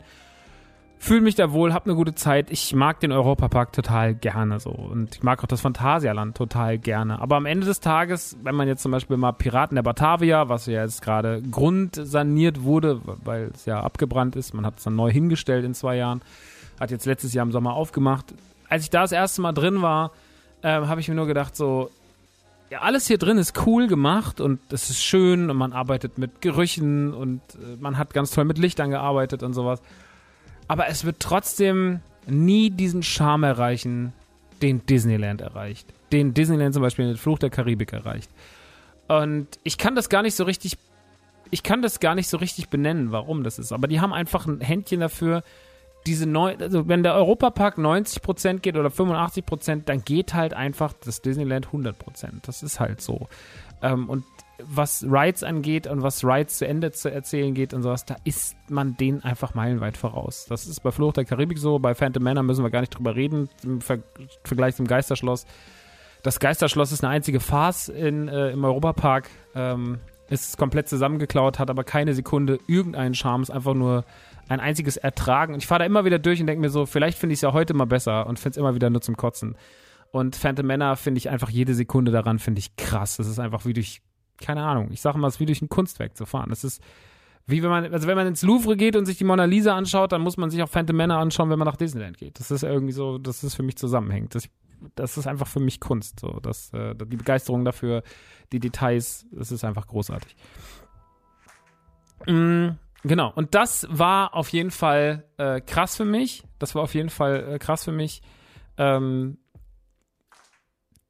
Fühle 0.97 1.21
mich 1.21 1.35
da 1.35 1.51
wohl, 1.51 1.73
habe 1.73 1.85
eine 1.85 1.95
gute 1.95 2.15
Zeit. 2.15 2.49
Ich 2.49 2.73
mag 2.73 2.99
den 3.01 3.11
Europapark 3.11 3.73
total 3.73 4.15
gerne 4.15 4.59
so. 4.59 4.71
Und 4.71 5.15
ich 5.15 5.23
mag 5.23 5.43
auch 5.43 5.47
das 5.47 5.59
Phantasialand 5.59 6.37
total 6.37 6.79
gerne. 6.79 7.21
Aber 7.21 7.35
am 7.35 7.45
Ende 7.45 7.65
des 7.65 7.81
Tages, 7.81 8.37
wenn 8.41 8.55
man 8.55 8.67
jetzt 8.67 8.81
zum 8.81 8.91
Beispiel 8.91 9.17
mal 9.17 9.33
Piraten 9.33 9.75
der 9.75 9.83
Batavia, 9.83 10.47
was 10.47 10.65
ja 10.67 10.83
jetzt 10.83 11.01
gerade 11.01 11.41
grundsaniert 11.51 12.63
wurde, 12.63 13.01
weil 13.03 13.51
es 13.53 13.65
ja 13.65 13.81
abgebrannt 13.81 14.35
ist, 14.37 14.53
man 14.53 14.65
hat 14.65 14.77
es 14.77 14.85
dann 14.85 14.95
neu 14.95 15.11
hingestellt 15.11 15.65
in 15.65 15.73
zwei 15.73 15.97
Jahren, 15.97 16.21
hat 16.79 16.91
jetzt 16.91 17.05
letztes 17.05 17.33
Jahr 17.33 17.45
im 17.45 17.51
Sommer 17.51 17.73
aufgemacht, 17.73 18.33
als 18.69 18.83
ich 18.83 18.89
da 18.89 19.01
das 19.01 19.11
erste 19.11 19.41
Mal 19.41 19.53
drin 19.53 19.81
war, 19.81 20.11
äh, 20.61 20.69
habe 20.69 21.01
ich 21.01 21.07
mir 21.07 21.15
nur 21.15 21.27
gedacht, 21.27 21.55
so, 21.55 21.89
ja, 22.69 22.81
alles 22.81 23.07
hier 23.07 23.17
drin 23.17 23.37
ist 23.37 23.65
cool 23.65 23.87
gemacht 23.87 24.41
und 24.41 24.59
es 24.71 24.89
ist 24.89 25.03
schön 25.03 25.49
und 25.49 25.57
man 25.57 25.73
arbeitet 25.73 26.17
mit 26.17 26.41
Gerüchen 26.41 27.13
und 27.13 27.41
äh, 27.55 27.77
man 27.79 27.97
hat 27.97 28.13
ganz 28.13 28.31
toll 28.31 28.45
mit 28.45 28.57
Lichtern 28.57 28.89
gearbeitet 28.89 29.43
und 29.43 29.53
sowas. 29.53 29.81
Aber 30.67 30.87
es 30.87 31.05
wird 31.05 31.19
trotzdem 31.19 31.99
nie 32.25 32.71
diesen 32.71 33.03
Charme 33.03 33.43
erreichen, 33.43 34.13
den 34.61 34.85
Disneyland 34.85 35.41
erreicht. 35.41 35.87
Den 36.11 36.33
Disneyland 36.33 36.73
zum 36.73 36.81
Beispiel 36.81 37.05
in 37.05 37.11
den 37.11 37.17
Fluch 37.17 37.39
der 37.39 37.49
Karibik 37.49 37.93
erreicht. 37.93 38.31
Und 39.07 39.47
ich 39.63 39.77
kann 39.77 39.95
das 39.95 40.09
gar 40.09 40.23
nicht 40.23 40.35
so 40.35 40.43
richtig, 40.43 40.77
ich 41.51 41.61
kann 41.61 41.83
das 41.83 41.99
gar 41.99 42.15
nicht 42.15 42.27
so 42.27 42.37
richtig 42.37 42.69
benennen, 42.69 43.11
warum 43.11 43.43
das 43.43 43.59
ist. 43.59 43.71
Aber 43.71 43.87
die 43.87 44.01
haben 44.01 44.13
einfach 44.13 44.47
ein 44.47 44.61
Händchen 44.61 45.01
dafür, 45.01 45.43
diese 46.05 46.27
neu, 46.27 46.55
also 46.59 46.87
wenn 46.87 47.03
der 47.03 47.15
Europapark 47.15 47.77
90% 47.77 48.59
geht 48.59 48.77
oder 48.77 48.89
85%, 48.89 49.83
dann 49.85 50.03
geht 50.03 50.33
halt 50.33 50.53
einfach 50.53 50.93
das 50.93 51.21
Disneyland 51.21 51.67
100%. 51.67 51.93
Das 52.43 52.63
ist 52.63 52.79
halt 52.79 53.01
so. 53.01 53.27
Ähm, 53.81 54.09
und 54.09 54.23
was 54.59 55.03
Rides 55.03 55.43
angeht 55.43 55.87
und 55.87 56.01
was 56.01 56.23
Rides 56.23 56.57
zu 56.57 56.67
Ende 56.67 56.91
zu 56.91 57.11
erzählen 57.11 57.53
geht 57.53 57.73
und 57.73 57.83
sowas, 57.83 58.05
da 58.05 58.15
ist 58.23 58.55
man 58.69 58.95
denen 58.95 59.23
einfach 59.23 59.53
meilenweit 59.53 59.97
voraus. 59.97 60.45
Das 60.47 60.65
ist 60.65 60.81
bei 60.81 60.91
Fluch 60.91 61.13
der 61.13 61.25
Karibik 61.25 61.57
so, 61.57 61.79
bei 61.79 61.93
Phantom 61.93 62.23
Manor 62.23 62.43
müssen 62.43 62.63
wir 62.63 62.69
gar 62.69 62.81
nicht 62.81 62.95
drüber 62.95 63.15
reden, 63.15 63.49
im 63.63 63.81
Ver 63.81 63.99
Vergleich 64.43 64.75
zum 64.75 64.87
Geisterschloss. 64.87 65.45
Das 66.23 66.39
Geisterschloss 66.39 66.91
ist 66.91 67.03
eine 67.03 67.13
einzige 67.13 67.39
Farce 67.39 67.89
in, 67.89 68.27
äh, 68.27 68.51
im 68.51 68.63
Europapark. 68.63 69.29
Ähm, 69.55 69.99
ist 70.29 70.57
komplett 70.57 70.89
zusammengeklaut, 70.89 71.59
hat 71.59 71.69
aber 71.69 71.83
keine 71.83 72.13
Sekunde 72.13 72.57
irgendeinen 72.67 73.13
Charme, 73.13 73.43
ist 73.43 73.51
einfach 73.51 73.75
nur 73.75 74.05
ein 74.47 74.59
einziges 74.59 74.97
Ertragen. 74.97 75.53
Und 75.53 75.59
ich 75.61 75.67
fahre 75.67 75.79
da 75.79 75.85
immer 75.85 76.05
wieder 76.05 76.19
durch 76.19 76.39
und 76.39 76.47
denke 76.47 76.61
mir 76.61 76.69
so, 76.69 76.85
vielleicht 76.85 77.17
finde 77.17 77.33
ich 77.33 77.37
es 77.37 77.41
ja 77.41 77.53
heute 77.53 77.73
mal 77.73 77.85
besser 77.85 78.27
und 78.27 78.39
finde 78.39 78.51
es 78.51 78.57
immer 78.57 78.75
wieder 78.75 78.89
nur 78.89 79.01
zum 79.01 79.17
Kotzen. 79.17 79.55
Und 80.11 80.35
Phantom 80.35 80.65
Männer 80.65 80.95
finde 80.95 81.17
ich 81.17 81.29
einfach 81.29 81.49
jede 81.49 81.73
Sekunde 81.73 82.11
daran, 82.11 82.39
finde 82.39 82.59
ich 82.59 82.75
krass. 82.75 83.17
Das 83.17 83.27
ist 83.27 83.39
einfach 83.39 83.65
wie 83.65 83.73
durch, 83.73 84.01
keine 84.39 84.63
Ahnung, 84.63 84.89
ich 84.91 85.01
sage 85.01 85.17
mal, 85.17 85.27
es 85.27 85.35
ist 85.35 85.39
wie 85.39 85.45
durch 85.45 85.61
ein 85.61 85.69
Kunstwerk 85.69 86.15
zu 86.15 86.25
fahren. 86.25 86.49
Das 86.49 86.63
ist 86.63 86.81
wie 87.47 87.61
wenn 87.61 87.69
man, 87.69 87.93
also 87.93 88.07
wenn 88.07 88.15
man 88.15 88.27
ins 88.27 88.41
Louvre 88.41 88.75
geht 88.75 88.95
und 88.95 89.05
sich 89.05 89.17
die 89.17 89.23
Mona 89.23 89.45
Lisa 89.45 89.75
anschaut, 89.75 90.11
dann 90.11 90.21
muss 90.21 90.37
man 90.37 90.49
sich 90.49 90.63
auch 90.63 90.69
Phantom 90.69 90.95
Männer 90.95 91.19
anschauen, 91.19 91.49
wenn 91.49 91.59
man 91.59 91.67
nach 91.67 91.75
Disneyland 91.75 92.17
geht. 92.17 92.39
Das 92.39 92.49
ist 92.49 92.63
irgendwie 92.63 92.93
so, 92.93 93.17
dass 93.19 93.43
es 93.43 93.53
für 93.53 93.61
mich 93.61 93.77
zusammenhängt. 93.77 94.33
Das, 94.33 94.49
das 94.95 95.17
ist 95.17 95.27
einfach 95.27 95.47
für 95.47 95.59
mich 95.59 95.79
Kunst. 95.79 96.19
So, 96.19 96.39
das, 96.41 96.73
äh, 96.73 96.95
die 96.95 97.17
Begeisterung 97.17 97.63
dafür, 97.63 98.01
die 98.51 98.59
Details, 98.59 99.27
das 99.31 99.51
ist 99.51 99.63
einfach 99.63 99.85
großartig. 99.85 100.35
Mm, 102.25 102.69
Genau, 103.05 103.31
und 103.35 103.53
das 103.53 103.85
war 103.91 104.33
auf 104.33 104.49
jeden 104.49 104.71
Fall 104.71 105.25
äh, 105.37 105.61
krass 105.61 105.95
für 105.95 106.05
mich. 106.05 106.43
Das 106.57 106.73
war 106.73 106.81
auf 106.81 106.95
jeden 106.95 107.09
Fall 107.09 107.53
äh, 107.53 107.59
krass 107.59 107.83
für 107.83 107.91
mich, 107.91 108.23
ähm, 108.77 109.37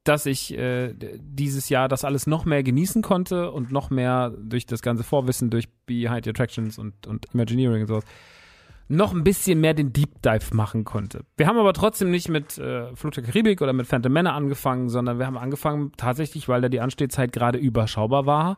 dass 0.04 0.26
ich 0.26 0.58
äh, 0.58 0.93
dieses 0.93 1.70
Jahr 1.70 1.88
das 1.88 2.04
alles 2.04 2.28
noch 2.28 2.43
mehr 2.43 2.64
genießen 2.64 3.02
konnte 3.02 3.50
und 3.50 3.72
noch 3.72 3.91
mehr 3.91 4.32
durch 4.38 4.66
das 4.66 4.82
ganze 4.82 5.06
Vorwissen, 5.06 5.50
durch 5.50 5.70
Behind 5.86 6.26
the 6.26 6.32
Attractions 6.32 6.78
und, 6.78 7.08
und 7.08 7.34
Imagineering 7.34 7.84
und 7.84 7.88
sowas, 7.88 8.06
noch 8.89 9.14
ein 9.14 9.24
bisschen 9.24 9.62
mehr 9.62 9.74
den 9.74 9.93
Deep 9.93 10.22
Dive 10.22 10.54
machen 10.54 10.84
konnte. 10.84 11.24
Wir 11.38 11.48
haben 11.48 11.58
aber 11.58 11.72
trotzdem 11.72 12.12
nicht 12.12 12.28
mit 12.28 12.58
äh, 12.58 12.93
Flug 12.98 13.14
der 13.14 13.24
Karibik 13.24 13.62
oder 13.62 13.72
mit 13.72 13.88
Phantom 13.88 14.12
Manor 14.12 14.34
angefangen, 14.34 14.89
sondern 14.89 15.18
wir 15.18 15.28
haben 15.28 15.38
angefangen 15.38 15.93
tatsächlich, 15.96 16.50
weil 16.50 16.60
da 16.60 16.68
die 16.68 16.82
Anstehzeit 16.82 17.32
gerade 17.32 17.58
überschaubar 17.58 18.26
war, 18.26 18.58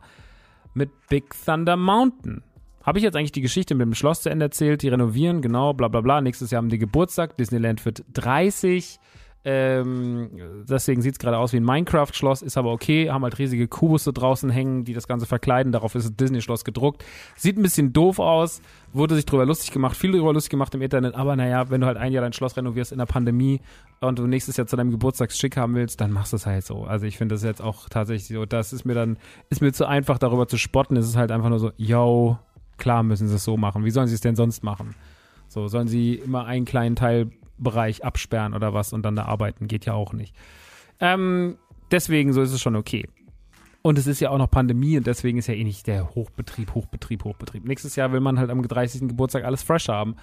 mit 0.74 0.90
Big 1.08 1.34
Thunder 1.44 1.76
Mountain. 1.76 2.42
Habe 2.88 3.00
ich 3.00 3.04
jetzt 3.04 3.16
eigentlich 3.16 3.32
die 3.32 3.42
Geschichte 3.42 3.74
mit 3.74 3.84
dem 3.84 3.92
Schloss 3.92 4.22
zu 4.22 4.30
Ende 4.30 4.46
erzählt? 4.46 4.80
Die 4.80 4.88
renovieren, 4.88 5.42
genau, 5.42 5.74
bla 5.74 5.88
bla 5.88 6.00
bla. 6.00 6.22
Nächstes 6.22 6.50
Jahr 6.50 6.62
haben 6.62 6.70
die 6.70 6.78
Geburtstag. 6.78 7.36
Disneyland 7.36 7.84
wird 7.84 8.02
30. 8.14 8.98
Ähm, 9.44 10.30
deswegen 10.68 11.00
sieht 11.00 11.12
es 11.12 11.18
gerade 11.18 11.38
aus 11.38 11.52
wie 11.52 11.58
ein 11.58 11.64
Minecraft-Schloss, 11.64 12.42
ist 12.42 12.56
aber 12.56 12.72
okay. 12.72 13.10
Haben 13.10 13.24
halt 13.24 13.38
riesige 13.38 13.68
Kubusse 13.68 14.12
draußen 14.12 14.50
hängen, 14.50 14.84
die 14.84 14.94
das 14.94 15.06
Ganze 15.06 15.26
verkleiden. 15.26 15.70
Darauf 15.70 15.94
ist 15.94 16.04
das 16.04 16.16
Disney-Schloss 16.16 16.64
gedruckt. 16.64 17.04
Sieht 17.36 17.56
ein 17.58 17.62
bisschen 17.62 17.92
doof 17.92 18.18
aus. 18.18 18.62
Wurde 18.92 19.14
sich 19.14 19.26
drüber 19.26 19.44
lustig 19.44 19.70
gemacht, 19.70 19.96
viel 19.96 20.12
drüber 20.12 20.32
lustig 20.32 20.50
gemacht 20.50 20.74
im 20.74 20.80
Internet. 20.80 21.14
Aber 21.14 21.36
naja, 21.36 21.68
wenn 21.70 21.82
du 21.82 21.86
halt 21.86 21.98
ein 21.98 22.12
Jahr 22.12 22.22
dein 22.22 22.32
Schloss 22.32 22.56
renovierst 22.56 22.90
in 22.90 22.98
der 22.98 23.06
Pandemie 23.06 23.60
und 24.00 24.18
du 24.18 24.26
nächstes 24.26 24.56
Jahr 24.56 24.66
zu 24.66 24.76
deinem 24.76 24.90
Geburtstagsschick 24.90 25.56
haben 25.56 25.74
willst, 25.74 26.00
dann 26.00 26.10
machst 26.10 26.32
du 26.32 26.36
es 26.36 26.46
halt 26.46 26.64
so. 26.64 26.84
Also 26.84 27.04
ich 27.04 27.18
finde 27.18 27.34
das 27.34 27.42
jetzt 27.42 27.62
auch 27.62 27.88
tatsächlich 27.90 28.28
so. 28.28 28.46
Das 28.46 28.72
ist 28.72 28.86
mir 28.86 28.94
dann, 28.94 29.18
ist 29.50 29.60
mir 29.60 29.72
zu 29.72 29.86
einfach 29.86 30.18
darüber 30.18 30.48
zu 30.48 30.56
spotten. 30.56 30.96
Es 30.96 31.06
ist 31.06 31.16
halt 31.16 31.30
einfach 31.30 31.50
nur 31.50 31.58
so, 31.58 31.70
yo, 31.76 32.38
Klar 32.78 33.02
müssen 33.02 33.28
sie 33.28 33.34
es 33.34 33.44
so 33.44 33.56
machen. 33.56 33.84
Wie 33.84 33.90
sollen 33.90 34.08
sie 34.08 34.14
es 34.14 34.20
denn 34.20 34.36
sonst 34.36 34.64
machen? 34.64 34.94
So, 35.48 35.68
sollen 35.68 35.88
sie 35.88 36.14
immer 36.14 36.46
einen 36.46 36.64
kleinen 36.64 36.96
Teilbereich 36.96 38.04
absperren 38.04 38.54
oder 38.54 38.74
was 38.74 38.92
und 38.92 39.02
dann 39.02 39.16
da 39.16 39.24
arbeiten? 39.24 39.68
Geht 39.68 39.86
ja 39.86 39.94
auch 39.94 40.12
nicht. 40.12 40.34
Ähm, 41.00 41.56
deswegen, 41.90 42.32
so 42.32 42.42
ist 42.42 42.52
es 42.52 42.60
schon 42.60 42.76
okay. 42.76 43.08
Und 43.82 43.98
es 43.98 44.06
ist 44.06 44.20
ja 44.20 44.30
auch 44.30 44.38
noch 44.38 44.50
Pandemie 44.50 44.98
und 44.98 45.06
deswegen 45.06 45.38
ist 45.38 45.46
ja 45.46 45.54
eh 45.54 45.64
nicht 45.64 45.86
der 45.86 46.14
Hochbetrieb, 46.14 46.74
Hochbetrieb, 46.74 47.24
Hochbetrieb. 47.24 47.64
Nächstes 47.64 47.96
Jahr 47.96 48.12
will 48.12 48.20
man 48.20 48.38
halt 48.38 48.50
am 48.50 48.62
30. 48.62 49.02
Geburtstag 49.02 49.44
alles 49.44 49.62
fresh 49.62 49.88
haben. 49.88 50.16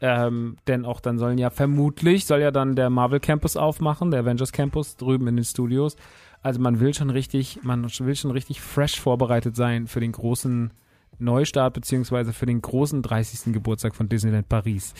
Ähm, 0.00 0.56
denn 0.68 0.84
auch 0.84 1.00
dann 1.00 1.18
sollen 1.18 1.38
ja 1.38 1.50
vermutlich, 1.50 2.24
soll 2.24 2.40
ja 2.40 2.52
dann 2.52 2.76
der 2.76 2.88
Marvel 2.88 3.18
Campus 3.18 3.56
aufmachen, 3.56 4.12
der 4.12 4.20
Avengers 4.20 4.52
Campus 4.52 4.96
drüben 4.96 5.26
in 5.26 5.36
den 5.36 5.44
Studios. 5.44 5.96
Also 6.40 6.60
man 6.60 6.78
will 6.78 6.94
schon 6.94 7.10
richtig, 7.10 7.60
man 7.64 7.84
will 7.84 8.14
schon 8.14 8.30
richtig 8.30 8.60
fresh 8.60 9.00
vorbereitet 9.00 9.56
sein 9.56 9.88
für 9.88 9.98
den 9.98 10.12
großen 10.12 10.72
Neustart 11.18 11.74
beziehungsweise 11.74 12.32
für 12.32 12.46
den 12.46 12.62
großen 12.62 13.02
30. 13.02 13.52
Geburtstag 13.52 13.94
von 13.94 14.08
Disneyland 14.08 14.48
Paris. 14.48 14.94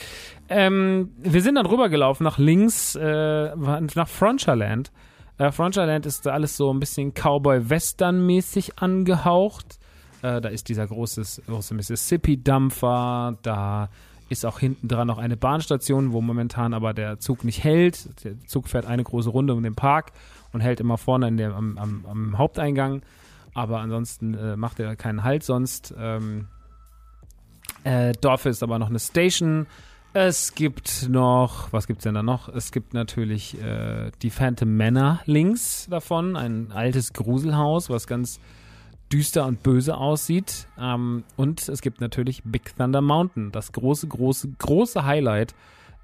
Ähm, 0.49 1.11
wir 1.19 1.43
sind 1.43 1.57
dann 1.57 1.66
rübergelaufen 1.66 2.25
nach 2.25 2.39
links, 2.39 2.95
äh, 2.97 3.55
nach 3.57 4.09
Frontierland. 4.09 4.91
Äh, 5.39 5.53
Frontierland 5.53 6.07
ist 6.07 6.27
da 6.27 6.33
alles 6.33 6.57
so 6.57 6.73
ein 6.73 6.81
bisschen 6.81 7.12
Cowboy-Western-mäßig 7.14 8.79
angehaucht. 8.79 9.79
Äh, 10.23 10.41
da 10.41 10.49
ist 10.49 10.69
dieser 10.69 10.87
große, 10.87 11.43
große 11.47 11.75
Mississippi-Dampfer, 11.75 13.39
da 13.43 13.89
ist 14.29 14.45
auch 14.45 14.59
hinten 14.59 14.89
dran 14.89 15.07
noch 15.07 15.19
eine 15.19 15.37
Bahnstation, 15.37 16.12
wo 16.12 16.21
momentan 16.21 16.75
aber 16.75 16.93
der 16.93 17.19
Zug 17.19 17.45
nicht 17.45 17.64
hält. 17.64 18.25
Der 18.25 18.39
Zug 18.47 18.69
fährt 18.69 18.87
eine 18.87 19.03
große 19.03 19.31
Runde 19.31 19.55
um 19.55 19.62
den 19.62 19.75
Park 19.75 20.12
und 20.53 20.61
hält 20.61 20.81
immer 20.81 20.99
vorne 20.99 21.33
der, 21.33 21.55
am, 21.55 21.79
am, 21.79 22.05
am 22.07 22.39
Haupteingang 22.39 23.03
aber 23.59 23.81
ansonsten 23.81 24.35
äh, 24.35 24.57
macht 24.57 24.79
er 24.79 24.95
keinen 24.95 25.25
Halt 25.25 25.43
sonst. 25.43 25.93
Ähm, 25.99 26.47
äh, 27.83 28.13
Dorf 28.13 28.47
ist 28.47 28.63
aber 28.63 28.79
noch 28.79 28.89
eine 28.89 29.01
Station. 29.01 29.67
Es 30.13 30.55
gibt 30.55 31.09
noch, 31.09 31.73
was 31.73 31.89
gibt 31.89 31.99
es 31.99 32.05
denn 32.05 32.15
da 32.15 32.23
noch? 32.23 32.49
Es 32.49 32.71
gibt 32.71 32.95
natürlich 32.95 33.61
äh, 33.61 34.13
die 34.23 34.31
Phantom 34.31 34.77
Manor 34.77 35.21
links 35.27 35.89
davon, 35.91 36.37
ein 36.37 36.71
altes 36.71 37.13
Gruselhaus, 37.13 37.91
was 37.91 38.07
ganz 38.07 38.39
düster 39.13 39.45
und 39.47 39.65
böse 39.65 39.97
aussieht. 39.97 40.69
Ähm, 40.79 41.25
und 41.37 41.69
es 41.69 41.81
gibt 41.81 42.01
natürlich 42.01 42.43
Big 42.45 42.77
Thunder 42.77 43.01
Mountain, 43.01 43.51
das 43.51 43.73
große, 43.73 44.07
große, 44.07 44.51
große 44.59 45.05
Highlight 45.05 45.55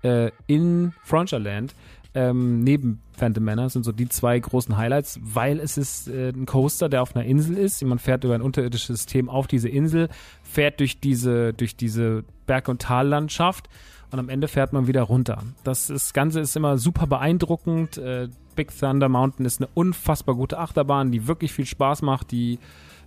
äh, 0.03 0.33
in 0.49 0.93
Frontierland. 1.05 1.73
Ähm, 2.15 2.61
neben 2.61 3.01
Phantom 3.17 3.45
Manor 3.45 3.71
sind 3.71 3.85
so 3.85 3.91
die 3.91 4.09
zwei 4.09 4.39
großen 4.39 4.77
Highlights, 4.77 5.19
weil 5.23 5.59
es 5.59 5.77
ist 5.77 6.09
äh, 6.09 6.31
ein 6.31 6.47
Coaster, 6.47 6.89
der 6.89 7.03
auf 7.03 7.17
einer 7.17 7.25
Insel 7.25 7.57
ist. 7.57 7.83
Man 7.83 7.99
fährt 7.99 8.25
über 8.25 8.35
ein 8.35 8.43
unterirdisches 8.43 8.99
System 8.99 9.29
auf 9.29 9.47
diese 9.47 9.69
Insel, 9.69 10.09
fährt 10.43 10.81
durch 10.81 11.01
diese, 11.01 11.53
durch 11.53 11.77
diese 11.77 12.25
Berg- 12.47 12.69
und 12.69 12.83
Tallandschaft 12.83 13.69
und 14.13 14.21
am 14.21 14.29
Ende 14.29 14.47
fährt 14.47 14.73
man 14.73 14.87
wieder 14.87 15.03
runter. 15.03 15.43
Das, 15.65 15.89
das 15.89 16.13
Ganze 16.13 16.39
ist 16.39 16.55
immer 16.55 16.79
super 16.79 17.09
beeindruckend. 17.09 17.99
Äh, 17.99 18.29
Big 18.55 18.77
Thunder 18.79 19.09
Mountain 19.09 19.45
ist 19.45 19.61
eine 19.61 19.69
unfassbar 19.75 20.37
gute 20.37 20.59
Achterbahn, 20.59 21.11
die 21.11 21.27
wirklich 21.27 21.53
viel 21.53 21.67
Spaß 21.67 22.03
macht, 22.03 22.31
die 22.31 22.61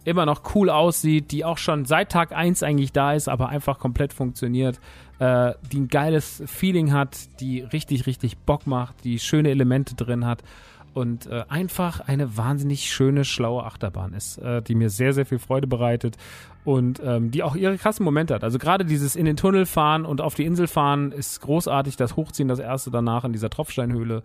immer 0.04 0.26
noch 0.26 0.56
cool 0.56 0.70
aussieht, 0.70 1.32
die 1.32 1.44
auch 1.44 1.58
schon 1.58 1.86
seit 1.86 2.12
Tag 2.12 2.32
1 2.32 2.64
eigentlich 2.64 2.94
da 2.94 3.14
ist, 3.14 3.28
aber 3.28 3.50
einfach 3.50 3.78
komplett 3.78 4.14
funktioniert, 4.14 4.80
äh, 5.20 5.54
die 5.72 5.80
ein 5.82 5.88
geiles 5.88 6.44
Feeling 6.46 6.94
hat, 6.94 7.40
die 7.40 7.62
richtig, 7.62 8.06
richtig 8.06 8.38
Bock 8.38 8.68
macht, 8.68 9.04
die 9.04 9.20
schöne 9.20 9.50
Elemente 9.50 9.96
drin 9.96 10.26
hat 10.26 10.44
und 10.94 11.28
äh, 11.28 11.44
einfach 11.48 12.00
eine 12.02 12.38
wahnsinnig 12.38 12.92
schöne, 12.92 13.24
schlaue 13.24 13.64
Achterbahn 13.64 14.14
ist, 14.14 14.40
äh, 14.40 14.62
die 14.62 14.76
mir 14.76 14.90
sehr, 14.90 15.14
sehr 15.14 15.26
viel 15.26 15.40
Freude 15.40 15.68
bereitet 15.68 16.18
und 16.68 17.02
ähm, 17.02 17.32
die 17.32 17.44
auch 17.44 17.56
ihre 17.56 17.78
krassen 17.78 18.04
Momente 18.04 18.34
hat. 18.34 18.44
Also 18.44 18.60
gerade 18.60 18.84
dieses 18.84 19.16
in 19.16 19.24
den 19.24 19.38
Tunnel 19.38 19.66
fahren 19.66 20.04
und 20.04 20.20
auf 20.20 20.36
die 20.36 20.44
Insel 20.44 20.68
fahren 20.68 21.14
ist 21.14 21.40
großartig. 21.40 21.96
Das 21.96 22.18
Hochziehen, 22.18 22.50
das 22.50 22.60
erste 22.60 22.92
danach 22.92 23.24
in 23.24 23.32
dieser 23.32 23.50
Tropfsteinhöhle, 23.50 24.22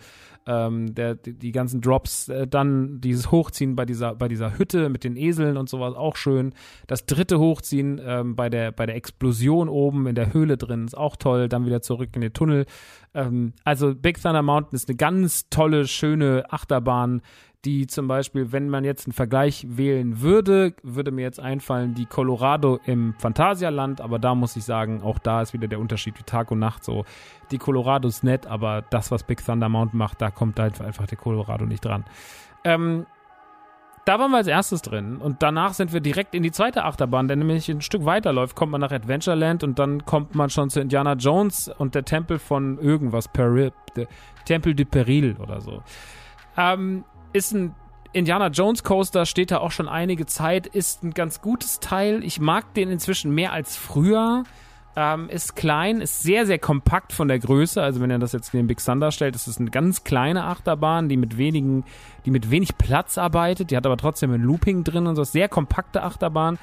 ähm, 0.49 0.93
der, 0.93 1.15
die, 1.15 1.35
die 1.35 1.53
ganzen 1.53 1.81
Drops, 1.81 2.29
äh, 2.29 2.49
dann 2.49 3.01
dieses 3.01 3.31
Hochziehen 3.31 3.77
bei 3.77 3.87
dieser, 3.87 4.17
bei 4.17 4.27
dieser 4.27 4.59
Hütte 4.59 4.89
mit 4.89 5.05
den 5.05 5.17
Eseln 5.17 5.57
und 5.57 5.69
sowas 5.69 5.95
auch 5.95 6.17
schön. 6.17 6.53
Das 6.89 7.07
dritte 7.07 7.39
Hochziehen 7.39 8.01
ähm, 8.05 8.35
bei, 8.35 8.51
der, 8.51 8.73
bei 8.73 8.87
der 8.87 8.97
Explosion 8.97 9.69
oben 9.69 10.09
in 10.09 10.17
der 10.17 10.33
Höhle 10.33 10.57
drin 10.57 10.87
ist 10.87 10.99
auch 10.99 11.15
toll. 11.15 11.49
Dann 11.49 11.65
wieder 11.65 11.81
zurück 11.81 12.09
in 12.15 12.23
den 12.23 12.33
Tunnel. 12.33 12.67
Ähm, 13.15 13.53
also 13.63 13.95
Big 13.95 14.21
Thunder 14.21 14.43
Mountain 14.43 14.75
ist 14.75 14.89
eine 14.89 14.97
ganz 14.97 15.49
tolle, 15.49 15.87
schöne 15.87 16.47
Achterbahn, 16.51 17.23
die 17.65 17.87
zum 17.87 18.09
Beispiel, 18.09 18.51
wenn 18.51 18.69
man 18.69 18.85
jetzt 18.85 19.07
einen 19.07 19.13
Vergleich 19.13 19.65
wählen 19.69 20.21
würde, 20.21 20.75
würde 20.83 21.13
mir 21.13 21.23
jetzt 21.23 21.39
einfallen, 21.39 21.95
die 21.95 22.07
Colorado 22.07 22.81
im 22.87 23.15
Phantasialand, 23.19 24.01
aber 24.01 24.19
da 24.19 24.35
muss 24.35 24.57
ich 24.57 24.65
sagen, 24.65 25.03
auch 25.03 25.19
da 25.19 25.43
ist 25.43 25.53
wieder 25.53 25.69
der 25.69 25.79
Unterschied 25.79 26.19
wie 26.19 26.25
Tag 26.25 26.51
und 26.51 26.59
Nacht 26.59 26.83
so. 26.83 27.05
Die 27.53 27.59
Colorado 27.59 28.09
ist 28.09 28.25
nett, 28.25 28.47
aber 28.47 28.83
das, 28.91 29.11
was 29.13 29.23
Big 29.23 29.45
Thunder 29.45 29.69
Mountain 29.69 29.99
macht, 29.99 30.21
da 30.21 30.31
kommt 30.31 30.59
halt 30.59 30.81
einfach 30.81 31.07
der 31.07 31.19
Colorado 31.19 31.65
nicht 31.65 31.85
dran. 31.85 32.05
Ähm, 32.65 33.07
da 34.05 34.19
waren 34.19 34.33
wir 34.33 34.39
als 34.39 34.49
erstes 34.49 34.83
drin 34.83 35.19
und 35.19 35.45
danach 35.45 35.75
sind 35.75 35.93
wir 35.93 36.01
direkt 36.01 36.35
in 36.35 36.43
die 36.43 36.51
zweite 36.51 36.85
Achterbahn, 36.85 37.29
der 37.29 37.37
nämlich 37.37 37.69
ein 37.69 37.81
Stück 37.81 38.05
weiterläuft, 38.05 38.57
kommt 38.57 38.73
man 38.73 38.81
nach 38.81 38.91
Adventureland 38.91 39.63
und 39.63 39.79
dann 39.79 40.05
kommt 40.05 40.35
man 40.35 40.51
schon 40.51 40.71
zu 40.71 40.81
Indiana 40.81 41.13
Jones 41.13 41.69
und 41.79 41.95
der 41.95 42.05
Tempel 42.05 42.41
von 42.41 42.81
irgendwas, 42.81 43.29
Peril, 43.29 43.73
Tempel 44.45 44.75
de 44.75 44.85
Peril 44.85 45.37
oder 45.39 45.61
so. 45.61 45.85
Ähm, 46.57 47.05
ist 47.33 47.53
ein 47.53 47.75
Indiana 48.13 48.49
Jones 48.49 48.85
Coaster, 48.85 49.25
steht 49.25 49.51
da 49.51 49.59
auch 49.59 49.71
schon 49.71 49.89
einige 49.89 50.27
Zeit, 50.27 50.67
ist 50.67 51.03
ein 51.03 51.13
ganz 51.13 51.41
gutes 51.41 51.81
Teil. 51.81 52.23
Ich 52.25 52.41
mag 52.41 52.75
den 52.75 52.91
inzwischen 52.91 53.35
mehr 53.35 53.53
als 53.53 53.77
früher. 53.77 54.45
Ähm, 54.95 55.31
ist 55.31 55.57
klein, 55.57 56.03
ist 56.03 56.23
sehr, 56.23 56.45
sehr 56.45 56.59
kompakt 56.59 57.15
von 57.15 57.27
der 57.27 57.39
Größe. 57.39 57.83
Also 57.83 58.03
wenn 58.03 58.11
ihr 58.11 58.19
das 58.19 58.33
jetzt 58.33 58.53
in 58.53 58.61
den 58.61 58.67
Big 58.67 58.85
Thunder 58.85 59.11
stellt, 59.11 59.35
ist 59.35 59.47
es 59.47 59.59
eine 59.59 59.71
ganz 59.71 60.05
kleine 60.05 60.45
Achterbahn, 60.45 61.09
die 61.09 61.17
mit 61.17 61.39
wenigen, 61.39 61.85
die 62.27 62.31
mit 62.31 62.51
wenig 62.51 62.77
Platz 62.77 63.17
arbeitet. 63.17 63.71
Die 63.71 63.77
hat 63.79 63.87
aber 63.87 63.97
trotzdem 63.97 64.33
ein 64.33 64.43
Looping 64.43 64.85
drin 64.85 65.07
und 65.07 65.17
so. 65.17 65.25
Sehr 65.25 65.49
kompakte 65.49 66.03
Achterbahn, 66.03 66.59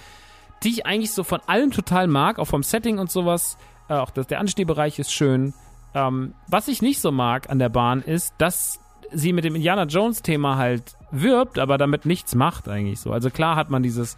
die 0.62 0.70
ich 0.70 0.86
eigentlich 0.86 1.12
so 1.12 1.24
von 1.24 1.40
allem 1.48 1.72
total 1.72 2.06
mag, 2.06 2.38
auch 2.38 2.46
vom 2.46 2.62
Setting 2.62 3.00
und 3.00 3.10
sowas. 3.10 3.58
Äh, 3.90 3.96
auch 3.96 4.12
das, 4.12 4.28
der 4.28 4.40
Anstehbereich 4.40 5.00
ist 5.00 5.12
schön. 5.12 5.56
Ähm, 5.96 6.36
was 6.48 6.68
ich 6.68 6.84
nicht 6.84 7.02
so 7.02 7.12
mag 7.12 7.50
an 7.50 7.58
der 7.58 7.70
Bahn 7.70 8.04
ist, 8.04 8.36
dass 8.38 8.80
sie 9.12 9.34
mit 9.34 9.44
dem 9.44 9.56
Indiana 9.56 9.84
Jones 9.84 10.22
Thema 10.22 10.58
halt 10.58 10.96
wirbt, 11.12 11.60
aber 11.60 11.78
damit 11.78 12.06
nichts 12.06 12.36
macht 12.36 12.70
eigentlich 12.70 13.00
so. 13.00 13.12
Also 13.12 13.30
klar 13.30 13.56
hat 13.56 13.70
man 13.70 13.84
dieses 13.84 14.18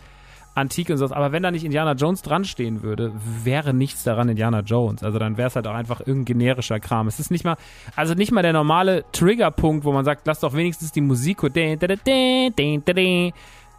Antike 0.53 0.91
und 0.91 0.97
sowas, 0.99 1.13
aber 1.13 1.31
wenn 1.31 1.43
da 1.43 1.51
nicht 1.51 1.63
Indiana 1.63 1.93
Jones 1.93 2.21
dran 2.21 2.43
stehen 2.43 2.83
würde, 2.83 3.13
wäre 3.43 3.73
nichts 3.73 4.03
daran 4.03 4.27
Indiana 4.27 4.59
Jones. 4.59 5.01
Also 5.01 5.17
dann 5.17 5.37
wäre 5.37 5.47
es 5.47 5.55
halt 5.55 5.65
auch 5.65 5.73
einfach 5.73 6.01
irgendein 6.01 6.25
generischer 6.25 6.79
Kram. 6.81 7.07
Es 7.07 7.19
ist 7.19 7.31
nicht 7.31 7.45
mal, 7.45 7.55
also 7.95 8.15
nicht 8.15 8.33
mal 8.33 8.41
der 8.41 8.51
normale 8.51 9.05
Triggerpunkt, 9.13 9.85
wo 9.85 9.93
man 9.93 10.03
sagt, 10.03 10.27
lass 10.27 10.41
doch 10.41 10.53
wenigstens 10.53 10.91
die 10.91 11.01
Musik 11.01 11.43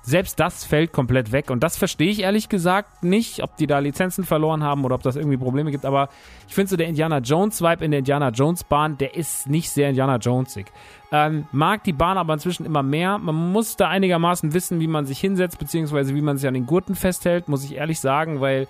selbst 0.03 0.41
das 0.41 0.65
fällt 0.65 0.93
komplett 0.93 1.31
weg. 1.33 1.51
Und 1.51 1.63
das 1.63 1.77
verstehe 1.77 2.11
ich 2.11 2.23
ehrlich 2.23 2.49
gesagt 2.49 3.05
nicht, 3.05 3.43
ob 3.43 3.57
die 3.57 3.67
da 3.67 3.79
Lizenzen 3.79 4.25
verloren 4.25 4.63
haben 4.63 4.85
oder 4.85 4.97
ob 4.97 5.03
das 5.03 5.17
irgendwie 5.17 5.37
Probleme 5.37 5.71
gibt. 5.71 5.85
Aber 5.85 6.09
ich 6.49 6.55
finde 6.55 6.71
so 6.71 6.77
der 6.77 6.89
Indiana 6.89 7.19
Jones-Vibe 7.19 7.85
in 7.85 7.93
der 7.93 7.99
Indiana 8.01 8.31
Jones-Bahn, 8.31 8.99
der 8.99 9.15
ist 9.15 9.49
nicht 9.49 9.71
sehr 9.71 9.89
Indiana 9.89 10.17
Jonesig. 10.17 10.67
Ähm, 11.13 11.47
mag 11.53 11.85
die 11.85 11.93
Bahn 11.93 12.19
aber 12.19 12.35
inzwischen 12.35 12.67
immer 12.67 12.83
mehr. 12.83 13.19
Man 13.19 13.53
muss 13.53 13.77
da 13.77 13.89
einigermaßen 13.89 14.53
wissen, 14.55 14.81
wie 14.81 14.89
man 14.89 15.07
sich 15.07 15.21
hinsetzt, 15.21 15.59
beziehungsweise 15.59 16.15
wie 16.15 16.23
man 16.23 16.37
sich 16.37 16.49
an 16.49 16.55
den 16.55 16.67
Gurten 16.67 16.97
festhält, 16.97 17.49
muss 17.49 17.65
ich 17.65 17.77
ehrlich 17.77 18.01
sagen, 18.01 18.41
weil 18.41 18.67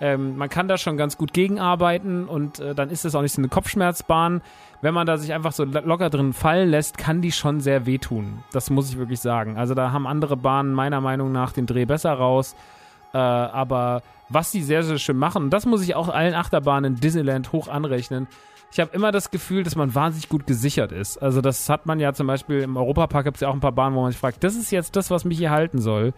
ähm, 0.00 0.36
man 0.36 0.48
kann 0.48 0.68
da 0.68 0.76
schon 0.76 0.96
ganz 0.96 1.16
gut 1.16 1.32
gegenarbeiten 1.32 2.26
und 2.26 2.58
äh, 2.58 2.74
dann 2.74 2.90
ist 2.90 3.04
es 3.04 3.14
auch 3.14 3.22
nicht 3.22 3.32
so 3.32 3.40
eine 3.40 3.48
Kopfschmerzbahn. 3.48 4.42
Wenn 4.80 4.94
man 4.94 5.06
da 5.06 5.16
sich 5.16 5.32
einfach 5.32 5.52
so 5.52 5.64
locker 5.64 6.10
drin 6.10 6.32
fallen 6.32 6.68
lässt, 6.68 6.98
kann 6.98 7.22
die 7.22 7.32
schon 7.32 7.60
sehr 7.60 7.86
wehtun. 7.86 8.42
Das 8.52 8.70
muss 8.70 8.90
ich 8.90 8.98
wirklich 8.98 9.20
sagen. 9.20 9.56
Also 9.56 9.74
da 9.74 9.92
haben 9.92 10.06
andere 10.06 10.36
Bahnen 10.36 10.74
meiner 10.74 11.00
Meinung 11.00 11.32
nach 11.32 11.52
den 11.52 11.66
Dreh 11.66 11.84
besser 11.84 12.12
raus. 12.12 12.54
Äh, 13.12 13.18
aber 13.18 14.02
was 14.28 14.50
die 14.50 14.62
sehr, 14.62 14.82
sehr 14.82 14.98
schön 14.98 15.16
machen, 15.16 15.44
und 15.44 15.50
das 15.50 15.64
muss 15.64 15.82
ich 15.82 15.94
auch 15.94 16.08
allen 16.08 16.34
Achterbahnen 16.34 16.94
in 16.94 17.00
Disneyland 17.00 17.52
hoch 17.52 17.68
anrechnen, 17.68 18.26
ich 18.72 18.80
habe 18.80 18.90
immer 18.92 19.12
das 19.12 19.30
Gefühl, 19.30 19.62
dass 19.62 19.76
man 19.76 19.94
wahnsinnig 19.94 20.28
gut 20.28 20.48
gesichert 20.48 20.90
ist. 20.90 21.18
Also 21.22 21.40
das 21.40 21.68
hat 21.68 21.86
man 21.86 22.00
ja 22.00 22.12
zum 22.12 22.26
Beispiel 22.26 22.58
im 22.58 22.76
Europapark 22.76 23.24
gibt 23.24 23.36
es 23.36 23.42
ja 23.42 23.48
auch 23.48 23.54
ein 23.54 23.60
paar 23.60 23.70
Bahnen, 23.70 23.94
wo 23.94 24.02
man 24.02 24.10
sich 24.10 24.18
fragt, 24.18 24.42
das 24.42 24.56
ist 24.56 24.72
jetzt 24.72 24.96
das, 24.96 25.12
was 25.12 25.24
mich 25.24 25.38
hier 25.38 25.52
halten 25.52 25.80
soll. 25.80 26.12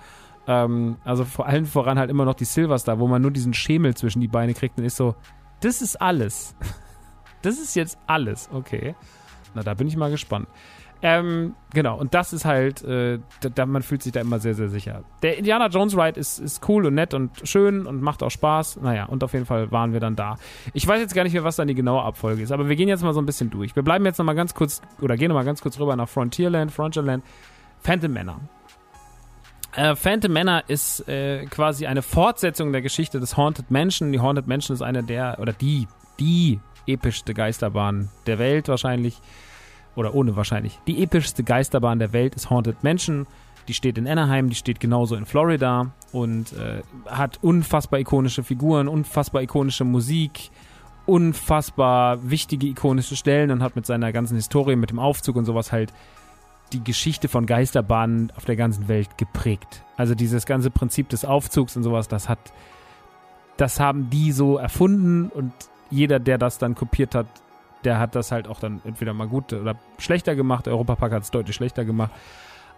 Ähm, 0.46 0.96
also 1.04 1.24
vor 1.24 1.46
allem 1.46 1.66
voran 1.66 1.98
halt 1.98 2.10
immer 2.10 2.24
noch 2.24 2.34
die 2.34 2.44
Silverstar, 2.44 2.98
wo 2.98 3.08
man 3.08 3.22
nur 3.22 3.30
diesen 3.30 3.54
Schemel 3.54 3.94
zwischen 3.94 4.20
die 4.20 4.28
Beine 4.28 4.54
kriegt 4.54 4.78
und 4.78 4.84
ist 4.84 4.96
so, 4.96 5.14
das 5.60 5.82
ist 5.82 6.00
alles. 6.00 6.54
Das 7.42 7.60
ist 7.60 7.76
jetzt 7.76 7.96
alles, 8.08 8.48
okay. 8.52 8.96
Na, 9.54 9.62
da 9.62 9.74
bin 9.74 9.86
ich 9.86 9.96
mal 9.96 10.10
gespannt. 10.10 10.48
Ähm, 11.02 11.54
genau, 11.72 11.96
und 11.96 12.14
das 12.14 12.32
ist 12.32 12.44
halt, 12.44 12.82
äh, 12.82 13.20
da, 13.54 13.66
man 13.66 13.82
fühlt 13.82 14.02
sich 14.02 14.12
da 14.12 14.20
immer 14.20 14.40
sehr, 14.40 14.54
sehr 14.54 14.68
sicher. 14.68 15.04
Der 15.22 15.36
Indiana 15.36 15.68
Jones 15.68 15.96
Ride 15.96 16.18
ist, 16.18 16.40
ist 16.40 16.66
cool 16.68 16.86
und 16.86 16.94
nett 16.94 17.14
und 17.14 17.30
schön 17.44 17.86
und 17.86 18.00
macht 18.00 18.22
auch 18.22 18.30
Spaß. 18.30 18.80
Naja, 18.80 19.04
und 19.04 19.22
auf 19.22 19.34
jeden 19.34 19.46
Fall 19.46 19.70
waren 19.70 19.92
wir 19.92 20.00
dann 20.00 20.16
da. 20.16 20.38
Ich 20.72 20.88
weiß 20.88 20.98
jetzt 21.00 21.14
gar 21.14 21.22
nicht 21.22 21.34
mehr, 21.34 21.44
was 21.44 21.56
dann 21.56 21.68
die 21.68 21.74
genaue 21.74 22.02
Abfolge 22.02 22.42
ist, 22.42 22.50
aber 22.50 22.68
wir 22.68 22.74
gehen 22.74 22.88
jetzt 22.88 23.04
mal 23.04 23.14
so 23.14 23.20
ein 23.20 23.26
bisschen 23.26 23.50
durch. 23.50 23.76
Wir 23.76 23.84
bleiben 23.84 24.04
jetzt 24.06 24.18
nochmal 24.18 24.34
ganz 24.34 24.54
kurz, 24.54 24.80
oder 25.00 25.16
gehen 25.16 25.28
nochmal 25.28 25.44
ganz 25.44 25.60
kurz 25.60 25.78
rüber 25.78 25.94
nach 25.94 26.08
Frontierland, 26.08 26.72
Frontierland, 26.72 27.22
Phantom 27.80 28.12
Manor. 28.12 28.40
Äh, 29.76 29.94
Phantom 29.94 30.32
Manor 30.32 30.62
ist 30.68 31.06
äh, 31.06 31.44
quasi 31.46 31.86
eine 31.86 32.00
Fortsetzung 32.00 32.72
der 32.72 32.80
Geschichte 32.80 33.20
des 33.20 33.36
Haunted 33.36 33.70
Mansion. 33.70 34.10
Die 34.10 34.20
Haunted 34.20 34.46
Mansion 34.46 34.74
ist 34.74 34.80
eine 34.80 35.02
der, 35.02 35.36
oder 35.38 35.52
die, 35.52 35.86
die 36.18 36.60
epischste 36.86 37.34
Geisterbahn 37.34 38.08
der 38.26 38.38
Welt 38.38 38.68
wahrscheinlich. 38.68 39.20
Oder 39.94 40.14
ohne 40.14 40.34
wahrscheinlich. 40.34 40.78
Die 40.86 41.02
epischste 41.02 41.42
Geisterbahn 41.42 41.98
der 41.98 42.14
Welt 42.14 42.34
ist 42.34 42.48
Haunted 42.48 42.82
Mansion. 42.84 43.26
Die 43.68 43.74
steht 43.74 43.98
in 43.98 44.08
Anaheim, 44.08 44.48
die 44.48 44.54
steht 44.54 44.80
genauso 44.80 45.14
in 45.14 45.26
Florida 45.26 45.92
und 46.12 46.54
äh, 46.54 46.82
hat 47.06 47.38
unfassbar 47.42 48.00
ikonische 48.00 48.44
Figuren, 48.44 48.88
unfassbar 48.88 49.42
ikonische 49.42 49.84
Musik, 49.84 50.50
unfassbar 51.04 52.30
wichtige 52.30 52.66
ikonische 52.68 53.16
Stellen 53.16 53.50
und 53.50 53.62
hat 53.62 53.76
mit 53.76 53.84
seiner 53.84 54.12
ganzen 54.12 54.36
Historie, 54.36 54.76
mit 54.76 54.90
dem 54.90 54.98
Aufzug 54.98 55.36
und 55.36 55.44
sowas 55.44 55.72
halt 55.72 55.92
die 56.72 56.82
Geschichte 56.82 57.28
von 57.28 57.46
Geisterbahnen 57.46 58.32
auf 58.36 58.44
der 58.44 58.56
ganzen 58.56 58.88
Welt 58.88 59.18
geprägt. 59.18 59.84
Also 59.96 60.14
dieses 60.14 60.46
ganze 60.46 60.70
Prinzip 60.70 61.08
des 61.08 61.24
Aufzugs 61.24 61.76
und 61.76 61.82
sowas, 61.82 62.08
das 62.08 62.28
hat, 62.28 62.38
das 63.56 63.80
haben 63.80 64.10
die 64.10 64.32
so 64.32 64.56
erfunden 64.58 65.28
und 65.28 65.52
jeder, 65.90 66.18
der 66.18 66.38
das 66.38 66.58
dann 66.58 66.74
kopiert 66.74 67.14
hat, 67.14 67.26
der 67.84 68.00
hat 68.00 68.14
das 68.14 68.32
halt 68.32 68.48
auch 68.48 68.58
dann 68.58 68.80
entweder 68.84 69.14
mal 69.14 69.28
gut 69.28 69.52
oder 69.52 69.76
schlechter 69.98 70.34
gemacht. 70.34 70.66
Europapark 70.66 71.12
hat 71.12 71.22
es 71.22 71.30
deutlich 71.30 71.54
schlechter 71.54 71.84
gemacht. 71.84 72.10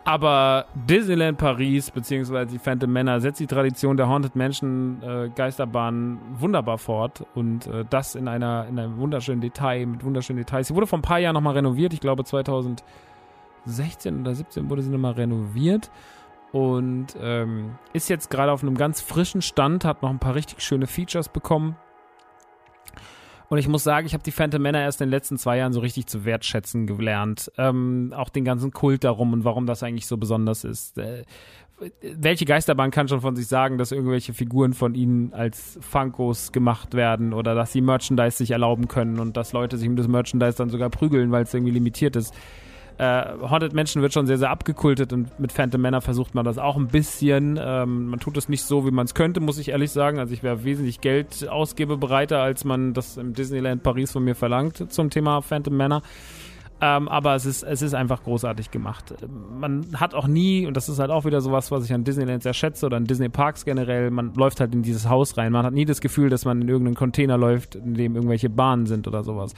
Aber 0.04 0.66
Disneyland 0.74 1.38
Paris 1.38 1.90
beziehungsweise 1.90 2.52
die 2.52 2.58
Phantom 2.58 2.90
Männer 2.90 3.20
setzt 3.20 3.40
die 3.40 3.46
Tradition 3.46 3.96
der 3.96 4.08
Haunted 4.08 4.36
Mansion 4.36 5.02
äh, 5.02 5.28
Geisterbahn 5.34 6.18
wunderbar 6.38 6.78
fort 6.78 7.26
und 7.34 7.66
äh, 7.66 7.84
das 7.90 8.14
in 8.14 8.26
einer 8.26 8.66
in 8.68 8.78
einem 8.78 8.96
wunderschönen 8.98 9.40
Detail 9.40 9.84
mit 9.86 10.04
wunderschönen 10.04 10.38
Details. 10.38 10.68
Sie 10.68 10.74
wurde 10.74 10.86
vor 10.86 10.98
ein 10.98 11.02
paar 11.02 11.18
Jahren 11.18 11.34
nochmal 11.34 11.54
renoviert. 11.54 11.92
Ich 11.92 12.00
glaube 12.00 12.24
2000 12.24 12.82
16 13.68 14.20
oder 14.20 14.34
17 14.34 14.68
wurde 14.70 14.82
sie 14.82 14.90
nochmal 14.90 15.12
renoviert 15.12 15.90
und 16.52 17.08
ähm, 17.20 17.78
ist 17.92 18.08
jetzt 18.08 18.30
gerade 18.30 18.52
auf 18.52 18.62
einem 18.62 18.76
ganz 18.76 19.00
frischen 19.00 19.42
Stand, 19.42 19.84
hat 19.84 20.02
noch 20.02 20.10
ein 20.10 20.18
paar 20.18 20.34
richtig 20.34 20.60
schöne 20.60 20.86
Features 20.86 21.28
bekommen. 21.28 21.76
Und 23.50 23.56
ich 23.56 23.68
muss 23.68 23.82
sagen, 23.82 24.06
ich 24.06 24.12
habe 24.12 24.22
die 24.22 24.30
Phantom 24.30 24.60
Männer 24.60 24.82
erst 24.82 25.00
in 25.00 25.06
den 25.06 25.12
letzten 25.12 25.38
zwei 25.38 25.56
Jahren 25.56 25.72
so 25.72 25.80
richtig 25.80 26.06
zu 26.06 26.26
wertschätzen 26.26 26.86
gelernt. 26.86 27.50
Ähm, 27.56 28.12
auch 28.14 28.28
den 28.28 28.44
ganzen 28.44 28.72
Kult 28.72 29.04
darum 29.04 29.32
und 29.32 29.44
warum 29.44 29.64
das 29.64 29.82
eigentlich 29.82 30.06
so 30.06 30.18
besonders 30.18 30.64
ist. 30.64 30.98
Äh, 30.98 31.24
welche 32.02 32.44
Geisterbahn 32.44 32.90
kann 32.90 33.08
schon 33.08 33.20
von 33.20 33.36
sich 33.36 33.46
sagen, 33.46 33.78
dass 33.78 33.92
irgendwelche 33.92 34.34
Figuren 34.34 34.74
von 34.74 34.94
ihnen 34.94 35.32
als 35.32 35.78
Funkos 35.80 36.52
gemacht 36.52 36.94
werden 36.94 37.32
oder 37.32 37.54
dass 37.54 37.72
sie 37.72 37.80
Merchandise 37.80 38.36
sich 38.36 38.50
erlauben 38.50 38.88
können 38.88 39.18
und 39.20 39.36
dass 39.36 39.52
Leute 39.52 39.78
sich 39.78 39.88
um 39.88 39.96
das 39.96 40.08
Merchandise 40.08 40.58
dann 40.58 40.70
sogar 40.70 40.90
prügeln, 40.90 41.30
weil 41.30 41.44
es 41.44 41.54
irgendwie 41.54 41.72
limitiert 41.72 42.16
ist. 42.16 42.34
Äh, 42.98 43.24
Haunted 43.48 43.74
Mansion 43.74 44.02
wird 44.02 44.12
schon 44.12 44.26
sehr, 44.26 44.38
sehr 44.38 44.50
abgekultet 44.50 45.12
und 45.12 45.38
mit 45.38 45.52
Phantom 45.52 45.80
Manor 45.80 46.00
versucht 46.00 46.34
man 46.34 46.44
das 46.44 46.58
auch 46.58 46.76
ein 46.76 46.88
bisschen. 46.88 47.58
Ähm, 47.62 48.08
man 48.08 48.18
tut 48.18 48.36
es 48.36 48.48
nicht 48.48 48.64
so, 48.64 48.84
wie 48.86 48.90
man 48.90 49.06
es 49.06 49.14
könnte, 49.14 49.38
muss 49.38 49.58
ich 49.58 49.68
ehrlich 49.68 49.92
sagen. 49.92 50.18
Also 50.18 50.34
ich 50.34 50.42
wäre 50.42 50.64
wesentlich 50.64 51.00
Geld 51.00 51.48
ausgebereiter, 51.48 52.40
als 52.40 52.64
man 52.64 52.94
das 52.94 53.16
im 53.16 53.34
Disneyland 53.34 53.84
Paris 53.84 54.10
von 54.10 54.24
mir 54.24 54.34
verlangt 54.34 54.92
zum 54.92 55.10
Thema 55.10 55.42
Phantom 55.42 55.76
Manor. 55.76 56.02
Ähm, 56.80 57.08
aber 57.08 57.34
es 57.34 57.44
ist, 57.44 57.64
es 57.64 57.82
ist 57.82 57.94
einfach 57.94 58.22
großartig 58.22 58.70
gemacht. 58.70 59.14
Man 59.58 59.86
hat 59.94 60.14
auch 60.14 60.28
nie, 60.28 60.64
und 60.66 60.76
das 60.76 60.88
ist 60.88 61.00
halt 61.00 61.10
auch 61.10 61.24
wieder 61.24 61.40
sowas, 61.40 61.72
was 61.72 61.84
ich 61.84 61.92
an 61.92 62.04
Disneyland 62.04 62.44
sehr 62.44 62.54
schätze 62.54 62.86
oder 62.86 62.96
an 62.96 63.04
Disney 63.04 63.28
Parks 63.28 63.64
generell, 63.64 64.10
man 64.10 64.32
läuft 64.34 64.60
halt 64.60 64.72
in 64.74 64.82
dieses 64.82 65.08
Haus 65.08 65.36
rein. 65.36 65.50
Man 65.50 65.66
hat 65.66 65.72
nie 65.72 65.84
das 65.84 66.00
Gefühl, 66.00 66.30
dass 66.30 66.44
man 66.44 66.62
in 66.62 66.68
irgendeinen 66.68 66.94
Container 66.94 67.36
läuft, 67.36 67.74
in 67.74 67.94
dem 67.94 68.14
irgendwelche 68.14 68.48
Bahnen 68.48 68.86
sind 68.86 69.08
oder 69.08 69.24
sowas. 69.24 69.54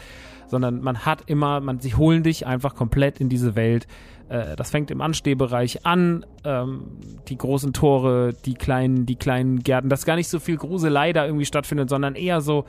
Sondern 0.49 0.81
man 0.81 1.05
hat 1.05 1.25
immer, 1.27 1.61
man, 1.61 1.81
sie 1.81 1.95
holen 1.95 2.23
dich 2.23 2.47
einfach 2.47 2.75
komplett 2.75 3.21
in 3.21 3.29
diese 3.29 3.55
Welt. 3.55 3.87
Äh, 4.31 4.57
das 4.57 4.71
fängt 4.71 4.91
im 4.91 5.03
Anstehbereich 5.03 5.85
an, 5.85 6.25
ähm, 6.45 6.85
die 7.29 7.37
großen 7.37 7.75
Tore, 7.75 8.33
die 8.47 8.55
kleinen, 8.55 9.05
die 9.05 9.17
kleinen 9.17 9.59
Gärten, 9.59 9.91
dass 9.91 10.07
gar 10.07 10.17
nicht 10.17 10.29
so 10.29 10.39
viel 10.39 10.57
Gruselei 10.57 11.13
da 11.13 11.27
irgendwie 11.27 11.45
stattfindet, 11.45 11.91
sondern 11.91 12.15
eher 12.15 12.41
so, 12.41 12.65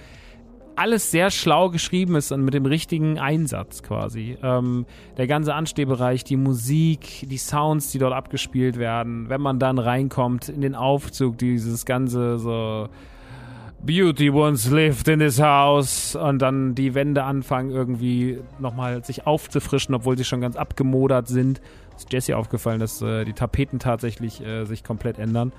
alles 0.76 1.12
sehr 1.12 1.32
schlau 1.32 1.70
geschrieben 1.70 2.16
ist 2.16 2.32
und 2.32 2.44
mit 2.44 2.54
dem 2.54 2.66
richtigen 2.66 3.20
Einsatz 3.20 3.84
quasi. 3.84 4.38
Ähm, 4.42 4.86
der 5.18 5.28
ganze 5.28 5.54
Anstehbereich, 5.54 6.24
die 6.24 6.38
Musik, 6.38 7.28
die 7.30 7.38
Sounds, 7.38 7.92
die 7.92 8.00
dort 8.00 8.14
abgespielt 8.14 8.78
werden, 8.78 9.30
wenn 9.30 9.42
man 9.42 9.60
dann 9.60 9.80
reinkommt 9.80 10.50
in 10.50 10.62
den 10.62 10.76
Aufzug, 10.76 11.38
dieses 11.38 11.86
ganze 11.86 12.40
so 12.40 12.90
Beauty 13.84 14.30
once 14.30 14.70
lived 14.70 15.08
in 15.08 15.20
this 15.20 15.42
house 15.42 16.16
und 16.16 16.40
dann 16.40 16.76
die 16.76 16.94
Wände 16.94 17.24
anfangen 17.24 17.72
irgendwie 17.72 18.40
nochmal 18.60 19.04
sich 19.04 19.26
aufzufrischen, 19.26 19.96
obwohl 19.96 20.18
sie 20.18 20.24
schon 20.24 20.40
ganz 20.40 20.56
abgemodert 20.56 21.28
sind. 21.28 21.62
Ist 21.98 22.14
Jesse 22.14 22.38
aufgefallen, 22.38 22.80
dass 22.80 23.02
äh, 23.02 23.26
die 23.26 23.34
Tapeten 23.34 23.80
tatsächlich 23.80 24.46
äh, 24.46 24.66
sich 24.66 24.84
komplett 24.84 25.18
ändern, 25.18 25.52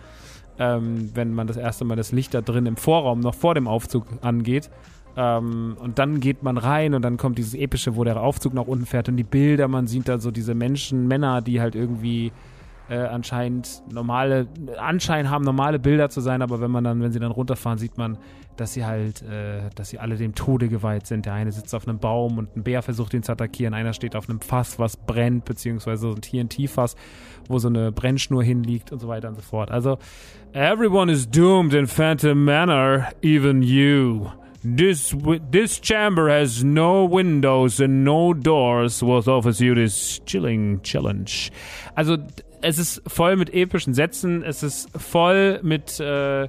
ähm, 0.58 1.10
wenn 1.14 1.34
man 1.34 1.48
das 1.48 1.56
erste 1.56 1.84
Mal 1.84 1.96
das 1.96 2.12
Licht 2.12 2.32
da 2.32 2.42
drin 2.42 2.66
im 2.66 2.76
Vorraum 2.76 3.18
noch 3.18 3.34
vor 3.34 3.54
dem 3.54 3.66
Aufzug 3.66 4.06
angeht. 4.20 4.70
Ähm, 5.16 5.76
und 5.78 5.98
dann 5.98 6.20
geht 6.20 6.42
man 6.42 6.56
rein 6.56 6.94
und 6.94 7.02
dann 7.02 7.16
kommt 7.16 7.38
dieses 7.38 7.54
epische, 7.54 7.96
wo 7.96 8.04
der 8.04 8.20
Aufzug 8.20 8.54
nach 8.54 8.66
unten 8.66 8.86
fährt 8.86 9.08
und 9.08 9.16
die 9.16 9.24
Bilder, 9.24 9.68
man 9.68 9.86
sieht 9.86 10.08
da 10.08 10.18
so 10.18 10.30
diese 10.30 10.54
Menschen, 10.54 11.06
Männer, 11.06 11.42
die 11.42 11.60
halt 11.60 11.74
irgendwie 11.74 12.32
äh, 12.88 12.96
anscheinend 12.96 13.82
normale, 13.92 14.46
Anschein 14.78 15.30
haben, 15.30 15.44
normale 15.44 15.78
Bilder 15.78 16.08
zu 16.08 16.20
sein, 16.20 16.42
aber 16.42 16.60
wenn 16.60 16.70
man 16.70 16.84
dann, 16.84 17.02
wenn 17.02 17.12
sie 17.12 17.20
dann 17.20 17.30
runterfahren, 17.30 17.78
sieht 17.78 17.96
man, 17.98 18.18
dass 18.56 18.74
sie 18.74 18.84
halt, 18.84 19.22
äh, 19.22 19.70
dass 19.74 19.88
sie 19.88 19.98
alle 19.98 20.16
dem 20.16 20.34
Tode 20.34 20.68
geweiht 20.68 21.06
sind. 21.06 21.26
Der 21.26 21.32
eine 21.34 21.52
sitzt 21.52 21.74
auf 21.74 21.88
einem 21.88 21.98
Baum 21.98 22.38
und 22.38 22.56
ein 22.56 22.62
Bär 22.62 22.82
versucht 22.82 23.14
ihn 23.14 23.22
zu 23.22 23.32
attackieren, 23.32 23.74
einer 23.74 23.92
steht 23.92 24.14
auf 24.14 24.28
einem 24.28 24.40
Fass, 24.40 24.78
was 24.78 24.96
brennt, 24.96 25.44
beziehungsweise 25.44 26.02
so 26.02 26.14
ein 26.14 26.20
TNT-Fass, 26.20 26.96
wo 27.48 27.58
so 27.58 27.68
eine 27.68 27.92
Brennschnur 27.92 28.42
hinliegt 28.42 28.92
und 28.92 28.98
so 28.98 29.08
weiter 29.08 29.28
und 29.28 29.36
so 29.36 29.42
fort. 29.42 29.70
Also, 29.70 29.98
everyone 30.52 31.10
is 31.10 31.28
doomed 31.28 31.72
in 31.72 31.86
Phantom 31.86 32.44
Manor, 32.44 33.08
even 33.22 33.62
you. 33.62 34.26
This 34.64 35.14
this 35.50 35.80
chamber 35.80 36.28
has 36.28 36.62
no 36.62 37.04
windows 37.04 37.80
and 37.80 38.04
no 38.04 38.32
doors. 38.32 39.02
What 39.02 39.26
offers 39.26 39.60
you 39.60 39.74
this 39.74 40.20
chilling 40.24 40.82
challenge? 40.82 41.50
Also 41.96 42.18
es 42.62 42.78
ist 42.78 43.02
voll 43.08 43.36
mit 43.36 43.52
epischen 43.52 43.92
Sätzen. 43.92 44.44
Es 44.44 44.62
ist 44.62 44.88
voll 44.96 45.58
mit 45.64 45.98
äh, 45.98 46.48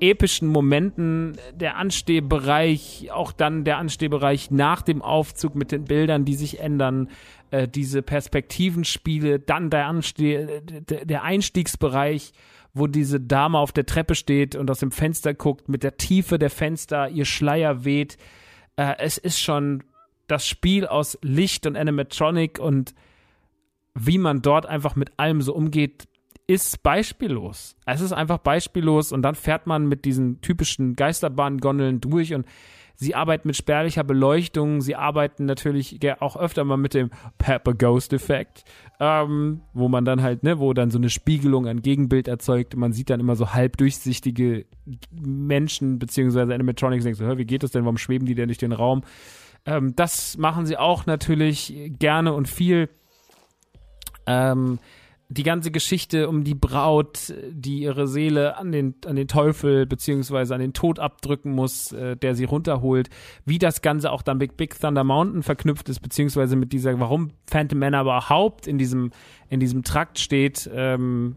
epischen 0.00 0.48
Momenten. 0.48 1.36
Der 1.54 1.76
Anstehbereich, 1.76 3.10
auch 3.12 3.30
dann 3.30 3.62
der 3.62 3.78
Anstehbereich 3.78 4.50
nach 4.50 4.82
dem 4.82 5.00
Aufzug 5.00 5.54
mit 5.54 5.70
den 5.70 5.84
Bildern, 5.84 6.24
die 6.24 6.34
sich 6.34 6.58
ändern. 6.58 7.08
Äh, 7.52 7.68
diese 7.68 8.02
Perspektivenspiele, 8.02 9.38
dann 9.38 9.70
der 9.70 9.86
Ansteh, 9.86 10.60
der 10.60 11.22
Einstiegsbereich 11.22 12.32
wo 12.74 12.86
diese 12.86 13.20
Dame 13.20 13.58
auf 13.58 13.72
der 13.72 13.86
Treppe 13.86 14.14
steht 14.14 14.54
und 14.56 14.70
aus 14.70 14.80
dem 14.80 14.90
Fenster 14.90 15.34
guckt, 15.34 15.68
mit 15.68 15.82
der 15.82 15.96
Tiefe 15.96 16.38
der 16.38 16.50
Fenster, 16.50 17.08
ihr 17.08 17.24
Schleier 17.24 17.84
weht. 17.84 18.16
Äh, 18.76 18.94
es 18.98 19.18
ist 19.18 19.40
schon 19.40 19.84
das 20.26 20.46
Spiel 20.46 20.86
aus 20.86 21.18
Licht 21.22 21.66
und 21.66 21.76
Animatronic 21.76 22.58
und 22.58 22.94
wie 23.94 24.18
man 24.18 24.40
dort 24.40 24.64
einfach 24.64 24.96
mit 24.96 25.18
allem 25.18 25.42
so 25.42 25.54
umgeht, 25.54 26.08
ist 26.46 26.82
beispiellos. 26.82 27.76
Es 27.84 28.00
ist 28.00 28.12
einfach 28.12 28.38
beispiellos 28.38 29.12
und 29.12 29.22
dann 29.22 29.34
fährt 29.34 29.66
man 29.66 29.86
mit 29.86 30.04
diesen 30.04 30.40
typischen 30.40 30.96
Geisterbahn-Gondeln 30.96 32.00
durch 32.00 32.34
und 32.34 32.46
Sie 32.94 33.16
arbeiten 33.16 33.48
mit 33.48 33.56
spärlicher 33.56 34.04
Beleuchtung. 34.04 34.80
Sie 34.80 34.94
arbeiten 34.94 35.44
natürlich 35.44 35.98
auch 36.20 36.36
öfter 36.36 36.62
mal 36.62 36.76
mit 36.76 36.94
dem 36.94 37.10
Pepper 37.36 37.74
Ghost 37.74 38.12
Effekt, 38.12 38.64
ähm, 39.04 39.62
wo 39.74 39.88
man 39.88 40.04
dann 40.04 40.22
halt, 40.22 40.44
ne, 40.44 40.60
wo 40.60 40.72
dann 40.74 40.92
so 40.92 40.98
eine 40.98 41.10
Spiegelung 41.10 41.66
ein 41.66 41.82
Gegenbild 41.82 42.28
erzeugt. 42.28 42.76
Man 42.76 42.92
sieht 42.92 43.10
dann 43.10 43.18
immer 43.18 43.34
so 43.34 43.52
halb 43.52 43.76
durchsichtige 43.76 44.64
Menschen 45.10 45.98
beziehungsweise 45.98 46.54
Animatronics. 46.54 47.02
Denkt 47.02 47.18
so, 47.18 47.36
wie 47.36 47.44
geht 47.44 47.64
das 47.64 47.72
denn? 47.72 47.82
Warum 47.82 47.98
schweben 47.98 48.26
die 48.26 48.36
denn 48.36 48.46
durch 48.46 48.58
den 48.58 48.70
Raum? 48.70 49.02
Ähm, 49.66 49.96
das 49.96 50.38
machen 50.38 50.66
sie 50.66 50.76
auch 50.76 51.04
natürlich 51.04 51.74
gerne 51.98 52.32
und 52.32 52.46
viel. 52.46 52.90
Ähm, 54.24 54.78
die 55.32 55.42
ganze 55.44 55.70
Geschichte 55.70 56.28
um 56.28 56.44
die 56.44 56.54
Braut, 56.54 57.32
die 57.50 57.80
ihre 57.80 58.06
Seele 58.06 58.58
an 58.58 58.70
den, 58.70 58.94
an 59.06 59.16
den 59.16 59.28
Teufel 59.28 59.86
beziehungsweise 59.86 60.54
an 60.54 60.60
den 60.60 60.74
Tod 60.74 60.98
abdrücken 60.98 61.52
muss, 61.52 61.92
äh, 61.92 62.16
der 62.16 62.34
sie 62.34 62.44
runterholt, 62.44 63.08
wie 63.46 63.58
das 63.58 63.80
Ganze 63.80 64.12
auch 64.12 64.22
dann 64.22 64.38
Big 64.38 64.56
Big 64.56 64.78
Thunder 64.78 65.04
Mountain 65.04 65.42
verknüpft 65.42 65.88
ist, 65.88 66.00
beziehungsweise 66.00 66.56
mit 66.56 66.72
dieser, 66.72 66.98
warum 67.00 67.30
Phantom 67.46 67.78
Manor 67.78 68.02
überhaupt 68.02 68.66
in 68.66 68.76
diesem, 68.76 69.10
in 69.48 69.58
diesem 69.58 69.84
Trakt 69.84 70.18
steht, 70.18 70.68
ähm, 70.72 71.36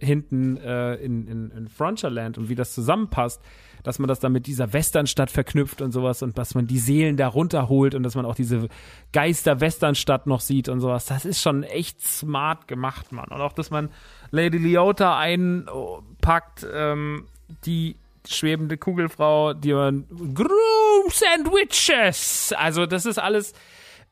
hinten 0.00 0.56
äh, 0.56 0.94
in, 0.96 1.26
in, 1.28 1.50
in 1.50 1.68
Frontierland 1.68 2.38
und 2.38 2.48
wie 2.48 2.54
das 2.54 2.74
zusammenpasst 2.74 3.40
dass 3.82 3.98
man 3.98 4.08
das 4.08 4.20
dann 4.20 4.32
mit 4.32 4.46
dieser 4.46 4.72
Westernstadt 4.72 5.30
verknüpft 5.30 5.80
und 5.82 5.92
sowas 5.92 6.22
und 6.22 6.38
dass 6.38 6.54
man 6.54 6.66
die 6.66 6.78
Seelen 6.78 7.16
da 7.16 7.28
runterholt 7.28 7.94
und 7.94 8.02
dass 8.02 8.14
man 8.14 8.24
auch 8.24 8.34
diese 8.34 8.68
Geister-Westernstadt 9.12 10.26
noch 10.26 10.40
sieht 10.40 10.68
und 10.68 10.80
sowas. 10.80 11.06
Das 11.06 11.24
ist 11.24 11.40
schon 11.40 11.62
echt 11.62 12.00
smart 12.02 12.68
gemacht, 12.68 13.12
Mann. 13.12 13.28
Und 13.28 13.40
auch, 13.40 13.52
dass 13.52 13.70
man 13.70 13.90
Lady 14.30 14.58
Leota 14.58 15.18
einpackt, 15.18 16.66
ähm, 16.72 17.26
die 17.64 17.96
schwebende 18.26 18.76
Kugelfrau, 18.76 19.54
die 19.54 19.72
man 19.72 20.06
Groom 20.34 21.10
Sandwiches. 21.10 22.52
Also, 22.56 22.86
das 22.86 23.06
ist 23.06 23.18
alles. 23.18 23.54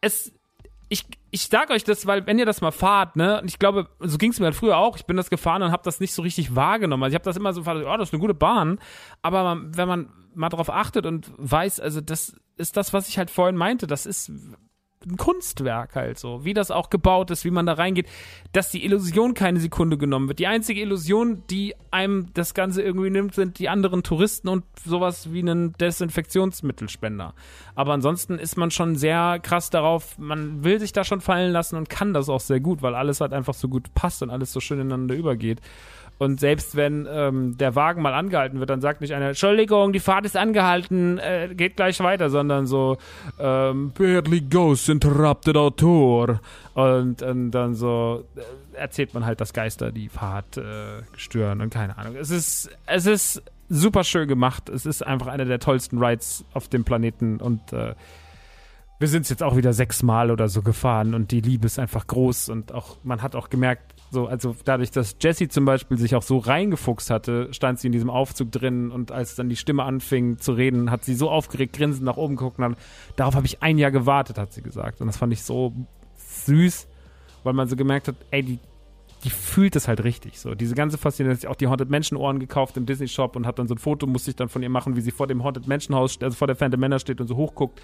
Es, 0.01 0.33
ich, 0.89 1.05
ich 1.31 1.49
sag 1.49 1.71
euch 1.71 1.85
das, 1.85 2.07
weil 2.07 2.27
wenn 2.27 2.39
ihr 2.39 2.47
das 2.47 2.61
mal 2.61 2.71
fahrt, 2.71 3.17
ne, 3.17 3.41
und 3.41 3.49
ich 3.49 3.59
glaube, 3.59 3.89
so 4.01 4.19
ging 4.19 4.31
es 4.31 4.39
mir 4.39 4.47
halt 4.47 4.55
früher 4.55 4.77
auch, 4.77 4.97
ich 4.97 5.07
bin 5.07 5.17
das 5.17 5.31
gefahren 5.31 5.63
und 5.63 5.73
habe 5.73 5.83
das 5.83 6.01
nicht 6.01 6.13
so 6.15 6.23
richtig 6.23 6.55
wahrgenommen. 6.55 7.03
Also 7.03 7.13
ich 7.13 7.17
habe 7.17 7.25
das 7.25 7.37
immer 7.37 7.53
so 7.53 7.61
gefahren, 7.61 7.85
oh, 7.85 7.97
das 7.97 8.11
ist 8.11 8.15
eine 8.15 8.21
gute 8.21 8.35
Bahn, 8.35 8.79
aber 9.23 9.43
man, 9.43 9.77
wenn 9.77 9.89
man 9.89 10.13
mal 10.35 10.49
drauf 10.49 10.71
achtet 10.71 11.07
und 11.07 11.33
weiß, 11.39 11.81
also 11.81 12.01
das 12.01 12.37
ist 12.57 12.77
das, 12.77 12.93
was 12.93 13.09
ich 13.09 13.19
halt 13.19 13.31
vorhin 13.31 13.57
meinte, 13.57 13.87
das 13.87 14.07
ist 14.07 14.31
ein 15.05 15.17
Kunstwerk 15.17 15.95
halt 15.95 16.19
so, 16.19 16.45
wie 16.45 16.55
das 16.55 16.71
auch 16.71 16.91
gebaut 16.91 17.31
ist, 17.31 17.45
wie 17.45 17.51
man 17.51 17.67
da 17.67 17.75
reingeht, 17.75 18.09
dass 18.53 18.71
die 18.71 18.85
Illusion 18.85 19.35
keine 19.35 19.61
Sekunde 19.61 19.99
genommen 19.99 20.29
wird. 20.29 20.39
Die 20.39 20.47
einzige 20.47 20.81
Illusion, 20.81 21.43
die 21.51 21.75
einem 21.91 22.33
das 22.35 22.55
Ganze 22.55 22.83
irgendwie 22.83 23.11
nimmt, 23.11 23.35
sind 23.35 23.59
die 23.59 23.69
anderen 23.69 24.03
Touristen 24.03 24.49
und 24.49 24.65
sowas 24.85 25.33
wie 25.33 25.41
einen 25.41 25.75
Desinfektionsmittelspender. 25.75 27.35
Aber 27.75 27.93
ansonsten 27.93 28.39
ist 28.39 28.57
man 28.57 28.71
schon 28.71 28.97
sehr 28.97 29.39
krass 29.41 29.71
darauf, 29.71 30.19
man 30.19 30.65
will 30.65 30.81
sich 30.81 30.93
da 30.93 31.05
schon 31.05 31.21
fallen 31.21 31.53
lassen 31.53 31.77
und 31.77 31.89
kann 31.89 32.15
das 32.15 32.29
auch 32.29 32.41
sehr 32.41 32.61
gut, 32.61 32.83
weil 32.83 32.95
alles 32.95 33.21
halt 33.21 33.33
einfach 33.33 33.55
so 33.55 33.69
gut 33.69 33.95
passt 33.95 34.23
und 34.23 34.31
alles 34.31 34.53
so 34.53 34.61
schön 34.61 34.81
ineinander 34.81 35.15
übergeht. 35.15 35.61
Und 36.19 36.41
selbst 36.41 36.77
wenn 36.77 37.07
ähm, 37.11 37.59
der 37.59 37.75
Wagen 37.75 38.01
mal 38.01 38.15
angehalten 38.15 38.59
wird, 38.59 38.71
dann 38.71 38.81
sagt 38.81 39.01
nicht 39.03 39.13
einer, 39.15 39.29
Entschuldigung, 39.29 39.93
die 39.93 40.01
Fahrt 40.01 40.25
ist 40.25 40.37
angehalten, 40.37 41.19
äh, 41.19 41.51
geht 41.55 41.77
gleich 41.77 42.01
weiter, 42.01 42.31
sondern 42.31 42.67
so, 42.67 42.97
ähm, 43.39 43.93
Barely 43.93 44.41
Ghost 44.41 44.89
interrupted 44.89 45.57
our 45.57 45.75
tour. 45.75 46.41
Und, 46.75 47.23
und 47.23 47.51
dann 47.51 47.75
so 47.75 48.25
äh, 48.37 48.77
erzählt 48.77 49.13
man 49.13 49.27
halt, 49.27 49.41
dass 49.41 49.53
Geister 49.53 49.93
die 49.93 50.09
Fahrt 50.09 50.57
äh, 50.57 51.03
stören 51.17 51.61
und 51.61 51.71
keine 51.71 51.99
Ahnung. 51.99 52.17
Es 52.17 52.31
ist, 52.31 52.71
es 52.87 53.07
ist 53.07 53.43
super 53.69 54.05
schön 54.05 54.29
gemacht. 54.29 54.69
Es 54.69 54.87
ist 54.87 55.07
einfach 55.07 55.27
einer 55.27 55.45
der 55.45 55.59
tollsten 55.59 56.03
Rides 56.03 56.45
auf 56.55 56.69
dem 56.69 56.85
Planeten 56.85 57.41
und 57.41 57.73
äh, 57.73 57.95
wir 58.99 59.09
sind 59.09 59.23
es 59.23 59.29
jetzt 59.29 59.43
auch 59.43 59.57
wieder 59.57 59.75
sechsmal 59.75 60.31
oder 60.31 60.49
so 60.49 60.63
gefahren 60.63 61.15
und 61.15 61.31
die 61.31 61.43
Liebe 61.43 61.67
ist 61.67 61.79
einfach 61.79 62.07
groß 62.07 62.49
und 62.49 62.73
auch 62.73 62.97
man 63.03 63.21
hat 63.21 63.37
auch 63.37 63.51
gemerkt, 63.51 63.96
so, 64.11 64.27
also 64.27 64.55
dadurch, 64.65 64.91
dass 64.91 65.17
Jessie 65.21 65.49
zum 65.49 65.65
Beispiel 65.65 65.99
sich 65.99 66.15
auch 66.15 66.23
so 66.23 66.39
reingefuchst 66.39 67.11
hatte, 67.11 67.53
stand 67.53 67.81
sie 67.81 67.89
in 67.89 67.93
diesem 67.93 68.11
Aufzug 68.11 68.53
drin 68.53 68.91
und 68.91 69.11
als 69.11 69.35
dann 69.35 69.49
die 69.49 69.57
Stimme 69.57 69.83
anfing 69.83 70.39
zu 70.39 70.53
reden, 70.53 70.91
hat 70.91 71.05
sie 71.05 71.15
so 71.15 71.31
aufgeregt 71.31 71.75
grinsend 71.75 72.05
nach 72.05 72.17
oben 72.17 72.37
geguckt 72.37 72.59
und 72.59 72.63
dann, 72.63 72.77
darauf 73.17 73.35
habe 73.35 73.47
ich 73.47 73.63
ein 73.63 73.79
Jahr 73.79 73.91
gewartet, 73.91 74.39
hat 74.39 74.53
sie 74.53 74.63
gesagt. 74.63 75.01
Und 75.01 75.09
das 75.09 75.17
fand 75.17 75.33
ich 75.33 75.43
so 75.43 75.73
süß, 76.15 76.87
weil 77.43 77.53
man 77.53 77.69
so 77.69 77.77
gemerkt 77.77 78.09
hat, 78.09 78.17
ey, 78.31 78.43
die, 78.43 78.59
die 79.25 79.31
fühlt 79.31 79.75
es 79.75 79.89
halt 79.89 80.05
richtig. 80.05 80.39
So, 80.39 80.55
diese 80.55 80.77
ganze 80.77 80.99
Faszination, 80.99 81.51
auch 81.51 81.57
die 81.57 81.67
Haunted 81.67 81.91
Mansion 81.91 82.19
Ohren 82.19 82.39
gekauft 82.39 82.77
im 82.77 82.87
Disney 82.87 83.09
Shop 83.09 83.35
und 83.35 83.47
hat 83.47 83.59
dann 83.59 83.67
so 83.67 83.75
ein 83.75 83.79
Foto, 83.79 84.07
musste 84.07 84.31
ich 84.31 84.37
dann 84.37 84.49
von 84.49 84.63
ihr 84.63 84.71
machen, 84.71 84.95
wie 84.95 85.01
sie 85.01 85.11
vor 85.11 85.27
dem 85.27 85.43
Haunted 85.43 85.67
Mansion 85.67 85.97
Haus, 85.97 86.19
also 86.23 86.37
vor 86.37 86.47
der 86.47 86.57
Phantom 86.57 86.79
Männer 86.79 87.01
steht 87.01 87.21
und 87.21 87.27
so 87.27 87.37
hochguckt. 87.37 87.83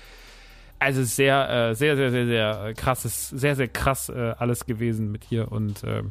Also 0.83 1.05
sehr, 1.05 1.49
äh, 1.49 1.75
sehr, 1.77 1.97
sehr, 1.97 2.11
sehr, 2.11 2.27
sehr 2.27 2.65
äh, 2.65 2.75
krasses, 2.75 3.29
sehr, 3.29 3.55
sehr 3.55 3.69
krass 3.69 4.09
äh, 4.09 4.35
alles 4.37 4.67
gewesen 4.67 5.13
mit 5.13 5.31
ihr 5.31 5.53
und 5.53 5.85
äh, 5.85 6.03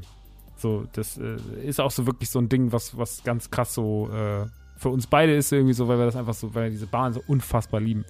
so, 0.55 0.86
das 0.93 1.17
äh, 1.17 1.36
ist 1.65 1.82
auch 1.82 1.91
so 1.91 2.05
wirklich 2.05 2.30
so 2.30 2.39
ein 2.39 2.47
Ding, 2.47 2.72
was, 2.72 2.97
was 2.97 3.24
ganz 3.26 3.51
krass 3.51 3.74
so 3.74 4.09
äh, 4.13 4.45
für 4.78 4.88
uns 4.88 5.07
beide 5.07 5.36
ist 5.36 5.51
irgendwie 5.51 5.74
so, 5.74 5.89
weil 5.89 5.97
wir 5.97 6.05
das 6.05 6.15
einfach 6.15 6.34
so, 6.34 6.55
weil 6.55 6.65
wir 6.65 6.69
diese 6.72 6.88
Bahn 6.88 7.11
so 7.11 7.22
unfassbar 7.28 7.82
lieben. 7.82 8.05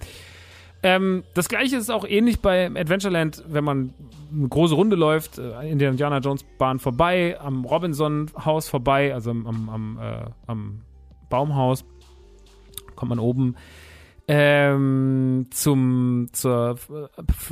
Ähm, 0.84 1.24
das 1.34 1.48
gleiche 1.48 1.76
ist 1.76 1.90
auch 1.90 2.04
ähnlich 2.04 2.38
bei 2.40 2.66
Adventureland, 2.66 3.42
wenn 3.48 3.64
man 3.64 3.94
eine 4.32 4.48
große 4.48 4.74
Runde 4.76 4.94
läuft, 4.94 5.38
äh, 5.38 5.68
in 5.68 5.80
der 5.80 5.90
Indiana 5.90 6.18
Jones 6.18 6.44
Bahn 6.58 6.78
vorbei, 6.78 7.40
am 7.40 7.64
Robinson 7.64 8.30
Haus 8.44 8.68
vorbei, 8.68 9.12
also 9.12 9.30
am, 9.30 9.68
am, 9.68 10.28
am 10.46 10.80
Baumhaus, 11.28 11.84
kommt 12.94 13.08
man 13.08 13.18
oben 13.18 13.56
ähm, 14.34 15.46
zum, 15.50 16.28
zur 16.32 16.76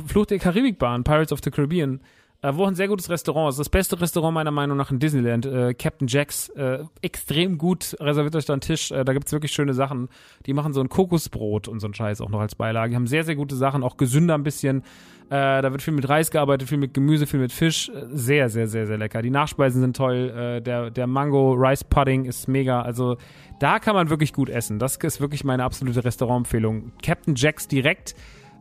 Flucht 0.07 0.31
der 0.31 0.39
Karibikbahn, 0.39 1.03
Pirates 1.03 1.31
of 1.31 1.39
the 1.43 1.51
Caribbean 1.51 2.01
äh, 2.41 2.55
wo 2.55 2.65
ein 2.65 2.75
sehr 2.75 2.87
gutes 2.87 3.09
Restaurant 3.09 3.49
ist. 3.49 3.59
Das 3.59 3.69
beste 3.69 3.99
Restaurant 3.99 4.33
meiner 4.33 4.51
Meinung 4.51 4.77
nach 4.77 4.91
in 4.91 4.99
Disneyland. 4.99 5.45
Äh, 5.45 5.73
Captain 5.73 6.07
Jacks. 6.07 6.49
Äh, 6.49 6.83
extrem 7.01 7.57
gut. 7.57 7.95
Reserviert 7.99 8.35
euch 8.35 8.45
da 8.45 8.53
einen 8.53 8.61
Tisch. 8.61 8.91
Äh, 8.91 9.05
da 9.05 9.13
gibt's 9.13 9.31
wirklich 9.31 9.51
schöne 9.51 9.73
Sachen. 9.73 10.09
Die 10.45 10.53
machen 10.53 10.73
so 10.73 10.81
ein 10.81 10.89
Kokosbrot 10.89 11.67
und 11.67 11.79
so 11.79 11.87
ein 11.87 11.93
Scheiß 11.93 12.21
auch 12.21 12.29
noch 12.29 12.39
als 12.39 12.55
Beilage. 12.55 12.91
Die 12.91 12.95
haben 12.95 13.07
sehr, 13.07 13.23
sehr 13.23 13.35
gute 13.35 13.55
Sachen. 13.55 13.83
Auch 13.83 13.97
gesünder 13.97 14.33
ein 14.33 14.43
bisschen. 14.43 14.79
Äh, 15.29 15.61
da 15.61 15.71
wird 15.71 15.81
viel 15.81 15.93
mit 15.93 16.09
Reis 16.09 16.31
gearbeitet, 16.31 16.67
viel 16.67 16.77
mit 16.77 16.93
Gemüse, 16.93 17.27
viel 17.27 17.39
mit 17.39 17.51
Fisch. 17.51 17.89
Äh, 17.89 18.05
sehr, 18.11 18.49
sehr, 18.49 18.67
sehr, 18.67 18.87
sehr 18.87 18.97
lecker. 18.97 19.21
Die 19.21 19.29
Nachspeisen 19.29 19.81
sind 19.81 19.95
toll. 19.95 20.29
Äh, 20.35 20.61
der, 20.61 20.89
der 20.89 21.07
Mango 21.07 21.53
Rice 21.53 21.83
Pudding 21.83 22.25
ist 22.25 22.47
mega. 22.47 22.81
Also 22.81 23.17
da 23.61 23.79
kann 23.79 23.95
man 23.95 24.09
wirklich 24.09 24.33
gut 24.33 24.49
essen. 24.49 24.79
Das 24.79 24.95
ist 24.95 25.21
wirklich 25.21 25.43
meine 25.43 25.63
absolute 25.63 26.03
Restaurantempfehlung. 26.03 26.93
Captain 27.01 27.35
Jacks 27.35 27.67
direkt 27.67 28.15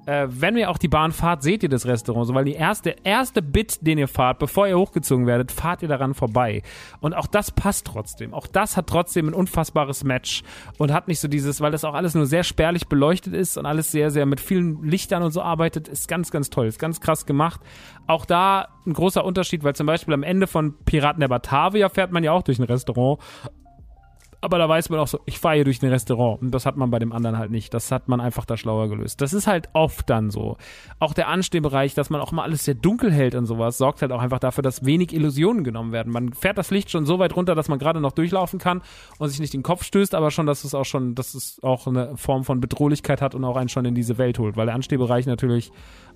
äh, 0.06 0.26
wenn 0.28 0.56
ihr 0.56 0.70
auch 0.70 0.78
die 0.78 0.88
Bahn 0.88 1.12
fahrt, 1.12 1.42
seht 1.42 1.62
ihr 1.62 1.68
das 1.68 1.86
Restaurant 1.86 2.26
so, 2.26 2.34
weil 2.34 2.44
die 2.44 2.54
erste, 2.54 2.96
erste 3.04 3.42
Bit, 3.42 3.86
den 3.86 3.98
ihr 3.98 4.08
fahrt, 4.08 4.38
bevor 4.38 4.66
ihr 4.66 4.78
hochgezogen 4.78 5.26
werdet, 5.26 5.52
fahrt 5.52 5.82
ihr 5.82 5.88
daran 5.88 6.14
vorbei. 6.14 6.62
Und 7.00 7.14
auch 7.14 7.26
das 7.26 7.50
passt 7.50 7.86
trotzdem. 7.86 8.34
Auch 8.34 8.46
das 8.46 8.76
hat 8.76 8.86
trotzdem 8.86 9.28
ein 9.28 9.34
unfassbares 9.34 10.04
Match 10.04 10.42
und 10.78 10.92
hat 10.92 11.08
nicht 11.08 11.20
so 11.20 11.28
dieses, 11.28 11.60
weil 11.60 11.70
das 11.70 11.84
auch 11.84 11.94
alles 11.94 12.14
nur 12.14 12.26
sehr 12.26 12.44
spärlich 12.44 12.88
beleuchtet 12.88 13.34
ist 13.34 13.56
und 13.56 13.66
alles 13.66 13.92
sehr, 13.92 14.10
sehr 14.10 14.26
mit 14.26 14.40
vielen 14.40 14.82
Lichtern 14.82 15.22
und 15.22 15.32
so 15.32 15.42
arbeitet, 15.42 15.86
ist 15.88 16.08
ganz, 16.08 16.30
ganz 16.30 16.50
toll, 16.50 16.66
ist 16.66 16.78
ganz 16.78 17.00
krass 17.00 17.26
gemacht. 17.26 17.60
Auch 18.06 18.24
da 18.24 18.68
ein 18.86 18.94
großer 18.94 19.24
Unterschied, 19.24 19.62
weil 19.62 19.74
zum 19.74 19.86
Beispiel 19.86 20.14
am 20.14 20.22
Ende 20.22 20.46
von 20.46 20.74
Piraten 20.84 21.20
der 21.20 21.28
Batavia 21.28 21.88
fährt 21.88 22.10
man 22.10 22.24
ja 22.24 22.32
auch 22.32 22.42
durch 22.42 22.58
ein 22.58 22.64
Restaurant 22.64 23.20
aber 24.40 24.58
da 24.58 24.68
weiß 24.68 24.88
man 24.88 25.00
auch 25.00 25.06
so, 25.06 25.20
ich 25.26 25.38
fahre 25.38 25.56
hier 25.56 25.64
durch 25.64 25.82
ein 25.82 25.90
Restaurant. 25.90 26.40
Und 26.40 26.50
das 26.52 26.64
hat 26.64 26.76
man 26.76 26.90
bei 26.90 26.98
dem 26.98 27.12
anderen 27.12 27.36
halt 27.36 27.50
nicht. 27.50 27.74
Das 27.74 27.92
hat 27.92 28.08
man 28.08 28.20
einfach 28.20 28.46
da 28.46 28.56
schlauer 28.56 28.88
gelöst. 28.88 29.20
Das 29.20 29.32
ist 29.32 29.46
halt 29.46 29.68
oft 29.74 30.08
dann 30.08 30.30
so. 30.30 30.56
Auch 30.98 31.12
der 31.12 31.28
Anstehbereich, 31.28 31.94
dass 31.94 32.08
man 32.08 32.20
auch 32.20 32.32
mal 32.32 32.44
alles 32.44 32.64
sehr 32.64 32.74
dunkel 32.74 33.12
hält 33.12 33.34
und 33.34 33.46
sowas, 33.46 33.76
sorgt 33.76 34.00
halt 34.00 34.12
auch 34.12 34.20
einfach 34.20 34.38
dafür, 34.38 34.62
dass 34.62 34.84
wenig 34.84 35.12
Illusionen 35.12 35.62
genommen 35.62 35.92
werden. 35.92 36.12
Man 36.12 36.32
fährt 36.32 36.56
das 36.56 36.70
Licht 36.70 36.90
schon 36.90 37.04
so 37.04 37.18
weit 37.18 37.36
runter, 37.36 37.54
dass 37.54 37.68
man 37.68 37.78
gerade 37.78 38.00
noch 38.00 38.12
durchlaufen 38.12 38.58
kann 38.58 38.80
und 39.18 39.28
sich 39.28 39.40
nicht 39.40 39.52
den 39.52 39.62
Kopf 39.62 39.84
stößt, 39.84 40.14
aber 40.14 40.30
schon, 40.30 40.46
dass 40.46 40.64
es 40.64 40.74
auch 40.74 40.84
schon, 40.84 41.14
dass 41.14 41.34
es 41.34 41.62
auch 41.62 41.86
eine 41.86 42.16
Form 42.16 42.44
von 42.44 42.60
Bedrohlichkeit 42.60 43.20
hat 43.20 43.34
und 43.34 43.44
auch 43.44 43.56
einen 43.56 43.68
schon 43.68 43.84
in 43.84 43.94
diese 43.94 44.16
Welt 44.16 44.38
holt, 44.38 44.56
weil 44.56 44.66
der 44.66 44.74
Anstehbereich 44.74 45.26
natürlich 45.26 45.70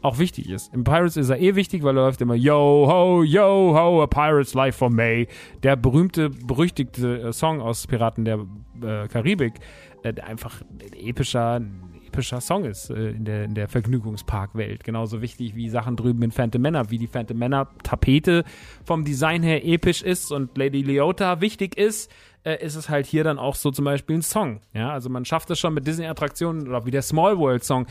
auch 0.05 0.19
wichtig 0.19 0.51
ist. 0.51 0.73
Im 0.75 0.85
Pirates 0.85 1.17
ist 1.17 1.31
er 1.31 1.41
eh 1.41 1.55
wichtig, 1.55 1.83
weil 1.83 1.97
er 1.97 2.05
läuft 2.05 2.21
immer 2.21 2.35
Yo 2.35 2.87
ho, 2.87 3.23
yo 3.23 3.75
ho, 3.75 4.03
a 4.03 4.07
Pirate's 4.07 4.55
Life 4.55 4.79
for 4.79 4.91
May. 4.91 5.27
Der 5.63 5.77
berühmte, 5.77 6.29
berüchtigte 6.29 7.23
äh, 7.23 7.33
Song 7.33 7.61
aus 7.61 7.87
Piraten 7.87 8.25
der 8.25 8.41
äh, 8.83 9.09
Karibik, 9.09 9.55
äh, 10.03 10.13
der 10.13 10.27
einfach 10.27 10.61
ein 10.61 10.93
epischer, 10.93 11.63
epischer 12.07 12.43
Song 12.43 12.67
ist 12.67 12.91
äh, 12.91 13.11
in 13.11 13.25
der, 13.25 13.45
in 13.45 13.55
der 13.55 13.67
Vergnügungsparkwelt. 13.67 14.85
Genauso 14.85 15.23
wichtig 15.23 15.57
wie 15.57 15.71
Sachen 15.71 15.97
drüben 15.97 16.23
in 16.23 16.33
Phantom 16.33 16.61
Manor, 16.61 16.91
wie 16.91 16.99
die 16.99 17.07
Phantom 17.07 17.39
Manor 17.39 17.69
Tapete 17.83 18.45
vom 18.85 19.05
Design 19.05 19.43
her 19.43 19.65
episch 19.67 20.03
ist 20.03 20.31
und 20.33 20.57
Lady 20.59 20.83
Leota 20.83 21.41
wichtig 21.41 21.79
ist 21.79 22.11
äh, 22.45 22.63
ist 22.65 22.77
es 22.77 22.89
halt 22.89 23.07
hier 23.07 23.25
dann 23.25 23.39
auch 23.39 23.55
so 23.55 23.71
zum 23.71 23.85
Beispiel 23.85 24.17
ein 24.17 24.23
Song. 24.23 24.61
Ja, 24.73 24.93
also 24.93 25.09
man 25.09 25.25
schafft 25.25 25.51
es 25.51 25.59
schon 25.59 25.75
mit 25.75 25.87
Disney-Attraktionen 25.87 26.69
oder 26.69 26.87
wie 26.87 26.91
der 26.91 27.03
Small 27.03 27.39
World 27.39 27.65
Song, 27.65 27.87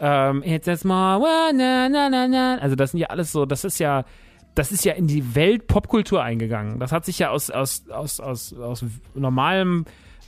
ähm, 0.00 0.42
It's 0.44 0.68
a 0.68 0.76
small 0.76 1.20
world, 1.20 1.56
na, 1.56 1.88
na, 1.88 2.08
na, 2.08 2.28
na. 2.28 2.58
Also 2.58 2.76
das 2.76 2.92
sind 2.92 3.00
ja 3.00 3.08
alles 3.08 3.32
so, 3.32 3.46
das 3.46 3.64
ist 3.64 3.78
ja, 3.78 4.04
das 4.54 4.72
ist 4.72 4.84
ja 4.84 4.94
in 4.94 5.06
die 5.06 5.34
Welt 5.34 5.66
Popkultur 5.66 6.22
eingegangen. 6.22 6.78
Das 6.80 6.92
hat 6.92 7.04
sich 7.04 7.18
ja 7.18 7.30
aus, 7.30 7.50
aus, 7.50 7.84
aus, 7.90 8.20
aus, 8.20 8.52
aus 8.54 8.84
normalem 9.14 9.84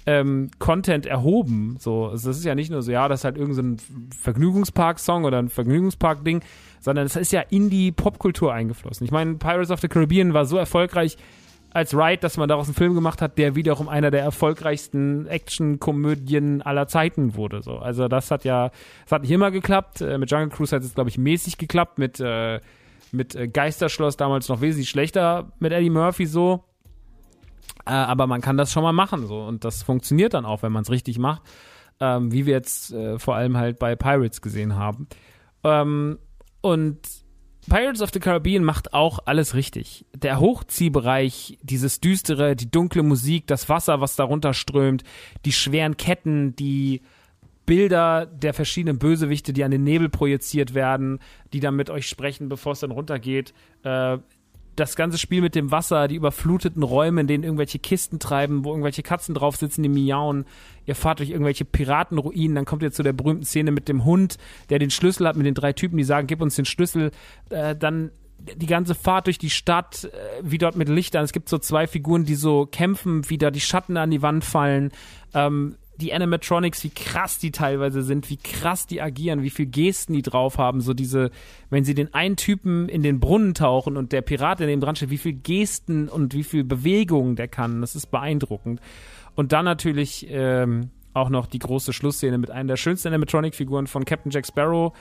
ähm, 0.06 0.50
Content 0.58 1.06
erhoben. 1.06 1.76
So, 1.78 2.06
also 2.06 2.28
das 2.30 2.38
ist 2.38 2.44
ja 2.44 2.54
nicht 2.54 2.70
nur 2.70 2.82
so, 2.82 2.90
ja, 2.90 3.08
das 3.08 3.20
ist 3.20 3.24
halt 3.24 3.36
irgendein 3.36 3.78
so 3.78 3.84
Vergnügungspark-Song 4.20 5.24
oder 5.24 5.38
ein 5.38 5.48
Vergnügungspark-Ding, 5.48 6.42
sondern 6.80 7.04
das 7.04 7.16
ist 7.16 7.32
ja 7.32 7.42
in 7.50 7.70
die 7.70 7.92
Popkultur 7.92 8.52
eingeflossen. 8.52 9.04
Ich 9.04 9.12
meine, 9.12 9.34
Pirates 9.34 9.70
of 9.70 9.80
the 9.80 9.88
Caribbean 9.88 10.34
war 10.34 10.46
so 10.46 10.56
erfolgreich, 10.56 11.16
als 11.72 11.94
Ride, 11.94 12.18
dass 12.18 12.36
man 12.36 12.48
daraus 12.48 12.66
einen 12.66 12.74
Film 12.74 12.94
gemacht 12.94 13.22
hat, 13.22 13.38
der 13.38 13.54
wiederum 13.54 13.88
einer 13.88 14.10
der 14.10 14.22
erfolgreichsten 14.22 15.26
Action-Komödien 15.26 16.62
aller 16.62 16.88
Zeiten 16.88 17.36
wurde. 17.36 17.62
So. 17.62 17.78
Also 17.78 18.08
das 18.08 18.30
hat 18.30 18.44
ja, 18.44 18.70
das 19.04 19.12
hat 19.12 19.22
nicht 19.22 19.30
immer 19.30 19.50
geklappt. 19.50 20.00
Äh, 20.00 20.18
mit 20.18 20.30
Jungle 20.30 20.48
Cruise 20.48 20.74
hat 20.74 20.82
es, 20.82 20.94
glaube 20.94 21.10
ich, 21.10 21.18
mäßig 21.18 21.58
geklappt. 21.58 21.98
Mit, 21.98 22.20
äh, 22.20 22.60
mit 23.12 23.34
äh, 23.34 23.48
Geisterschloss 23.48 24.16
damals 24.16 24.48
noch 24.48 24.60
wesentlich 24.60 24.90
schlechter 24.90 25.52
mit 25.58 25.72
Eddie 25.72 25.90
Murphy 25.90 26.26
so. 26.26 26.64
Äh, 27.86 27.90
aber 27.90 28.26
man 28.26 28.40
kann 28.40 28.56
das 28.56 28.72
schon 28.72 28.82
mal 28.82 28.92
machen 28.92 29.26
so. 29.26 29.40
Und 29.40 29.64
das 29.64 29.82
funktioniert 29.82 30.34
dann 30.34 30.44
auch, 30.44 30.62
wenn 30.62 30.72
man 30.72 30.82
es 30.82 30.90
richtig 30.90 31.18
macht. 31.18 31.42
Ähm, 32.00 32.32
wie 32.32 32.46
wir 32.46 32.54
jetzt 32.54 32.92
äh, 32.92 33.18
vor 33.18 33.36
allem 33.36 33.56
halt 33.56 33.78
bei 33.78 33.94
Pirates 33.94 34.40
gesehen 34.40 34.74
haben. 34.74 35.06
Ähm, 35.62 36.18
und 36.62 36.98
Pirates 37.70 38.02
of 38.02 38.10
the 38.12 38.18
Caribbean 38.18 38.64
macht 38.64 38.92
auch 38.92 39.20
alles 39.26 39.54
richtig. 39.54 40.04
Der 40.12 40.40
Hochziehbereich, 40.40 41.56
dieses 41.62 42.00
düstere, 42.00 42.56
die 42.56 42.68
dunkle 42.68 43.04
Musik, 43.04 43.46
das 43.46 43.68
Wasser, 43.68 44.00
was 44.00 44.16
darunter 44.16 44.54
strömt, 44.54 45.04
die 45.44 45.52
schweren 45.52 45.96
Ketten, 45.96 46.56
die 46.56 47.00
Bilder 47.66 48.26
der 48.26 48.54
verschiedenen 48.54 48.98
Bösewichte, 48.98 49.52
die 49.52 49.62
an 49.62 49.70
den 49.70 49.84
Nebel 49.84 50.08
projiziert 50.08 50.74
werden, 50.74 51.20
die 51.52 51.60
dann 51.60 51.76
mit 51.76 51.90
euch 51.90 52.08
sprechen, 52.08 52.48
bevor 52.48 52.72
es 52.72 52.80
dann 52.80 52.90
runtergeht. 52.90 53.54
Äh, 53.84 54.18
das 54.76 54.96
ganze 54.96 55.18
Spiel 55.18 55.42
mit 55.42 55.54
dem 55.54 55.70
Wasser, 55.70 56.08
die 56.08 56.14
überfluteten 56.14 56.82
Räume, 56.82 57.22
in 57.22 57.26
denen 57.26 57.44
irgendwelche 57.44 57.78
Kisten 57.78 58.18
treiben, 58.18 58.64
wo 58.64 58.70
irgendwelche 58.70 59.02
Katzen 59.02 59.34
drauf 59.34 59.56
sitzen, 59.56 59.82
die 59.82 59.88
miauen. 59.88 60.46
Ihr 60.86 60.94
fahrt 60.94 61.18
durch 61.18 61.30
irgendwelche 61.30 61.64
Piratenruinen, 61.64 62.54
dann 62.54 62.64
kommt 62.64 62.82
ihr 62.82 62.92
zu 62.92 63.02
der 63.02 63.12
berühmten 63.12 63.44
Szene 63.44 63.72
mit 63.72 63.88
dem 63.88 64.04
Hund, 64.04 64.38
der 64.70 64.78
den 64.78 64.90
Schlüssel 64.90 65.26
hat, 65.26 65.36
mit 65.36 65.46
den 65.46 65.54
drei 65.54 65.72
Typen, 65.72 65.96
die 65.96 66.04
sagen, 66.04 66.26
gib 66.26 66.40
uns 66.40 66.56
den 66.56 66.64
Schlüssel. 66.64 67.10
Äh, 67.50 67.76
dann 67.76 68.10
die 68.56 68.66
ganze 68.66 68.94
Fahrt 68.94 69.26
durch 69.26 69.38
die 69.38 69.50
Stadt, 69.50 70.04
äh, 70.04 70.08
wie 70.42 70.58
dort 70.58 70.76
mit 70.76 70.88
Lichtern. 70.88 71.24
Es 71.24 71.32
gibt 71.32 71.48
so 71.48 71.58
zwei 71.58 71.86
Figuren, 71.86 72.24
die 72.24 72.34
so 72.34 72.66
kämpfen, 72.66 73.28
wie 73.28 73.38
da 73.38 73.50
die 73.50 73.60
Schatten 73.60 73.96
an 73.96 74.10
die 74.10 74.22
Wand 74.22 74.44
fallen. 74.44 74.92
Ähm, 75.34 75.76
die 76.00 76.12
Animatronics, 76.12 76.82
wie 76.84 76.90
krass 76.90 77.38
die 77.38 77.52
teilweise 77.52 78.02
sind, 78.02 78.30
wie 78.30 78.36
krass 78.36 78.86
die 78.86 79.00
agieren, 79.00 79.42
wie 79.42 79.50
viel 79.50 79.66
Gesten 79.66 80.14
die 80.14 80.22
drauf 80.22 80.58
haben. 80.58 80.80
So 80.80 80.94
diese, 80.94 81.30
wenn 81.68 81.84
sie 81.84 81.94
den 81.94 82.12
einen 82.14 82.36
Typen 82.36 82.88
in 82.88 83.02
den 83.02 83.20
Brunnen 83.20 83.54
tauchen 83.54 83.96
und 83.96 84.12
der 84.12 84.22
Pirat 84.22 84.60
daneben 84.60 84.80
dran 84.80 84.96
steht, 84.96 85.10
wie 85.10 85.18
viel 85.18 85.34
Gesten 85.34 86.08
und 86.08 86.34
wie 86.34 86.44
viel 86.44 86.64
Bewegungen 86.64 87.36
der 87.36 87.48
kann. 87.48 87.80
Das 87.80 87.94
ist 87.94 88.10
beeindruckend. 88.10 88.80
Und 89.36 89.52
dann 89.52 89.64
natürlich 89.64 90.26
ähm, 90.28 90.90
auch 91.14 91.28
noch 91.28 91.46
die 91.46 91.58
große 91.58 91.92
Schlussszene 91.92 92.38
mit 92.38 92.50
einer 92.50 92.68
der 92.68 92.76
schönsten 92.76 93.08
Animatronic-Figuren 93.08 93.86
von 93.86 94.04
Captain 94.04 94.30
Jack 94.30 94.46
Sparrow 94.46 94.92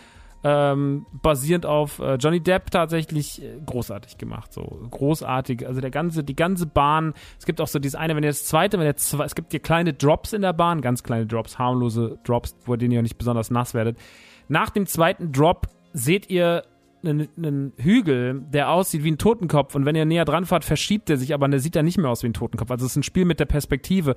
ähm, 0.43 1.05
basierend 1.11 1.65
auf 1.65 1.99
äh, 1.99 2.15
Johnny 2.15 2.39
Depp 2.39 2.71
tatsächlich 2.71 3.43
äh, 3.43 3.59
großartig 3.65 4.17
gemacht. 4.17 4.53
So 4.53 4.61
großartig. 4.89 5.67
Also 5.67 5.81
der 5.81 5.91
ganze, 5.91 6.23
die 6.23 6.35
ganze 6.35 6.65
Bahn. 6.65 7.13
Es 7.37 7.45
gibt 7.45 7.59
auch 7.59 7.67
so 7.67 7.79
dieses 7.79 7.95
eine, 7.95 8.15
wenn 8.15 8.23
ihr 8.23 8.29
das 8.29 8.45
zweite, 8.45 8.79
wenn 8.79 8.85
ihr 8.85 8.95
zwei, 8.95 9.25
es 9.25 9.35
gibt 9.35 9.51
hier 9.51 9.59
kleine 9.59 9.93
Drops 9.93 10.33
in 10.33 10.41
der 10.41 10.53
Bahn, 10.53 10.81
ganz 10.81 11.03
kleine 11.03 11.25
Drops, 11.25 11.59
harmlose 11.59 12.19
Drops, 12.23 12.55
vor 12.63 12.77
denen 12.77 12.91
ihr 12.91 13.01
nicht 13.01 13.17
besonders 13.17 13.51
nass 13.51 13.73
werdet. 13.73 13.97
Nach 14.47 14.69
dem 14.69 14.85
zweiten 14.85 15.31
Drop 15.31 15.67
seht 15.93 16.29
ihr 16.29 16.63
einen, 17.03 17.27
einen 17.37 17.73
Hügel, 17.77 18.41
der 18.53 18.69
aussieht 18.69 19.03
wie 19.03 19.11
ein 19.11 19.17
Totenkopf 19.17 19.75
und 19.75 19.85
wenn 19.85 19.95
ihr 19.95 20.05
näher 20.05 20.25
dran 20.25 20.45
fahrt, 20.45 20.65
verschiebt 20.65 21.09
er 21.09 21.17
sich, 21.17 21.33
aber 21.33 21.47
der 21.47 21.59
sieht 21.59 21.75
dann 21.75 21.85
nicht 21.85 21.97
mehr 21.97 22.09
aus 22.09 22.23
wie 22.23 22.27
ein 22.27 22.33
Totenkopf. 22.33 22.69
Also 22.71 22.85
es 22.85 22.91
ist 22.91 22.97
ein 22.97 23.03
Spiel 23.03 23.25
mit 23.25 23.39
der 23.39 23.45
Perspektive. 23.45 24.15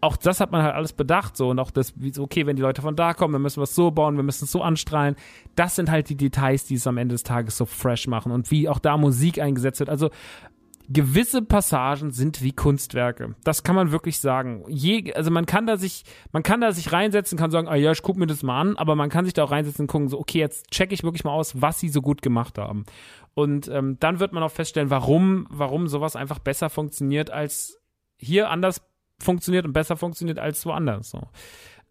Auch 0.00 0.16
das 0.16 0.40
hat 0.40 0.52
man 0.52 0.62
halt 0.62 0.74
alles 0.74 0.92
bedacht 0.92 1.36
so 1.36 1.50
und 1.50 1.58
auch 1.58 1.70
das, 1.70 1.94
okay, 2.18 2.46
wenn 2.46 2.56
die 2.56 2.62
Leute 2.62 2.82
von 2.82 2.96
da 2.96 3.14
kommen, 3.14 3.32
dann 3.32 3.42
müssen 3.42 3.58
wir 3.58 3.64
es 3.64 3.74
so 3.74 3.90
bauen, 3.90 4.16
wir 4.16 4.22
müssen 4.22 4.44
es 4.44 4.52
so 4.52 4.62
anstrahlen. 4.62 5.16
Das 5.54 5.76
sind 5.76 5.90
halt 5.90 6.08
die 6.08 6.16
Details, 6.16 6.64
die 6.64 6.74
es 6.74 6.86
am 6.86 6.98
Ende 6.98 7.14
des 7.14 7.22
Tages 7.22 7.56
so 7.56 7.66
fresh 7.66 8.06
machen 8.06 8.32
und 8.32 8.50
wie 8.50 8.68
auch 8.68 8.78
da 8.78 8.96
Musik 8.96 9.38
eingesetzt 9.38 9.80
wird. 9.80 9.90
Also 9.90 10.10
gewisse 10.92 11.42
Passagen 11.42 12.10
sind 12.10 12.42
wie 12.42 12.52
Kunstwerke. 12.52 13.34
Das 13.44 13.62
kann 13.62 13.76
man 13.76 13.92
wirklich 13.92 14.18
sagen. 14.20 14.64
Je, 14.68 15.12
also 15.14 15.30
man 15.30 15.46
kann 15.46 15.66
da 15.66 15.76
sich, 15.76 16.04
man 16.32 16.42
kann 16.42 16.60
da 16.60 16.72
sich 16.72 16.92
reinsetzen, 16.92 17.38
kann 17.38 17.50
sagen, 17.50 17.68
ah 17.68 17.74
ja, 17.74 17.92
ich 17.92 18.02
guck 18.02 18.16
mir 18.16 18.26
das 18.26 18.42
mal 18.42 18.60
an, 18.60 18.76
aber 18.76 18.96
man 18.96 19.10
kann 19.10 19.24
sich 19.24 19.34
da 19.34 19.44
auch 19.44 19.50
reinsetzen 19.50 19.84
und 19.84 19.86
gucken, 19.88 20.08
so, 20.08 20.18
okay, 20.18 20.38
jetzt 20.38 20.70
checke 20.70 20.94
ich 20.94 21.02
wirklich 21.02 21.24
mal 21.24 21.32
aus, 21.32 21.60
was 21.60 21.80
sie 21.80 21.88
so 21.88 22.02
gut 22.02 22.22
gemacht 22.22 22.58
haben. 22.58 22.84
Und 23.34 23.68
ähm, 23.68 23.96
dann 24.00 24.20
wird 24.20 24.32
man 24.32 24.42
auch 24.42 24.50
feststellen, 24.50 24.90
warum, 24.90 25.46
warum 25.50 25.88
sowas 25.88 26.16
einfach 26.16 26.38
besser 26.38 26.70
funktioniert 26.70 27.30
als 27.30 27.78
hier 28.18 28.50
anders 28.50 28.82
funktioniert 29.18 29.64
und 29.64 29.72
besser 29.72 29.96
funktioniert 29.96 30.38
als 30.38 30.66
woanders. 30.66 31.10
So. 31.10 31.28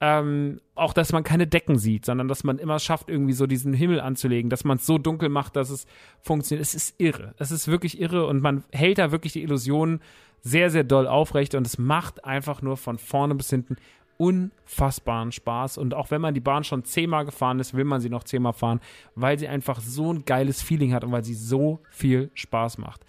Ähm, 0.03 0.60
auch, 0.73 0.94
dass 0.94 1.11
man 1.11 1.23
keine 1.23 1.45
Decken 1.45 1.78
sieht, 1.78 2.06
sondern 2.06 2.28
dass 2.28 2.44
man 2.44 2.57
immer 2.57 2.80
schafft, 2.80 3.07
irgendwie 3.07 3.34
so 3.34 3.45
diesen 3.45 3.72
Himmel 3.72 4.02
anzulegen, 4.02 4.49
dass 4.49 4.64
man 4.64 4.78
es 4.78 4.86
so 4.88 4.98
dunkel 4.98 5.30
macht, 5.30 5.56
dass 5.56 5.69
es 5.69 5.86
funktioniert. 6.22 6.65
Es 6.65 6.73
ist 6.73 6.95
irre. 6.99 7.36
Es 7.38 7.52
ist 7.52 7.68
wirklich 7.68 8.02
irre 8.02 8.26
und 8.26 8.41
man 8.41 8.64
hält 8.72 8.98
da 8.98 9.11
wirklich 9.11 9.34
die 9.34 9.44
Illusion 9.44 9.99
sehr, 10.41 10.72
sehr 10.72 10.84
doll 10.84 11.06
aufrecht 11.07 11.53
und 11.53 11.68
es 11.68 11.78
macht 11.78 12.26
einfach 12.26 12.64
nur 12.64 12.78
von 12.78 12.98
vorne 12.98 13.36
bis 13.36 13.52
hinten 13.52 13.78
unfassbaren 14.18 15.32
Spaß. 15.32 15.78
Und 15.78 15.94
auch 15.94 16.11
wenn 16.11 16.22
man 16.22 16.34
die 16.34 16.41
Bahn 16.41 16.64
schon 16.64 16.84
zehnmal 16.84 17.26
gefahren 17.26 17.60
ist, 17.60 17.73
will 17.73 17.86
man 17.86 18.02
sie 18.02 18.10
noch 18.10 18.23
zehnmal 18.23 18.53
fahren, 18.53 18.80
weil 19.15 19.40
sie 19.40 19.48
einfach 19.48 19.80
so 19.82 20.14
ein 20.14 20.26
geiles 20.26 20.61
Feeling 20.61 20.94
hat 20.94 21.03
und 21.03 21.11
weil 21.11 21.23
sie 21.23 21.34
so 21.34 21.80
viel 21.90 22.30
Spaß 22.36 22.78
macht. 22.78 23.02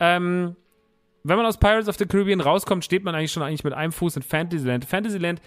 Ähm, 0.00 0.56
wenn 1.22 1.36
man 1.36 1.46
aus 1.46 1.58
Pirates 1.58 1.88
of 1.88 1.96
the 1.96 2.06
Caribbean 2.06 2.40
rauskommt, 2.40 2.84
steht 2.84 3.04
man 3.04 3.14
eigentlich 3.14 3.32
schon 3.32 3.42
eigentlich 3.42 3.64
mit 3.64 3.74
einem 3.74 3.92
Fuß 3.92 4.16
in 4.16 4.22
Fantasyland. 4.22 4.84
Fantasyland 4.84 5.40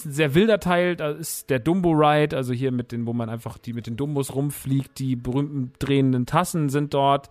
ist 0.00 0.06
ein 0.06 0.12
sehr 0.12 0.34
wilder 0.34 0.60
Teil, 0.60 0.96
da 0.96 1.10
ist 1.10 1.48
der 1.50 1.58
Dumbo 1.58 1.92
Ride, 1.92 2.36
also 2.36 2.52
hier 2.52 2.70
mit 2.70 2.92
den, 2.92 3.06
wo 3.06 3.12
man 3.12 3.28
einfach 3.28 3.58
die 3.58 3.72
mit 3.72 3.86
den 3.86 3.96
Dumbos 3.96 4.34
rumfliegt, 4.34 4.98
die 4.98 5.16
berühmten 5.16 5.72
drehenden 5.78 6.26
Tassen 6.26 6.68
sind 6.68 6.92
dort. 6.94 7.30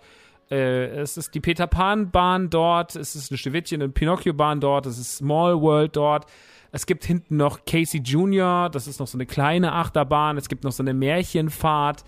Äh, 0.50 0.88
es 0.88 1.18
ist 1.18 1.34
die 1.36 1.40
Peter 1.40 1.68
Pan 1.68 2.12
Bahn 2.12 2.50
dort, 2.50 2.96
es 2.96 3.16
ist 3.16 3.32
eine 3.32 3.38
Schneewittchen 3.38 3.82
und 3.82 3.94
Pinocchio 3.94 4.34
Bahn 4.34 4.60
dort, 4.60 4.86
es 4.86 4.98
ist 4.98 5.18
Small 5.18 5.62
World 5.62 5.96
dort. 5.96 6.26
Es 6.72 6.86
gibt 6.86 7.06
hinten 7.06 7.38
noch 7.38 7.66
Casey 7.66 8.02
Jr., 8.02 8.70
das 8.70 8.88
ist 8.88 9.00
noch 9.00 9.08
so 9.08 9.18
eine 9.18 9.26
kleine 9.26 9.72
Achterbahn. 9.72 10.38
Es 10.38 10.50
gibt 10.50 10.66
noch 10.66 10.74
so 10.74 10.84
eine 10.84 10.94
Märchenfahrt, 10.94 12.04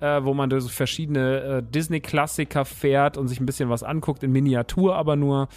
äh, 0.00 0.22
wo 0.22 0.32
man 0.32 0.48
durch 0.48 0.62
so 0.62 0.68
verschiedene 0.68 1.40
äh, 1.40 1.62
Disney-Klassiker 1.62 2.64
fährt 2.64 3.16
und 3.16 3.26
sich 3.26 3.40
ein 3.40 3.46
bisschen 3.46 3.68
was 3.68 3.82
anguckt, 3.82 4.22
in 4.22 4.30
Miniatur 4.30 4.94
aber 4.94 5.16
nur. 5.16 5.48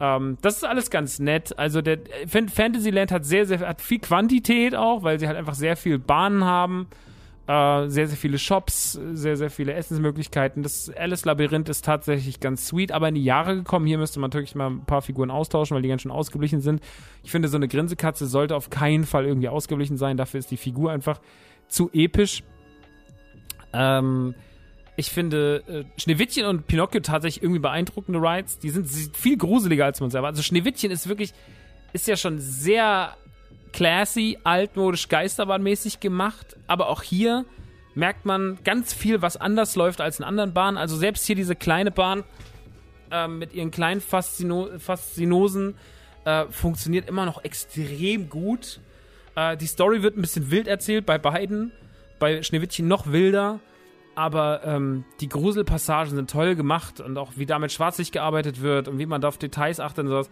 Ähm, 0.00 0.38
das 0.42 0.56
ist 0.56 0.64
alles 0.64 0.90
ganz 0.90 1.18
nett. 1.18 1.58
Also 1.58 1.82
der 1.82 1.98
Fantasyland 2.26 3.12
hat 3.12 3.24
sehr, 3.24 3.46
sehr 3.46 3.60
hat 3.60 3.80
viel 3.80 3.98
Quantität 3.98 4.74
auch, 4.74 5.02
weil 5.02 5.18
sie 5.18 5.26
halt 5.26 5.36
einfach 5.36 5.54
sehr 5.54 5.76
viel 5.76 5.98
Bahnen 5.98 6.44
haben, 6.44 6.88
äh, 7.46 7.88
sehr, 7.88 8.08
sehr 8.08 8.16
viele 8.16 8.38
Shops, 8.38 8.98
sehr, 9.12 9.36
sehr 9.36 9.50
viele 9.50 9.72
Essensmöglichkeiten. 9.72 10.62
Das 10.62 10.90
Alice 10.90 11.24
Labyrinth 11.24 11.68
ist 11.68 11.84
tatsächlich 11.84 12.40
ganz 12.40 12.66
sweet, 12.66 12.92
aber 12.92 13.08
in 13.08 13.14
die 13.14 13.24
Jahre 13.24 13.56
gekommen. 13.56 13.86
Hier 13.86 13.98
müsste 13.98 14.20
man 14.20 14.30
natürlich 14.30 14.54
mal 14.54 14.70
ein 14.70 14.84
paar 14.84 15.02
Figuren 15.02 15.30
austauschen, 15.30 15.74
weil 15.74 15.82
die 15.82 15.88
ganz 15.88 16.02
schön 16.02 16.10
ausgeblichen 16.10 16.60
sind. 16.60 16.82
Ich 17.22 17.30
finde, 17.30 17.48
so 17.48 17.56
eine 17.56 17.68
Grinsekatze 17.68 18.26
sollte 18.26 18.56
auf 18.56 18.70
keinen 18.70 19.04
Fall 19.04 19.24
irgendwie 19.24 19.48
ausgeblichen 19.48 19.96
sein. 19.96 20.16
Dafür 20.16 20.40
ist 20.40 20.50
die 20.50 20.56
Figur 20.56 20.90
einfach 20.90 21.20
zu 21.68 21.90
episch. 21.92 22.42
Ähm, 23.72 24.34
ich 24.96 25.10
finde 25.10 25.62
äh, 25.68 26.00
Schneewittchen 26.00 26.46
und 26.46 26.66
Pinocchio 26.66 27.00
tatsächlich 27.00 27.42
irgendwie 27.42 27.60
beeindruckende 27.60 28.18
Rides. 28.18 28.58
Die 28.58 28.70
sind 28.70 28.88
viel 28.88 29.36
gruseliger 29.36 29.84
als 29.84 30.00
man 30.00 30.10
selber. 30.10 30.28
Also 30.28 30.42
Schneewittchen 30.42 30.90
ist 30.90 31.06
wirklich, 31.06 31.34
ist 31.92 32.08
ja 32.08 32.16
schon 32.16 32.38
sehr 32.40 33.14
classy, 33.72 34.38
altmodisch, 34.42 35.08
geisterbahnmäßig 35.08 36.00
gemacht. 36.00 36.56
Aber 36.66 36.88
auch 36.88 37.02
hier 37.02 37.44
merkt 37.94 38.24
man 38.24 38.58
ganz 38.64 38.94
viel, 38.94 39.20
was 39.20 39.36
anders 39.36 39.76
läuft 39.76 40.00
als 40.00 40.18
in 40.18 40.24
anderen 40.24 40.54
Bahnen. 40.54 40.78
Also 40.78 40.96
selbst 40.96 41.26
hier 41.26 41.36
diese 41.36 41.54
kleine 41.54 41.90
Bahn 41.90 42.24
äh, 43.10 43.28
mit 43.28 43.52
ihren 43.52 43.70
kleinen 43.70 44.00
Faszino 44.00 44.70
Faszinosen 44.78 45.74
äh, 46.24 46.46
funktioniert 46.46 47.06
immer 47.06 47.26
noch 47.26 47.44
extrem 47.44 48.30
gut. 48.30 48.80
Äh, 49.34 49.58
die 49.58 49.66
Story 49.66 50.02
wird 50.02 50.16
ein 50.16 50.22
bisschen 50.22 50.50
wild 50.50 50.68
erzählt 50.68 51.04
bei 51.04 51.18
beiden. 51.18 51.72
Bei 52.18 52.42
Schneewittchen 52.42 52.88
noch 52.88 53.12
wilder 53.12 53.60
aber 54.16 54.62
ähm, 54.64 55.04
die 55.20 55.28
Gruselpassagen 55.28 56.16
sind 56.16 56.30
toll 56.30 56.56
gemacht 56.56 57.00
und 57.00 57.18
auch 57.18 57.32
wie 57.36 57.44
da 57.44 57.58
mit 57.58 57.70
Schwarzlicht 57.70 58.12
gearbeitet 58.12 58.62
wird 58.62 58.88
und 58.88 58.98
wie 58.98 59.06
man 59.06 59.20
da 59.20 59.28
auf 59.28 59.36
Details 59.36 59.78
achtet 59.78 60.04
und 60.04 60.08
sowas. 60.08 60.30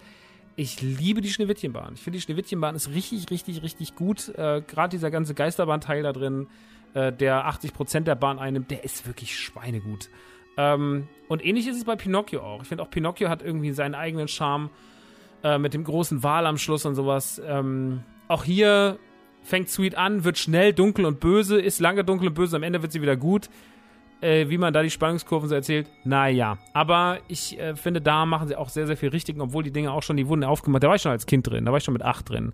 Ich 0.57 0.81
liebe 0.81 1.21
die 1.21 1.29
Schneewittchenbahn. 1.29 1.95
Ich 1.95 2.01
finde, 2.01 2.19
die 2.19 2.23
Schneewittchenbahn 2.23 2.75
ist 2.75 2.89
richtig, 2.91 3.31
richtig, 3.31 3.63
richtig 3.63 3.95
gut. 3.95 4.31
Äh, 4.31 4.63
Gerade 4.67 4.91
dieser 4.91 5.11
ganze 5.11 5.35
Geisterbahnteil 5.35 6.03
da 6.03 6.13
drin, 6.13 6.47
äh, 6.95 7.13
der 7.13 7.47
80% 7.47 8.01
der 8.01 8.15
Bahn 8.15 8.39
einnimmt, 8.39 8.71
der 8.71 8.85
ist 8.85 9.07
wirklich 9.07 9.39
schweinegut. 9.39 10.09
Ähm, 10.57 11.07
und 11.29 11.45
ähnlich 11.45 11.69
ist 11.69 11.77
es 11.77 11.85
bei 11.85 11.97
Pinocchio 11.97 12.41
auch. 12.41 12.63
Ich 12.63 12.69
finde 12.69 12.83
auch 12.85 12.91
Pinocchio 12.91 13.29
hat 13.29 13.43
irgendwie 13.43 13.73
seinen 13.73 13.95
eigenen 13.95 14.29
Charme 14.29 14.71
äh, 15.43 15.59
mit 15.59 15.75
dem 15.75 15.85
großen 15.85 16.23
Wal 16.23 16.47
am 16.47 16.57
Schluss 16.57 16.87
und 16.87 16.95
sowas. 16.95 17.43
Ähm, 17.45 18.03
auch 18.29 18.45
hier 18.45 18.99
fängt 19.43 19.69
Sweet 19.69 19.97
an, 19.97 20.25
wird 20.25 20.39
schnell 20.39 20.73
dunkel 20.73 21.05
und 21.05 21.21
böse, 21.21 21.61
ist 21.61 21.81
lange 21.81 22.03
dunkel 22.03 22.29
und 22.29 22.35
böse, 22.35 22.57
am 22.57 22.63
Ende 22.63 22.81
wird 22.81 22.93
sie 22.93 23.03
wieder 23.03 23.17
gut 23.17 23.51
äh, 24.21 24.49
wie 24.49 24.59
man 24.59 24.73
da 24.73 24.83
die 24.83 24.91
Spannungskurven 24.91 25.49
so 25.49 25.55
erzählt, 25.55 25.89
naja. 26.05 26.59
Aber 26.73 27.19
ich 27.29 27.59
äh, 27.59 27.77
finde, 27.77 28.01
da 28.01 28.27
machen 28.27 28.49
sie 28.49 28.57
auch 28.57 28.69
sehr, 28.69 28.87
sehr 28.87 28.97
viel 28.97 29.11
richtig, 29.11 29.39
obwohl 29.41 29.63
die 29.63 29.71
Dinge 29.71 29.93
auch 29.93 30.03
schon, 30.03 30.17
die 30.17 30.29
wurden 30.29 30.45
aufgemacht. 30.45 30.83
Da 30.83 30.89
war 30.89 30.97
ich 30.97 31.03
schon 31.03 31.13
als 31.13 31.27
Kind 31.27 31.47
drin, 31.49 31.65
da 31.65 31.73
war 31.73 31.79
ich 31.79 31.85
schon 31.85 31.95
mit 31.95 32.03
acht 32.03 32.29
drin. 32.29 32.53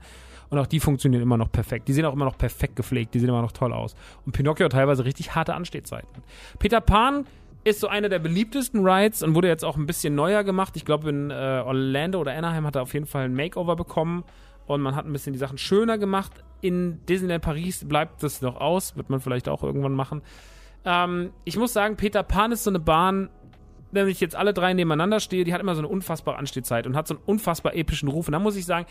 Und 0.50 0.58
auch 0.58 0.66
die 0.66 0.80
funktionieren 0.80 1.22
immer 1.22 1.36
noch 1.36 1.52
perfekt. 1.52 1.86
Die 1.86 1.92
sehen 1.92 2.04
auch 2.04 2.12
immer 2.12 2.24
noch 2.24 2.36
perfekt 2.36 2.74
gepflegt, 2.74 3.14
die 3.14 3.20
sehen 3.20 3.28
immer 3.28 3.42
noch 3.42 3.52
toll 3.52 3.72
aus. 3.72 3.94
Und 4.26 4.32
Pinocchio 4.32 4.64
hat 4.64 4.72
teilweise 4.72 5.04
richtig 5.04 5.34
harte 5.34 5.54
Anstehzeiten. 5.54 6.08
Peter 6.58 6.80
Pan 6.80 7.24
ist 7.62 7.80
so 7.80 7.88
einer 7.88 8.08
der 8.08 8.18
beliebtesten 8.18 8.86
Rides 8.86 9.22
und 9.22 9.34
wurde 9.34 9.48
jetzt 9.48 9.64
auch 9.64 9.76
ein 9.76 9.86
bisschen 9.86 10.14
neuer 10.14 10.44
gemacht. 10.44 10.76
Ich 10.76 10.84
glaube, 10.84 11.10
in 11.10 11.30
äh, 11.30 11.62
Orlando 11.64 12.20
oder 12.20 12.32
Anaheim 12.32 12.66
hat 12.66 12.74
er 12.74 12.82
auf 12.82 12.94
jeden 12.94 13.06
Fall 13.06 13.26
ein 13.26 13.34
Makeover 13.34 13.76
bekommen 13.76 14.24
und 14.66 14.80
man 14.80 14.96
hat 14.96 15.04
ein 15.04 15.12
bisschen 15.12 15.32
die 15.32 15.38
Sachen 15.38 15.58
schöner 15.58 15.98
gemacht. 15.98 16.32
In 16.62 17.04
Disneyland 17.06 17.42
Paris 17.42 17.84
bleibt 17.86 18.22
das 18.22 18.40
noch 18.40 18.60
aus, 18.60 18.96
wird 18.96 19.10
man 19.10 19.20
vielleicht 19.20 19.48
auch 19.48 19.62
irgendwann 19.62 19.92
machen. 19.92 20.22
Ähm, 20.84 21.32
ich 21.44 21.56
muss 21.56 21.72
sagen, 21.72 21.96
Peter 21.96 22.22
Pan 22.22 22.52
ist 22.52 22.64
so 22.64 22.70
eine 22.70 22.80
Bahn, 22.80 23.30
wenn 23.92 24.08
ich 24.08 24.20
jetzt 24.20 24.36
alle 24.36 24.54
drei 24.54 24.72
nebeneinander 24.72 25.20
stehe, 25.20 25.44
die 25.44 25.52
hat 25.52 25.60
immer 25.60 25.74
so 25.74 25.80
eine 25.80 25.88
unfassbare 25.88 26.38
Anstehzeit 26.38 26.86
und 26.86 26.96
hat 26.96 27.08
so 27.08 27.14
einen 27.14 27.22
unfassbar 27.26 27.74
epischen 27.74 28.08
Ruf. 28.08 28.28
Und 28.28 28.32
da 28.32 28.38
muss 28.38 28.56
ich 28.56 28.64
sagen, 28.64 28.86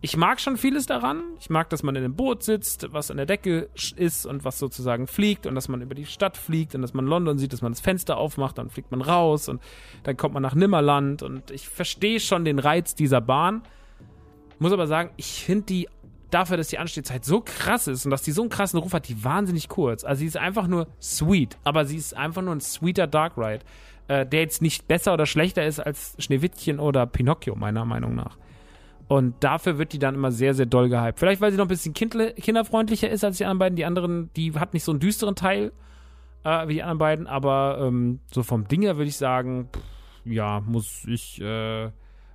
ich 0.00 0.16
mag 0.16 0.40
schon 0.40 0.56
vieles 0.56 0.86
daran. 0.86 1.22
Ich 1.40 1.50
mag, 1.50 1.70
dass 1.70 1.82
man 1.82 1.96
in 1.96 2.04
einem 2.04 2.14
Boot 2.14 2.42
sitzt, 2.42 2.92
was 2.92 3.10
an 3.10 3.16
der 3.16 3.26
Decke 3.26 3.70
ist 3.96 4.26
und 4.26 4.44
was 4.44 4.58
sozusagen 4.58 5.06
fliegt 5.06 5.46
und 5.46 5.54
dass 5.54 5.68
man 5.68 5.80
über 5.80 5.94
die 5.94 6.04
Stadt 6.04 6.36
fliegt 6.36 6.74
und 6.74 6.82
dass 6.82 6.94
man 6.94 7.06
London 7.06 7.38
sieht, 7.38 7.52
dass 7.52 7.62
man 7.62 7.72
das 7.72 7.80
Fenster 7.80 8.16
aufmacht, 8.16 8.58
dann 8.58 8.68
fliegt 8.68 8.90
man 8.90 9.00
raus 9.00 9.48
und 9.48 9.62
dann 10.02 10.16
kommt 10.16 10.34
man 10.34 10.42
nach 10.42 10.54
Nimmerland 10.54 11.22
und 11.22 11.50
ich 11.50 11.68
verstehe 11.68 12.20
schon 12.20 12.44
den 12.44 12.58
Reiz 12.58 12.94
dieser 12.94 13.20
Bahn. 13.20 13.62
Muss 14.58 14.72
aber 14.72 14.86
sagen, 14.86 15.10
ich 15.16 15.42
finde 15.44 15.64
die 15.66 15.88
dafür, 16.34 16.56
dass 16.56 16.68
die 16.68 16.78
Anstehzeit 16.78 17.24
so 17.24 17.40
krass 17.40 17.86
ist 17.86 18.04
und 18.04 18.10
dass 18.10 18.22
die 18.22 18.32
so 18.32 18.42
einen 18.42 18.50
krassen 18.50 18.78
Ruf 18.78 18.92
hat, 18.92 19.08
die 19.08 19.24
wahnsinnig 19.24 19.68
kurz. 19.68 20.04
Also 20.04 20.20
sie 20.20 20.26
ist 20.26 20.36
einfach 20.36 20.66
nur 20.66 20.88
sweet, 21.00 21.56
aber 21.64 21.84
sie 21.84 21.96
ist 21.96 22.16
einfach 22.16 22.42
nur 22.42 22.54
ein 22.54 22.60
sweeter 22.60 23.06
Dark 23.06 23.38
Ride, 23.38 23.64
äh, 24.08 24.26
der 24.26 24.40
jetzt 24.40 24.60
nicht 24.60 24.88
besser 24.88 25.14
oder 25.14 25.26
schlechter 25.26 25.64
ist 25.64 25.80
als 25.80 26.16
Schneewittchen 26.18 26.80
oder 26.80 27.06
Pinocchio, 27.06 27.54
meiner 27.54 27.84
Meinung 27.84 28.14
nach. 28.14 28.36
Und 29.06 29.34
dafür 29.44 29.78
wird 29.78 29.92
die 29.92 29.98
dann 29.98 30.14
immer 30.14 30.32
sehr, 30.32 30.54
sehr 30.54 30.66
doll 30.66 30.88
gehypt. 30.88 31.18
Vielleicht, 31.18 31.40
weil 31.40 31.50
sie 31.50 31.58
noch 31.58 31.66
ein 31.66 31.68
bisschen 31.68 31.94
kinderfreundlicher 31.94 33.08
ist 33.10 33.22
als 33.22 33.36
die 33.36 33.44
anderen 33.44 33.58
beiden. 33.58 33.76
Die 33.76 33.84
anderen, 33.84 34.30
die 34.34 34.52
hat 34.54 34.72
nicht 34.72 34.84
so 34.84 34.92
einen 34.92 35.00
düsteren 35.00 35.36
Teil 35.36 35.72
äh, 36.42 36.68
wie 36.68 36.74
die 36.74 36.82
anderen 36.82 36.98
beiden, 36.98 37.26
aber 37.26 37.78
ähm, 37.80 38.20
so 38.32 38.42
vom 38.42 38.66
Ding 38.66 38.82
her 38.82 38.96
würde 38.96 39.08
ich 39.08 39.16
sagen, 39.16 39.68
pff, 39.72 39.82
ja, 40.24 40.60
muss 40.60 41.04
ich, 41.06 41.40
äh, 41.40 41.90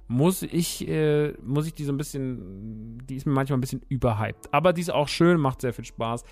muss 0.09 0.41
ich, 0.41 0.87
äh, 0.87 1.33
muss 1.43 1.67
ich 1.67 1.75
die 1.75 1.85
so 1.85 1.93
ein 1.93 1.97
bisschen, 1.97 2.97
die 3.05 3.15
ist 3.15 3.27
mir 3.27 3.31
manchmal 3.31 3.59
ein 3.59 3.61
bisschen 3.61 3.83
überhyped. 3.89 4.51
Aber 4.51 4.73
die 4.73 4.81
ist 4.81 4.89
auch 4.89 5.07
schön, 5.07 5.39
macht 5.39 5.61
sehr 5.61 5.71
viel 5.71 5.85
Spaß. 5.85 6.23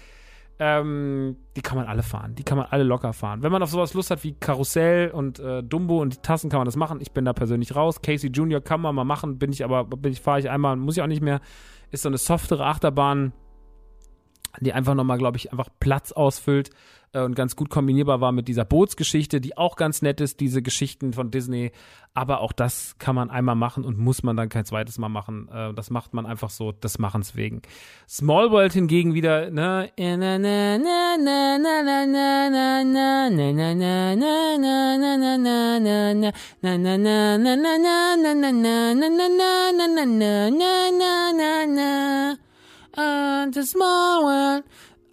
Ähm, 0.58 1.38
die 1.56 1.62
kann 1.62 1.78
man 1.78 1.86
alle 1.86 2.02
fahren. 2.02 2.34
Die 2.34 2.44
kann 2.44 2.58
man 2.58 2.66
alle 2.72 2.84
locker 2.84 3.14
fahren. 3.14 3.44
Wenn 3.44 3.52
man 3.52 3.62
auf 3.62 3.70
sowas 3.70 3.94
Lust 3.94 4.10
hat 4.10 4.24
wie 4.24 4.34
Karussell 4.34 5.12
und 5.12 5.38
äh, 5.38 5.62
Dumbo 5.62 6.02
und 6.02 6.16
die 6.16 6.22
Tassen, 6.24 6.50
kann 6.50 6.60
man 6.60 6.66
das 6.66 6.76
machen. 6.76 6.98
Ich 7.02 7.12
bin 7.12 7.24
da 7.24 7.34
persönlich 7.34 7.76
raus. 7.76 8.02
Casey 8.02 8.32
Junior 8.32 8.62
kann 8.62 8.82
man 8.82 8.96
mal 8.96 9.04
machen. 9.04 9.38
Bin 9.38 9.52
ich 9.52 9.64
aber, 9.64 9.84
bin 9.84 10.12
ich, 10.12 10.22
fahre 10.22 10.40
ich 10.40 10.50
einmal, 10.50 10.76
muss 10.76 10.98
ich 10.98 11.04
auch 11.04 11.08
nicht 11.08 11.22
mehr. 11.22 11.40
Ist 11.92 12.02
so 12.02 12.10
eine 12.10 12.18
softere 12.18 12.66
Achterbahn, 12.66 13.32
die 14.60 14.74
einfach 14.74 14.96
nochmal, 14.96 15.20
glaube 15.20 15.38
ich, 15.38 15.52
einfach 15.52 15.70
Platz 15.80 16.12
ausfüllt 16.12 16.72
äh, 17.14 17.22
und 17.22 17.36
ganz 17.36 17.56
gut 17.56 17.70
kombinierbar 17.70 18.22
war 18.22 18.32
mit 18.32 18.48
dieser 18.48 18.66
Bootsgeschichte, 18.66 19.42
die 19.42 19.58
auch 19.58 19.76
ganz 19.76 20.02
nett 20.02 20.22
ist, 20.22 20.40
diese 20.40 20.62
Geschichten 20.62 21.14
von 21.14 21.32
Disney. 21.32 21.72
Aber 22.14 22.42
auch 22.42 22.52
das 22.52 22.96
kann 22.98 23.16
man 23.16 23.30
einmal 23.30 23.56
machen 23.56 23.86
und 23.86 23.98
muss 23.98 24.24
man 24.24 24.36
dann 24.36 24.50
kein 24.50 24.66
zweites 24.66 24.98
Mal 24.98 25.10
machen. 25.10 25.50
Äh, 25.52 25.74
das 25.74 25.90
macht 25.90 26.14
man 26.14 26.26
einfach 26.26 26.50
so, 26.50 26.72
das 26.72 27.00
Machens 27.00 27.36
wegen. 27.36 27.62
Small 28.08 28.52
World 28.52 28.74
hingegen 28.74 29.14
wieder, 29.14 29.52
ne? 29.52 29.92
And 43.00 43.54
the 43.54 43.64
small 43.64 44.24
world 44.24 44.64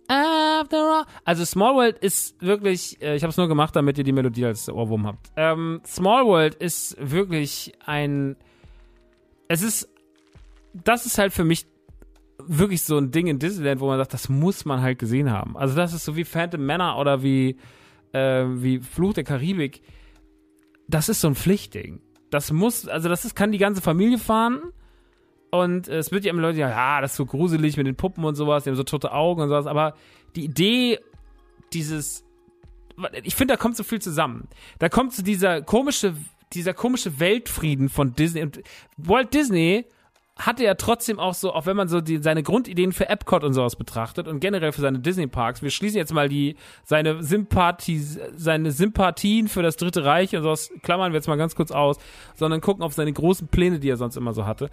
After 0.09 0.77
all. 0.77 1.05
Also 1.25 1.45
Small 1.45 1.75
World 1.75 1.99
ist 1.99 2.41
wirklich, 2.43 3.01
äh, 3.01 3.17
ich 3.17 3.23
habe 3.23 3.31
es 3.31 3.37
nur 3.37 3.49
gemacht, 3.49 3.75
damit 3.75 3.99
ihr 3.99 4.05
die 4.05 4.13
Melodie 4.13 4.45
als 4.45 4.69
Ohrwurm 4.69 5.07
habt. 5.07 5.33
Ähm, 5.37 5.81
Small 5.87 6.27
World 6.27 6.55
ist 6.55 6.97
wirklich 7.01 7.73
ein, 7.87 8.37
es 9.49 9.63
ist, 9.63 9.89
das 10.73 11.07
ist 11.07 11.19
halt 11.19 11.33
für 11.33 11.45
mich 11.45 11.67
wirklich 12.39 12.83
so 12.83 12.99
ein 12.99 13.11
Ding 13.11 13.27
in 13.27 13.39
Disneyland, 13.39 13.81
wo 13.81 13.87
man 13.87 13.99
sagt, 13.99 14.13
das 14.13 14.29
muss 14.29 14.65
man 14.65 14.83
halt 14.83 14.99
gesehen 14.99 15.31
haben. 15.31 15.57
Also 15.57 15.75
das 15.75 15.93
ist 15.93 16.05
so 16.05 16.17
wie 16.17 16.25
Phantom 16.25 16.65
Manor 16.65 16.99
oder 16.99 17.23
wie, 17.23 17.57
äh, 18.13 18.45
wie 18.47 18.81
Fluch 18.81 19.15
der 19.15 19.25
Karibik. 19.25 19.83
Das 20.89 21.09
ist 21.09 21.21
so 21.21 21.29
ein 21.29 21.35
Pflichtding. 21.35 22.01
Das 22.31 22.53
muss, 22.53 22.89
also 22.89 23.09
das 23.09 23.25
ist, 23.25 23.35
kann 23.35 23.53
die 23.53 23.59
ganze 23.59 23.81
Familie 23.81 24.19
fahren. 24.19 24.61
Und 25.55 25.87
es 25.87 26.11
wird 26.11 26.25
ja 26.25 26.31
immer 26.31 26.43
Leute, 26.43 26.59
ja, 26.59 26.69
ja, 26.69 27.01
das 27.01 27.13
ist 27.13 27.17
so 27.17 27.27
gruselig 27.27 27.77
mit 27.77 27.87
den 27.87 27.95
Puppen 27.95 28.25
und 28.25 28.35
sowas, 28.35 28.65
die 28.65 28.71
haben 28.71 28.77
so 28.77 28.83
tote 28.83 29.13
Augen 29.13 29.41
und 29.41 29.49
sowas. 29.49 29.67
Aber 29.67 29.95
die 30.35 30.45
Idee 30.45 30.99
dieses, 31.73 32.25
ich 33.23 33.37
finde, 33.37 33.55
da 33.55 33.57
kommt 33.57 33.77
so 33.77 33.85
viel 33.85 34.03
zusammen. 34.03 34.49
Da 34.81 34.89
kommt 34.89 35.13
so 35.13 35.23
dieser 35.23 35.63
komische, 35.63 36.17
dieser 36.55 36.75
komische 36.75 37.21
Weltfrieden 37.21 37.89
von 37.89 38.17
Disney. 38.17 38.43
Und 38.43 38.63
Walt 38.97 39.33
Disney 39.33 39.87
hatte 40.37 40.65
er 40.65 40.77
trotzdem 40.77 41.21
auch 41.21 41.35
so, 41.35 41.53
auch 41.53 41.67
wenn 41.67 41.77
man 41.77 41.87
so 41.87 42.01
die, 42.01 42.17
seine 42.17 42.43
Grundideen 42.43 42.91
für 42.91 43.09
Epcot 43.09 43.45
und 43.45 43.53
sowas 43.53 43.77
betrachtet 43.77 44.27
und 44.27 44.41
generell 44.41 44.73
für 44.73 44.81
seine 44.81 44.99
Disney-Parks, 44.99 45.63
wir 45.63 45.71
schließen 45.71 45.99
jetzt 45.99 46.13
mal 46.13 46.29
die, 46.29 46.57
seine 46.83 47.23
Sympathie, 47.23 48.01
seine 48.35 48.73
Sympathien 48.73 49.47
für 49.47 49.63
das 49.63 49.77
Dritte 49.77 50.05
Reich 50.05 50.35
und 50.35 50.43
sowas, 50.43 50.73
klammern 50.83 51.13
wir 51.13 51.19
jetzt 51.19 51.29
mal 51.29 51.37
ganz 51.37 51.55
kurz 51.55 51.71
aus, 51.71 51.99
sondern 52.35 52.61
gucken 52.61 52.83
auf 52.83 52.95
seine 52.95 53.13
großen 53.13 53.47
Pläne, 53.47 53.79
die 53.79 53.89
er 53.89 53.97
sonst 53.97 54.17
immer 54.17 54.33
so 54.33 54.45
hatte 54.45 54.71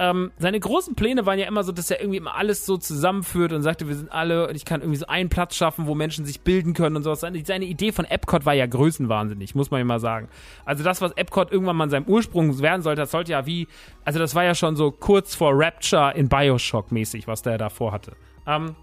ähm, 0.00 0.30
seine 0.38 0.60
großen 0.60 0.94
Pläne 0.94 1.26
waren 1.26 1.38
ja 1.38 1.46
immer 1.46 1.64
so, 1.64 1.72
dass 1.72 1.90
er 1.90 2.00
irgendwie 2.00 2.18
immer 2.18 2.36
alles 2.36 2.64
so 2.64 2.76
zusammenführt 2.76 3.52
und 3.52 3.62
sagte, 3.62 3.88
wir 3.88 3.96
sind 3.96 4.12
alle 4.12 4.48
und 4.48 4.54
ich 4.54 4.64
kann 4.64 4.80
irgendwie 4.80 4.98
so 4.98 5.06
einen 5.06 5.28
Platz 5.28 5.56
schaffen, 5.56 5.86
wo 5.88 5.94
Menschen 5.96 6.24
sich 6.24 6.40
bilden 6.42 6.72
können 6.72 6.94
und 6.94 7.02
sowas. 7.02 7.20
Seine, 7.20 7.44
seine 7.44 7.64
Idee 7.64 7.90
von 7.90 8.04
Epcot 8.04 8.46
war 8.46 8.54
ja 8.54 8.66
größenwahnsinnig, 8.66 9.56
muss 9.56 9.72
man 9.72 9.78
ja 9.78 9.84
mal 9.84 9.98
sagen. 9.98 10.28
Also 10.64 10.84
das, 10.84 11.00
was 11.00 11.12
Epcot 11.12 11.50
irgendwann 11.50 11.76
mal 11.76 11.84
in 11.84 11.90
seinem 11.90 12.06
Ursprung 12.06 12.60
werden 12.60 12.82
sollte, 12.82 13.02
das 13.02 13.10
sollte 13.10 13.32
ja 13.32 13.44
wie, 13.46 13.66
also 14.04 14.20
das 14.20 14.36
war 14.36 14.44
ja 14.44 14.54
schon 14.54 14.76
so 14.76 14.92
kurz 14.92 15.34
vor 15.34 15.52
Rapture 15.54 16.12
in 16.14 16.28
Bioshock 16.28 16.92
mäßig, 16.92 17.26
was 17.26 17.42
der 17.42 17.58
davor 17.58 17.90
hatte. 17.90 18.12
Ähm, 18.46 18.76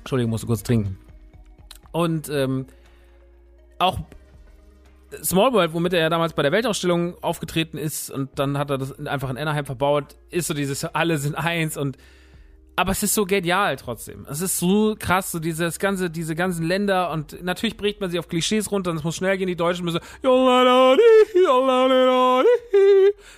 Entschuldigung, 0.00 0.30
musste 0.30 0.48
kurz 0.48 0.64
trinken. 0.64 0.98
Und 1.92 2.28
ähm, 2.28 2.66
auch 3.78 4.00
Small 5.22 5.52
World, 5.52 5.72
womit 5.72 5.92
er 5.92 6.00
ja 6.00 6.08
damals 6.08 6.32
bei 6.32 6.42
der 6.42 6.52
Weltausstellung 6.52 7.22
aufgetreten 7.22 7.78
ist 7.78 8.10
und 8.10 8.38
dann 8.38 8.58
hat 8.58 8.70
er 8.70 8.78
das 8.78 8.98
einfach 9.06 9.30
in 9.30 9.36
Anaheim 9.36 9.66
verbaut, 9.66 10.16
ist 10.30 10.46
so 10.46 10.54
dieses 10.54 10.84
alle 10.94 11.18
sind 11.18 11.34
eins 11.34 11.76
und 11.76 11.96
aber 12.76 12.90
es 12.90 13.04
ist 13.04 13.14
so 13.14 13.24
genial 13.24 13.76
trotzdem. 13.76 14.26
Es 14.28 14.40
ist 14.40 14.58
so 14.58 14.96
krass, 14.98 15.30
so 15.30 15.38
dieses 15.38 15.78
ganze, 15.78 16.10
diese 16.10 16.34
ganzen 16.34 16.66
Länder 16.66 17.12
und 17.12 17.40
natürlich 17.44 17.76
bricht 17.76 18.00
man 18.00 18.10
sie 18.10 18.18
auf 18.18 18.26
Klischees 18.28 18.72
runter 18.72 18.90
und 18.90 18.96
es 18.96 19.04
muss 19.04 19.14
schnell 19.14 19.38
gehen, 19.38 19.46
die 19.46 19.54
Deutschen 19.54 19.84
müssen 19.84 20.00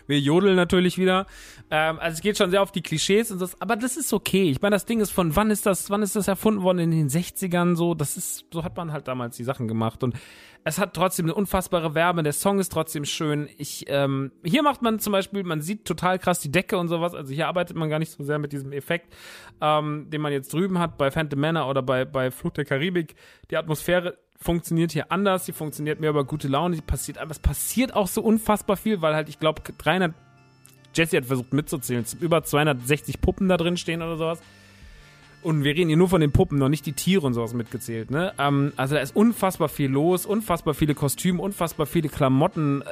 wir 0.06 0.20
jodeln 0.20 0.56
natürlich 0.56 0.96
wieder. 0.96 1.26
Ähm, 1.70 1.98
also 1.98 2.14
es 2.14 2.20
geht 2.20 2.38
schon 2.38 2.50
sehr 2.50 2.62
auf 2.62 2.70
die 2.70 2.82
Klischees 2.82 3.32
und 3.32 3.40
das, 3.40 3.60
aber 3.60 3.76
das 3.76 3.96
ist 3.96 4.12
okay. 4.12 4.50
Ich 4.50 4.60
meine, 4.62 4.76
das 4.76 4.86
Ding 4.86 5.00
ist 5.00 5.10
von 5.10 5.34
wann 5.34 5.50
ist 5.50 5.66
das, 5.66 5.90
wann 5.90 6.02
ist 6.02 6.14
das 6.14 6.28
erfunden 6.28 6.62
worden 6.62 6.78
in 6.78 6.90
den 6.92 7.08
60ern 7.08 7.74
so? 7.74 7.94
Das 7.94 8.16
ist, 8.16 8.46
so 8.52 8.62
hat 8.62 8.76
man 8.76 8.92
halt 8.92 9.08
damals 9.08 9.36
die 9.36 9.44
Sachen 9.44 9.66
gemacht 9.66 10.04
und 10.04 10.14
es 10.62 10.78
hat 10.78 10.94
trotzdem 10.94 11.26
eine 11.26 11.34
unfassbare 11.34 11.94
Wärme, 11.94 12.22
der 12.22 12.32
Song 12.32 12.58
ist 12.58 12.70
trotzdem 12.72 13.04
schön. 13.04 13.48
Ich, 13.56 13.84
ähm, 13.88 14.32
hier 14.44 14.62
macht 14.62 14.82
man 14.82 14.98
zum 14.98 15.12
Beispiel, 15.12 15.44
man 15.44 15.60
sieht 15.60 15.84
total 15.84 16.18
krass 16.18 16.40
die 16.40 16.50
Decke 16.50 16.76
und 16.78 16.88
sowas, 16.88 17.14
also 17.14 17.32
hier 17.32 17.48
arbeitet 17.48 17.76
man 17.76 17.88
gar 17.88 17.98
nicht 17.98 18.10
so 18.10 18.22
sehr 18.24 18.38
mit 18.38 18.52
diesem 18.52 18.72
Effekt, 18.72 19.14
ähm, 19.60 20.08
den 20.10 20.20
man 20.20 20.32
jetzt 20.32 20.52
drüben 20.52 20.78
hat 20.78 20.98
bei 20.98 21.10
Phantom 21.10 21.40
Manor 21.40 21.68
oder 21.68 21.82
bei, 21.82 22.04
bei 22.04 22.30
Flucht 22.30 22.56
der 22.58 22.64
Karibik. 22.64 23.14
Die 23.50 23.56
Atmosphäre 23.56 24.18
funktioniert 24.40 24.92
hier 24.92 25.10
anders, 25.10 25.44
die 25.46 25.52
funktioniert 25.52 26.00
mehr 26.00 26.10
über 26.10 26.24
gute 26.24 26.48
Laune, 26.48 26.76
die 26.76 26.82
passiert, 26.82 27.18
aber 27.18 27.30
es 27.30 27.38
passiert 27.38 27.94
auch 27.94 28.06
so 28.06 28.22
unfassbar 28.22 28.76
viel, 28.76 29.02
weil 29.02 29.14
halt, 29.14 29.28
ich 29.28 29.38
glaube, 29.38 29.62
300, 29.78 30.14
Jesse 30.96 31.18
hat 31.18 31.26
versucht 31.26 31.52
mitzuzählen, 31.52 32.04
über 32.20 32.42
260 32.42 33.20
Puppen 33.20 33.48
da 33.48 33.56
drin 33.56 33.76
stehen 33.76 34.02
oder 34.02 34.16
sowas. 34.16 34.40
Und 35.42 35.62
wir 35.62 35.76
reden 35.76 35.88
hier 35.88 35.96
nur 35.96 36.08
von 36.08 36.20
den 36.20 36.32
Puppen, 36.32 36.58
noch 36.58 36.68
nicht 36.68 36.86
die 36.86 36.92
Tiere 36.92 37.24
und 37.24 37.34
sowas 37.34 37.54
mitgezählt. 37.54 38.10
Ne? 38.10 38.32
Ähm, 38.36 38.72
also 38.76 38.96
da 38.96 39.00
ist 39.00 39.14
unfassbar 39.14 39.68
viel 39.68 39.88
los, 39.88 40.26
unfassbar 40.26 40.74
viele 40.74 40.94
Kostüme, 40.94 41.40
unfassbar 41.40 41.86
viele 41.86 42.08
Klamotten, 42.08 42.82
äh, 42.82 42.84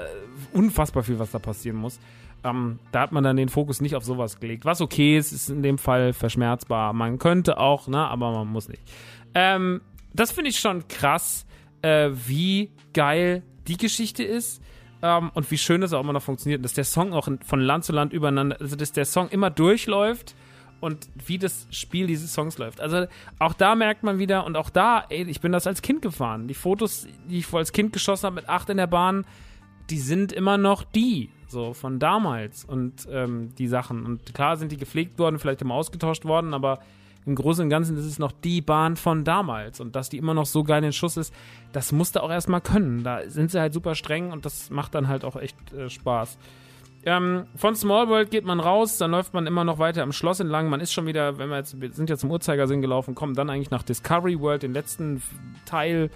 unfassbar 0.57 1.03
viel, 1.03 1.19
was 1.19 1.33
da 1.33 1.41
passieren 1.41 1.79
muss. 1.79 1.99
Ähm, 2.45 2.79
da 2.93 3.01
hat 3.01 3.13
man 3.13 3.25
dann 3.25 3.37
den 3.37 3.49
Fokus 3.49 3.81
nicht 3.81 3.97
auf 3.97 4.05
sowas 4.05 4.39
gelegt. 4.39 4.65
Was 4.65 4.81
okay 4.81 5.17
ist, 5.17 5.33
ist 5.33 5.49
in 5.49 5.63
dem 5.63 5.79
Fall 5.79 6.13
verschmerzbar. 6.13 6.93
Man 6.93 7.19
könnte 7.19 7.59
auch, 7.59 7.89
ne, 7.89 8.07
aber 8.07 8.31
man 8.31 8.47
muss 8.47 8.69
nicht. 8.69 8.83
Ähm, 9.35 9.81
das 10.13 10.31
finde 10.31 10.51
ich 10.51 10.61
schon 10.61 10.87
krass, 10.87 11.47
äh, 11.83 12.11
wie 12.13 12.71
geil 12.93 13.43
die 13.67 13.79
Geschichte 13.79 14.23
ist. 14.23 14.63
Ähm, 15.05 15.31
und 15.35 15.51
wie 15.51 15.59
schön 15.59 15.83
das 15.83 15.93
auch 15.93 16.01
immer 16.01 16.15
noch 16.15 16.23
funktioniert, 16.23 16.65
dass 16.65 16.73
der 16.73 16.85
Song 16.85 17.13
auch 17.13 17.29
von 17.45 17.61
Land 17.61 17.85
zu 17.85 17.93
Land 17.93 18.15
übereinander, 18.15 18.57
also 18.59 18.75
dass 18.75 18.91
der 18.91 19.05
Song 19.05 19.29
immer 19.29 19.51
durchläuft 19.51 20.35
und 20.81 21.07
wie 21.27 21.37
das 21.37 21.67
Spiel 21.71 22.07
dieses 22.07 22.33
Songs 22.33 22.57
läuft. 22.57 22.81
Also 22.81 23.07
auch 23.39 23.53
da 23.53 23.75
merkt 23.75 24.03
man 24.03 24.19
wieder 24.19 24.47
und 24.47 24.57
auch 24.57 24.71
da, 24.71 25.05
ey, 25.11 25.25
ich 25.25 25.43
bin 25.43 25.53
das 25.53 25.67
als 25.67 25.83
Kind 25.83 26.01
gefahren. 26.01 26.49
Die 26.49 26.55
Fotos, 26.55 27.07
die 27.29 27.41
ich 27.41 27.53
als 27.53 27.73
Kind 27.73 27.93
geschossen 27.93 28.25
habe 28.25 28.37
mit 28.37 28.49
acht 28.49 28.71
in 28.71 28.79
der 28.79 28.87
Bahn, 28.87 29.27
die 29.91 29.99
sind 29.99 30.33
immer 30.33 30.57
noch 30.57 30.85
die, 30.85 31.29
so 31.49 31.75
von 31.75 31.99
damals 31.99 32.65
und 32.65 33.07
ähm, 33.11 33.55
die 33.57 33.69
Sachen. 33.69 34.07
Und 34.07 34.35
klar 34.35 34.57
sind 34.57 34.73
die 34.73 34.79
gepflegt 34.79 35.19
worden, 35.19 35.39
vielleicht 35.39 35.61
immer 35.61 35.75
ausgetauscht 35.75 36.25
worden, 36.25 36.55
aber 36.55 36.79
im 37.27 37.35
Großen 37.35 37.65
und 37.65 37.71
Ganzen 37.71 37.97
ist 37.97 38.05
es 38.05 38.19
noch 38.19 38.33
die 38.33 38.61
Bahn 38.61 38.97
von 38.97 39.25
damals. 39.25 39.81
Und 39.81 39.97
dass 39.97 40.09
die 40.09 40.19
immer 40.19 40.35
noch 40.35 40.47
so 40.47 40.63
geil 40.63 40.85
in 40.85 40.93
Schuss 40.93 41.17
ist, 41.17 41.33
das 41.73 41.93
musste 41.93 42.23
auch 42.23 42.31
erstmal 42.31 42.61
können. 42.61 43.03
Da 43.03 43.29
sind 43.29 43.51
sie 43.51 43.61
halt 43.61 43.73
super 43.73 43.95
streng 43.95 44.31
und 44.31 44.45
das 44.45 44.71
macht 44.71 44.95
dann 44.95 45.09
halt 45.09 45.25
auch 45.25 45.37
echt 45.37 45.57
äh, 45.73 45.89
Spaß. 45.89 46.39
Ähm, 47.07 47.45
von 47.55 47.77
Small 47.77 48.09
World 48.09 48.31
geht 48.31 48.45
man 48.45 48.61
raus, 48.61 48.97
dann 48.97 49.11
läuft 49.11 49.35
man 49.35 49.47
immer 49.47 49.65
noch 49.65 49.79
weiter 49.79 50.03
am 50.03 50.13
Schloss 50.13 50.41
entlang. 50.41 50.69
Man 50.69 50.81
ist 50.81 50.93
schon 50.93 51.07
wieder, 51.07 51.39
wenn 51.39 51.51
wir 51.51 51.59
jetzt, 51.59 51.81
wir 51.81 51.93
sind 51.93 52.09
ja 52.09 52.17
zum 52.17 52.31
Uhrzeigersinn 52.31 52.81
gelaufen, 52.81 53.15
kommen 53.15 53.35
dann 53.35 53.51
eigentlich 53.51 53.71
nach 53.71 53.83
Discovery 53.83 54.41
World, 54.41 54.63
den 54.63 54.73
letzten 54.73 55.23
Teil 55.67 56.11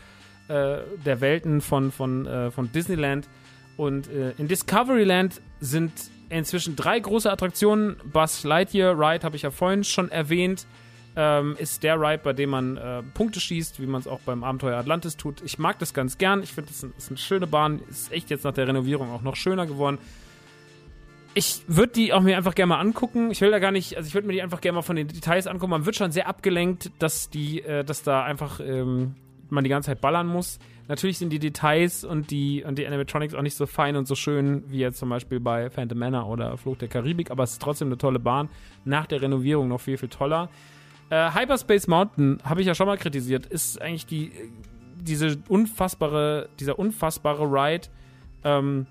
äh, 0.49 0.79
der 1.05 1.21
Welten 1.21 1.61
von, 1.61 1.93
von, 1.93 2.27
äh, 2.27 2.51
von 2.51 2.73
Disneyland. 2.73 3.29
Und 3.77 4.09
äh, 4.09 4.33
in 4.39 4.49
Discoveryland 4.49 5.41
sind 5.61 5.93
inzwischen 6.31 6.75
drei 6.75 6.99
große 6.99 7.31
Attraktionen. 7.31 7.97
Buzz 8.11 8.45
Lightyear 8.45 8.99
Ride 8.99 9.25
habe 9.25 9.37
ich 9.37 9.43
ja 9.43 9.51
vorhin 9.51 9.85
schon 9.85 10.11
erwähnt. 10.11 10.67
Ähm, 11.21 11.57
ist 11.59 11.83
der 11.83 12.01
Ride, 12.01 12.21
bei 12.23 12.33
dem 12.33 12.51
man 12.51 12.77
äh, 12.77 13.03
Punkte 13.03 13.41
schießt, 13.41 13.81
wie 13.81 13.87
man 13.87 14.01
es 14.01 14.07
auch 14.07 14.21
beim 14.21 14.45
Abenteuer 14.45 14.77
Atlantis 14.77 15.17
tut. 15.17 15.43
Ich 15.43 15.59
mag 15.59 15.79
das 15.81 15.93
ganz 15.93 16.17
gern. 16.17 16.45
Ich 16.45 16.53
finde, 16.53 16.71
das 16.71 16.85
ist, 16.85 16.97
ist 16.97 17.09
eine 17.09 17.19
schöne 17.19 17.49
Bahn. 17.49 17.81
Ist 17.91 18.13
echt 18.13 18.31
jetzt 18.31 18.45
nach 18.45 18.53
der 18.53 18.69
Renovierung 18.69 19.11
auch 19.11 19.23
noch 19.23 19.35
schöner 19.35 19.67
geworden 19.67 19.99
ich 21.39 21.63
würde 21.69 21.93
die 21.93 22.13
auch 22.13 22.21
mir 22.21 22.37
einfach 22.37 22.55
gerne 22.57 22.71
mal 22.71 22.81
angucken. 22.81 23.31
Ich 23.31 23.41
will 23.41 23.53
da 23.53 23.61
gar 23.61 23.71
nicht, 23.71 23.97
also 23.97 24.09
ich 24.09 24.15
würde 24.15 24.27
mir 24.27 24.33
die 24.33 24.43
einfach 24.43 24.61
gerne 24.61 24.77
mal 24.77 24.83
von 24.83 24.97
den 24.97 25.07
Details 25.07 25.47
angucken. 25.47 25.71
Man 25.71 25.87
wird 25.87 25.95
schon 25.95 26.11
sehr 26.11 26.27
abgelenkt, 26.27 26.91
dass 26.99 27.31
die, 27.31 27.63
äh, 27.63 27.85
dass 27.85 28.03
da 28.03 28.25
einfach 28.25 28.59
ähm, 28.59 29.15
man 29.49 29.63
die 29.63 29.71
ganze 29.71 29.91
Zeit 29.91 30.01
ballern 30.01 30.27
muss. 30.27 30.59
Natürlich 30.89 31.19
sind 31.19 31.31
die 31.31 31.39
Details 31.39 32.03
und 32.03 32.31
die, 32.33 32.65
und 32.65 32.77
die 32.79 32.87
Animatronics 32.87 33.35
auch 33.35 33.43
nicht 33.43 33.55
so 33.55 33.67
fein 33.67 33.95
und 33.95 34.09
so 34.09 34.17
schön 34.17 34.65
wie 34.69 34.79
jetzt 34.79 34.99
zum 34.99 35.11
Beispiel 35.11 35.39
bei 35.39 35.71
Phantom 35.71 35.99
Manor 35.99 36.29
oder 36.29 36.57
Fluch 36.57 36.77
der 36.77 36.89
Karibik, 36.89 37.31
aber 37.31 37.45
es 37.45 37.53
ist 37.53 37.63
trotzdem 37.63 37.89
eine 37.89 37.99
tolle 37.99 38.19
Bahn. 38.19 38.49
Nach 38.85 39.07
der 39.07 39.23
Renovierung 39.23 39.69
noch 39.69 39.81
viel, 39.81 39.97
viel 39.97 40.09
toller. 40.09 40.49
Äh, 41.11 41.33
Hyperspace 41.33 41.87
Mountain, 41.87 42.39
habe 42.45 42.61
ich 42.61 42.67
ja 42.67 42.75
schon 42.75 42.87
mal 42.87 42.99
kritisiert, 42.99 43.47
ist 43.47 43.81
eigentlich 43.81 44.07
die, 44.07 44.33
diese 45.01 45.39
unfassbare, 45.49 46.49
dieser 46.61 46.79
unfassbare 46.79 47.45
Ride, 47.45 47.89
ähm, 48.45 48.87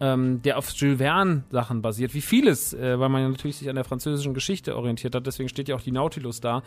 ähm, 0.00 0.42
der 0.42 0.58
auf 0.58 0.70
Jules 0.70 0.98
Verne 0.98 1.44
Sachen 1.50 1.82
basiert, 1.82 2.14
wie 2.14 2.20
vieles, 2.20 2.74
äh, 2.74 2.98
weil 2.98 3.08
man 3.08 3.22
ja 3.22 3.28
natürlich 3.28 3.56
sich 3.56 3.68
an 3.68 3.76
der 3.76 3.84
französischen 3.84 4.34
Geschichte 4.34 4.76
orientiert 4.76 5.14
hat, 5.14 5.26
deswegen 5.26 5.48
steht 5.48 5.68
ja 5.68 5.76
auch 5.76 5.82
die 5.82 5.92
Nautilus 5.92 6.40
da. 6.40 6.62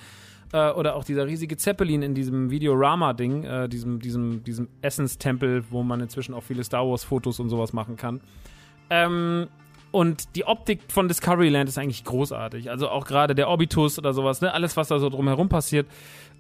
Äh, 0.53 0.71
oder 0.71 0.95
auch 0.95 1.03
dieser 1.03 1.27
riesige 1.27 1.57
Zeppelin 1.57 2.01
in 2.01 2.13
diesem 2.13 2.49
Videorama-Ding, 2.51 3.43
äh, 3.43 3.67
diesem, 3.67 3.99
diesem, 3.99 4.43
diesem 4.43 4.69
Essenstempel, 4.81 5.65
wo 5.69 5.83
man 5.83 5.99
inzwischen 5.99 6.33
auch 6.33 6.43
viele 6.43 6.63
Star 6.63 6.87
Wars-Fotos 6.87 7.39
und 7.39 7.49
sowas 7.49 7.73
machen 7.73 7.97
kann. 7.97 8.21
Ähm, 8.89 9.47
und 9.97 10.35
die 10.35 10.45
Optik 10.45 10.81
von 10.89 11.07
Discoveryland 11.07 11.67
ist 11.67 11.79
eigentlich 11.79 12.03
großartig. 12.03 12.69
Also 12.69 12.87
auch 12.87 13.07
gerade 13.07 13.33
der 13.33 13.47
Orbitus 13.47 13.97
oder 13.97 14.13
sowas, 14.13 14.41
ne? 14.41 14.53
Alles, 14.53 14.77
was 14.77 14.89
da 14.89 14.99
so 14.99 15.09
drumherum 15.09 15.49
passiert. 15.49 15.87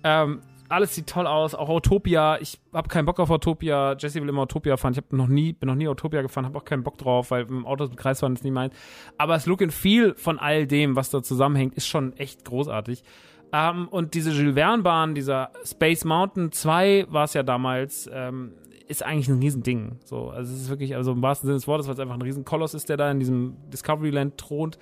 Ähm, 0.03 0.41
alles 0.69 0.93
sieht 0.93 1.07
toll 1.07 1.25
aus, 1.25 1.55
auch 1.55 1.67
Utopia. 1.67 2.37
Ich 2.39 2.59
habe 2.71 2.87
keinen 2.87 3.07
Bock 3.07 3.19
auf 3.19 3.31
Utopia. 3.31 3.95
Jesse 3.97 4.21
will 4.21 4.29
immer 4.29 4.43
Utopia 4.43 4.77
fahren. 4.77 4.91
Ich 4.91 4.97
habe 4.97 5.17
noch 5.17 5.27
nie, 5.27 5.53
bin 5.53 5.65
noch 5.65 5.75
nie 5.75 5.87
Utopia 5.87 6.21
gefahren, 6.21 6.45
habe 6.45 6.55
auch 6.59 6.65
keinen 6.65 6.83
Bock 6.83 6.99
drauf, 6.99 7.31
weil 7.31 7.47
im 7.47 7.65
Auto 7.65 7.85
im 7.85 7.95
Kreisfahren 7.95 8.35
ist 8.35 8.43
nie 8.43 8.51
meins. 8.51 8.75
Aber 9.17 9.33
das 9.33 9.47
Look 9.47 9.63
and 9.63 9.73
Feel 9.73 10.13
von 10.13 10.37
all 10.37 10.67
dem, 10.67 10.95
was 10.95 11.09
da 11.09 11.23
zusammenhängt, 11.23 11.73
ist 11.73 11.87
schon 11.87 12.15
echt 12.15 12.45
großartig. 12.45 13.01
Ähm, 13.53 13.87
und 13.87 14.13
diese 14.13 14.29
Jules 14.29 14.53
Verne 14.53 14.83
Bahn, 14.83 15.15
dieser 15.15 15.49
Space 15.65 16.05
Mountain 16.05 16.51
2 16.51 17.07
war 17.09 17.23
es 17.23 17.33
ja 17.33 17.41
damals, 17.41 18.07
ähm, 18.13 18.53
ist 18.87 19.03
eigentlich 19.03 19.27
ein 19.27 19.39
Riesending. 19.39 19.99
So, 20.05 20.29
also 20.29 20.53
es 20.53 20.61
ist 20.61 20.69
wirklich, 20.69 20.95
also 20.95 21.11
im 21.11 21.21
wahrsten 21.21 21.47
Sinne 21.47 21.57
des 21.57 21.67
Wortes, 21.67 21.87
weil 21.87 21.93
es 21.93 21.99
einfach 21.99 22.15
ein 22.15 22.21
Riesenkoloss 22.21 22.73
ist, 22.73 22.89
der 22.89 22.97
da 22.97 23.11
in 23.11 23.19
diesem 23.19 23.57
Discoveryland 23.71 24.37
thront. 24.37 24.77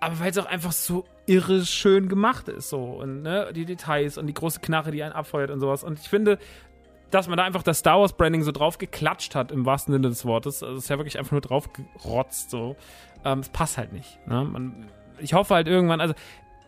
aber 0.00 0.20
weil 0.20 0.30
es 0.30 0.38
auch 0.38 0.46
einfach 0.46 0.72
so 0.72 1.04
irre 1.26 1.64
schön 1.66 2.08
gemacht 2.08 2.48
ist, 2.48 2.70
so 2.70 2.82
und 2.82 3.22
ne, 3.22 3.52
die 3.54 3.64
Details 3.64 4.16
und 4.16 4.26
die 4.26 4.34
große 4.34 4.60
Knarre, 4.60 4.90
die 4.90 5.02
einen 5.02 5.12
abfeuert 5.12 5.50
und 5.50 5.60
sowas. 5.60 5.84
Und 5.84 5.98
ich 5.98 6.08
finde, 6.08 6.38
dass 7.10 7.28
man 7.28 7.36
da 7.36 7.44
einfach 7.44 7.62
das 7.62 7.78
Star 7.78 8.00
Wars 8.00 8.12
Branding 8.12 8.42
so 8.42 8.52
drauf 8.52 8.78
geklatscht 8.78 9.34
hat 9.34 9.50
im 9.50 9.66
wahrsten 9.66 9.92
Sinne 9.92 10.08
des 10.08 10.24
Wortes. 10.24 10.62
Also 10.62 10.76
es 10.76 10.84
ist 10.84 10.90
ja 10.90 10.98
wirklich 10.98 11.18
einfach 11.18 11.32
nur 11.32 11.40
drauf 11.40 11.70
gerotzt, 11.72 12.50
so. 12.50 12.76
Ähm, 13.24 13.40
es 13.40 13.48
passt 13.48 13.78
halt 13.78 13.92
nicht. 13.92 14.18
Ne? 14.26 14.44
Man, 14.44 14.86
ich 15.18 15.34
hoffe 15.34 15.54
halt 15.54 15.68
irgendwann, 15.68 16.00
also 16.00 16.14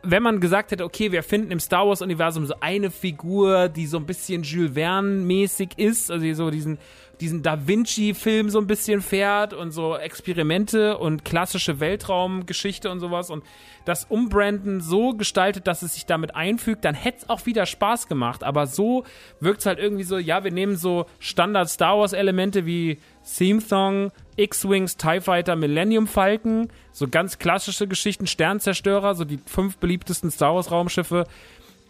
wenn 0.02 0.22
man 0.22 0.40
gesagt 0.40 0.70
hätte, 0.70 0.84
okay, 0.84 1.12
wir 1.12 1.22
finden 1.22 1.50
im 1.50 1.60
Star 1.60 1.86
Wars 1.86 2.02
Universum 2.02 2.46
so 2.46 2.54
eine 2.60 2.90
Figur, 2.90 3.68
die 3.68 3.86
so 3.86 3.98
ein 3.98 4.06
bisschen 4.06 4.42
Jules 4.42 4.74
Verne 4.74 5.08
mäßig 5.08 5.70
ist, 5.76 6.10
also 6.10 6.32
so 6.34 6.50
diesen 6.50 6.78
diesen 7.20 7.42
Da 7.42 7.66
Vinci-Film 7.66 8.50
so 8.50 8.58
ein 8.58 8.66
bisschen 8.66 9.02
fährt 9.02 9.52
und 9.52 9.72
so 9.72 9.96
Experimente 9.96 10.98
und 10.98 11.24
klassische 11.24 11.80
Weltraumgeschichte 11.80 12.90
und 12.90 13.00
sowas 13.00 13.30
und 13.30 13.44
das 13.84 14.04
Umbranden 14.04 14.80
so 14.80 15.14
gestaltet, 15.14 15.66
dass 15.66 15.82
es 15.82 15.94
sich 15.94 16.06
damit 16.06 16.34
einfügt, 16.34 16.84
dann 16.84 16.94
hätte 16.94 17.18
es 17.18 17.28
auch 17.28 17.46
wieder 17.46 17.66
Spaß 17.66 18.08
gemacht. 18.08 18.44
Aber 18.44 18.66
so 18.66 19.04
wirkt 19.40 19.60
es 19.60 19.66
halt 19.66 19.78
irgendwie 19.78 20.04
so, 20.04 20.18
ja, 20.18 20.44
wir 20.44 20.52
nehmen 20.52 20.76
so 20.76 21.06
Standard 21.18 21.68
Star 21.68 21.98
Wars-Elemente 21.98 22.66
wie 22.66 22.98
Theme 23.36 23.60
Song, 23.60 24.12
X-Wings, 24.36 24.96
TIE 24.96 25.20
Fighter, 25.20 25.56
Millennium 25.56 26.06
Falcon, 26.06 26.68
so 26.92 27.08
ganz 27.08 27.38
klassische 27.38 27.86
Geschichten, 27.86 28.26
Sternzerstörer, 28.26 29.14
so 29.14 29.24
die 29.24 29.38
fünf 29.44 29.76
beliebtesten 29.78 30.30
Star 30.30 30.54
Wars-Raumschiffe 30.54 31.26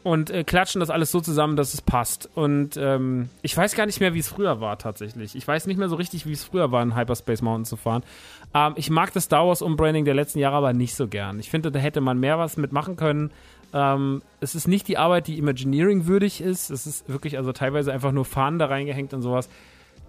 und 0.03 0.31
äh, 0.31 0.45
klatschen 0.45 0.81
das 0.81 0.91
alles 0.91 1.11
so 1.11 1.21
zusammen, 1.21 1.57
dass 1.57 1.75
es 1.75 1.83
passt. 1.83 2.29
Und 2.35 2.77
ähm, 2.77 3.29
ich 3.43 3.57
weiß 3.57 3.75
gar 3.75 3.87
nicht 3.87 4.01
mehr, 4.01 4.15
wie 4.15 4.19
es 4.19 4.29
früher 4.29 4.61
war 4.61 4.79
tatsächlich. 4.79 5.35
Ich 5.35 5.47
weiß 5.47 5.67
nicht 5.67 5.77
mehr 5.77 5.89
so 5.89 5.97
richtig, 5.97 6.27
wie 6.27 6.33
es 6.33 6.45
früher 6.45 6.73
war, 6.73 6.83
in 6.83 6.97
Hyperspace 6.97 7.43
Mountain 7.43 7.67
zu 7.67 7.77
fahren. 7.77 8.03
Ähm, 8.55 8.73
ich 8.77 8.89
mag 8.91 9.13
das 9.13 9.25
Star 9.25 9.47
Wars 9.47 9.61
Umbranding 9.61 10.05
der 10.05 10.15
letzten 10.15 10.39
Jahre 10.39 10.57
aber 10.57 10.73
nicht 10.73 10.95
so 10.95 11.07
gern. 11.07 11.39
Ich 11.39 11.51
finde, 11.51 11.71
da 11.71 11.79
hätte 11.79 12.01
man 12.01 12.19
mehr 12.19 12.39
was 12.39 12.57
mitmachen 12.57 12.97
können. 12.97 13.31
Ähm, 13.75 14.23
es 14.41 14.55
ist 14.55 14.69
nicht 14.69 14.89
die 14.89 14.97
Arbeit, 14.97 15.27
die 15.27 15.39
Imagineering 15.39 16.07
würdig 16.07 16.41
ist. 16.41 16.71
Es 16.71 16.87
ist 16.87 17.09
wirklich 17.09 17.37
also 17.37 17.53
teilweise 17.53 17.93
einfach 17.93 18.13
nur 18.13 18.25
Fahnen 18.25 18.59
da 18.59 18.67
reingehängt 18.67 19.13
und 19.13 19.23
sowas 19.23 19.49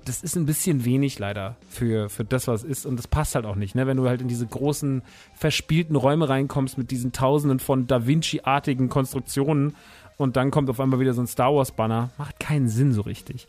das 0.05 0.23
ist 0.23 0.35
ein 0.35 0.45
bisschen 0.45 0.85
wenig 0.85 1.19
leider 1.19 1.55
für, 1.69 2.09
für 2.09 2.23
das, 2.23 2.47
was 2.47 2.63
ist. 2.63 2.85
Und 2.85 2.97
das 2.97 3.07
passt 3.07 3.35
halt 3.35 3.45
auch 3.45 3.55
nicht, 3.55 3.75
ne? 3.75 3.87
Wenn 3.87 3.97
du 3.97 4.07
halt 4.07 4.21
in 4.21 4.27
diese 4.27 4.45
großen, 4.45 5.01
verspielten 5.35 5.95
Räume 5.95 6.29
reinkommst 6.29 6.77
mit 6.77 6.91
diesen 6.91 7.11
tausenden 7.11 7.59
von 7.59 7.87
Da 7.87 8.07
Vinci-artigen 8.07 8.89
Konstruktionen 8.89 9.75
und 10.17 10.35
dann 10.35 10.51
kommt 10.51 10.69
auf 10.69 10.79
einmal 10.79 10.99
wieder 10.99 11.13
so 11.13 11.21
ein 11.21 11.27
Star 11.27 11.53
Wars-Banner. 11.53 12.11
Macht 12.17 12.39
keinen 12.39 12.69
Sinn 12.69 12.93
so 12.93 13.01
richtig. 13.01 13.47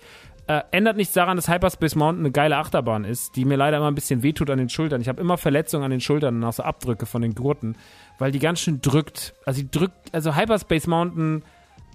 Äh, 0.48 0.62
ändert 0.72 0.96
nichts 0.96 1.14
daran, 1.14 1.36
dass 1.36 1.48
Hyperspace 1.48 1.94
Mountain 1.94 2.24
eine 2.24 2.32
geile 2.32 2.56
Achterbahn 2.56 3.04
ist, 3.04 3.36
die 3.36 3.44
mir 3.44 3.56
leider 3.56 3.76
immer 3.76 3.88
ein 3.88 3.94
bisschen 3.94 4.22
wehtut 4.22 4.50
an 4.50 4.58
den 4.58 4.68
Schultern. 4.68 5.00
Ich 5.00 5.08
habe 5.08 5.20
immer 5.20 5.38
Verletzungen 5.38 5.84
an 5.84 5.90
den 5.92 6.00
Schultern 6.00 6.36
und 6.36 6.44
auch 6.44 6.52
so 6.52 6.64
Abdrücke 6.64 7.06
von 7.06 7.22
den 7.22 7.34
Gurten, 7.34 7.76
weil 8.18 8.32
die 8.32 8.40
ganz 8.40 8.60
schön 8.60 8.80
drückt. 8.80 9.34
Also 9.46 9.60
die 9.60 9.70
drückt, 9.70 10.12
also 10.12 10.34
Hyperspace 10.34 10.88
Mountain 10.88 11.44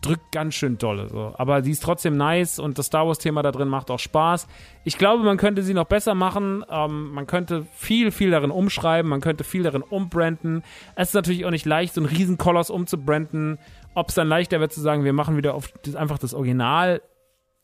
drückt 0.01 0.31
ganz 0.31 0.53
schön 0.53 0.77
dolle. 0.77 1.09
So. 1.09 1.33
Aber 1.37 1.63
sie 1.63 1.71
ist 1.71 1.83
trotzdem 1.83 2.17
nice 2.17 2.59
und 2.59 2.77
das 2.77 2.87
Star 2.87 3.07
Wars-Thema 3.07 3.41
da 3.41 3.51
drin 3.51 3.67
macht 3.67 3.89
auch 3.91 3.99
Spaß. 3.99 4.47
Ich 4.83 4.97
glaube, 4.97 5.23
man 5.23 5.37
könnte 5.37 5.63
sie 5.63 5.73
noch 5.73 5.85
besser 5.85 6.15
machen. 6.15 6.63
Ähm, 6.69 7.11
man 7.11 7.27
könnte 7.27 7.65
viel, 7.73 8.11
viel 8.11 8.31
darin 8.31 8.51
umschreiben. 8.51 9.09
Man 9.09 9.21
könnte 9.21 9.43
viel 9.43 9.63
darin 9.63 9.81
umbranden. 9.81 10.63
Es 10.95 11.09
ist 11.09 11.13
natürlich 11.13 11.45
auch 11.45 11.51
nicht 11.51 11.65
leicht, 11.65 11.93
so 11.93 12.01
einen 12.01 12.09
Riesenkoloss 12.09 12.69
umzubranden. 12.69 13.59
Ob 13.93 14.09
es 14.09 14.15
dann 14.15 14.27
leichter 14.27 14.59
wird 14.59 14.71
zu 14.71 14.81
sagen, 14.81 15.03
wir 15.03 15.13
machen 15.13 15.37
wieder 15.37 15.55
auf 15.55 15.71
das, 15.83 15.95
einfach 15.95 16.19
das 16.19 16.33
Original, 16.33 17.01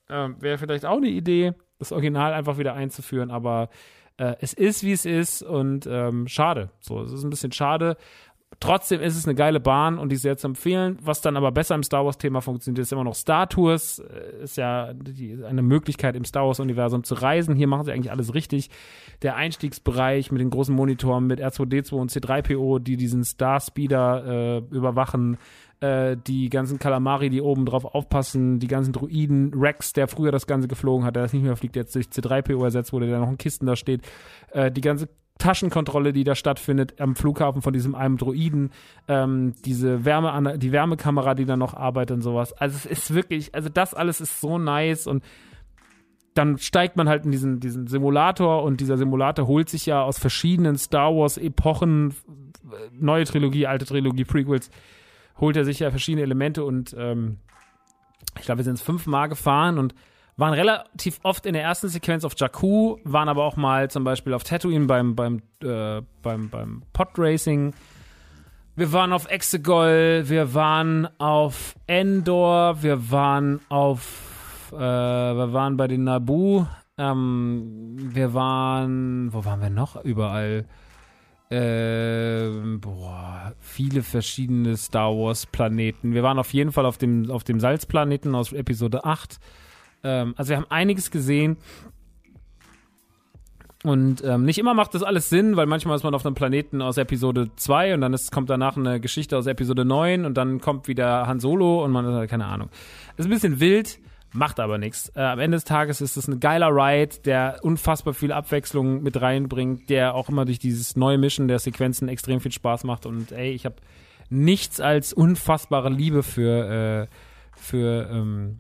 äh, 0.10 0.30
wäre 0.40 0.58
vielleicht 0.58 0.86
auch 0.86 0.98
eine 0.98 1.10
Idee, 1.10 1.54
das 1.80 1.92
Original 1.92 2.34
einfach 2.34 2.58
wieder 2.58 2.74
einzuführen. 2.74 3.30
Aber 3.32 3.70
äh, 4.18 4.36
es 4.40 4.54
ist, 4.54 4.84
wie 4.84 4.92
es 4.92 5.06
ist 5.06 5.44
und 5.44 5.88
ähm, 5.88 6.28
schade. 6.28 6.70
So, 6.80 7.02
es 7.02 7.12
ist 7.12 7.24
ein 7.24 7.30
bisschen 7.30 7.52
schade. 7.52 7.98
Trotzdem 8.60 9.02
ist 9.02 9.18
es 9.18 9.26
eine 9.26 9.36
geile 9.36 9.60
Bahn 9.60 9.98
und 9.98 10.10
die 10.10 10.16
sehr 10.16 10.38
zu 10.38 10.48
empfehlen. 10.48 10.98
Was 11.02 11.22
dann 11.22 11.38
aber 11.38 11.52
besser 11.52 11.76
im 11.76 11.84
Star 11.84 12.06
Wars-Thema 12.06 12.42
funktioniert, 12.42 12.82
ist 12.84 12.92
immer 12.92 13.04
noch 13.04 13.16
Star 13.16 13.48
Tours. 13.50 14.00
Äh, 14.00 14.44
ist 14.44 14.58
ja 14.58 14.94
die, 14.94 15.44
eine 15.44 15.62
Möglichkeit 15.62 16.16
im 16.16 16.26
Star 16.26 16.46
Wars-Universum 16.46 17.04
zu 17.04 17.16
reisen. 17.16 17.56
Hier 17.56 17.68
machen 17.68 17.86
sie 17.86 17.92
eigentlich 17.92 18.12
alles 18.12 18.34
richtig. 18.34 18.70
Der 19.22 19.36
Einstiegsbereich 19.36 20.32
mit 20.32 20.42
den 20.42 20.50
großen 20.50 20.76
Monitoren, 20.76 21.28
mit 21.28 21.42
R2D2 21.42 21.94
und 21.94 22.12
C3PO, 22.12 22.80
die 22.80 22.98
diesen 22.98 23.24
Star 23.24 23.60
Speeder 23.60 24.26
äh, 24.26 24.58
überwachen. 24.76 25.38
Äh, 25.84 26.16
die 26.16 26.50
ganzen 26.50 26.80
Kalamari, 26.80 27.30
die 27.30 27.42
oben 27.42 27.66
drauf 27.66 27.84
aufpassen, 27.84 28.60
die 28.60 28.68
ganzen 28.68 28.94
Druiden, 28.94 29.54
Rex, 29.54 29.92
der 29.92 30.08
früher 30.08 30.32
das 30.32 30.48
Ganze 30.48 30.70
geflogen 30.70 31.06
hat, 31.06 31.18
der 31.18 31.24
das 31.24 31.34
nicht 31.34 31.44
mehr 31.44 31.58
fliegt, 31.58 31.76
jetzt 31.76 31.94
durch 31.94 32.06
C3PO 32.06 32.64
ersetzt 32.64 32.94
wurde, 32.94 33.08
der 33.08 33.20
noch 33.20 33.30
in 33.30 33.38
Kisten 33.38 33.66
da 33.66 33.76
steht. 33.76 34.02
Äh, 34.52 34.72
die 34.72 34.80
ganze 34.80 35.10
Taschenkontrolle, 35.44 36.14
die 36.14 36.24
da 36.24 36.36
stattfindet 36.36 37.02
am 37.02 37.18
Flughafen 37.18 37.62
von 37.62 37.74
diesem 37.74 37.96
einem 37.96 38.16
Droiden, 38.16 38.72
ähm, 39.10 39.54
diese 39.66 40.06
Wärme, 40.06 40.58
die 40.58 40.72
Wärmekamera, 40.72 41.36
die 41.36 41.44
da 41.44 41.58
noch 41.58 41.74
arbeitet 41.74 42.16
und 42.16 42.22
sowas. 42.22 42.54
Also 42.54 42.78
es 42.78 42.86
ist 42.86 43.14
wirklich, 43.14 43.54
also 43.54 43.68
das 43.68 43.94
alles 43.94 44.22
ist 44.22 44.40
so 44.40 44.58
nice 44.58 45.06
und 45.06 45.22
dann 46.34 46.58
steigt 46.58 46.96
man 46.96 47.10
halt 47.10 47.26
in 47.26 47.32
diesen, 47.32 47.60
diesen 47.60 47.88
Simulator 47.88 48.64
und 48.64 48.80
dieser 48.80 48.98
Simulator 48.98 49.46
holt 49.46 49.68
sich 49.68 49.86
ja 49.86 50.02
aus 50.02 50.18
verschiedenen 50.18 50.78
Star 50.78 51.14
Wars 51.14 51.38
Epochen, 51.38 52.16
neue 52.98 53.26
Trilogie, 53.26 53.68
alte 53.68 53.86
Trilogie, 53.86 54.24
Prequels, 54.24 54.70
holt 55.42 55.58
er 55.58 55.66
sich 55.66 55.80
ja 55.80 55.92
verschiedene 55.92 56.24
Elemente 56.24 56.64
und 56.64 56.96
ähm, 56.98 57.40
ich 58.40 58.46
glaube, 58.46 58.60
wir 58.60 58.64
sind 58.64 58.76
es 58.76 58.82
fünfmal 58.82 59.28
gefahren 59.28 59.78
und 59.78 59.94
waren 60.38 60.54
relativ 60.54 61.20
oft 61.24 61.46
in 61.46 61.54
der 61.54 61.64
ersten 61.64 61.90
Sequenz 61.90 62.24
auf 62.26 62.34
Jakku, 62.38 62.98
waren 63.04 63.30
aber 63.30 63.44
auch 63.44 63.56
mal 63.56 63.90
zum 63.90 64.04
Beispiel 64.04 64.34
auf 64.34 64.44
Tatooine 64.44 64.86
beim, 64.86 65.16
beim, 65.16 65.42
äh, 65.64 66.02
beim, 66.22 66.50
beim 66.50 66.84
Podracing. 66.94 67.74
Wir 68.76 68.92
waren 68.92 69.14
auf 69.14 69.30
Exegol, 69.30 70.24
wir 70.26 70.56
waren 70.56 71.08
auf 71.20 71.76
Endor, 71.86 72.82
wir 72.82 73.12
waren 73.12 73.60
auf, 73.70 74.72
äh, 74.72 74.78
wir 74.78 75.54
waren 75.54 75.78
bei 75.78 75.88
den 75.88 76.06
Naboo, 76.06 76.66
ähm, 76.98 77.96
wir 77.98 78.34
waren, 78.34 79.32
wo 79.32 79.46
waren 79.46 79.62
wir 79.62 79.70
noch 79.70 80.04
überall? 80.04 80.66
Äh, 81.52 82.50
boah, 82.80 83.54
viele 83.60 84.02
verschiedene 84.02 84.76
Star 84.76 85.12
Wars 85.12 85.46
Planeten. 85.46 86.16
Wir 86.16 86.24
waren 86.24 86.40
auf 86.40 86.52
jeden 86.52 86.72
Fall 86.72 86.88
auf 86.88 86.98
dem, 86.98 87.30
auf 87.30 87.44
dem 87.44 87.60
Salzplaneten 87.60 88.34
aus 88.34 88.54
Episode 88.54 89.06
8. 89.06 89.40
Ähm, 90.04 90.34
also 90.38 90.50
wir 90.50 90.58
haben 90.58 90.70
einiges 90.70 91.12
gesehen. 91.12 91.58
Und 93.84 94.24
ähm, 94.24 94.46
nicht 94.46 94.60
immer 94.60 94.74
macht 94.74 94.94
das 94.96 95.04
alles 95.04 95.30
Sinn, 95.30 95.58
weil 95.58 95.66
manchmal 95.66 95.98
ist 95.98 96.04
man 96.04 96.16
auf 96.16 96.26
einem 96.26 96.36
Planeten 96.36 96.82
aus 96.82 96.98
Episode 96.98 97.52
2 97.54 97.96
und 97.96 98.02
dann 98.02 98.14
ist, 98.14 98.32
kommt 98.32 98.50
danach 98.50 98.78
eine 98.78 99.02
Geschichte 99.02 99.38
aus 99.38 99.46
Episode 99.46 99.84
9 99.84 100.24
und 100.26 100.36
dann 100.36 100.62
kommt 100.62 100.88
wieder 100.88 101.28
Han 101.28 101.42
Solo 101.42 101.84
und 101.84 101.92
man 101.92 102.06
hat 102.06 102.30
keine 102.30 102.46
Ahnung. 102.46 102.70
ist 103.18 103.26
ein 103.26 103.30
bisschen 103.30 103.60
wild, 103.60 104.00
macht 104.32 104.62
aber 104.62 104.78
nichts. 104.78 105.12
Äh, 105.18 105.24
am 105.24 105.40
Ende 105.40 105.58
des 105.58 105.66
Tages 105.66 106.00
ist 106.00 106.16
es 106.16 106.30
ein 106.30 106.40
geiler 106.40 106.70
Ride, 106.70 107.18
der 107.26 107.60
unfassbar 107.62 108.14
viel 108.14 108.32
Abwechslung 108.32 109.04
mit 109.04 109.22
reinbringt, 109.22 109.90
der 109.90 110.16
auch 110.16 110.30
immer 110.30 110.46
durch 110.46 110.60
dieses 110.60 110.96
neue 110.96 111.18
Mischen 111.18 111.50
der 111.50 111.60
Sequenzen 111.60 112.08
extrem 112.08 112.40
viel 112.40 112.54
Spaß 112.54 112.86
macht 112.86 113.06
und 113.06 113.34
ey, 113.34 113.52
ich 113.52 113.66
habe 113.66 113.76
nichts 114.30 114.80
als 114.80 115.12
unfassbare 115.12 115.90
Liebe 115.90 116.24
für, 116.24 117.08
äh, 117.10 117.16
für 117.54 118.10
ähm, 118.10 118.60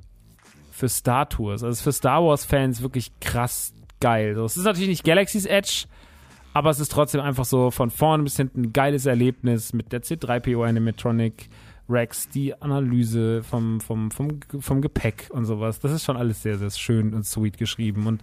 für 0.83 0.89
Star 0.89 1.29
Tours. 1.29 1.63
Also 1.63 1.81
für 1.81 1.93
Star 1.93 2.21
Wars-Fans 2.21 2.81
wirklich 2.81 3.17
krass 3.21 3.73
geil. 4.01 4.35
So, 4.35 4.43
es 4.43 4.57
ist 4.57 4.65
natürlich 4.65 4.89
nicht 4.89 5.05
Galaxy's 5.05 5.45
Edge, 5.45 5.85
aber 6.53 6.71
es 6.71 6.81
ist 6.81 6.91
trotzdem 6.91 7.21
einfach 7.21 7.45
so 7.45 7.71
von 7.71 7.89
vorne 7.89 8.23
bis 8.23 8.35
hinten 8.35 8.63
ein 8.63 8.73
geiles 8.73 9.05
Erlebnis 9.05 9.71
mit 9.71 9.93
der 9.93 10.03
C3PO 10.03 10.67
Animatronic, 10.67 11.47
Rex, 11.87 12.27
die 12.27 12.53
Analyse 12.61 13.43
vom, 13.43 13.79
vom, 13.79 14.11
vom, 14.11 14.41
vom 14.59 14.81
Gepäck 14.81 15.29
und 15.31 15.45
sowas. 15.45 15.79
Das 15.79 15.93
ist 15.93 16.03
schon 16.03 16.17
alles 16.17 16.41
sehr, 16.41 16.57
sehr 16.57 16.69
schön 16.71 17.13
und 17.13 17.25
sweet 17.25 17.57
geschrieben. 17.57 18.05
Und 18.05 18.21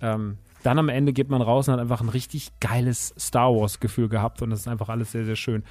ähm, 0.00 0.38
dann 0.64 0.80
am 0.80 0.88
Ende 0.88 1.12
geht 1.12 1.30
man 1.30 1.40
raus 1.40 1.68
und 1.68 1.74
hat 1.74 1.80
einfach 1.80 2.00
ein 2.00 2.08
richtig 2.08 2.50
geiles 2.58 3.14
Star 3.16 3.54
Wars-Gefühl 3.54 4.08
gehabt 4.08 4.42
und 4.42 4.50
das 4.50 4.60
ist 4.60 4.68
einfach 4.68 4.88
alles 4.88 5.12
sehr, 5.12 5.24
sehr 5.24 5.36
schön. 5.36 5.62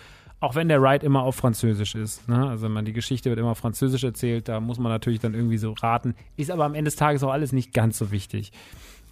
Auch 0.41 0.55
wenn 0.55 0.67
der 0.67 0.81
Ride 0.81 1.05
immer 1.05 1.21
auf 1.21 1.35
Französisch 1.35 1.95
ist. 1.95 2.27
Ne? 2.27 2.49
Also 2.49 2.67
man, 2.67 2.83
die 2.83 2.93
Geschichte 2.93 3.29
wird 3.29 3.39
immer 3.39 3.51
auf 3.51 3.59
Französisch 3.59 4.03
erzählt, 4.03 4.49
da 4.49 4.59
muss 4.59 4.79
man 4.79 4.91
natürlich 4.91 5.19
dann 5.19 5.33
irgendwie 5.33 5.57
so 5.57 5.73
raten. 5.73 6.15
Ist 6.35 6.51
aber 6.51 6.65
am 6.65 6.73
Ende 6.73 6.89
des 6.89 6.97
Tages 6.97 7.23
auch 7.23 7.31
alles 7.31 7.53
nicht 7.53 7.73
ganz 7.73 7.97
so 7.97 8.11
wichtig. 8.11 8.51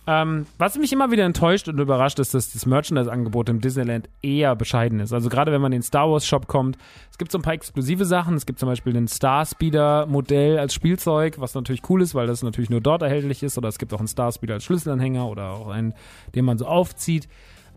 Ähm, 0.07 0.47
was 0.57 0.75
mich 0.75 0.91
immer 0.91 1.11
wieder 1.11 1.23
enttäuscht 1.23 1.67
und 1.67 1.77
überrascht, 1.77 2.17
ist, 2.17 2.33
dass 2.33 2.51
das 2.51 2.65
Merchandise-Angebot 2.65 3.47
im 3.47 3.61
Disneyland 3.61 4.09
eher 4.23 4.55
bescheiden 4.55 4.99
ist. 4.99 5.13
Also 5.13 5.29
gerade 5.29 5.51
wenn 5.51 5.61
man 5.61 5.71
in 5.71 5.79
den 5.79 5.83
Star 5.83 6.09
Wars 6.09 6.25
Shop 6.25 6.47
kommt, 6.47 6.79
es 7.11 7.19
gibt 7.19 7.31
so 7.31 7.37
ein 7.37 7.43
paar 7.43 7.53
exklusive 7.53 8.05
Sachen. 8.05 8.35
Es 8.35 8.47
gibt 8.47 8.57
zum 8.57 8.67
Beispiel 8.67 8.97
ein 8.97 9.07
Star 9.07 9.45
Speeder 9.45 10.07
Modell 10.07 10.57
als 10.57 10.73
Spielzeug, 10.73 11.35
was 11.39 11.53
natürlich 11.53 11.87
cool 11.91 12.01
ist, 12.01 12.15
weil 12.15 12.25
das 12.25 12.41
natürlich 12.41 12.71
nur 12.71 12.81
dort 12.81 13.03
erhältlich 13.03 13.43
ist. 13.43 13.55
Oder 13.59 13.69
es 13.69 13.77
gibt 13.77 13.93
auch 13.93 13.99
einen 13.99 14.07
Star 14.07 14.31
Speeder 14.31 14.55
als 14.55 14.63
Schlüsselanhänger 14.63 15.27
oder 15.27 15.51
auch 15.51 15.67
einen, 15.67 15.93
den 16.33 16.43
man 16.43 16.57
so 16.57 16.65
aufzieht. 16.65 17.27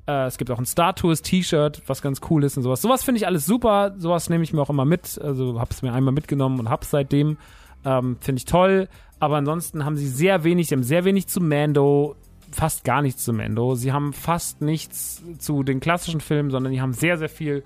Äh, 0.06 0.26
es 0.26 0.38
gibt 0.38 0.50
auch 0.50 0.58
ein 0.58 0.66
Star 0.66 0.94
Tours 0.94 1.22
T-Shirt, 1.22 1.82
was 1.86 2.02
ganz 2.02 2.20
cool 2.30 2.44
ist 2.44 2.56
und 2.56 2.62
sowas. 2.62 2.82
Sowas 2.82 3.04
finde 3.04 3.18
ich 3.18 3.26
alles 3.26 3.46
super. 3.46 3.94
Sowas 3.98 4.28
nehme 4.30 4.44
ich 4.44 4.52
mir 4.52 4.60
auch 4.60 4.70
immer 4.70 4.84
mit. 4.84 5.20
Also 5.22 5.60
habe 5.60 5.70
es 5.70 5.82
mir 5.82 5.92
einmal 5.92 6.12
mitgenommen 6.12 6.58
und 6.60 6.68
habe 6.68 6.82
es 6.82 6.90
seitdem. 6.90 7.38
Ähm, 7.84 8.16
finde 8.20 8.38
ich 8.38 8.44
toll. 8.44 8.88
Aber 9.18 9.36
ansonsten 9.36 9.84
haben 9.84 9.96
sie 9.96 10.08
sehr 10.08 10.44
wenig, 10.44 10.68
sie 10.68 10.74
haben 10.74 10.82
sehr 10.82 11.04
wenig 11.04 11.28
zu 11.28 11.40
Mando, 11.40 12.16
fast 12.50 12.84
gar 12.84 13.02
nichts 13.02 13.24
zu 13.24 13.32
Mando. 13.32 13.74
Sie 13.74 13.92
haben 13.92 14.12
fast 14.12 14.60
nichts 14.60 15.22
zu 15.38 15.62
den 15.62 15.80
klassischen 15.80 16.20
Filmen, 16.20 16.50
sondern 16.50 16.72
die 16.72 16.80
haben 16.80 16.92
sehr, 16.92 17.18
sehr 17.18 17.28
viel 17.28 17.62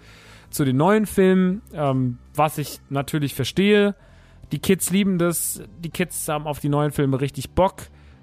zu 0.50 0.64
den 0.64 0.76
neuen 0.76 1.06
Filmen, 1.06 1.62
ähm, 1.72 2.18
was 2.34 2.58
ich 2.58 2.80
natürlich 2.88 3.34
verstehe. 3.34 3.94
Die 4.52 4.58
Kids 4.58 4.90
lieben 4.90 5.18
das, 5.18 5.62
die 5.82 5.90
Kids 5.90 6.28
haben 6.28 6.46
auf 6.46 6.60
die 6.60 6.68
neuen 6.68 6.92
Filme 6.92 7.20
richtig 7.20 7.50
Bock. 7.50 7.82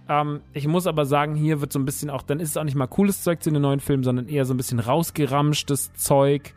Ähm, 0.10 0.42
ich 0.54 0.68
muss 0.68 0.88
aber 0.88 1.06
sagen, 1.06 1.36
hier 1.36 1.62
wird 1.62 1.72
so 1.72 1.80
ein 1.80 1.86
bisschen 1.86 2.10
auch, 2.10 2.24
dann 2.24 2.40
ist 2.40 2.50
es 2.50 2.58
auch 2.58 2.64
nicht 2.64 2.76
mal 2.76 2.88
cooles 2.88 3.24
Zeug 3.24 3.42
zu 3.42 3.52
den 3.52 3.62
neuen 3.62 3.80
Filmen, 3.80 4.04
sondern 4.04 4.28
eher 4.28 4.46
so 4.46 4.54
ein 4.54 4.58
bisschen 4.58 4.80
rausgeramschtes 4.80 5.94
Zeug. 5.94 6.54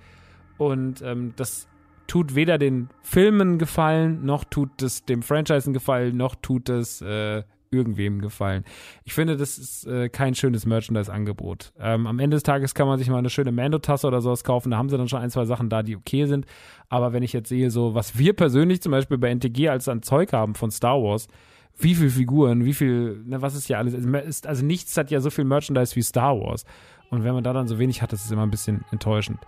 Und 0.58 1.02
ähm, 1.02 1.34
das 1.36 1.68
tut 2.06 2.34
weder 2.34 2.58
den 2.58 2.88
Filmen 3.02 3.58
gefallen, 3.58 4.24
noch 4.24 4.44
tut 4.44 4.82
es 4.82 5.04
dem 5.04 5.22
Franchise 5.22 5.70
gefallen, 5.72 6.16
noch 6.16 6.34
tut 6.36 6.68
es 6.68 7.02
äh, 7.02 7.42
irgendwem 7.70 8.20
gefallen. 8.20 8.64
Ich 9.04 9.12
finde, 9.12 9.36
das 9.36 9.58
ist 9.58 9.86
äh, 9.86 10.08
kein 10.08 10.34
schönes 10.34 10.66
Merchandise-Angebot. 10.66 11.72
Ähm, 11.78 12.06
am 12.06 12.18
Ende 12.18 12.36
des 12.36 12.42
Tages 12.42 12.74
kann 12.74 12.86
man 12.86 12.98
sich 12.98 13.08
mal 13.08 13.18
eine 13.18 13.30
schöne 13.30 13.52
Mando-Tasse 13.52 14.06
oder 14.06 14.20
sowas 14.20 14.44
kaufen. 14.44 14.70
Da 14.70 14.76
haben 14.78 14.88
sie 14.88 14.96
dann 14.96 15.08
schon 15.08 15.20
ein, 15.20 15.30
zwei 15.30 15.44
Sachen 15.44 15.68
da, 15.68 15.82
die 15.82 15.96
okay 15.96 16.26
sind. 16.26 16.46
Aber 16.88 17.12
wenn 17.12 17.22
ich 17.22 17.32
jetzt 17.32 17.48
sehe, 17.48 17.70
so 17.70 17.94
was 17.94 18.16
wir 18.18 18.34
persönlich 18.34 18.80
zum 18.82 18.92
Beispiel 18.92 19.18
bei 19.18 19.30
NTG 19.30 19.68
als 19.68 19.88
an 19.88 20.02
Zeug 20.02 20.32
haben 20.32 20.54
von 20.54 20.70
Star 20.70 21.02
Wars, 21.02 21.28
wie 21.78 21.94
viele 21.94 22.10
Figuren, 22.10 22.64
wie 22.64 22.74
viel, 22.74 23.22
ne, 23.26 23.42
was 23.42 23.54
ist 23.54 23.68
ja 23.68 23.78
alles, 23.78 23.94
ist, 23.94 24.46
also 24.46 24.64
nichts 24.64 24.96
hat 24.96 25.10
ja 25.10 25.20
so 25.20 25.30
viel 25.30 25.44
Merchandise 25.44 25.94
wie 25.96 26.02
Star 26.02 26.38
Wars. 26.38 26.64
Und 27.10 27.24
wenn 27.24 27.34
man 27.34 27.44
da 27.44 27.52
dann 27.52 27.68
so 27.68 27.78
wenig 27.78 28.02
hat, 28.02 28.12
das 28.12 28.24
ist 28.24 28.32
immer 28.32 28.42
ein 28.42 28.50
bisschen 28.50 28.84
enttäuschend. 28.90 29.38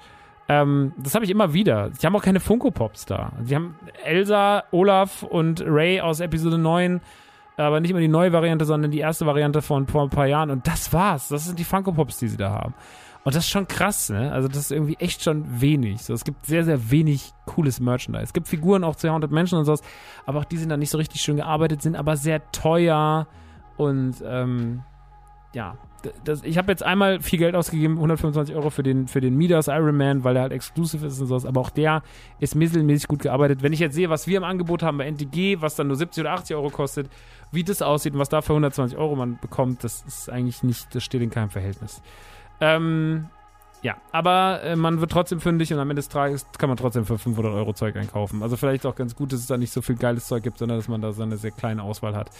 Ähm, 0.48 0.92
das 0.98 1.14
habe 1.14 1.24
ich 1.24 1.30
immer 1.30 1.52
wieder. 1.52 1.90
Sie 1.92 2.06
haben 2.06 2.16
auch 2.16 2.22
keine 2.22 2.40
Funko 2.40 2.70
Pops 2.70 3.05
da. 3.05 3.32
Sie 3.42 3.55
haben 3.55 3.74
Elsa, 4.05 4.64
Olaf 4.70 5.22
und 5.22 5.62
Ray 5.66 6.00
aus 6.00 6.20
Episode 6.20 6.59
9 6.59 7.00
aber 7.66 7.80
nicht 7.80 7.90
immer 7.90 8.01
die 8.01 8.09
neue 8.09 8.32
Variante, 8.32 8.64
sondern 8.64 8.90
die 8.90 8.98
erste 8.98 9.26
Variante 9.26 9.62
von 9.62 9.86
vor 9.86 10.02
ein 10.02 10.10
paar 10.10 10.26
Jahren. 10.26 10.51
Und 10.51 10.66
das 10.66 10.93
war's. 10.93 11.28
Das 11.28 11.44
sind 11.44 11.59
die 11.59 11.64
Funko 11.64 11.93
Pops, 11.93 12.18
die 12.18 12.28
sie 12.28 12.36
da 12.36 12.51
haben. 12.51 12.74
Und 13.24 13.35
das 13.35 13.44
ist 13.44 13.51
schon 13.51 13.68
krass, 13.68 14.10
ne? 14.10 14.32
Also 14.32 14.48
das 14.48 14.59
ist 14.59 14.72
irgendwie 14.72 14.97
echt 15.01 15.22
schon 15.22 15.60
wenig. 15.60 16.02
So, 16.02 16.14
es 16.14 16.24
gibt 16.24 16.47
sehr, 16.47 16.64
sehr 16.64 16.90
wenig 16.90 17.32
cooles 17.47 17.80
Merchandise. 17.80 18.24
Es 18.24 18.32
gibt 18.32 18.48
Figuren 18.48 18.85
auch 18.85 18.97
zu 18.97 19.10
Haunted 19.10 19.32
Menschen 19.32 19.59
und 19.59 19.64
sowas, 19.64 19.82
aber 20.24 20.39
auch 20.39 20.44
die 20.44 20.56
sind 20.56 20.70
dann 20.70 20.80
nicht 20.80 20.90
so 20.90 20.98
richtig 20.98 21.20
schön 21.20 21.36
gearbeitet, 21.36 21.82
sind 21.82 21.97
aber 21.97 22.16
sehr 22.16 22.51
teuer 22.52 23.26
und 23.76 24.22
ähm, 24.24 24.82
ja, 25.52 25.76
das, 26.24 26.43
ich 26.44 26.59
habe 26.59 26.70
jetzt 26.70 26.82
einmal 26.82 27.20
viel 27.20 27.39
Geld 27.39 27.55
ausgegeben, 27.55 27.94
125 27.97 28.55
Euro 28.55 28.70
für 28.70 28.82
den, 28.82 29.09
für 29.09 29.20
den 29.20 29.36
Midas 29.36 29.66
Iron 29.66 29.97
Man, 29.97 30.22
weil 30.22 30.36
er 30.36 30.43
halt 30.43 30.52
exclusive 30.52 31.06
ist 31.06 31.20
und 31.20 31.26
sowas, 31.26 31.44
aber 31.44 31.60
auch 31.60 31.70
der 31.70 32.02
ist 32.39 32.55
mittelmäßig 32.55 33.09
gut 33.09 33.20
gearbeitet. 33.20 33.62
Wenn 33.62 33.72
ich 33.72 33.80
jetzt 33.80 33.94
sehe, 33.94 34.09
was 34.09 34.26
wir 34.26 34.36
im 34.36 34.44
Angebot 34.44 34.82
haben 34.82 34.98
bei 34.98 35.06
NTG, 35.06 35.60
was 35.60 35.74
dann 35.74 35.89
nur 35.89 35.97
70 35.97 36.22
oder 36.22 36.32
80 36.32 36.56
Euro 36.56 36.70
kostet, 36.70 37.10
wie 37.53 37.65
das 37.65 37.83
aussieht 37.83 38.15
und 38.15 38.19
was 38.19 38.29
da 38.29 38.43
für 38.43 38.53
120 38.53 38.99
Euro 38.99 39.16
man 39.16 39.39
bekommt, 39.39 39.85
das 39.85 40.03
ist 40.07 40.31
eigentlich 40.31 40.62
nicht, 40.62 40.95
das 40.95 41.03
steht 41.05 41.23
in 41.23 41.31
keinem 41.31 41.51
Verhältnis. 41.51 42.03
Ähm, 42.61 43.29
ja, 43.83 43.97
aber 44.11 44.62
äh, 44.65 44.77
man 44.77 45.01
wird 45.01 45.12
trotzdem 45.12 45.41
fündig 45.41 45.73
und 45.73 45.79
am 45.79 45.89
Ende 45.89 46.01
des 46.01 46.09
Tages 46.09 46.47
kann 46.59 46.69
man 46.69 46.77
trotzdem 46.77 47.05
für 47.05 47.19
500 47.19 47.53
Euro 47.53 47.73
Zeug 47.73 47.97
einkaufen. 47.97 48.43
Also 48.43 48.57
vielleicht 48.57 48.85
auch 48.87 48.97
ganz 48.97 49.15
gut, 49.15 49.33
dass 49.33 49.41
es 49.41 49.47
da 49.47 49.57
nicht 49.57 49.73
so 49.73 49.83
viel 49.83 49.97
geiles 49.97 50.27
Zeug 50.27 50.43
gibt, 50.43 50.59
sondern 50.59 50.79
dass 50.79 50.89
man 50.89 51.01
da 51.01 51.12
so 51.12 51.23
eine 51.23 51.37
sehr 51.37 51.53
kleine 51.53 51.83
Auswahl 51.83 52.16
hat. 52.16 52.31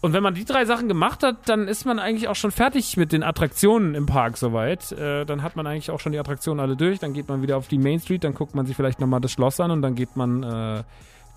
Und 0.00 0.12
wenn 0.12 0.22
man 0.22 0.34
die 0.34 0.44
drei 0.44 0.64
Sachen 0.64 0.86
gemacht 0.86 1.24
hat, 1.24 1.48
dann 1.48 1.66
ist 1.66 1.84
man 1.84 1.98
eigentlich 1.98 2.28
auch 2.28 2.36
schon 2.36 2.52
fertig 2.52 2.96
mit 2.96 3.10
den 3.10 3.24
Attraktionen 3.24 3.96
im 3.96 4.06
Park 4.06 4.36
soweit. 4.36 4.92
Äh, 4.92 5.24
dann 5.24 5.42
hat 5.42 5.56
man 5.56 5.66
eigentlich 5.66 5.90
auch 5.90 5.98
schon 5.98 6.12
die 6.12 6.20
Attraktionen 6.20 6.60
alle 6.60 6.76
durch. 6.76 7.00
Dann 7.00 7.14
geht 7.14 7.28
man 7.28 7.42
wieder 7.42 7.56
auf 7.56 7.66
die 7.66 7.78
Main 7.78 7.98
Street, 7.98 8.22
dann 8.22 8.34
guckt 8.34 8.54
man 8.54 8.64
sich 8.64 8.76
vielleicht 8.76 9.00
nochmal 9.00 9.20
das 9.20 9.32
Schloss 9.32 9.58
an 9.58 9.72
und 9.72 9.82
dann 9.82 9.96
geht 9.96 10.16
man, 10.16 10.44
äh, 10.44 10.84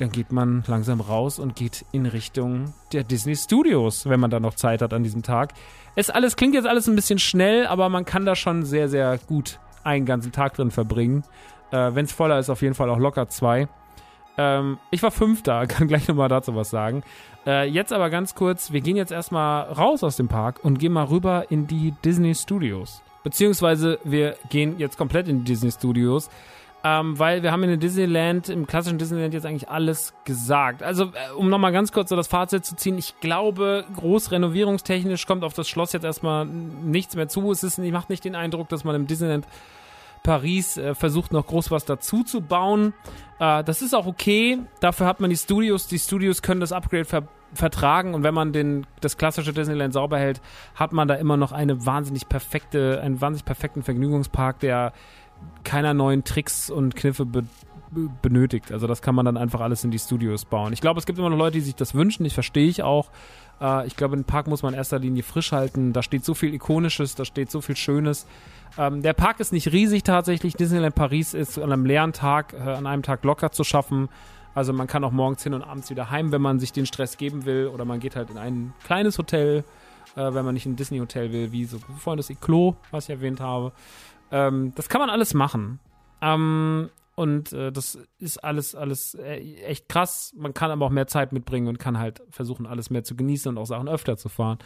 dann 0.01 0.11
geht 0.11 0.31
man 0.31 0.63
langsam 0.67 0.99
raus 0.99 1.37
und 1.37 1.55
geht 1.55 1.85
in 1.91 2.07
Richtung 2.07 2.73
der 2.91 3.03
Disney 3.03 3.35
Studios, 3.35 4.09
wenn 4.09 4.19
man 4.19 4.31
da 4.31 4.39
noch 4.39 4.55
Zeit 4.55 4.81
hat 4.81 4.93
an 4.93 5.03
diesem 5.03 5.21
Tag. 5.21 5.53
Es 5.95 6.09
alles 6.09 6.35
klingt 6.35 6.55
jetzt 6.55 6.67
alles 6.67 6.87
ein 6.87 6.95
bisschen 6.95 7.19
schnell, 7.19 7.67
aber 7.67 7.87
man 7.89 8.03
kann 8.03 8.25
da 8.25 8.35
schon 8.35 8.63
sehr, 8.63 8.89
sehr 8.89 9.19
gut 9.27 9.59
einen 9.83 10.05
ganzen 10.05 10.31
Tag 10.31 10.55
drin 10.55 10.71
verbringen. 10.71 11.23
Äh, 11.71 11.93
wenn 11.93 12.05
es 12.05 12.11
voller 12.11 12.39
ist, 12.39 12.49
auf 12.49 12.63
jeden 12.63 12.73
Fall 12.73 12.89
auch 12.89 12.97
locker 12.97 13.27
zwei. 13.29 13.67
Ähm, 14.37 14.79
ich 14.89 15.03
war 15.03 15.11
fünf 15.11 15.43
da, 15.43 15.65
kann 15.67 15.87
gleich 15.87 16.07
nochmal 16.07 16.29
dazu 16.29 16.55
was 16.55 16.71
sagen. 16.71 17.03
Äh, 17.45 17.69
jetzt 17.69 17.93
aber 17.93 18.09
ganz 18.09 18.33
kurz, 18.33 18.71
wir 18.71 18.81
gehen 18.81 18.97
jetzt 18.97 19.11
erstmal 19.11 19.63
raus 19.71 20.03
aus 20.03 20.15
dem 20.15 20.27
Park 20.27 20.61
und 20.63 20.79
gehen 20.79 20.93
mal 20.93 21.05
rüber 21.05 21.45
in 21.49 21.67
die 21.67 21.93
Disney 22.03 22.33
Studios. 22.33 23.03
Beziehungsweise 23.23 23.99
wir 24.03 24.35
gehen 24.49 24.79
jetzt 24.79 24.97
komplett 24.97 25.27
in 25.27 25.39
die 25.43 25.51
Disney 25.51 25.71
Studios, 25.71 26.29
ähm, 26.83 27.19
weil 27.19 27.43
wir 27.43 27.51
haben 27.51 27.63
in 27.63 27.79
Disneyland, 27.79 28.49
im 28.49 28.65
klassischen 28.65 28.97
Disneyland 28.97 29.33
jetzt 29.33 29.45
eigentlich 29.45 29.69
alles 29.69 30.13
gesagt. 30.25 30.81
Also, 30.81 31.05
äh, 31.05 31.33
um 31.35 31.49
nochmal 31.49 31.71
ganz 31.71 31.91
kurz 31.91 32.09
so 32.09 32.15
das 32.15 32.27
Fazit 32.27 32.65
zu 32.65 32.75
ziehen, 32.75 32.97
ich 32.97 33.19
glaube, 33.19 33.85
groß 33.95 34.31
renovierungstechnisch 34.31 35.27
kommt 35.27 35.43
auf 35.43 35.53
das 35.53 35.69
Schloss 35.69 35.93
jetzt 35.93 36.03
erstmal 36.03 36.45
nichts 36.45 37.15
mehr 37.15 37.27
zu. 37.27 37.51
Es 37.51 37.63
ist, 37.63 37.77
macht 37.77 38.09
nicht 38.09 38.25
den 38.25 38.35
Eindruck, 38.35 38.69
dass 38.69 38.83
man 38.83 38.95
im 38.95 39.07
Disneyland 39.07 39.45
Paris 40.23 40.77
äh, 40.77 40.95
versucht 40.95 41.31
noch 41.33 41.47
groß 41.47 41.71
was 41.71 41.85
dazu 41.85 42.23
zu 42.23 42.41
bauen. 42.41 42.93
Äh, 43.39 43.63
das 43.63 43.81
ist 43.81 43.93
auch 43.93 44.07
okay. 44.07 44.59
Dafür 44.79 45.05
hat 45.05 45.19
man 45.19 45.29
die 45.29 45.37
Studios. 45.37 45.87
Die 45.87 45.99
Studios 45.99 46.41
können 46.41 46.61
das 46.61 46.71
Upgrade 46.71 47.05
ver 47.05 47.23
vertragen 47.53 48.13
und 48.13 48.23
wenn 48.23 48.33
man 48.33 48.53
den, 48.53 48.87
das 49.01 49.17
klassische 49.17 49.51
Disneyland 49.51 49.93
sauber 49.93 50.17
hält, 50.17 50.39
hat 50.73 50.93
man 50.93 51.09
da 51.09 51.15
immer 51.15 51.35
noch 51.35 51.51
eine 51.51 51.85
wahnsinnig 51.85 52.29
perfekte, 52.29 53.01
einen 53.03 53.19
wahnsinnig 53.19 53.43
perfekten 53.43 53.83
Vergnügungspark, 53.83 54.59
der 54.59 54.93
keiner 55.63 55.93
neuen 55.93 56.23
Tricks 56.23 56.69
und 56.69 56.95
Kniffe 56.95 57.25
be 57.25 57.43
benötigt. 58.21 58.71
Also 58.71 58.87
das 58.87 59.01
kann 59.01 59.15
man 59.15 59.25
dann 59.25 59.35
einfach 59.35 59.59
alles 59.59 59.83
in 59.83 59.91
die 59.91 59.99
Studios 59.99 60.45
bauen. 60.45 60.71
Ich 60.71 60.79
glaube, 60.79 60.97
es 60.97 61.05
gibt 61.05 61.19
immer 61.19 61.29
noch 61.29 61.37
Leute, 61.37 61.55
die 61.55 61.61
sich 61.61 61.75
das 61.75 61.93
wünschen. 61.93 62.25
Ich 62.25 62.33
verstehe 62.33 62.69
ich 62.69 62.83
auch. 62.83 63.09
Äh, 63.59 63.85
ich 63.85 63.97
glaube, 63.97 64.15
den 64.15 64.23
Park 64.23 64.47
muss 64.47 64.63
man 64.63 64.73
in 64.73 64.77
erster 64.77 64.97
Linie 64.97 65.23
frisch 65.23 65.51
halten. 65.51 65.91
Da 65.91 66.01
steht 66.01 66.23
so 66.23 66.33
viel 66.33 66.53
Ikonisches, 66.53 67.15
da 67.15 67.25
steht 67.25 67.51
so 67.51 67.59
viel 67.59 67.75
Schönes. 67.75 68.27
Ähm, 68.77 69.01
der 69.01 69.13
Park 69.13 69.39
ist 69.39 69.51
nicht 69.51 69.71
riesig 69.71 70.03
tatsächlich. 70.03 70.55
Disneyland 70.55 70.95
Paris 70.95 71.33
ist 71.33 71.57
an 71.57 71.71
einem 71.71 71.85
leeren 71.85 72.13
Tag, 72.13 72.53
äh, 72.53 72.57
an 72.59 72.87
einem 72.87 73.03
Tag 73.03 73.23
locker 73.23 73.51
zu 73.51 73.63
schaffen. 73.63 74.09
Also 74.53 74.73
man 74.73 74.87
kann 74.87 75.03
auch 75.03 75.11
morgens 75.11 75.43
hin 75.43 75.53
und 75.53 75.61
abends 75.61 75.89
wieder 75.89 76.09
heim, 76.09 76.31
wenn 76.31 76.41
man 76.41 76.59
sich 76.59 76.73
den 76.73 76.85
Stress 76.85 77.17
geben 77.17 77.45
will. 77.45 77.67
Oder 77.67 77.85
man 77.85 77.99
geht 77.99 78.15
halt 78.15 78.29
in 78.29 78.37
ein 78.37 78.73
kleines 78.83 79.17
Hotel, 79.17 79.63
äh, 80.15 80.33
wenn 80.33 80.45
man 80.45 80.53
nicht 80.53 80.65
in 80.65 80.73
ein 80.73 80.75
Disney-Hotel 80.75 81.31
will, 81.31 81.51
wie 81.51 81.65
so 81.65 81.79
vorhin 81.97 82.17
das 82.17 82.29
Eclos, 82.29 82.75
was 82.91 83.05
ich 83.05 83.11
erwähnt 83.11 83.39
habe. 83.39 83.71
Ähm, 84.31 84.73
das 84.75 84.89
kann 84.89 85.01
man 85.01 85.09
alles 85.09 85.33
machen. 85.33 85.79
Ähm, 86.21 86.89
und 87.15 87.53
äh, 87.53 87.71
das 87.71 87.99
ist 88.19 88.43
alles, 88.43 88.73
alles 88.73 89.15
äh, 89.15 89.37
echt 89.63 89.89
krass. 89.89 90.33
Man 90.35 90.53
kann 90.53 90.71
aber 90.71 90.85
auch 90.85 90.91
mehr 90.91 91.07
Zeit 91.07 91.33
mitbringen 91.33 91.67
und 91.67 91.77
kann 91.77 91.99
halt 91.99 92.21
versuchen, 92.29 92.65
alles 92.65 92.89
mehr 92.89 93.03
zu 93.03 93.15
genießen 93.15 93.49
und 93.49 93.57
auch 93.57 93.65
Sachen 93.65 93.89
öfter 93.89 94.17
zu 94.17 94.29
fahren. 94.29 94.59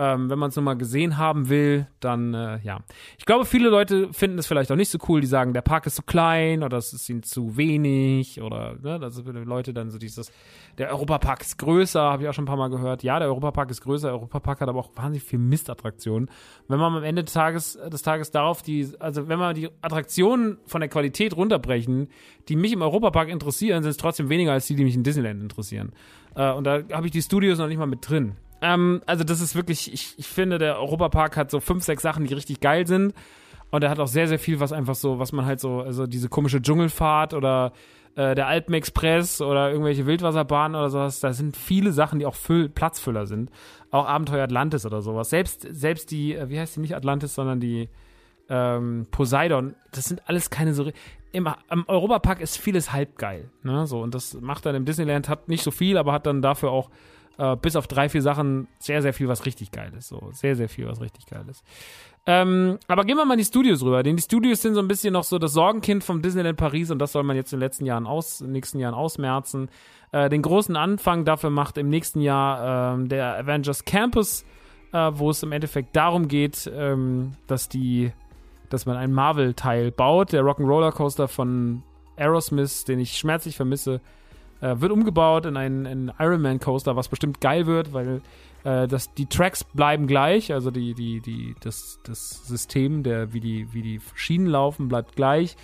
Ähm, 0.00 0.30
wenn 0.30 0.38
man 0.38 0.50
es 0.50 0.56
nochmal 0.56 0.76
gesehen 0.76 1.18
haben 1.18 1.48
will, 1.48 1.88
dann 1.98 2.32
äh, 2.32 2.60
ja. 2.62 2.78
Ich 3.18 3.24
glaube, 3.24 3.44
viele 3.44 3.68
Leute 3.68 4.12
finden 4.12 4.38
es 4.38 4.46
vielleicht 4.46 4.70
auch 4.70 4.76
nicht 4.76 4.90
so 4.90 4.98
cool, 5.08 5.20
die 5.20 5.26
sagen, 5.26 5.52
der 5.52 5.60
Park 5.60 5.86
ist 5.86 5.96
zu 5.96 6.02
klein 6.02 6.62
oder 6.62 6.76
es 6.76 6.92
ist 6.92 7.08
ihnen 7.08 7.24
zu 7.24 7.56
wenig 7.56 8.40
oder 8.40 8.76
ne, 8.80 9.00
dass 9.00 9.20
Leute 9.24 9.74
dann 9.74 9.90
so 9.90 9.98
dieses, 9.98 10.30
der 10.78 10.90
Europapark 10.90 11.40
ist 11.40 11.58
größer, 11.58 12.00
habe 12.00 12.22
ich 12.22 12.28
auch 12.28 12.32
schon 12.32 12.44
ein 12.44 12.46
paar 12.46 12.56
Mal 12.56 12.70
gehört. 12.70 13.02
Ja, 13.02 13.18
der 13.18 13.26
Europapark 13.26 13.72
ist 13.72 13.80
größer, 13.80 14.06
der 14.06 14.14
Europapark 14.14 14.60
hat 14.60 14.68
aber 14.68 14.78
auch 14.78 14.90
wahnsinnig 14.94 15.24
viel 15.24 15.40
Mistattraktionen. 15.40 16.30
Wenn 16.68 16.78
man 16.78 16.94
am 16.94 17.02
Ende 17.02 17.24
des 17.24 17.34
Tages, 17.34 17.76
des 17.92 18.02
Tages 18.02 18.30
darauf 18.30 18.62
die, 18.62 18.88
also 19.00 19.26
wenn 19.26 19.40
man 19.40 19.56
die 19.56 19.68
Attraktionen 19.82 20.58
von 20.64 20.80
der 20.80 20.88
Qualität 20.88 21.36
runterbrechen, 21.36 22.06
die 22.48 22.54
mich 22.54 22.72
im 22.72 22.82
Europapark 22.82 23.28
interessieren, 23.28 23.82
sind 23.82 23.90
es 23.90 23.96
trotzdem 23.96 24.28
weniger 24.28 24.52
als 24.52 24.68
die, 24.68 24.76
die 24.76 24.84
mich 24.84 24.94
in 24.94 25.02
Disneyland 25.02 25.42
interessieren. 25.42 25.90
Äh, 26.36 26.52
und 26.52 26.62
da 26.62 26.82
habe 26.92 27.06
ich 27.06 27.12
die 27.12 27.22
Studios 27.22 27.58
noch 27.58 27.66
nicht 27.66 27.78
mal 27.78 27.86
mit 27.86 28.08
drin. 28.08 28.36
Ähm, 28.60 29.02
also 29.06 29.24
das 29.24 29.40
ist 29.40 29.54
wirklich, 29.54 29.92
ich, 29.92 30.14
ich 30.16 30.26
finde, 30.26 30.58
der 30.58 30.78
Europapark 30.78 31.36
hat 31.36 31.50
so 31.50 31.60
fünf, 31.60 31.84
sechs 31.84 32.02
Sachen, 32.02 32.24
die 32.24 32.34
richtig 32.34 32.60
geil 32.60 32.86
sind. 32.86 33.14
Und 33.70 33.84
er 33.84 33.90
hat 33.90 34.00
auch 34.00 34.08
sehr, 34.08 34.28
sehr 34.28 34.38
viel, 34.38 34.60
was 34.60 34.72
einfach 34.72 34.94
so, 34.94 35.18
was 35.18 35.32
man 35.32 35.44
halt 35.44 35.60
so, 35.60 35.80
also 35.80 36.06
diese 36.06 36.28
komische 36.28 36.62
Dschungelfahrt 36.62 37.34
oder 37.34 37.72
äh, 38.14 38.34
der 38.34 38.46
Alpenexpress 38.46 39.40
oder 39.40 39.70
irgendwelche 39.70 40.06
Wildwasserbahnen 40.06 40.74
oder 40.74 40.90
sowas, 40.90 41.20
da 41.20 41.32
sind 41.32 41.56
viele 41.56 41.92
Sachen, 41.92 42.18
die 42.18 42.26
auch 42.26 42.34
Füll 42.34 42.68
Platzfüller 42.68 43.26
sind. 43.26 43.50
Auch 43.90 44.06
Abenteuer 44.06 44.42
Atlantis 44.42 44.86
oder 44.86 45.02
sowas. 45.02 45.30
Selbst, 45.30 45.66
selbst 45.70 46.10
die, 46.10 46.34
äh, 46.34 46.48
wie 46.48 46.58
heißt 46.58 46.76
die 46.76 46.80
nicht 46.80 46.96
Atlantis, 46.96 47.34
sondern 47.34 47.60
die 47.60 47.88
ähm, 48.48 49.06
Poseidon, 49.10 49.74
das 49.92 50.06
sind 50.06 50.22
alles 50.26 50.50
keine 50.50 50.74
so. 50.74 50.90
Im, 51.30 51.46
Im 51.70 51.84
Europapark 51.86 52.40
ist 52.40 52.56
vieles 52.56 52.92
halb 52.92 53.18
geil. 53.18 53.50
Ne? 53.62 53.86
So, 53.86 54.00
und 54.00 54.14
das 54.14 54.34
macht 54.40 54.64
dann 54.64 54.74
im 54.74 54.86
Disneyland, 54.86 55.28
hat 55.28 55.48
nicht 55.48 55.62
so 55.62 55.70
viel, 55.70 55.98
aber 55.98 56.12
hat 56.12 56.26
dann 56.26 56.40
dafür 56.40 56.70
auch 56.70 56.88
äh, 57.38 57.56
bis 57.56 57.76
auf 57.76 57.86
drei, 57.86 58.08
vier 58.08 58.22
Sachen 58.22 58.68
sehr, 58.78 59.00
sehr 59.00 59.14
viel, 59.14 59.28
was 59.28 59.46
richtig 59.46 59.70
geil 59.70 59.92
ist. 59.96 60.08
So, 60.08 60.30
sehr, 60.32 60.56
sehr 60.56 60.68
viel, 60.68 60.86
was 60.86 61.00
richtig 61.00 61.26
geil 61.26 61.44
ist. 61.48 61.64
Ähm, 62.26 62.78
aber 62.88 63.04
gehen 63.04 63.16
wir 63.16 63.24
mal 63.24 63.34
in 63.34 63.38
die 63.38 63.44
Studios 63.44 63.82
rüber, 63.82 64.02
denn 64.02 64.16
die 64.16 64.22
Studios 64.22 64.60
sind 64.60 64.74
so 64.74 64.80
ein 64.80 64.88
bisschen 64.88 65.14
noch 65.14 65.24
so 65.24 65.38
das 65.38 65.52
Sorgenkind 65.52 66.04
vom 66.04 66.20
Disneyland 66.20 66.58
Paris 66.58 66.90
und 66.90 66.98
das 66.98 67.12
soll 67.12 67.22
man 67.22 67.36
jetzt 67.36 67.52
in 67.52 67.58
den 67.58 67.64
letzten 67.64 67.86
Jahren 67.86 68.06
aus, 68.06 68.40
in 68.40 68.48
den 68.48 68.52
nächsten 68.52 68.78
Jahren 68.78 68.94
ausmerzen. 68.94 69.70
Äh, 70.12 70.28
den 70.28 70.42
großen 70.42 70.76
Anfang 70.76 71.24
dafür 71.24 71.50
macht 71.50 71.78
im 71.78 71.88
nächsten 71.88 72.20
Jahr 72.20 72.94
ähm, 72.94 73.08
der 73.08 73.38
Avengers 73.38 73.84
Campus, 73.84 74.44
äh, 74.92 75.10
wo 75.14 75.30
es 75.30 75.42
im 75.42 75.52
Endeffekt 75.52 75.96
darum 75.96 76.28
geht, 76.28 76.70
ähm, 76.74 77.32
dass 77.46 77.68
die, 77.68 78.12
dass 78.68 78.84
man 78.84 78.96
einen 78.96 79.14
Marvel-Teil 79.14 79.90
baut. 79.90 80.32
Der 80.32 80.42
Rock'n'Roller 80.42 80.92
Coaster 80.92 81.28
von 81.28 81.82
Aerosmith, 82.16 82.84
den 82.84 82.98
ich 82.98 83.16
schmerzlich 83.16 83.56
vermisse, 83.56 84.00
äh, 84.60 84.80
wird 84.80 84.92
umgebaut 84.92 85.46
in 85.46 85.56
einen, 85.56 85.86
einen 85.86 86.12
Ironman 86.18 86.60
Coaster, 86.60 86.96
was 86.96 87.08
bestimmt 87.08 87.40
geil 87.40 87.66
wird, 87.66 87.92
weil 87.92 88.20
äh, 88.64 88.88
das, 88.88 89.14
die 89.14 89.26
Tracks 89.26 89.64
bleiben 89.64 90.06
gleich, 90.06 90.52
also 90.52 90.70
die, 90.70 90.94
die, 90.94 91.20
die, 91.20 91.54
das, 91.60 92.00
das 92.04 92.46
System, 92.46 93.02
der, 93.02 93.32
wie, 93.32 93.40
die, 93.40 93.72
wie 93.72 93.82
die 93.82 94.00
Schienen 94.14 94.46
laufen, 94.46 94.88
bleibt 94.88 95.16
gleich. 95.16 95.56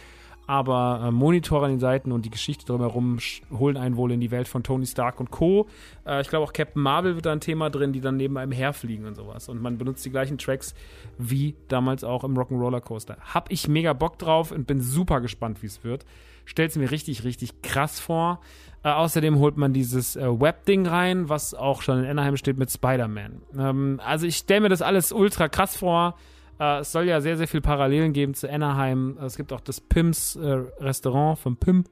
aber 0.47 1.03
äh, 1.05 1.11
Monitore 1.11 1.65
an 1.67 1.73
den 1.73 1.81
Seiten 1.81 2.13
und 2.13 2.25
die 2.25 2.31
Geschichte 2.31 2.67
drumherum 2.67 3.19
holen 3.51 3.77
einen 3.77 3.97
wohl 3.97 4.13
in 4.13 4.21
die 4.21 4.31
Welt 4.31 4.49
von 4.49 4.63
Tony 4.63 4.87
Stark 4.87 5.21
und 5.21 5.31
Co. 5.31 5.69
Äh, 6.07 6.21
ich 6.21 6.29
glaube 6.29 6.45
auch 6.45 6.53
Captain 6.53 6.83
Marvel 6.83 7.15
wird 7.15 7.27
da 7.27 7.33
ein 7.33 7.41
Thema 7.41 7.71
drin, 7.71 7.93
die 7.93 8.01
dann 8.01 8.17
neben 8.17 8.37
einem 8.37 8.53
herfliegen 8.53 9.07
und 9.07 9.15
sowas. 9.15 9.49
Und 9.49 9.63
man 9.63 9.79
benutzt 9.79 10.05
die 10.05 10.11
gleichen 10.11 10.39
Tracks 10.39 10.75
wie 11.19 11.55
damals 11.69 12.05
auch 12.05 12.25
im 12.25 12.37
Rock'n'Roller 12.37 12.81
Coaster. 12.81 13.17
Hab 13.23 13.51
ich 13.51 13.69
mega 13.69 13.93
Bock 13.93 14.19
drauf 14.19 14.53
und 14.53 14.67
bin 14.67 14.81
super 14.81 15.21
gespannt, 15.21 15.63
wie 15.63 15.67
es 15.67 15.83
wird. 15.83 16.05
Stellt 16.45 16.77
mir 16.77 16.91
richtig, 16.91 17.25
richtig 17.25 17.63
krass 17.63 17.99
vor. 18.01 18.41
Äh, 18.85 18.91
außerdem 18.91 19.39
holt 19.39 19.57
man 19.57 19.73
dieses 19.73 20.15
äh, 20.15 20.29
Web-Ding 20.29 20.87
rein, 20.87 21.31
was 21.31 21.55
auch 21.55 21.81
schon 21.81 22.05
in 22.05 22.11
Anaheim 22.11 22.37
steht 22.37 22.59
mit 22.59 22.71
Spider-Man. 22.71 23.41
Ähm, 23.59 24.01
also 24.05 24.27
ich 24.27 24.37
stelle 24.37 24.61
mir 24.61 24.69
das 24.69 24.83
alles 24.83 25.11
ultra 25.11 25.49
krass 25.49 25.77
vor. 25.77 26.17
Äh, 26.61 26.81
es 26.81 26.93
soll 26.93 27.05
ja 27.05 27.23
sehr, 27.23 27.39
sehr 27.39 27.49
viel 27.49 27.63
Parallelen 27.63 28.13
geben 28.13 28.35
zu 28.35 28.49
Anaheim. 28.51 29.17
Es 29.23 29.37
gibt 29.37 29.55
auch 29.55 29.61
das 29.61 29.81
Pims 29.81 30.37
äh, 30.37 30.65
Restaurant 30.81 31.39
von 31.39 31.57
Pim, 31.57 31.85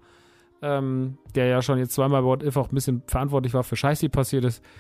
ähm, 0.61 1.17
der 1.35 1.47
ja 1.47 1.63
schon 1.63 1.79
jetzt 1.79 1.95
zweimal 1.95 2.21
bei 2.21 2.29
What 2.29 2.43
If 2.43 2.59
auch 2.59 2.71
ein 2.71 2.75
bisschen 2.75 3.03
verantwortlich 3.07 3.55
war 3.55 3.65
für 3.65 3.77
Scheiß, 3.77 4.01
die 4.01 4.09
passiert 4.09 4.45
ist. 4.45 4.63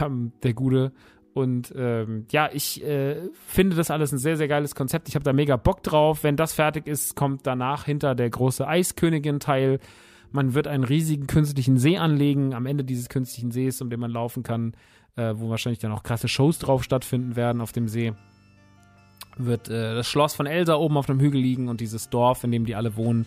Ähm, 0.00 0.32
der 0.42 0.52
Gute. 0.52 0.90
Und 1.32 1.72
ähm, 1.76 2.26
ja, 2.32 2.48
ich 2.52 2.82
äh, 2.82 3.28
finde 3.46 3.76
das 3.76 3.90
alles 3.90 4.10
ein 4.10 4.18
sehr, 4.18 4.36
sehr 4.36 4.48
geiles 4.48 4.74
Konzept. 4.74 5.08
Ich 5.08 5.14
habe 5.14 5.22
da 5.22 5.32
mega 5.32 5.56
Bock 5.56 5.82
drauf. 5.82 6.24
Wenn 6.24 6.34
das 6.34 6.54
fertig 6.54 6.88
ist, 6.88 7.14
kommt 7.14 7.46
danach 7.46 7.84
hinter 7.84 8.14
der 8.16 8.30
große 8.30 8.66
Eiskönigin-Teil. 8.66 9.78
Man 10.32 10.54
wird 10.54 10.66
einen 10.66 10.84
riesigen 10.84 11.26
künstlichen 11.26 11.78
See 11.78 11.98
anlegen 11.98 12.54
am 12.54 12.66
Ende 12.66 12.84
dieses 12.84 13.08
künstlichen 13.08 13.50
Sees, 13.50 13.80
um 13.80 13.90
den 13.90 14.00
man 14.00 14.10
laufen 14.10 14.42
kann, 14.42 14.74
äh, 15.16 15.34
wo 15.36 15.48
wahrscheinlich 15.48 15.78
dann 15.78 15.92
auch 15.92 16.02
krasse 16.02 16.28
Shows 16.28 16.58
drauf 16.58 16.84
stattfinden 16.84 17.36
werden 17.36 17.60
auf 17.60 17.72
dem 17.72 17.88
See 17.88 18.12
wird 19.38 19.68
äh, 19.68 19.94
das 19.94 20.08
Schloss 20.08 20.34
von 20.34 20.46
Elsa 20.46 20.74
oben 20.74 20.96
auf 20.96 21.06
dem 21.06 21.20
Hügel 21.20 21.40
liegen 21.40 21.68
und 21.68 21.80
dieses 21.80 22.10
Dorf, 22.10 22.44
in 22.44 22.50
dem 22.52 22.64
die 22.64 22.74
alle 22.74 22.96
wohnen, 22.96 23.26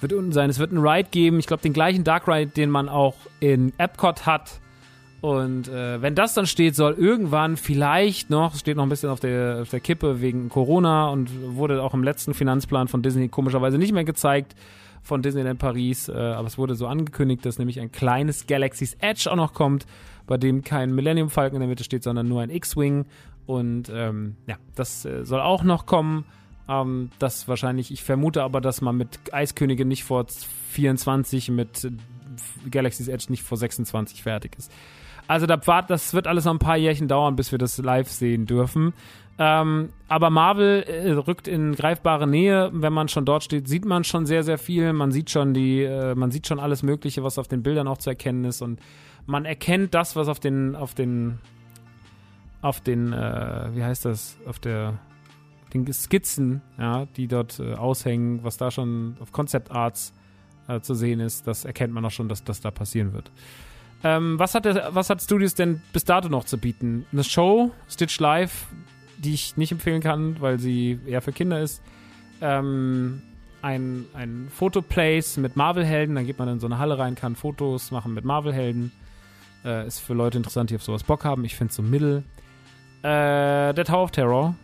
wird 0.00 0.12
unten 0.12 0.32
sein. 0.32 0.50
Es 0.50 0.58
wird 0.58 0.70
einen 0.70 0.86
Ride 0.86 1.08
geben, 1.10 1.38
ich 1.38 1.46
glaube 1.46 1.62
den 1.62 1.72
gleichen 1.72 2.04
Dark 2.04 2.28
Ride, 2.28 2.52
den 2.52 2.70
man 2.70 2.88
auch 2.88 3.14
in 3.40 3.72
Epcot 3.78 4.26
hat. 4.26 4.60
Und 5.20 5.66
äh, 5.66 6.00
wenn 6.00 6.14
das 6.14 6.34
dann 6.34 6.46
steht, 6.46 6.76
soll 6.76 6.94
irgendwann 6.94 7.56
vielleicht 7.56 8.30
noch, 8.30 8.54
steht 8.54 8.76
noch 8.76 8.84
ein 8.84 8.88
bisschen 8.88 9.10
auf 9.10 9.18
der, 9.18 9.62
auf 9.62 9.70
der 9.70 9.80
Kippe 9.80 10.20
wegen 10.20 10.48
Corona 10.48 11.08
und 11.08 11.56
wurde 11.56 11.82
auch 11.82 11.92
im 11.92 12.04
letzten 12.04 12.34
Finanzplan 12.34 12.86
von 12.86 13.02
Disney 13.02 13.28
komischerweise 13.28 13.78
nicht 13.78 13.92
mehr 13.92 14.04
gezeigt, 14.04 14.54
von 15.02 15.22
Disneyland 15.22 15.58
Paris, 15.58 16.08
äh, 16.08 16.12
aber 16.12 16.46
es 16.46 16.58
wurde 16.58 16.74
so 16.74 16.86
angekündigt, 16.86 17.44
dass 17.46 17.58
nämlich 17.58 17.80
ein 17.80 17.92
kleines 17.92 18.46
Galaxy's 18.46 18.96
Edge 19.00 19.30
auch 19.30 19.36
noch 19.36 19.54
kommt, 19.54 19.86
bei 20.26 20.36
dem 20.36 20.62
kein 20.62 20.94
Millennium 20.94 21.30
Falcon 21.30 21.56
in 21.56 21.60
der 21.60 21.68
Mitte 21.68 21.84
steht, 21.84 22.02
sondern 22.02 22.28
nur 22.28 22.42
ein 22.42 22.50
X-Wing 22.50 23.06
und 23.46 23.90
ähm, 23.92 24.36
ja, 24.46 24.56
das 24.74 25.04
äh, 25.04 25.24
soll 25.24 25.40
auch 25.40 25.62
noch 25.62 25.86
kommen. 25.86 26.26
Ähm, 26.68 27.10
das 27.18 27.48
wahrscheinlich, 27.48 27.90
ich 27.90 28.04
vermute 28.04 28.42
aber, 28.42 28.60
dass 28.60 28.82
man 28.82 28.96
mit 28.96 29.32
Eiskönigin 29.32 29.88
nicht 29.88 30.04
vor 30.04 30.26
24, 30.72 31.50
mit 31.50 31.90
Galaxy's 32.70 33.08
Edge 33.08 33.26
nicht 33.30 33.42
vor 33.42 33.56
26 33.56 34.22
fertig 34.22 34.56
ist. 34.58 34.70
Also 35.28 35.46
da, 35.46 35.56
das 35.82 36.14
wird 36.14 36.26
alles 36.26 36.44
noch 36.44 36.52
ein 36.52 36.58
paar 36.58 36.76
Jährchen 36.76 37.08
dauern, 37.08 37.36
bis 37.36 37.52
wir 37.52 37.58
das 37.58 37.78
live 37.78 38.10
sehen 38.10 38.46
dürfen. 38.46 38.94
Ähm, 39.40 39.90
aber 40.08 40.30
Marvel 40.30 40.82
äh, 40.82 41.12
rückt 41.12 41.46
in 41.46 41.74
greifbare 41.74 42.26
Nähe. 42.26 42.70
Wenn 42.72 42.92
man 42.92 43.08
schon 43.08 43.24
dort 43.24 43.44
steht, 43.44 43.68
sieht 43.68 43.84
man 43.84 44.02
schon 44.04 44.26
sehr, 44.26 44.42
sehr 44.42 44.58
viel. 44.58 44.92
Man 44.92 45.12
sieht 45.12 45.30
schon 45.30 45.54
die, 45.54 45.82
äh, 45.82 46.14
man 46.14 46.30
sieht 46.30 46.46
schon 46.46 46.58
alles 46.58 46.82
Mögliche, 46.82 47.22
was 47.22 47.38
auf 47.38 47.46
den 47.46 47.62
Bildern 47.62 47.86
auch 47.86 47.98
zu 47.98 48.10
erkennen 48.10 48.44
ist. 48.44 48.62
Und 48.62 48.80
man 49.26 49.44
erkennt 49.44 49.94
das, 49.94 50.16
was 50.16 50.28
auf 50.28 50.40
den, 50.40 50.74
auf 50.74 50.94
den 50.94 51.38
auf 52.60 52.80
den, 52.80 53.12
äh, 53.12 53.68
wie 53.72 53.84
heißt 53.84 54.04
das, 54.04 54.36
auf 54.46 54.58
der, 54.58 54.98
den 55.72 55.90
Skizzen, 55.92 56.62
ja, 56.78 57.06
die 57.16 57.28
dort 57.28 57.60
äh, 57.60 57.74
aushängen, 57.74 58.42
was 58.42 58.56
da 58.56 58.70
schon 58.70 59.16
auf 59.20 59.32
Concept 59.32 59.70
Arts 59.70 60.12
äh, 60.66 60.80
zu 60.80 60.94
sehen 60.94 61.20
ist, 61.20 61.46
das 61.46 61.64
erkennt 61.64 61.92
man 61.92 62.04
auch 62.04 62.10
schon, 62.10 62.28
dass 62.28 62.44
das 62.44 62.60
da 62.60 62.70
passieren 62.70 63.12
wird. 63.12 63.30
Ähm, 64.04 64.38
was, 64.38 64.54
hat 64.54 64.64
was 64.64 65.10
hat 65.10 65.22
Studios 65.22 65.54
denn 65.54 65.82
bis 65.92 66.04
dato 66.04 66.28
noch 66.28 66.44
zu 66.44 66.56
bieten? 66.58 67.04
Eine 67.12 67.24
Show, 67.24 67.72
Stitch 67.88 68.18
Live, 68.20 68.66
die 69.18 69.34
ich 69.34 69.56
nicht 69.56 69.72
empfehlen 69.72 70.00
kann, 70.00 70.40
weil 70.40 70.58
sie 70.58 70.98
eher 71.06 71.22
für 71.22 71.32
Kinder 71.32 71.60
ist. 71.60 71.82
Ähm, 72.40 73.22
ein, 73.62 74.06
ein 74.14 74.48
Fotoplace 74.50 75.36
mit 75.38 75.56
Marvel-Helden, 75.56 76.14
dann 76.14 76.26
geht 76.26 76.38
man 76.38 76.48
in 76.48 76.60
so 76.60 76.66
eine 76.66 76.78
Halle 76.78 76.98
rein, 76.98 77.14
kann 77.14 77.34
Fotos 77.36 77.90
machen 77.90 78.14
mit 78.14 78.24
Marvel-Helden. 78.24 78.92
Äh, 79.64 79.86
ist 79.86 79.98
für 79.98 80.14
Leute 80.14 80.38
interessant, 80.38 80.70
die 80.70 80.76
auf 80.76 80.82
sowas 80.82 81.02
Bock 81.02 81.24
haben. 81.24 81.44
Ich 81.44 81.56
finde 81.56 81.70
es 81.70 81.76
so 81.76 81.82
mittel. 81.82 82.22
Äh, 83.02 83.74
der 83.74 83.84
Tower 83.84 84.04
of 84.04 84.10
Terror, 84.12 84.54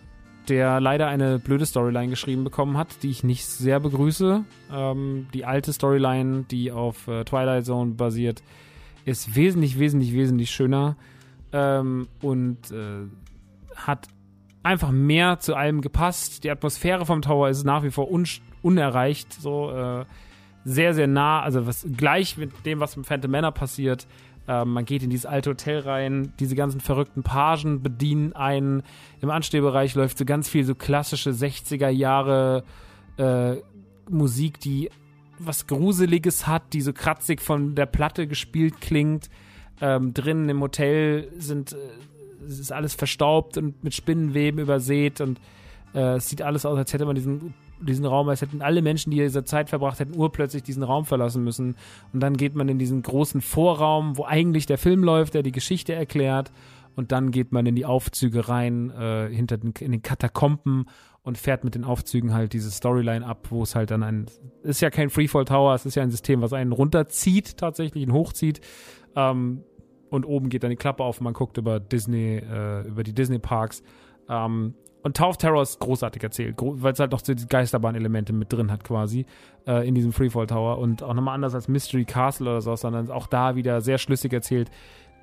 der 0.48 0.80
leider 0.80 1.08
eine 1.08 1.38
blöde 1.38 1.66
Storyline 1.66 2.08
geschrieben 2.08 2.44
bekommen 2.44 2.76
hat, 2.76 3.02
die 3.02 3.10
ich 3.10 3.24
nicht 3.24 3.46
sehr 3.46 3.80
begrüße. 3.80 4.44
Ähm, 4.72 5.26
die 5.34 5.44
alte 5.44 5.72
Storyline, 5.72 6.44
die 6.50 6.70
auf 6.70 7.08
äh, 7.08 7.24
Twilight 7.24 7.66
Zone 7.66 7.94
basiert, 7.94 8.42
ist 9.04 9.34
wesentlich, 9.34 9.78
wesentlich, 9.78 10.12
wesentlich 10.12 10.50
schöner 10.50 10.96
ähm, 11.52 12.08
und 12.20 12.70
äh, 12.70 13.06
hat 13.76 14.08
einfach 14.64 14.90
mehr 14.90 15.38
zu 15.38 15.54
allem 15.54 15.80
gepasst. 15.80 16.42
Die 16.42 16.50
Atmosphäre 16.50 17.06
vom 17.06 17.22
Tower 17.22 17.48
ist 17.48 17.64
nach 17.64 17.84
wie 17.84 17.90
vor 17.90 18.10
un 18.10 18.24
unerreicht, 18.62 19.32
so 19.34 19.70
äh, 19.70 20.06
sehr, 20.64 20.94
sehr 20.94 21.06
nah, 21.06 21.42
also 21.42 21.66
was 21.66 21.86
gleich 21.96 22.38
mit 22.38 22.64
dem, 22.64 22.80
was 22.80 22.96
im 22.96 23.04
Phantom 23.04 23.30
Manor 23.30 23.52
passiert. 23.52 24.06
Ähm, 24.48 24.72
man 24.72 24.86
geht 24.86 25.02
in 25.02 25.10
dieses 25.10 25.26
alte 25.26 25.50
Hotel 25.50 25.80
rein, 25.80 26.32
diese 26.40 26.56
ganzen 26.56 26.80
verrückten 26.80 27.22
Pagen 27.22 27.82
bedienen 27.82 28.32
einen. 28.32 28.82
Im 29.20 29.30
Anstehbereich 29.30 29.94
läuft 29.94 30.16
so 30.16 30.24
ganz 30.24 30.48
viel 30.48 30.64
so 30.64 30.74
klassische 30.74 31.30
60er 31.30 31.90
Jahre 31.90 32.64
äh, 33.18 33.56
Musik, 34.08 34.60
die 34.60 34.90
was 35.38 35.66
Gruseliges 35.66 36.46
hat, 36.46 36.72
die 36.72 36.80
so 36.80 36.92
kratzig 36.94 37.42
von 37.42 37.74
der 37.74 37.86
Platte 37.86 38.26
gespielt 38.26 38.80
klingt. 38.80 39.28
Ähm, 39.80 40.14
drinnen 40.14 40.48
im 40.48 40.60
Hotel 40.60 41.28
sind, 41.36 41.76
äh, 42.44 42.48
ist 42.48 42.72
alles 42.72 42.94
verstaubt 42.94 43.58
und 43.58 43.82
mit 43.82 43.94
Spinnenweben 43.94 44.60
übersät 44.60 45.20
und 45.20 45.40
äh, 45.94 46.16
es 46.16 46.28
sieht 46.28 46.42
alles 46.42 46.66
aus, 46.66 46.76
als 46.76 46.92
hätte 46.92 47.06
man 47.06 47.14
diesen 47.14 47.54
diesen 47.80 48.04
Raum, 48.04 48.28
als 48.28 48.40
hätten 48.40 48.62
alle 48.62 48.82
Menschen, 48.82 49.10
die 49.10 49.18
diese 49.18 49.44
Zeit 49.44 49.68
verbracht 49.68 50.00
hätten, 50.00 50.16
urplötzlich 50.16 50.62
diesen 50.62 50.82
Raum 50.82 51.04
verlassen 51.04 51.44
müssen. 51.44 51.76
Und 52.12 52.20
dann 52.20 52.36
geht 52.36 52.54
man 52.54 52.68
in 52.68 52.78
diesen 52.78 53.02
großen 53.02 53.40
Vorraum, 53.40 54.16
wo 54.16 54.24
eigentlich 54.24 54.66
der 54.66 54.78
Film 54.78 55.04
läuft, 55.04 55.34
der 55.34 55.42
die 55.42 55.52
Geschichte 55.52 55.92
erklärt. 55.92 56.52
Und 56.96 57.10
dann 57.12 57.30
geht 57.30 57.52
man 57.52 57.66
in 57.66 57.74
die 57.74 57.84
Aufzüge 57.86 58.48
rein, 58.48 58.90
äh, 58.90 59.28
hinter 59.28 59.58
den, 59.58 59.72
in 59.80 59.92
den 59.92 60.02
Katakomben 60.02 60.86
und 61.22 61.38
fährt 61.38 61.64
mit 61.64 61.74
den 61.74 61.84
Aufzügen 61.84 62.32
halt 62.32 62.52
diese 62.52 62.70
Storyline 62.70 63.26
ab, 63.26 63.48
wo 63.50 63.62
es 63.62 63.74
halt 63.74 63.90
dann 63.90 64.02
ein, 64.02 64.26
ist 64.62 64.80
ja 64.80 64.90
kein 64.90 65.10
Freefall 65.10 65.44
Tower, 65.44 65.74
es 65.74 65.86
ist 65.86 65.96
ja 65.96 66.02
ein 66.02 66.10
System, 66.10 66.42
was 66.42 66.52
einen 66.52 66.70
runterzieht, 66.70 67.56
tatsächlich, 67.56 68.04
ihn 68.04 68.12
hochzieht. 68.12 68.60
Ähm, 69.16 69.64
und 70.14 70.24
oben 70.24 70.48
geht 70.48 70.62
dann 70.62 70.70
die 70.70 70.76
Klappe 70.76 71.02
auf 71.02 71.18
und 71.18 71.24
man 71.24 71.34
guckt 71.34 71.58
über 71.58 71.80
Disney, 71.80 72.36
äh, 72.36 72.86
über 72.86 73.02
die 73.02 73.12
Disney 73.12 73.38
Parks. 73.38 73.82
Ähm, 74.28 74.74
und 75.02 75.18
Tower 75.18 75.28
of 75.28 75.36
Terror 75.36 75.60
ist 75.60 75.80
großartig 75.80 76.22
erzählt, 76.22 76.54
weil 76.58 76.94
es 76.94 76.98
halt 76.98 77.12
noch 77.12 77.20
so 77.22 77.34
die 77.34 77.46
Geisterbahn-Elemente 77.46 78.32
mit 78.32 78.50
drin 78.50 78.72
hat 78.72 78.84
quasi 78.84 79.26
äh, 79.66 79.86
in 79.86 79.94
diesem 79.94 80.14
Freefall 80.14 80.46
Tower 80.46 80.78
und 80.78 81.02
auch 81.02 81.12
nochmal 81.12 81.34
anders 81.34 81.54
als 81.54 81.68
Mystery 81.68 82.06
Castle 82.06 82.50
oder 82.50 82.62
so, 82.62 82.74
sondern 82.74 83.10
auch 83.10 83.26
da 83.26 83.54
wieder 83.54 83.82
sehr 83.82 83.98
schlüssig 83.98 84.32
erzählt. 84.32 84.70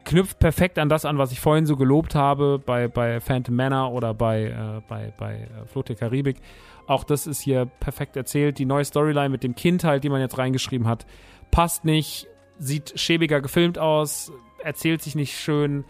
Knüpft 0.06 0.38
perfekt 0.38 0.78
an 0.78 0.88
das 0.88 1.04
an, 1.04 1.18
was 1.18 1.32
ich 1.32 1.40
vorhin 1.40 1.66
so 1.66 1.78
gelobt 1.78 2.14
habe 2.14 2.60
bei, 2.64 2.88
bei 2.88 3.20
Phantom 3.20 3.56
Manor 3.56 3.92
oder 3.92 4.14
bei, 4.14 4.46
äh, 4.46 4.82
bei, 4.88 5.14
bei 5.18 5.34
äh, 5.34 5.66
Flucht 5.66 5.90
der 5.90 5.96
Karibik. 5.96 6.38
Auch 6.86 7.04
das 7.04 7.26
ist 7.26 7.42
hier 7.42 7.66
perfekt 7.66 8.16
erzählt. 8.16 8.60
Die 8.60 8.66
neue 8.66 8.86
Storyline 8.86 9.30
mit 9.30 9.42
dem 9.42 9.56
Kind 9.56 9.84
halt, 9.84 10.04
die 10.04 10.10
man 10.10 10.22
jetzt 10.22 10.38
reingeschrieben 10.38 10.88
hat, 10.88 11.08
passt 11.50 11.86
nicht, 11.86 12.28
sieht 12.60 13.00
schäbiger 13.00 13.42
gefilmt 13.42 13.80
aus, 13.80 14.32
erzählt 14.64 15.02
sich 15.02 15.16
nicht 15.16 15.38
schön, 15.38 15.86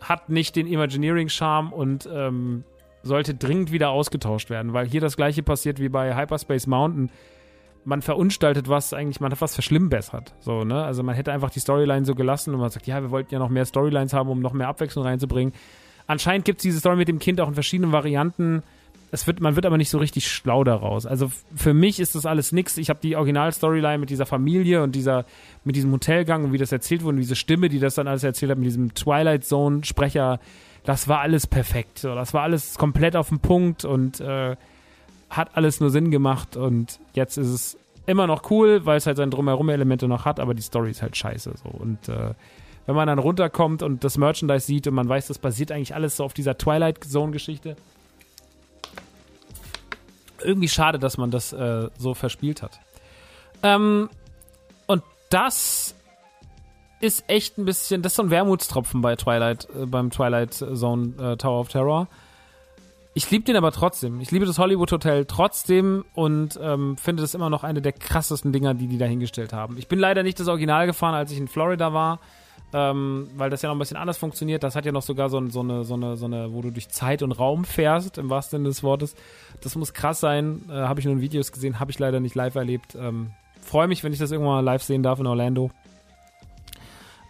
hat 0.00 0.28
nicht 0.28 0.56
den 0.56 0.66
Imagineering-Charme 0.66 1.72
und 1.72 2.08
ähm, 2.12 2.64
sollte 3.02 3.34
dringend 3.34 3.72
wieder 3.72 3.90
ausgetauscht 3.90 4.50
werden, 4.50 4.72
weil 4.72 4.86
hier 4.86 5.00
das 5.00 5.16
gleiche 5.16 5.42
passiert 5.42 5.80
wie 5.80 5.88
bei 5.88 6.16
Hyperspace 6.16 6.66
Mountain. 6.66 7.10
Man 7.84 8.02
verunstaltet 8.02 8.68
was 8.68 8.92
eigentlich, 8.92 9.20
man 9.20 9.32
hat 9.32 9.40
was 9.40 9.54
verschlimmbessert. 9.54 10.34
So, 10.40 10.64
ne? 10.64 10.82
Also 10.84 11.02
man 11.02 11.14
hätte 11.14 11.32
einfach 11.32 11.50
die 11.50 11.60
Storyline 11.60 12.04
so 12.04 12.14
gelassen 12.14 12.52
und 12.54 12.60
man 12.60 12.70
sagt, 12.70 12.86
ja, 12.86 13.00
wir 13.00 13.10
wollten 13.10 13.32
ja 13.32 13.38
noch 13.38 13.48
mehr 13.48 13.64
Storylines 13.64 14.12
haben, 14.12 14.28
um 14.28 14.40
noch 14.40 14.52
mehr 14.52 14.68
Abwechslung 14.68 15.04
reinzubringen. 15.04 15.54
Anscheinend 16.06 16.44
gibt 16.44 16.58
es 16.58 16.62
diese 16.62 16.80
Story 16.80 16.96
mit 16.96 17.08
dem 17.08 17.18
Kind 17.18 17.40
auch 17.40 17.48
in 17.48 17.54
verschiedenen 17.54 17.92
Varianten. 17.92 18.62
Es 19.10 19.26
wird, 19.26 19.40
man 19.40 19.56
wird 19.56 19.64
aber 19.64 19.78
nicht 19.78 19.88
so 19.88 19.98
richtig 19.98 20.28
schlau 20.28 20.64
daraus. 20.64 21.06
Also 21.06 21.30
für 21.54 21.72
mich 21.72 21.98
ist 21.98 22.14
das 22.14 22.26
alles 22.26 22.52
nix. 22.52 22.76
Ich 22.76 22.90
habe 22.90 23.00
die 23.02 23.16
Original-Storyline 23.16 23.98
mit 23.98 24.10
dieser 24.10 24.26
Familie 24.26 24.82
und 24.82 24.94
dieser, 24.94 25.24
mit 25.64 25.76
diesem 25.76 25.92
Hotelgang 25.92 26.44
und 26.44 26.52
wie 26.52 26.58
das 26.58 26.72
erzählt 26.72 27.02
wurde, 27.02 27.14
und 27.14 27.20
diese 27.20 27.36
Stimme, 27.36 27.68
die 27.68 27.78
das 27.78 27.94
dann 27.94 28.06
alles 28.06 28.22
erzählt 28.22 28.50
hat, 28.50 28.58
mit 28.58 28.66
diesem 28.66 28.94
Twilight 28.94 29.44
Zone-Sprecher, 29.44 30.40
das 30.84 31.08
war 31.08 31.20
alles 31.20 31.46
perfekt. 31.46 32.00
So, 32.00 32.14
das 32.14 32.34
war 32.34 32.42
alles 32.42 32.76
komplett 32.76 33.16
auf 33.16 33.30
den 33.30 33.40
Punkt 33.40 33.84
und 33.84 34.20
äh, 34.20 34.56
hat 35.30 35.56
alles 35.56 35.80
nur 35.80 35.90
Sinn 35.90 36.10
gemacht. 36.10 36.56
Und 36.56 37.00
jetzt 37.14 37.38
ist 37.38 37.48
es 37.48 37.78
immer 38.06 38.26
noch 38.26 38.50
cool, 38.50 38.84
weil 38.84 38.98
es 38.98 39.06
halt 39.06 39.16
seine 39.16 39.30
Drumherum-Elemente 39.30 40.08
noch 40.08 40.24
hat, 40.24 40.40
aber 40.40 40.54
die 40.54 40.62
Story 40.62 40.90
ist 40.90 41.02
halt 41.02 41.16
scheiße. 41.16 41.54
So. 41.62 41.68
Und 41.70 42.08
äh, 42.08 42.34
wenn 42.86 42.94
man 42.94 43.06
dann 43.06 43.18
runterkommt 43.18 43.82
und 43.82 44.02
das 44.02 44.16
Merchandise 44.16 44.66
sieht 44.66 44.86
und 44.86 44.94
man 44.94 45.08
weiß, 45.08 45.28
das 45.28 45.38
basiert 45.38 45.72
eigentlich 45.72 45.94
alles 45.94 46.16
so 46.16 46.24
auf 46.24 46.32
dieser 46.32 46.56
Twilight 46.56 47.04
Zone-Geschichte, 47.04 47.76
irgendwie 50.42 50.68
schade, 50.68 50.98
dass 50.98 51.18
man 51.18 51.30
das 51.30 51.52
äh, 51.52 51.88
so 51.98 52.14
verspielt 52.14 52.62
hat. 52.62 52.80
Ähm, 53.62 54.08
und 54.86 55.02
das 55.30 55.94
ist 57.00 57.24
echt 57.28 57.58
ein 57.58 57.64
bisschen, 57.64 58.02
das 58.02 58.12
ist 58.12 58.16
so 58.16 58.22
ein 58.22 58.30
Wermutstropfen 58.30 59.00
bei 59.00 59.16
Twilight, 59.16 59.68
äh, 59.74 59.86
beim 59.86 60.10
Twilight 60.10 60.54
Zone 60.54 61.14
äh, 61.18 61.36
Tower 61.36 61.60
of 61.60 61.68
Terror. 61.68 62.08
Ich 63.14 63.30
liebe 63.30 63.44
den 63.44 63.56
aber 63.56 63.72
trotzdem. 63.72 64.20
Ich 64.20 64.30
liebe 64.30 64.46
das 64.46 64.58
Hollywood 64.58 64.92
Hotel 64.92 65.24
trotzdem 65.24 66.04
und 66.14 66.58
ähm, 66.62 66.96
finde 66.96 67.22
das 67.22 67.34
immer 67.34 67.50
noch 67.50 67.64
eine 67.64 67.82
der 67.82 67.92
krassesten 67.92 68.52
Dinger, 68.52 68.74
die 68.74 68.86
die 68.86 68.98
da 68.98 69.06
hingestellt 69.06 69.52
haben. 69.52 69.76
Ich 69.76 69.88
bin 69.88 69.98
leider 69.98 70.22
nicht 70.22 70.38
das 70.38 70.46
Original 70.46 70.86
gefahren, 70.86 71.14
als 71.14 71.32
ich 71.32 71.38
in 71.38 71.48
Florida 71.48 71.92
war, 71.92 72.20
ähm, 72.72 73.28
weil 73.36 73.50
das 73.50 73.62
ja 73.62 73.68
noch 73.68 73.76
ein 73.76 73.78
bisschen 73.78 73.96
anders 73.96 74.18
funktioniert. 74.18 74.62
Das 74.62 74.76
hat 74.76 74.84
ja 74.84 74.92
noch 74.92 75.02
sogar 75.02 75.30
so, 75.30 75.46
so, 75.48 75.60
eine, 75.60 75.84
so, 75.84 75.94
eine, 75.94 76.16
so 76.16 76.26
eine, 76.26 76.52
wo 76.52 76.62
du 76.62 76.70
durch 76.70 76.88
Zeit 76.88 77.22
und 77.22 77.32
Raum 77.32 77.64
fährst, 77.64 78.18
im 78.18 78.30
wahrsten 78.30 78.58
Sinne 78.58 78.68
des 78.68 78.82
Wortes. 78.82 79.14
Das 79.62 79.74
muss 79.76 79.94
krass 79.94 80.20
sein. 80.20 80.62
Äh, 80.68 80.72
habe 80.72 81.00
ich 81.00 81.06
nur 81.06 81.14
in 81.14 81.20
Videos 81.20 81.52
gesehen, 81.52 81.80
habe 81.80 81.90
ich 81.90 81.98
leider 81.98 82.20
nicht 82.20 82.34
live 82.34 82.54
erlebt. 82.54 82.94
Ähm, 82.94 83.30
Freue 83.60 83.88
mich, 83.88 84.02
wenn 84.02 84.12
ich 84.12 84.18
das 84.18 84.30
irgendwann 84.30 84.64
live 84.64 84.82
sehen 84.82 85.02
darf 85.02 85.20
in 85.20 85.26
Orlando. 85.26 85.70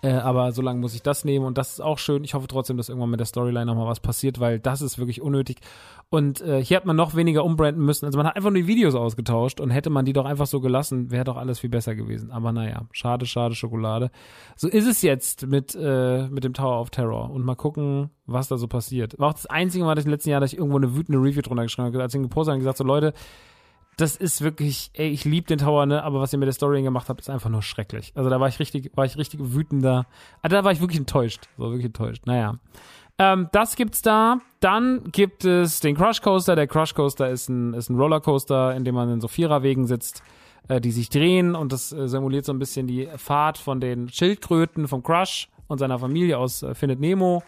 Äh, 0.03 0.13
aber 0.13 0.53
so 0.53 0.63
lange 0.63 0.81
muss 0.81 0.95
ich 0.95 1.03
das 1.03 1.25
nehmen 1.25 1.45
und 1.45 1.59
das 1.59 1.73
ist 1.73 1.81
auch 1.81 1.99
schön. 1.99 2.23
Ich 2.23 2.35
hoffe 2.35 2.47
trotzdem, 2.47 2.77
dass 2.77 2.89
irgendwann 2.89 3.11
mit 3.11 3.21
der 3.21 3.27
Storyline 3.27 3.67
nochmal 3.67 3.89
was 3.89 4.01
passiert, 4.01 4.39
weil 4.39 4.61
das 4.61 4.81
ist 4.81 4.99
wirklich 4.99 5.21
unnötig. 5.21 5.59
Und 6.11 6.41
äh, 6.41 6.65
hier 6.65 6.77
hat 6.77 6.87
man 6.87 6.97
noch 6.97 7.15
weniger 7.15 7.45
umbranden 7.45 7.85
müssen. 7.85 8.07
Also 8.07 8.17
man 8.17 8.27
hat 8.27 8.37
einfach 8.37 8.51
nur 8.51 8.63
die 8.63 8.67
Videos 8.67 8.95
ausgetauscht 8.95 9.61
und 9.61 9.71
hätte 9.71 9.91
man 9.91 10.05
die 10.05 10.13
doch 10.13 10.25
einfach 10.25 10.47
so 10.47 10.61
gelassen, 10.61 11.11
wäre 11.11 11.25
doch 11.25 11.37
alles 11.37 11.59
viel 11.59 11.71
besser 11.71 11.95
gewesen. 11.95 12.31
Aber 12.31 12.53
naja, 12.53 12.87
schade, 12.93 13.27
schade 13.27 13.55
Schokolade. 13.55 14.11
So 14.57 14.69
ist 14.69 14.87
es 14.87 15.03
jetzt 15.03 15.47
mit, 15.47 15.75
äh, 15.75 16.29
mit 16.29 16.45
dem 16.45 16.55
Tower 16.55 16.81
of 16.81 16.91
Terror. 16.91 17.31
Und 17.31 17.45
mal 17.45 17.57
gucken, 17.57 18.11
was 18.27 18.49
da 18.49 18.57
so 18.57 18.69
passiert. 18.69 19.19
War 19.19 19.29
auch 19.29 19.35
das 19.35 19.47
einzige 19.47 19.85
Mal, 19.85 19.95
dass 19.97 20.05
ich 20.05 20.07
im 20.07 20.13
letzten 20.13 20.31
Jahr, 20.31 20.41
dass 20.41 20.53
ich 20.53 20.59
irgendwo 20.59 20.79
eine 20.79 20.97
wütende 20.97 21.19
Review 21.19 21.43
drunter 21.43 21.65
geschrieben 21.65 21.89
habe, 21.89 22.03
als 22.03 22.15
ich 22.15 22.23
gepostet 22.23 22.53
habe, 22.53 22.61
gesagt 22.61 22.79
so, 22.79 22.85
Leute, 22.85 23.13
das 23.99 24.15
ist 24.15 24.43
wirklich, 24.43 24.91
ey, 24.95 25.09
ich 25.09 25.25
liebe 25.25 25.49
den 25.49 25.59
Tower, 25.59 25.85
ne, 25.85 26.05
aber 26.05 26.21
was 26.21 26.33
ihr 26.33 26.39
mit 26.39 26.47
der 26.47 26.53
Story 26.53 26.83
gemacht 26.83 27.09
habt, 27.09 27.21
ist 27.21 27.29
einfach 27.29 27.51
nur 27.51 27.63
schrecklich. 27.63 28.13
Also 28.15 28.31
da 28.31 28.39
war 28.39 28.47
ich 28.47 28.61
richtig, 28.61 28.93
war 28.95 29.05
ich 29.05 29.19
richtig 29.19 29.41
wütender. 29.43 30.07
Also 30.41 30.57
da 30.57 30.63
war 30.63 30.71
ich 30.71 30.81
wirklich 30.81 31.01
enttäuscht. 31.01 31.49
So 31.59 31.65
wirklich 31.65 31.87
enttäuscht. 31.87 32.25
Naja. 32.25 32.59
Ähm, 33.19 33.49
das 33.51 33.75
gibt's 33.75 34.01
da. 34.01 34.39
Dann 34.61 35.11
gibt 35.11 35.45
es 35.45 35.81
den 35.81 35.97
Crush 35.97 36.23
Coaster. 36.23 36.55
Der 36.55 36.69
Crush 36.69 36.95
Coaster 36.95 37.29
ist 37.29 37.49
ein, 37.49 37.75
ist 37.75 37.91
ein 37.91 37.97
Rollercoaster, 37.97 38.77
in 38.77 38.85
dem 38.85 38.95
man 38.95 39.11
in 39.11 39.21
so 39.21 39.27
Viererwegen 39.27 39.89
sitzt, 39.89 40.23
äh, 40.69 40.81
die 40.81 40.93
sich 40.93 41.11
drehen 41.11 41.57
und 41.57 41.73
das 41.73 41.93
äh, 41.93 42.07
simuliert 42.07 42.45
so 42.45 42.53
ein 42.53 42.61
bisschen 42.61 42.87
die 42.87 43.09
Fahrt 43.17 43.59
von 43.59 43.81
den 43.81 44.09
Schildkröten 44.09 44.87
vom 44.87 45.03
Crush 45.03 45.49
und 45.67 45.79
seiner 45.79 45.99
Familie 45.99 46.39
aus 46.39 46.63
äh, 46.63 46.77
Findet 46.77 47.01
Nemo. 47.01 47.43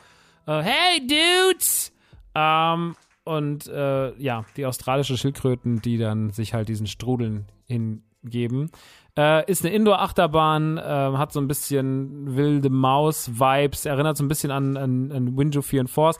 Äh, 0.46 0.62
hey, 0.62 1.06
Dudes! 1.06 1.92
Ähm, 2.34 2.96
und 3.24 3.66
äh, 3.68 4.16
ja, 4.20 4.44
die 4.56 4.66
australische 4.66 5.16
Schildkröten, 5.16 5.82
die 5.82 5.98
dann 5.98 6.30
sich 6.30 6.54
halt 6.54 6.68
diesen 6.68 6.86
Strudeln 6.86 7.46
hingeben. 7.66 8.70
Äh, 9.16 9.50
ist 9.50 9.64
eine 9.64 9.74
Indoor-Achterbahn, 9.74 10.78
äh, 10.78 10.80
hat 10.82 11.32
so 11.32 11.40
ein 11.40 11.48
bisschen 11.48 12.36
wilde 12.36 12.70
Maus-Vibes, 12.70 13.86
erinnert 13.86 14.16
so 14.16 14.24
ein 14.24 14.28
bisschen 14.28 14.50
an, 14.50 14.76
an, 14.76 15.12
an 15.12 15.36
Window 15.36 15.62
4 15.62 15.80
and 15.80 15.90
Force. 15.90 16.18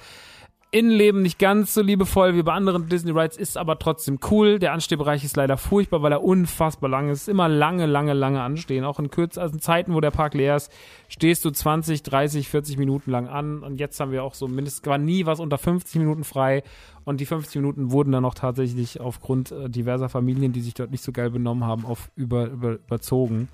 Innenleben 0.72 1.22
nicht 1.22 1.40
ganz 1.40 1.74
so 1.74 1.82
liebevoll 1.82 2.36
wie 2.36 2.44
bei 2.44 2.52
anderen 2.52 2.88
Disney 2.88 3.10
Rides, 3.10 3.36
ist 3.36 3.58
aber 3.58 3.80
trotzdem 3.80 4.20
cool. 4.30 4.60
Der 4.60 4.72
Anstehbereich 4.72 5.24
ist 5.24 5.36
leider 5.36 5.56
furchtbar, 5.56 6.02
weil 6.02 6.12
er 6.12 6.22
unfassbar 6.22 6.88
lang 6.88 7.08
ist. 7.10 7.28
Immer 7.28 7.48
lange, 7.48 7.86
lange, 7.86 8.12
lange 8.12 8.40
anstehen. 8.40 8.84
Auch 8.84 9.00
in 9.00 9.10
kürzeren 9.10 9.58
Zeiten, 9.58 9.94
wo 9.94 10.00
der 10.00 10.12
Park 10.12 10.34
leer 10.34 10.54
ist, 10.54 10.70
stehst 11.08 11.44
du 11.44 11.50
20, 11.50 12.04
30, 12.04 12.48
40 12.48 12.78
Minuten 12.78 13.10
lang 13.10 13.26
an. 13.26 13.64
Und 13.64 13.80
jetzt 13.80 13.98
haben 13.98 14.12
wir 14.12 14.22
auch 14.22 14.34
so 14.34 14.46
mindestens, 14.46 14.86
war 14.86 14.98
nie 14.98 15.26
was 15.26 15.40
unter 15.40 15.58
50 15.58 15.96
Minuten 15.96 16.22
frei. 16.22 16.62
Und 17.04 17.20
die 17.20 17.26
50 17.26 17.56
Minuten 17.56 17.90
wurden 17.90 18.12
dann 18.12 18.24
auch 18.24 18.34
tatsächlich 18.34 19.00
aufgrund 19.00 19.50
äh, 19.50 19.68
diverser 19.68 20.08
Familien, 20.08 20.52
die 20.52 20.60
sich 20.60 20.74
dort 20.74 20.92
nicht 20.92 21.02
so 21.02 21.10
geil 21.10 21.30
benommen 21.30 21.64
haben, 21.64 21.84
auf 21.84 22.12
über, 22.14 22.46
über, 22.46 22.74
überzogen. 22.74 23.48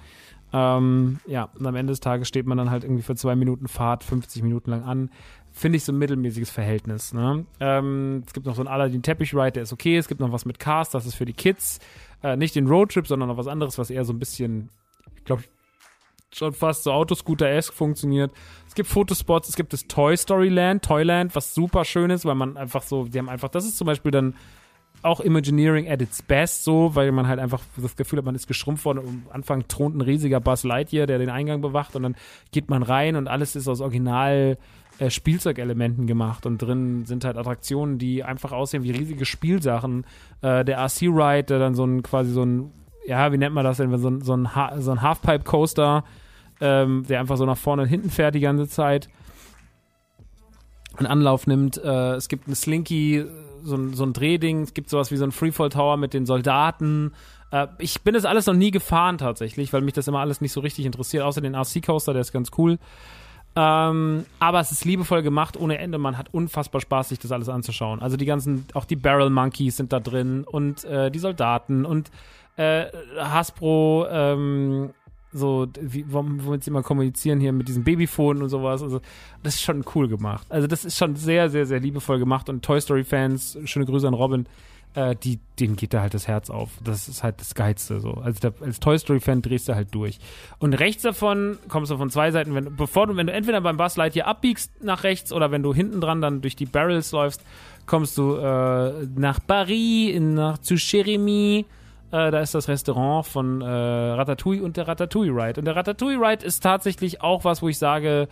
Ähm, 0.53 1.19
ja, 1.27 1.49
und 1.59 1.67
am 1.67 1.75
Ende 1.77 1.93
des 1.93 2.01
Tages 2.01 2.29
steht 2.29 2.47
man 2.47 2.59
dann 2.59 2.71
halt 2.71 2.85
irgendwie 2.85 3.03
für 3.03 3.17
zwei 3.17 3.37
Minuten 3.37 3.69
Fahrt 3.69 4.05
50 4.05 4.43
Minuten 4.43 4.71
lang 4.71 4.85
an 4.85 5.11
finde 5.57 5.77
ich 5.77 5.85
so 5.85 5.93
ein 5.93 5.99
mittelmäßiges 5.99 6.51
Verhältnis. 6.51 7.15
Ne? 7.15 7.47
Ähm, 7.61 8.23
es 8.27 8.35
gibt 8.35 8.45
noch 8.45 8.55
so 8.55 8.61
einen 8.61 8.69
Aladdin 8.69 9.03
Teppich 9.03 9.35
Ride, 9.35 9.53
der 9.53 9.63
ist 9.63 9.73
okay. 9.73 9.97
Es 9.97 10.07
gibt 10.07 10.21
noch 10.21 10.31
was 10.31 10.45
mit 10.45 10.59
Cars, 10.59 10.91
das 10.91 11.07
ist 11.07 11.15
für 11.15 11.25
die 11.25 11.33
Kids. 11.33 11.81
Äh, 12.23 12.37
nicht 12.37 12.55
den 12.55 12.67
Roadtrip, 12.67 13.07
sondern 13.07 13.31
noch 13.31 13.39
was 13.39 13.47
anderes, 13.47 13.79
was 13.79 13.89
eher 13.89 14.05
so 14.05 14.13
ein 14.13 14.19
bisschen, 14.19 14.69
ich 15.17 15.25
glaube, 15.25 15.45
schon 16.31 16.53
fast 16.53 16.85
so 16.85 16.93
Autoscooter-esque 16.93 17.73
funktioniert. 17.73 18.33
Es 18.69 18.75
gibt 18.75 18.91
Fotospots, 18.91 19.49
es 19.49 19.57
gibt 19.57 19.73
das 19.73 19.87
Toy 19.87 20.15
Story 20.19 20.51
Land, 20.51 20.85
Toyland, 20.85 21.35
was 21.35 21.55
super 21.55 21.87
schön 21.87 22.11
ist, 22.11 22.27
weil 22.27 22.35
man 22.35 22.59
einfach 22.59 22.83
so, 22.83 23.07
die 23.07 23.19
haben 23.19 23.31
einfach, 23.31 23.49
das 23.49 23.65
ist 23.65 23.79
zum 23.79 23.87
Beispiel 23.87 24.11
dann 24.11 24.35
auch 25.01 25.21
Imagineering 25.21 25.89
at 25.89 26.03
its 26.03 26.21
best 26.21 26.65
so, 26.65 26.95
weil 26.95 27.13
man 27.13 27.29
halt 27.29 27.39
einfach 27.39 27.63
das 27.77 27.97
Gefühl 27.97 28.19
hat, 28.19 28.27
man 28.27 28.35
ist 28.35 28.47
geschrumpft 28.47 28.85
worden 28.85 28.99
und 28.99 29.09
am 29.09 29.23
Anfang 29.31 29.69
thront 29.69 29.97
ein 29.97 30.01
riesiger 30.03 30.41
Buzz 30.41 30.65
Lightyear, 30.65 31.07
der 31.07 31.19
den 31.19 31.31
Eingang 31.31 31.63
bewacht 31.63 31.97
und 31.97 32.03
dann 32.03 32.17
geht 32.51 32.69
man 32.69 32.83
rein 32.83 33.17
und 33.17 33.29
alles 33.29 33.57
ist 33.57 33.69
aus 33.69 33.81
Original 33.81 34.59
äh, 34.99 35.11
Spielzeugelementen 35.11 36.07
gemacht 36.07 36.47
und 36.47 36.59
drin 36.59 37.05
sind 37.05 37.25
halt 37.25 37.37
Attraktionen, 37.37 37.99
die 37.99 38.25
einfach 38.25 38.53
aussehen 38.53 38.83
wie 38.83 38.93
riesige 38.93 39.25
Spielsachen. 39.25 40.07
Äh, 40.43 40.65
der 40.65 40.79
RC 40.79 41.03
Ride, 41.03 41.45
der 41.45 41.59
dann 41.59 41.75
so 41.75 41.85
ein 41.85 42.03
quasi 42.03 42.31
so 42.31 42.43
ein, 42.43 42.71
ja, 43.07 43.33
wie 43.33 43.39
nennt 43.39 43.55
man 43.55 43.65
das 43.65 43.77
denn, 43.77 43.97
so 43.99 44.09
ein, 44.09 44.23
so 44.23 44.35
ein, 44.35 44.55
ha 44.55 44.81
so 44.81 44.91
ein 44.91 45.03
Halfpipe 45.03 45.45
Coaster, 45.45 46.05
ähm, 46.61 47.05
der 47.09 47.21
einfach 47.21 47.37
so 47.37 47.45
nach 47.45 47.59
vorne 47.59 47.83
und 47.83 47.89
hinten 47.89 48.11
fährt 48.11 48.35
die 48.35 48.41
ganze 48.41 48.69
Zeit. 48.69 49.09
Einen 50.97 51.07
Anlauf 51.07 51.47
nimmt. 51.47 51.77
Äh, 51.77 52.15
es 52.15 52.29
gibt 52.29 52.49
ein 52.49 52.55
Slinky, 52.55 53.27
so 53.63 53.77
ein, 53.77 53.93
so 53.93 54.05
ein 54.05 54.15
Drehding. 54.15 54.63
Es 54.63 54.73
gibt 54.73 54.89
sowas 54.89 55.11
wie 55.11 55.17
so 55.17 55.25
ein 55.25 55.33
Freefall 55.33 55.69
Tower 55.69 55.99
mit 55.99 56.15
den 56.15 56.25
Soldaten. 56.25 57.13
Äh, 57.51 57.67
ich 57.79 58.01
bin 58.01 58.15
das 58.15 58.25
alles 58.25 58.47
noch 58.47 58.55
nie 58.55 58.71
gefahren 58.71 59.19
tatsächlich, 59.19 59.73
weil 59.73 59.83
mich 59.83 59.93
das 59.93 60.09
immer 60.09 60.21
alles 60.21 60.41
nicht 60.41 60.53
so 60.53 60.61
richtig 60.61 60.87
interessiert. 60.87 61.23
Außer 61.23 61.41
den 61.43 61.55
RC 61.55 61.85
Coaster, 61.85 62.15
der 62.15 62.23
ist 62.23 62.33
ganz 62.33 62.51
cool. 62.57 62.79
Ähm, 63.59 64.27
aber 64.39 64.61
es 64.61 64.71
ist 64.71 64.85
liebevoll 64.85 65.23
gemacht 65.23 65.57
ohne 65.57 65.79
Ende. 65.79 65.97
Man 65.97 66.19
hat 66.19 66.33
unfassbar 66.33 66.81
Spaß, 66.81 67.09
sich 67.09 67.19
das 67.19 67.33
alles 67.33 67.49
anzuschauen. 67.49 68.01
Also 68.01 68.19
die 68.19 68.27
ganzen, 68.27 68.67
auch 68.75 68.85
die 68.85 68.97
Barrel 68.97 69.31
Monkeys 69.31 69.79
sind 69.79 69.93
da 69.93 70.01
drin 70.01 70.45
und 70.45 70.85
äh, 70.85 71.11
die 71.11 71.19
Soldaten 71.19 71.87
und 71.87 72.11
äh, 72.57 72.87
Hasbro, 73.19 74.07
ähm, 74.11 74.91
so, 75.33 75.67
wie, 75.81 76.05
womit 76.09 76.65
sie 76.65 76.71
immer 76.71 76.83
kommunizieren 76.83 77.41
hier 77.41 77.53
mit 77.53 77.69
diesem 77.69 77.85
Babyphone 77.85 78.43
und 78.43 78.49
sowas. 78.49 78.83
Also, 78.83 79.01
das 79.43 79.57
ist 79.57 79.63
schon 79.63 79.85
cool 79.95 80.09
gemacht. 80.09 80.47
Also, 80.51 80.67
das 80.67 80.85
ist 80.85 80.97
schon 80.97 81.17
sehr, 81.17 81.51
sehr, 81.51 81.67
sehr 81.67 81.81
liebevoll 81.81 82.19
gemacht 82.19 82.49
und 82.49 82.65
Toy 82.65 82.81
Story-Fans, 82.81 83.59
schöne 83.65 83.87
Grüße 83.87 84.07
an 84.07 84.15
Robin, 84.15 84.47
äh, 84.97 85.15
die, 85.15 85.39
denen 85.61 85.77
geht 85.77 85.95
da 85.95 86.01
halt 86.01 86.15
das 86.15 86.27
Herz 86.27 86.51
auf. 86.51 86.71
Das 86.83 87.07
ist 87.07 87.23
halt 87.23 87.41
das 87.41 87.55
Geilste 87.55 88.01
so. 88.01 88.15
Also 88.15 88.53
als 88.61 88.81
Toy 88.81 88.99
Story-Fan 88.99 89.43
drehst 89.43 89.69
du 89.69 89.75
halt 89.75 89.95
durch. 89.95 90.19
Und 90.59 90.73
rechts 90.73 91.03
davon 91.03 91.59
kommst 91.69 91.91
du 91.91 91.99
von 91.99 92.11
zwei 92.11 92.31
Seiten, 92.31 92.55
wenn, 92.55 92.75
bevor 92.77 93.07
du, 93.07 93.15
wenn 93.15 93.27
du 93.27 93.33
entweder 93.33 93.61
beim 93.61 93.77
Buzz 93.77 93.97
Lightyear 93.97 94.27
abbiegst 94.27 94.83
nach 94.83 95.05
rechts 95.05 95.33
oder 95.33 95.51
wenn 95.51 95.63
du 95.63 95.75
hinten 95.75 96.01
dran 96.01 96.21
dann 96.21 96.41
durch 96.41 96.57
die 96.57 96.67
Barrels 96.67 97.13
läufst, 97.13 97.43
kommst 97.85 98.17
du 98.17 98.37
äh, 98.37 99.07
nach 99.17 99.39
Paris, 99.47 100.19
nach, 100.19 100.59
zu 100.59 100.75
Jeremy. 100.75 101.67
Äh, 102.11 102.31
da 102.31 102.41
ist 102.41 102.55
das 102.55 102.69
Restaurant 102.69 103.27
von 103.27 103.61
äh, 103.61 103.67
Ratatouille 103.67 104.63
und 104.63 104.79
der 104.79 104.89
Ratatouille 104.89 105.31
Ride. 105.31 105.61
Und 105.61 105.67
der 105.67 105.77
Ratatouille 105.77 106.19
Ride 106.19 106.45
ist 106.45 106.63
tatsächlich 106.63 107.21
auch 107.21 107.45
was, 107.45 107.61
wo 107.61 107.69
ich 107.69 107.77
sage, 107.77 108.29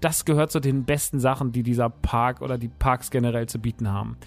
das 0.00 0.26
gehört 0.26 0.50
zu 0.50 0.60
den 0.60 0.84
besten 0.84 1.20
Sachen, 1.20 1.52
die 1.52 1.62
dieser 1.62 1.88
Park 1.88 2.42
oder 2.42 2.58
die 2.58 2.68
Parks 2.68 3.10
generell 3.10 3.48
zu 3.48 3.58
bieten 3.58 3.90
haben. 3.90 4.18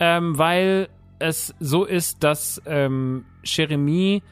Ähm, 0.00 0.36
weil 0.36 0.88
es 1.20 1.54
so 1.60 1.84
ist, 1.84 2.24
dass 2.24 2.60
ähm, 2.66 3.24
Jeremy, 3.44 4.22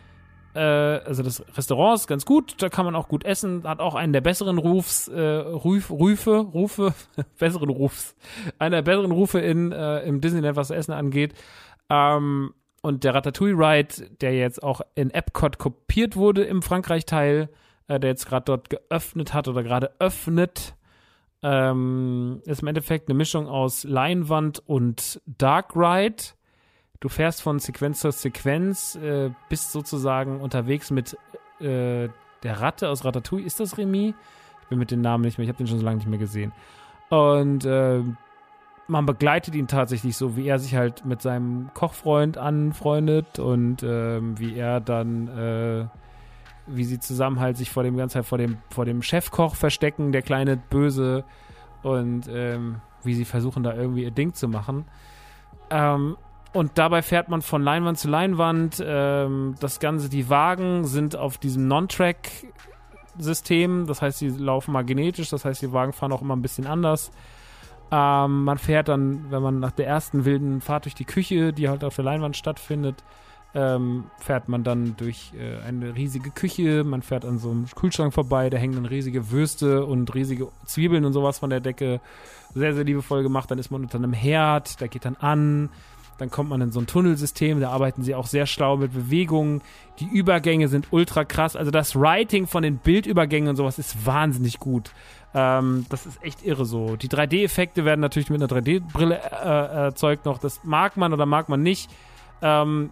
äh, 0.54 0.60
also 0.60 1.22
das 1.22 1.44
Restaurant 1.56 2.00
ist 2.00 2.06
ganz 2.06 2.24
gut, 2.24 2.60
da 2.60 2.68
kann 2.68 2.84
man 2.84 2.96
auch 2.96 3.08
gut 3.08 3.24
essen, 3.24 3.62
hat 3.64 3.80
auch 3.80 3.94
einen 3.94 4.12
der 4.12 4.20
besseren 4.20 4.58
Rufs, 4.58 5.08
äh, 5.08 5.20
Ruf, 5.20 5.90
Rufe, 5.90 6.36
Rufe, 6.36 6.94
besseren 7.38 7.68
Rufs, 7.68 8.16
einer 8.58 8.76
der 8.76 8.82
besseren 8.82 9.12
Rufe 9.12 9.38
in, 9.38 9.72
äh, 9.72 10.00
im 10.00 10.20
Disneyland, 10.20 10.56
was 10.56 10.70
Essen 10.70 10.92
angeht. 10.92 11.34
Ähm, 11.90 12.54
und 12.80 13.04
der 13.04 13.14
Ratatouille 13.14 13.54
Ride, 13.54 14.08
der 14.20 14.34
jetzt 14.34 14.62
auch 14.62 14.80
in 14.94 15.10
Epcot 15.10 15.58
kopiert 15.58 16.16
wurde 16.16 16.44
im 16.44 16.62
Frankreich-Teil, 16.62 17.48
äh, 17.88 18.00
der 18.00 18.10
jetzt 18.10 18.26
gerade 18.26 18.44
dort 18.44 18.70
geöffnet 18.70 19.34
hat 19.34 19.48
oder 19.48 19.62
gerade 19.62 19.90
öffnet, 19.98 20.74
ähm, 21.42 22.40
ist 22.46 22.62
im 22.62 22.68
Endeffekt 22.68 23.08
eine 23.08 23.16
Mischung 23.16 23.46
aus 23.46 23.84
Leinwand 23.84 24.62
und 24.66 25.20
Dark 25.26 25.74
Ride. 25.76 26.22
Du 27.00 27.08
fährst 27.08 27.42
von 27.42 27.60
Sequenz 27.60 28.00
zu 28.00 28.10
Sequenz, 28.10 28.96
äh, 28.96 29.30
bist 29.48 29.70
sozusagen 29.70 30.40
unterwegs 30.40 30.90
mit 30.90 31.16
äh, 31.60 32.08
der 32.42 32.60
Ratte 32.60 32.88
aus 32.88 33.04
Ratatouille. 33.04 33.46
Ist 33.46 33.60
das 33.60 33.78
Remy? 33.78 34.14
Ich 34.62 34.68
bin 34.68 34.78
mit 34.80 34.90
den 34.90 35.00
Namen 35.00 35.24
nicht 35.24 35.38
mehr, 35.38 35.44
ich 35.44 35.48
habe 35.48 35.58
den 35.58 35.68
schon 35.68 35.78
so 35.78 35.84
lange 35.84 35.98
nicht 35.98 36.08
mehr 36.08 36.18
gesehen. 36.18 36.52
Und 37.08 37.64
äh, 37.64 38.02
man 38.88 39.06
begleitet 39.06 39.54
ihn 39.54 39.68
tatsächlich 39.68 40.16
so, 40.16 40.36
wie 40.36 40.48
er 40.48 40.58
sich 40.58 40.74
halt 40.74 41.04
mit 41.04 41.22
seinem 41.22 41.70
Kochfreund 41.72 42.36
anfreundet 42.36 43.38
und 43.38 43.82
ähm, 43.84 44.38
wie 44.38 44.56
er 44.56 44.80
dann, 44.80 45.28
äh, 45.28 45.86
wie 46.66 46.84
sie 46.84 46.98
zusammen 46.98 47.38
halt 47.38 47.56
sich 47.56 47.70
vor 47.70 47.84
dem 47.84 47.96
ganzen 47.96 48.14
Zeit 48.14 48.26
vor 48.26 48.38
dem, 48.38 48.58
vor 48.70 48.86
dem 48.86 49.02
Chefkoch 49.02 49.54
verstecken, 49.54 50.10
der 50.10 50.22
kleine 50.22 50.56
Böse 50.56 51.24
und 51.82 52.28
ähm, 52.28 52.80
wie 53.04 53.14
sie 53.14 53.24
versuchen 53.24 53.62
da 53.62 53.74
irgendwie 53.74 54.02
ihr 54.02 54.10
Ding 54.10 54.34
zu 54.34 54.48
machen. 54.48 54.84
Ähm, 55.70 56.16
und 56.52 56.72
dabei 56.76 57.02
fährt 57.02 57.28
man 57.28 57.42
von 57.42 57.62
Leinwand 57.62 57.98
zu 57.98 58.08
Leinwand. 58.08 58.82
Ähm, 58.84 59.54
das 59.60 59.78
Ganze, 59.80 60.08
die 60.08 60.30
Wagen 60.30 60.84
sind 60.84 61.16
auf 61.16 61.38
diesem 61.38 61.68
Non-Track-System. 61.68 63.86
Das 63.86 64.00
heißt, 64.00 64.18
sie 64.18 64.30
laufen 64.30 64.72
magnetisch. 64.72 65.28
Das 65.30 65.44
heißt, 65.44 65.60
die 65.62 65.72
Wagen 65.72 65.92
fahren 65.92 66.12
auch 66.12 66.22
immer 66.22 66.34
ein 66.34 66.42
bisschen 66.42 66.66
anders. 66.66 67.12
Ähm, 67.90 68.44
man 68.44 68.58
fährt 68.58 68.88
dann, 68.88 69.30
wenn 69.30 69.42
man 69.42 69.60
nach 69.60 69.72
der 69.72 69.86
ersten 69.86 70.24
wilden 70.24 70.60
Fahrt 70.60 70.86
durch 70.86 70.94
die 70.94 71.04
Küche, 71.04 71.52
die 71.52 71.68
halt 71.68 71.84
auf 71.84 71.96
der 71.96 72.04
Leinwand 72.04 72.36
stattfindet, 72.36 73.04
ähm, 73.54 74.04
fährt 74.18 74.48
man 74.48 74.62
dann 74.62 74.96
durch 74.96 75.32
äh, 75.38 75.58
eine 75.66 75.96
riesige 75.96 76.30
Küche. 76.30 76.84
Man 76.84 77.02
fährt 77.02 77.24
an 77.24 77.38
so 77.38 77.50
einem 77.50 77.66
Kühlschrank 77.66 78.12
vorbei. 78.12 78.50
Da 78.50 78.58
hängen 78.58 78.74
dann 78.74 78.86
riesige 78.86 79.30
Würste 79.30 79.86
und 79.86 80.14
riesige 80.14 80.48
Zwiebeln 80.66 81.04
und 81.04 81.12
sowas 81.12 81.38
von 81.38 81.50
der 81.50 81.60
Decke. 81.60 82.00
Sehr, 82.54 82.74
sehr 82.74 82.84
liebevoll 82.84 83.22
gemacht. 83.22 83.50
Dann 83.50 83.58
ist 83.58 83.70
man 83.70 83.82
unter 83.82 83.98
einem 83.98 84.12
Herd. 84.12 84.80
Der 84.80 84.88
geht 84.88 85.04
dann 85.04 85.16
an. 85.16 85.70
Dann 86.18 86.30
kommt 86.30 86.50
man 86.50 86.60
in 86.60 86.72
so 86.72 86.80
ein 86.80 86.86
Tunnelsystem, 86.86 87.60
da 87.60 87.70
arbeiten 87.70 88.02
sie 88.02 88.14
auch 88.14 88.26
sehr 88.26 88.46
schlau 88.46 88.76
mit 88.76 88.92
Bewegungen. 88.92 89.62
Die 90.00 90.06
Übergänge 90.06 90.68
sind 90.68 90.88
ultra 90.90 91.24
krass. 91.24 91.56
Also 91.56 91.70
das 91.70 91.96
Writing 91.96 92.46
von 92.46 92.62
den 92.62 92.78
Bildübergängen 92.78 93.48
und 93.48 93.56
sowas 93.56 93.78
ist 93.78 94.04
wahnsinnig 94.04 94.58
gut. 94.58 94.92
Ähm, 95.34 95.86
das 95.88 96.06
ist 96.06 96.22
echt 96.22 96.44
irre 96.44 96.64
so. 96.64 96.96
Die 96.96 97.08
3D-Effekte 97.08 97.84
werden 97.84 98.00
natürlich 98.00 98.30
mit 98.30 98.42
einer 98.42 98.50
3D-Brille 98.50 99.16
äh, 99.16 99.84
erzeugt 99.86 100.24
noch. 100.24 100.38
Das 100.38 100.64
mag 100.64 100.96
man 100.96 101.12
oder 101.12 101.26
mag 101.26 101.48
man 101.48 101.62
nicht. 101.62 101.88
Ähm, 102.42 102.90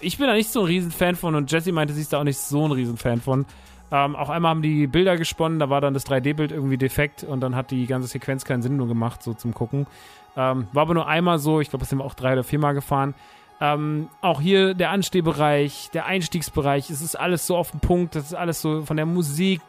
ich 0.00 0.18
bin 0.18 0.26
da 0.26 0.34
nicht 0.34 0.50
so 0.50 0.60
ein 0.60 0.66
Riesenfan 0.66 1.16
von 1.16 1.34
und 1.34 1.50
Jesse 1.50 1.72
meinte, 1.72 1.94
sie 1.94 2.02
ist 2.02 2.12
da 2.12 2.20
auch 2.20 2.24
nicht 2.24 2.38
so 2.38 2.64
ein 2.64 2.72
Riesenfan 2.72 3.20
von. 3.20 3.46
Ähm, 3.90 4.16
auch 4.16 4.28
einmal 4.28 4.50
haben 4.50 4.62
die 4.62 4.86
Bilder 4.86 5.16
gesponnen, 5.16 5.58
da 5.58 5.70
war 5.70 5.80
dann 5.80 5.94
das 5.94 6.06
3D-Bild 6.06 6.52
irgendwie 6.52 6.76
defekt 6.76 7.24
und 7.24 7.40
dann 7.40 7.56
hat 7.56 7.70
die 7.70 7.86
ganze 7.86 8.08
Sequenz 8.08 8.44
keinen 8.44 8.60
Sinn 8.60 8.76
nur 8.76 8.86
gemacht, 8.86 9.22
so 9.22 9.32
zum 9.32 9.54
Gucken. 9.54 9.86
Ähm, 10.36 10.68
war 10.72 10.82
aber 10.82 10.94
nur 10.94 11.06
einmal 11.06 11.38
so, 11.38 11.60
ich 11.60 11.70
glaube, 11.70 11.80
das 11.80 11.90
sind 11.90 11.98
wir 11.98 12.04
auch 12.04 12.14
drei 12.14 12.32
oder 12.32 12.44
viermal 12.44 12.74
gefahren. 12.74 13.14
Ähm, 13.60 14.08
auch 14.20 14.40
hier 14.40 14.74
der 14.74 14.90
Anstehbereich, 14.90 15.90
der 15.92 16.06
Einstiegsbereich, 16.06 16.90
es 16.90 17.00
ist 17.00 17.16
alles 17.16 17.46
so 17.46 17.56
auf 17.56 17.72
den 17.72 17.80
Punkt, 17.80 18.14
das 18.14 18.26
ist 18.26 18.34
alles 18.34 18.60
so 18.60 18.82
von 18.82 18.96
der 18.96 19.06
Musik, 19.06 19.60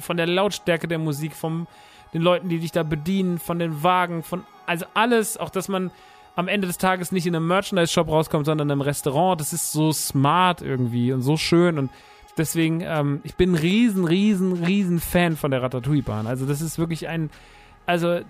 von 0.00 0.16
der 0.16 0.26
Lautstärke 0.26 0.88
der 0.88 0.98
Musik, 0.98 1.34
von 1.34 1.68
den 2.12 2.22
Leuten, 2.22 2.48
die 2.48 2.58
dich 2.58 2.72
da 2.72 2.82
bedienen, 2.82 3.38
von 3.38 3.60
den 3.60 3.84
Wagen, 3.84 4.24
von 4.24 4.42
also 4.66 4.84
alles, 4.94 5.36
auch 5.36 5.50
dass 5.50 5.68
man 5.68 5.92
am 6.34 6.48
Ende 6.48 6.66
des 6.66 6.78
Tages 6.78 7.12
nicht 7.12 7.26
in 7.26 7.34
einem 7.34 7.46
Merchandise-Shop 7.46 8.08
rauskommt, 8.08 8.46
sondern 8.46 8.68
in 8.68 8.72
einem 8.72 8.82
Restaurant. 8.82 9.40
Das 9.40 9.52
ist 9.52 9.72
so 9.72 9.92
smart 9.92 10.60
irgendwie 10.60 11.12
und 11.12 11.22
so 11.22 11.36
schön 11.36 11.78
und 11.78 11.90
deswegen, 12.36 12.82
ähm, 12.82 13.20
ich 13.24 13.36
bin 13.36 13.52
ein 13.52 13.56
riesen, 13.56 14.04
riesen, 14.04 14.52
riesen 14.52 15.00
Fan 15.00 15.36
von 15.36 15.50
der 15.50 15.62
Ratatouille-Bahn. 15.62 16.26
Also 16.26 16.46
das 16.46 16.60
ist 16.60 16.78
wirklich 16.78 17.08
ein, 17.08 17.30
also 17.86 18.20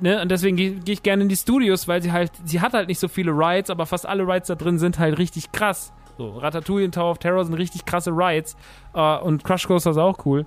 Ne, 0.00 0.22
und 0.22 0.30
deswegen 0.30 0.56
gehe 0.56 0.72
geh 0.74 0.92
ich 0.92 1.02
gerne 1.02 1.24
in 1.24 1.28
die 1.28 1.36
Studios, 1.36 1.88
weil 1.88 2.02
sie 2.02 2.12
halt, 2.12 2.30
sie 2.44 2.60
hat 2.60 2.72
halt 2.72 2.88
nicht 2.88 3.00
so 3.00 3.08
viele 3.08 3.32
Rides, 3.32 3.68
aber 3.68 3.84
fast 3.84 4.06
alle 4.06 4.22
Rides 4.22 4.46
da 4.46 4.54
drin 4.54 4.78
sind 4.78 4.98
halt 4.98 5.18
richtig 5.18 5.50
krass. 5.50 5.92
So, 6.16 6.38
Ratatouille 6.38 6.84
und 6.84 6.94
Tower 6.94 7.10
of 7.10 7.18
Terror 7.18 7.44
sind 7.44 7.54
richtig 7.54 7.84
krasse 7.84 8.10
Rides. 8.10 8.56
Uh, 8.94 9.18
und 9.22 9.44
Crush 9.44 9.66
Coaster 9.66 9.90
ist 9.90 9.98
auch 9.98 10.24
cool. 10.24 10.46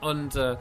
Und 0.00 0.36
äh, 0.36 0.56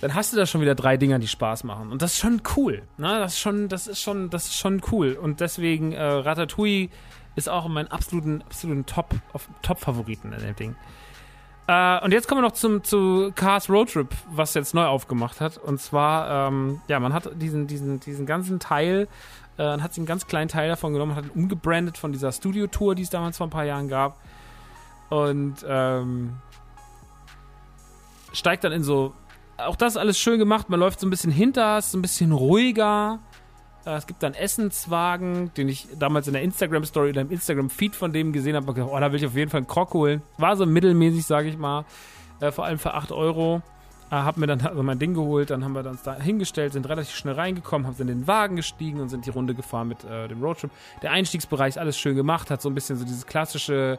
dann 0.00 0.14
hast 0.14 0.32
du 0.32 0.36
da 0.36 0.46
schon 0.46 0.60
wieder 0.60 0.74
drei 0.74 0.96
Dinger, 0.96 1.18
die 1.18 1.28
Spaß 1.28 1.64
machen. 1.64 1.90
Und 1.90 2.02
das 2.02 2.12
ist 2.12 2.18
schon 2.18 2.42
cool. 2.56 2.82
Ne? 2.96 3.18
Das 3.18 3.34
ist 3.34 3.40
schon, 3.40 3.68
das 3.68 3.86
ist 3.86 4.00
schon, 4.00 4.30
das 4.30 4.46
ist 4.46 4.56
schon 4.56 4.80
cool. 4.92 5.18
Und 5.20 5.40
deswegen, 5.40 5.92
äh, 5.92 6.02
Ratatouille 6.02 6.90
ist 7.34 7.48
auch 7.48 7.68
mein 7.68 7.88
absoluten, 7.88 8.42
absoluten 8.42 8.86
Top, 8.86 9.14
Top-Favoriten 9.62 10.32
in 10.32 10.40
dem 10.40 10.56
Ding. 10.56 10.76
Äh, 11.68 12.04
und 12.04 12.12
jetzt 12.12 12.28
kommen 12.28 12.42
wir 12.42 12.48
noch 12.48 12.54
zum, 12.54 12.84
zu 12.84 13.32
Cars 13.34 13.68
Road 13.68 13.92
Trip, 13.92 14.08
was 14.30 14.54
jetzt 14.54 14.74
neu 14.74 14.84
aufgemacht 14.84 15.40
hat. 15.40 15.58
Und 15.58 15.80
zwar, 15.80 16.48
ähm, 16.48 16.80
ja, 16.88 17.00
man 17.00 17.12
hat 17.12 17.30
diesen, 17.34 17.66
diesen, 17.66 17.98
diesen 18.00 18.26
ganzen 18.26 18.60
Teil, 18.60 19.08
äh, 19.58 19.62
hat 19.62 19.92
sich 19.92 20.00
einen 20.00 20.06
ganz 20.06 20.26
kleinen 20.26 20.48
Teil 20.48 20.68
davon 20.68 20.92
genommen, 20.92 21.16
hat 21.16 21.24
ihn 21.24 21.30
umgebrandet 21.30 21.98
von 21.98 22.12
dieser 22.12 22.30
Studio-Tour, 22.30 22.94
die 22.94 23.02
es 23.02 23.10
damals 23.10 23.36
vor 23.36 23.46
ein 23.46 23.50
paar 23.50 23.64
Jahren 23.64 23.88
gab. 23.88 24.16
Und 25.08 25.64
ähm, 25.68 26.34
steigt 28.32 28.64
dann 28.64 28.72
in 28.72 28.82
so. 28.82 29.14
Auch 29.56 29.76
das 29.76 29.96
alles 29.96 30.18
schön 30.18 30.38
gemacht. 30.38 30.68
Man 30.68 30.80
läuft 30.80 31.00
so 31.00 31.06
ein 31.06 31.10
bisschen 31.10 31.32
hinter, 31.32 31.78
ist 31.78 31.92
so 31.92 31.98
ein 31.98 32.02
bisschen 32.02 32.32
ruhiger. 32.32 33.20
Äh, 33.86 33.96
es 33.96 34.06
gibt 34.06 34.22
dann 34.22 34.34
Essenswagen, 34.34 35.52
den 35.54 35.68
ich 35.68 35.86
damals 35.98 36.26
in 36.26 36.34
der 36.34 36.42
Instagram-Story 36.42 37.10
oder 37.10 37.22
im 37.22 37.30
Instagram-Feed 37.30 37.94
von 37.94 38.12
dem 38.12 38.32
gesehen 38.32 38.56
habe. 38.56 38.84
Oh, 38.84 38.98
da 38.98 39.12
will 39.12 39.18
ich 39.18 39.26
auf 39.26 39.36
jeden 39.36 39.50
Fall 39.50 39.58
einen 39.58 39.66
Krog 39.66 39.94
holen. 39.94 40.22
War 40.36 40.56
so 40.56 40.66
mittelmäßig, 40.66 41.24
sage 41.24 41.48
ich 41.48 41.56
mal. 41.56 41.84
Äh, 42.40 42.50
vor 42.50 42.64
allem 42.64 42.78
für 42.78 42.94
8 42.94 43.12
Euro. 43.12 43.62
Äh, 44.10 44.16
hab 44.16 44.36
mir 44.36 44.46
dann 44.46 44.60
also 44.66 44.82
mein 44.82 44.98
Ding 44.98 45.14
geholt, 45.14 45.50
dann 45.50 45.64
haben 45.64 45.74
wir 45.74 45.86
uns 45.86 46.02
da 46.02 46.14
hingestellt, 46.14 46.72
sind 46.72 46.88
relativ 46.88 47.14
schnell 47.14 47.34
reingekommen, 47.34 47.86
haben 47.86 47.96
in 48.00 48.08
den 48.08 48.26
Wagen 48.26 48.56
gestiegen 48.56 49.00
und 49.00 49.08
sind 49.08 49.24
die 49.24 49.30
Runde 49.30 49.54
gefahren 49.54 49.88
mit 49.88 50.04
äh, 50.04 50.28
dem 50.28 50.42
Roadtrip. 50.42 50.70
Der 51.02 51.12
Einstiegsbereich 51.12 51.70
ist 51.70 51.78
alles 51.78 51.98
schön 51.98 52.16
gemacht, 52.16 52.50
hat 52.50 52.60
so 52.60 52.68
ein 52.68 52.74
bisschen 52.74 52.96
so 52.96 53.04
dieses 53.04 53.26
klassische 53.26 53.98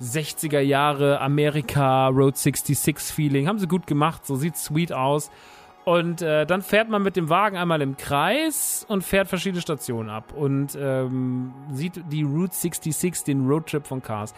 60er 0.00 0.60
Jahre 0.60 1.20
Amerika 1.20 2.08
Road 2.08 2.36
66 2.36 3.14
Feeling. 3.14 3.46
Haben 3.46 3.58
sie 3.58 3.68
gut 3.68 3.86
gemacht, 3.86 4.26
so 4.26 4.36
sieht 4.36 4.56
sweet 4.56 4.92
aus. 4.92 5.30
Und 5.84 6.22
äh, 6.22 6.46
dann 6.46 6.62
fährt 6.62 6.88
man 6.88 7.02
mit 7.02 7.14
dem 7.14 7.28
Wagen 7.28 7.58
einmal 7.58 7.82
im 7.82 7.96
Kreis 7.96 8.86
und 8.88 9.02
fährt 9.02 9.28
verschiedene 9.28 9.60
Stationen 9.60 10.08
ab 10.08 10.32
und 10.34 10.76
ähm, 10.80 11.52
sieht 11.72 12.02
die 12.10 12.22
Route 12.22 12.54
66, 12.54 13.24
den 13.24 13.46
Roadtrip 13.46 13.86
von 13.86 14.02
Cars. 14.02 14.34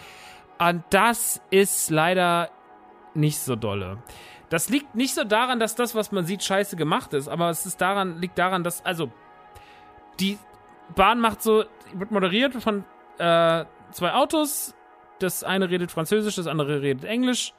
Und 0.59 0.83
das 0.91 1.41
ist 1.51 1.91
leider 1.91 2.51
nicht 3.15 3.39
so 3.39 3.55
dolle. 3.55 3.99
Das 4.49 4.69
liegt 4.71 4.95
nicht 4.97 5.15
so 5.15 5.23
daran, 5.23 5.61
dass 5.61 5.77
das, 5.77 5.95
was 5.95 6.11
man 6.11 6.25
sieht, 6.25 6.43
scheiße 6.43 6.77
gemacht 6.77 7.15
ist, 7.15 7.29
aber 7.29 7.51
es 7.51 7.65
ist 7.65 7.81
daran, 7.81 8.21
liegt 8.21 8.39
daran, 8.39 8.65
dass, 8.65 8.85
also, 8.85 9.11
die 10.19 10.39
Bahn 10.95 11.21
macht 11.21 11.43
so, 11.43 11.65
wird 11.95 12.11
moderiert 12.11 12.55
von 12.55 12.85
äh, 13.19 13.65
zwei 13.93 14.15
Autos. 14.15 14.75
Das 15.19 15.45
eine 15.45 15.71
redet 15.71 15.91
Französisch, 15.93 16.37
das 16.37 16.47
andere 16.47 16.83
redet 16.83 17.05
Englisch 17.05 17.55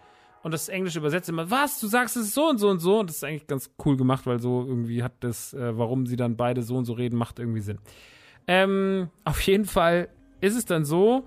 und 0.47 0.53
das 0.53 0.69
Englische 0.69 0.99
übersetzt 0.99 1.27
immer, 1.27 1.51
was, 1.51 1.77
du 1.81 1.87
sagst 1.87 2.15
es 2.15 2.33
so 2.33 2.47
und 2.47 2.57
so 2.57 2.69
und 2.69 2.79
so. 2.79 3.01
Und 3.01 3.09
das 3.09 3.17
ist 3.17 3.23
eigentlich 3.25 3.47
ganz 3.47 3.69
cool 3.83 3.97
gemacht, 3.97 4.25
weil 4.25 4.39
so 4.39 4.63
irgendwie 4.65 5.03
hat 5.03 5.11
das, 5.19 5.53
äh, 5.53 5.77
warum 5.77 6.07
sie 6.07 6.15
dann 6.15 6.37
beide 6.37 6.63
so 6.63 6.77
und 6.77 6.85
so 6.85 6.93
reden, 6.93 7.17
macht 7.17 7.37
irgendwie 7.37 7.59
Sinn. 7.59 7.79
Ähm, 8.47 9.09
auf 9.25 9.41
jeden 9.41 9.65
Fall 9.65 10.07
ist 10.39 10.55
es 10.55 10.63
dann 10.63 10.85
so, 10.85 11.25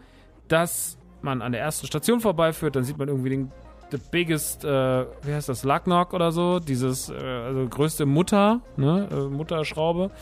dass 0.48 0.96
man 1.20 1.42
an 1.42 1.52
der 1.52 1.60
ersten 1.60 1.86
Station 1.86 2.20
vorbeiführt, 2.20 2.76
dann 2.76 2.84
sieht 2.84 2.96
man 2.96 3.08
irgendwie 3.08 3.28
den 3.28 3.52
the 3.90 3.98
biggest, 4.10 4.64
äh, 4.64 5.04
wie 5.22 5.34
heißt 5.34 5.50
das, 5.50 5.64
Lucknock 5.64 6.14
oder 6.14 6.32
so, 6.32 6.58
dieses, 6.58 7.10
äh, 7.10 7.14
also 7.14 7.68
größte 7.68 8.06
Mutter, 8.06 8.62
ne, 8.78 9.06
äh, 9.12 9.28
Mutterschraube. 9.28 10.12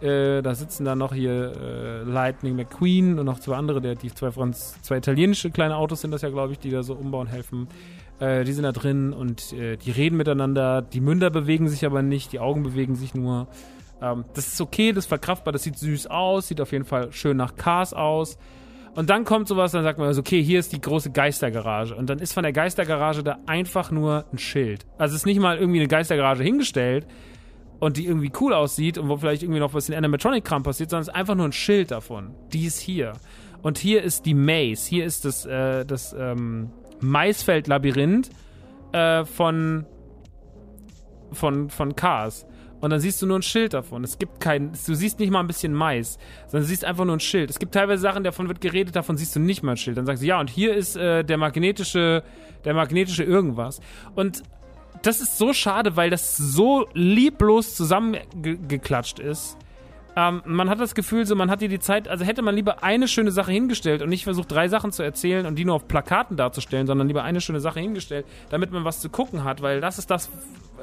Äh, 0.00 0.42
da 0.42 0.54
sitzen 0.54 0.84
dann 0.84 0.98
noch 0.98 1.12
hier 1.12 1.52
äh, 1.60 2.02
Lightning 2.04 2.54
McQueen 2.54 3.18
und 3.18 3.26
noch 3.26 3.40
zwei 3.40 3.56
andere, 3.56 3.80
der, 3.80 3.96
die 3.96 4.14
zwei, 4.14 4.30
Franz, 4.30 4.80
zwei 4.82 4.98
italienische 4.98 5.50
kleine 5.50 5.76
Autos 5.76 6.02
sind 6.02 6.12
das 6.12 6.22
ja, 6.22 6.28
glaube 6.28 6.52
ich, 6.52 6.60
die 6.60 6.70
da 6.70 6.84
so 6.84 6.94
umbauen 6.94 7.26
helfen. 7.26 7.68
Äh, 8.20 8.44
die 8.44 8.52
sind 8.52 8.62
da 8.62 8.72
drin 8.72 9.12
und 9.12 9.52
äh, 9.52 9.76
die 9.76 9.90
reden 9.90 10.16
miteinander. 10.16 10.82
Die 10.82 11.00
Münder 11.00 11.30
bewegen 11.30 11.68
sich 11.68 11.84
aber 11.84 12.02
nicht, 12.02 12.32
die 12.32 12.38
Augen 12.38 12.62
bewegen 12.62 12.94
sich 12.94 13.14
nur. 13.14 13.48
Ähm, 14.00 14.24
das 14.34 14.46
ist 14.46 14.60
okay, 14.60 14.92
das 14.92 15.04
ist 15.04 15.08
verkraftbar, 15.08 15.52
das 15.52 15.64
sieht 15.64 15.76
süß 15.76 16.06
aus, 16.06 16.46
sieht 16.46 16.60
auf 16.60 16.70
jeden 16.70 16.84
Fall 16.84 17.12
schön 17.12 17.36
nach 17.36 17.56
Cars 17.56 17.92
aus. 17.92 18.38
Und 18.94 19.10
dann 19.10 19.24
kommt 19.24 19.48
sowas, 19.48 19.72
dann 19.72 19.82
sagt 19.82 19.98
man 19.98 20.08
also, 20.08 20.20
okay, 20.20 20.42
hier 20.42 20.60
ist 20.60 20.72
die 20.72 20.80
große 20.80 21.10
Geistergarage. 21.10 21.94
Und 21.94 22.08
dann 22.08 22.18
ist 22.20 22.32
von 22.32 22.42
der 22.44 22.52
Geistergarage 22.52 23.22
da 23.22 23.38
einfach 23.46 23.90
nur 23.90 24.24
ein 24.32 24.38
Schild. 24.38 24.86
Also 24.96 25.16
ist 25.16 25.26
nicht 25.26 25.40
mal 25.40 25.58
irgendwie 25.58 25.80
eine 25.80 25.88
Geistergarage 25.88 26.42
hingestellt 26.42 27.06
und 27.80 27.96
die 27.96 28.06
irgendwie 28.06 28.32
cool 28.40 28.52
aussieht 28.52 28.98
und 28.98 29.08
wo 29.08 29.16
vielleicht 29.16 29.42
irgendwie 29.42 29.60
noch 29.60 29.74
was 29.74 29.88
in 29.88 29.94
Animatronic-Kram 29.94 30.62
passiert, 30.62 30.90
sondern 30.90 31.02
es 31.02 31.08
ist 31.08 31.14
einfach 31.14 31.34
nur 31.34 31.46
ein 31.46 31.52
Schild 31.52 31.90
davon. 31.90 32.34
Die 32.52 32.66
ist 32.66 32.80
hier. 32.80 33.12
Und 33.62 33.78
hier 33.78 34.02
ist 34.02 34.26
die 34.26 34.34
Maze. 34.34 34.88
Hier 34.88 35.04
ist 35.04 35.24
das, 35.24 35.46
äh, 35.46 35.84
das 35.84 36.14
ähm, 36.18 36.70
Maisfeld-Labyrinth 37.00 38.30
äh, 38.92 39.24
von, 39.24 39.86
von, 41.32 41.70
von 41.70 41.96
Cars. 41.96 42.46
Und 42.80 42.90
dann 42.90 43.00
siehst 43.00 43.20
du 43.20 43.26
nur 43.26 43.38
ein 43.38 43.42
Schild 43.42 43.74
davon. 43.74 44.04
Es 44.04 44.18
gibt 44.18 44.40
kein, 44.40 44.72
du 44.72 44.94
siehst 44.94 45.18
nicht 45.18 45.30
mal 45.30 45.40
ein 45.40 45.48
bisschen 45.48 45.72
Mais, 45.74 46.18
sondern 46.46 46.62
du 46.62 46.68
siehst 46.68 46.84
einfach 46.84 47.04
nur 47.04 47.16
ein 47.16 47.20
Schild. 47.20 47.50
Es 47.50 47.58
gibt 47.58 47.74
teilweise 47.74 48.00
Sachen, 48.00 48.22
davon 48.22 48.46
wird 48.46 48.60
geredet, 48.60 48.94
davon 48.94 49.16
siehst 49.16 49.34
du 49.34 49.40
nicht 49.40 49.62
mal 49.62 49.72
ein 49.72 49.76
Schild. 49.76 49.96
Dann 49.96 50.06
sagst 50.06 50.22
du, 50.22 50.26
ja, 50.26 50.38
und 50.38 50.48
hier 50.48 50.74
ist 50.74 50.96
äh, 50.96 51.24
der 51.24 51.38
magnetische, 51.38 52.22
der 52.64 52.74
magnetische 52.74 53.24
irgendwas. 53.24 53.80
Und 54.14 54.42
das 55.02 55.20
ist 55.20 55.38
so 55.38 55.52
schade, 55.52 55.96
weil 55.96 56.10
das 56.10 56.36
so 56.36 56.86
lieblos 56.92 57.74
zusammengeklatscht 57.74 59.18
ist. 59.18 59.56
Ähm, 60.16 60.42
man 60.44 60.68
hat 60.68 60.80
das 60.80 60.94
Gefühl, 60.94 61.26
so 61.26 61.36
man 61.36 61.50
hat 61.50 61.60
dir 61.60 61.68
die 61.68 61.78
Zeit, 61.78 62.08
also 62.08 62.24
hätte 62.24 62.42
man 62.42 62.54
lieber 62.54 62.82
eine 62.82 63.06
schöne 63.06 63.30
Sache 63.30 63.52
hingestellt 63.52 64.02
und 64.02 64.08
nicht 64.08 64.24
versucht, 64.24 64.50
drei 64.50 64.68
Sachen 64.68 64.90
zu 64.90 65.02
erzählen 65.02 65.46
und 65.46 65.54
die 65.56 65.64
nur 65.64 65.76
auf 65.76 65.86
Plakaten 65.86 66.36
darzustellen, 66.36 66.86
sondern 66.86 67.06
lieber 67.06 67.22
eine 67.22 67.40
schöne 67.40 67.60
Sache 67.60 67.78
hingestellt, 67.78 68.26
damit 68.50 68.72
man 68.72 68.84
was 68.84 69.00
zu 69.00 69.10
gucken 69.10 69.44
hat, 69.44 69.62
weil 69.62 69.80
das 69.80 69.98
ist 69.98 70.10
das, 70.10 70.30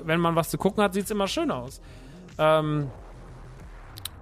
wenn 0.03 0.21
man 0.21 0.35
was 0.35 0.49
zu 0.49 0.57
gucken 0.57 0.83
hat, 0.83 0.93
sieht 0.93 1.05
es 1.05 1.11
immer 1.11 1.27
schön 1.27 1.51
aus. 1.51 1.81
Ähm, 2.37 2.89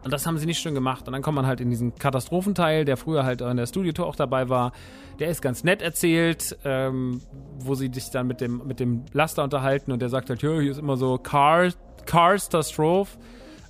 und 0.04 0.12
das 0.12 0.26
haben 0.26 0.38
sie 0.38 0.46
nicht 0.46 0.60
schön 0.60 0.74
gemacht. 0.74 1.08
Und 1.08 1.14
dann 1.14 1.22
kommt 1.22 1.36
man 1.36 1.48
halt 1.48 1.62
in 1.62 1.70
diesen 1.70 1.96
Katastrophenteil, 1.96 2.86
der 2.86 2.98
früher 2.98 3.24
halt 3.24 3.42
in 3.42 3.58
der 3.58 3.68
Studiotour 3.68 4.06
auch 4.06 4.16
dabei 4.16 4.50
war. 4.50 4.74
Der 5.20 5.30
ist 5.30 5.42
ganz 5.42 5.64
nett 5.64 5.82
erzählt, 5.82 6.58
ähm, 6.66 7.22
wo 7.60 7.76
sie 7.76 7.90
sich 7.94 8.10
dann 8.10 8.28
mit 8.28 8.42
dem, 8.42 8.66
mit 8.66 8.80
dem 8.80 9.06
Laster 9.14 9.44
unterhalten 9.44 9.92
und 9.92 10.02
der 10.02 10.10
sagt 10.10 10.30
halt, 10.30 10.42
hier 10.42 10.60
ist 10.60 10.78
immer 10.78 10.98
so 10.98 11.18
Car, 11.18 11.70
Cars 12.06 12.46
Catastrophe. 12.46 13.18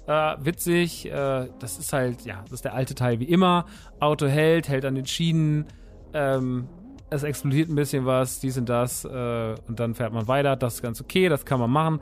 Äh, 0.06 0.36
witzig, 0.40 1.06
äh, 1.06 1.48
das 1.60 1.78
ist 1.78 1.94
halt, 1.94 2.26
ja, 2.26 2.42
das 2.44 2.54
ist 2.54 2.66
der 2.66 2.74
alte 2.74 2.94
Teil 2.96 3.20
wie 3.20 3.26
immer. 3.26 3.66
Auto 4.00 4.28
hält, 4.28 4.68
hält 4.68 4.84
an 4.84 4.96
den 4.96 5.06
Schienen, 5.06 5.66
ähm, 6.14 6.68
es 7.10 7.24
explodiert 7.24 7.70
ein 7.70 7.76
bisschen 7.76 8.06
was, 8.06 8.40
dies 8.40 8.58
und 8.58 8.68
das, 8.68 9.06
äh, 9.06 9.56
und 9.68 9.80
dann 9.80 9.94
fährt 9.94 10.14
man 10.14 10.28
weiter. 10.28 10.56
Das 10.56 10.76
ist 10.76 10.82
ganz 10.82 11.00
okay, 11.00 11.30
das 11.30 11.46
kann 11.46 11.60
man 11.60 11.70
machen. 11.70 12.00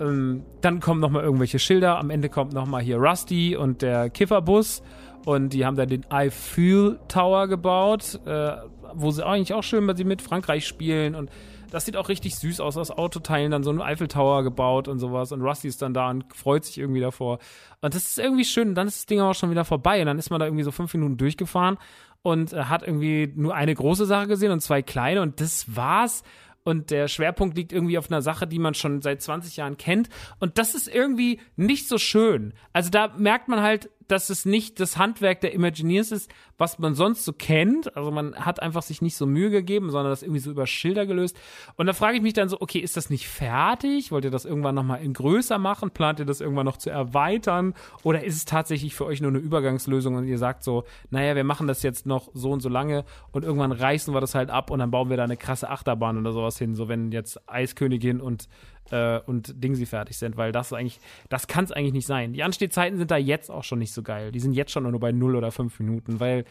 Ähm, 0.00 0.44
dann 0.60 0.80
kommen 0.80 1.00
nochmal 1.00 1.22
irgendwelche 1.22 1.58
Schilder. 1.58 1.98
Am 1.98 2.10
Ende 2.10 2.28
kommt 2.28 2.52
nochmal 2.52 2.82
hier 2.82 2.96
Rusty 2.96 3.56
und 3.56 3.82
der 3.82 4.10
Kifferbus. 4.10 4.82
Und 5.24 5.50
die 5.50 5.64
haben 5.64 5.76
dann 5.76 5.88
den 5.88 6.04
I 6.12 6.30
Feel 6.30 6.98
Tower 7.08 7.46
gebaut, 7.46 8.20
äh, 8.26 8.52
wo 8.94 9.10
sie 9.10 9.24
eigentlich 9.24 9.54
auch 9.54 9.62
schön, 9.62 9.86
weil 9.86 9.96
sie 9.96 10.04
mit 10.04 10.20
Frankreich 10.20 10.66
spielen. 10.66 11.14
Und 11.14 11.30
das 11.70 11.86
sieht 11.86 11.96
auch 11.96 12.08
richtig 12.08 12.36
süß 12.36 12.60
aus, 12.60 12.76
aus 12.76 12.90
Autoteilen 12.90 13.50
dann 13.50 13.62
so 13.62 13.70
einen 13.70 13.80
Eiffel 13.80 14.08
Tower 14.08 14.42
gebaut 14.42 14.88
und 14.88 14.98
sowas. 14.98 15.32
Und 15.32 15.42
Rusty 15.42 15.68
ist 15.68 15.80
dann 15.80 15.94
da 15.94 16.10
und 16.10 16.24
freut 16.34 16.64
sich 16.64 16.78
irgendwie 16.78 17.00
davor. 17.00 17.38
Und 17.80 17.94
das 17.94 18.04
ist 18.04 18.18
irgendwie 18.18 18.44
schön. 18.44 18.70
Und 18.70 18.74
dann 18.74 18.88
ist 18.88 18.98
das 18.98 19.06
Ding 19.06 19.20
auch 19.20 19.34
schon 19.34 19.50
wieder 19.50 19.64
vorbei. 19.64 20.00
Und 20.00 20.06
dann 20.06 20.18
ist 20.18 20.30
man 20.30 20.40
da 20.40 20.46
irgendwie 20.46 20.64
so 20.64 20.70
fünf 20.70 20.92
Minuten 20.92 21.16
durchgefahren 21.16 21.78
und 22.22 22.52
äh, 22.52 22.64
hat 22.64 22.82
irgendwie 22.82 23.32
nur 23.34 23.54
eine 23.54 23.74
große 23.74 24.06
Sache 24.06 24.26
gesehen 24.26 24.52
und 24.52 24.60
zwei 24.60 24.82
kleine. 24.82 25.22
Und 25.22 25.40
das 25.40 25.76
war's 25.76 26.24
und 26.64 26.90
der 26.90 27.08
Schwerpunkt 27.08 27.56
liegt 27.56 27.72
irgendwie 27.72 27.98
auf 27.98 28.10
einer 28.10 28.22
Sache, 28.22 28.46
die 28.46 28.58
man 28.58 28.74
schon 28.74 29.02
seit 29.02 29.22
20 29.22 29.56
Jahren 29.56 29.76
kennt. 29.76 30.08
Und 30.38 30.58
das 30.58 30.74
ist 30.74 30.88
irgendwie 30.88 31.40
nicht 31.56 31.88
so 31.88 31.98
schön. 31.98 32.54
Also 32.72 32.90
da 32.90 33.08
merkt 33.16 33.48
man 33.48 33.62
halt, 33.62 33.90
dass 34.12 34.30
es 34.30 34.44
nicht 34.44 34.78
das 34.78 34.98
Handwerk 34.98 35.40
der 35.40 35.54
Imagineers 35.54 36.12
ist, 36.12 36.30
was 36.58 36.78
man 36.78 36.94
sonst 36.94 37.24
so 37.24 37.32
kennt. 37.32 37.96
Also 37.96 38.10
man 38.10 38.36
hat 38.36 38.60
einfach 38.62 38.82
sich 38.82 39.02
nicht 39.02 39.16
so 39.16 39.26
Mühe 39.26 39.50
gegeben, 39.50 39.90
sondern 39.90 40.12
das 40.12 40.22
irgendwie 40.22 40.40
so 40.40 40.50
über 40.50 40.66
Schilder 40.66 41.06
gelöst. 41.06 41.36
Und 41.76 41.86
da 41.86 41.94
frage 41.94 42.16
ich 42.16 42.22
mich 42.22 42.34
dann 42.34 42.48
so, 42.48 42.60
okay, 42.60 42.78
ist 42.78 42.96
das 42.96 43.10
nicht 43.10 43.26
fertig? 43.26 44.12
Wollt 44.12 44.24
ihr 44.24 44.30
das 44.30 44.44
irgendwann 44.44 44.74
nochmal 44.74 45.02
in 45.02 45.14
größer 45.14 45.58
machen? 45.58 45.90
Plant 45.90 46.20
ihr 46.20 46.26
das 46.26 46.40
irgendwann 46.40 46.66
noch 46.66 46.76
zu 46.76 46.90
erweitern? 46.90 47.74
Oder 48.02 48.22
ist 48.22 48.36
es 48.36 48.44
tatsächlich 48.44 48.94
für 48.94 49.06
euch 49.06 49.20
nur 49.20 49.30
eine 49.30 49.38
Übergangslösung 49.38 50.14
und 50.14 50.26
ihr 50.26 50.38
sagt 50.38 50.62
so, 50.62 50.84
naja, 51.10 51.34
wir 51.34 51.44
machen 51.44 51.66
das 51.66 51.82
jetzt 51.82 52.04
noch 52.06 52.28
so 52.34 52.52
und 52.52 52.60
so 52.60 52.68
lange 52.68 53.04
und 53.32 53.44
irgendwann 53.44 53.72
reißen 53.72 54.12
wir 54.14 54.20
das 54.20 54.34
halt 54.34 54.50
ab 54.50 54.70
und 54.70 54.78
dann 54.78 54.90
bauen 54.90 55.08
wir 55.08 55.16
da 55.16 55.24
eine 55.24 55.38
krasse 55.38 55.70
Achterbahn 55.70 56.18
oder 56.18 56.32
sowas 56.32 56.58
hin, 56.58 56.74
so 56.74 56.88
wenn 56.88 57.12
jetzt 57.12 57.40
Eiskönigin 57.48 58.20
und 58.20 58.48
äh, 58.90 59.20
und 59.20 59.62
Dingsy 59.62 59.86
fertig 59.86 60.16
sind, 60.16 60.36
weil 60.36 60.52
das 60.52 60.72
eigentlich, 60.72 61.00
das 61.28 61.46
kann 61.46 61.64
es 61.64 61.72
eigentlich 61.72 61.92
nicht 61.92 62.06
sein. 62.06 62.32
Die 62.32 62.42
Anstehzeiten 62.42 62.98
sind 62.98 63.10
da 63.10 63.16
jetzt 63.16 63.50
auch 63.50 63.64
schon 63.64 63.78
nicht 63.78 63.92
so 63.92 64.02
geil. 64.02 64.32
Die 64.32 64.40
sind 64.40 64.52
jetzt 64.52 64.72
schon 64.72 64.88
nur 64.88 65.00
bei 65.00 65.12
0 65.12 65.36
oder 65.36 65.50
5 65.50 65.78
Minuten, 65.80 66.20
weil, 66.20 66.44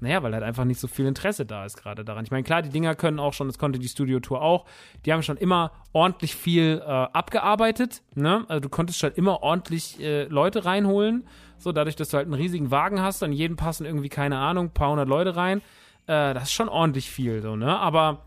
naja, 0.00 0.22
weil 0.22 0.32
halt 0.32 0.44
einfach 0.44 0.64
nicht 0.64 0.80
so 0.80 0.86
viel 0.86 1.06
Interesse 1.06 1.44
da 1.46 1.64
ist 1.64 1.76
gerade 1.76 2.04
daran. 2.04 2.24
Ich 2.24 2.30
meine, 2.30 2.44
klar, 2.44 2.62
die 2.62 2.70
Dinger 2.70 2.94
können 2.94 3.18
auch 3.18 3.32
schon, 3.32 3.48
das 3.48 3.58
konnte 3.58 3.78
die 3.78 3.88
Studio-Tour 3.88 4.40
auch, 4.40 4.66
die 5.04 5.12
haben 5.12 5.22
schon 5.22 5.36
immer 5.36 5.72
ordentlich 5.92 6.34
viel 6.36 6.82
äh, 6.84 6.88
abgearbeitet, 6.88 8.02
ne? 8.14 8.44
Also 8.48 8.60
du 8.60 8.68
konntest 8.68 8.98
schon 8.98 9.12
immer 9.12 9.42
ordentlich 9.42 10.00
äh, 10.00 10.24
Leute 10.24 10.64
reinholen, 10.64 11.26
so 11.58 11.72
dadurch, 11.72 11.96
dass 11.96 12.10
du 12.10 12.18
halt 12.18 12.26
einen 12.26 12.34
riesigen 12.34 12.70
Wagen 12.70 13.00
hast, 13.00 13.22
an 13.22 13.32
jeden 13.32 13.56
passen 13.56 13.84
irgendwie, 13.84 14.08
keine 14.08 14.38
Ahnung, 14.38 14.70
paar 14.70 14.90
hundert 14.90 15.08
Leute 15.08 15.34
rein. 15.34 15.58
Äh, 16.06 16.34
das 16.34 16.44
ist 16.44 16.52
schon 16.52 16.68
ordentlich 16.68 17.10
viel, 17.10 17.42
so, 17.42 17.56
ne? 17.56 17.76
Aber, 17.78 18.24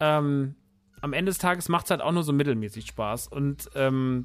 ähm, 0.00 0.54
am 1.02 1.12
Ende 1.12 1.30
des 1.30 1.38
Tages 1.38 1.68
macht 1.68 1.84
es 1.84 1.90
halt 1.90 2.00
auch 2.00 2.12
nur 2.12 2.22
so 2.22 2.32
mittelmäßig 2.32 2.86
Spaß. 2.86 3.26
Und 3.28 3.68
ähm, 3.74 4.24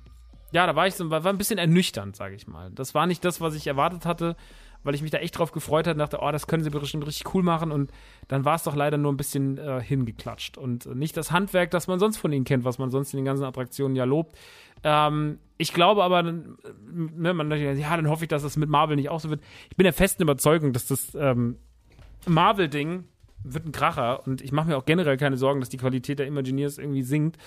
ja, 0.51 0.65
da 0.65 0.75
war 0.75 0.87
ich 0.87 0.95
so, 0.95 1.09
war, 1.09 1.23
war 1.23 1.33
ein 1.33 1.37
bisschen 1.37 1.57
ernüchternd, 1.57 2.15
sage 2.15 2.35
ich 2.35 2.47
mal. 2.47 2.71
Das 2.71 2.95
war 2.95 3.07
nicht 3.07 3.25
das, 3.25 3.41
was 3.41 3.55
ich 3.55 3.67
erwartet 3.67 4.05
hatte, 4.05 4.37
weil 4.83 4.95
ich 4.95 5.01
mich 5.01 5.11
da 5.11 5.17
echt 5.17 5.37
drauf 5.37 5.51
gefreut 5.51 5.87
hatte 5.87 5.95
und 5.95 5.99
dachte, 5.99 6.19
oh, 6.21 6.31
das 6.31 6.47
können 6.47 6.63
sie 6.63 6.69
bestimmt 6.69 7.05
richtig 7.05 7.33
cool 7.33 7.43
machen. 7.43 7.71
Und 7.71 7.91
dann 8.27 8.45
war 8.45 8.55
es 8.55 8.63
doch 8.63 8.75
leider 8.75 8.97
nur 8.97 9.11
ein 9.11 9.17
bisschen 9.17 9.57
äh, 9.57 9.81
hingeklatscht. 9.81 10.57
Und 10.57 10.85
nicht 10.95 11.17
das 11.17 11.31
Handwerk, 11.31 11.71
das 11.71 11.87
man 11.87 11.99
sonst 11.99 12.17
von 12.17 12.31
ihnen 12.31 12.45
kennt, 12.45 12.63
was 12.63 12.77
man 12.77 12.91
sonst 12.91 13.11
in 13.13 13.17
den 13.17 13.25
ganzen 13.25 13.43
Attraktionen 13.43 13.95
ja 13.95 14.05
lobt. 14.05 14.37
Ähm, 14.83 15.39
ich 15.57 15.73
glaube 15.73 16.03
aber, 16.03 16.19
äh, 16.19 16.33
ne, 16.85 17.33
man 17.33 17.51
ja, 17.51 17.95
dann 17.95 18.07
hoffe 18.07 18.25
ich, 18.25 18.29
dass 18.29 18.43
das 18.43 18.55
mit 18.55 18.69
Marvel 18.69 18.95
nicht 18.95 19.09
auch 19.09 19.19
so 19.19 19.31
wird. 19.31 19.41
Ich 19.71 19.77
bin 19.77 19.83
der 19.83 19.93
festen 19.93 20.21
Überzeugung, 20.21 20.73
dass 20.73 20.85
das 20.85 21.15
ähm, 21.15 21.57
Marvel-Ding 22.27 23.05
wird 23.43 23.65
ein 23.65 23.71
Kracher 23.71 24.25
und 24.25 24.41
ich 24.41 24.51
mache 24.51 24.67
mir 24.67 24.77
auch 24.77 24.85
generell 24.85 25.17
keine 25.17 25.37
Sorgen, 25.37 25.59
dass 25.59 25.69
die 25.69 25.77
Qualität 25.77 26.19
der 26.19 26.27
Imagineers 26.27 26.77
irgendwie 26.77 27.03
sinkt. 27.03 27.37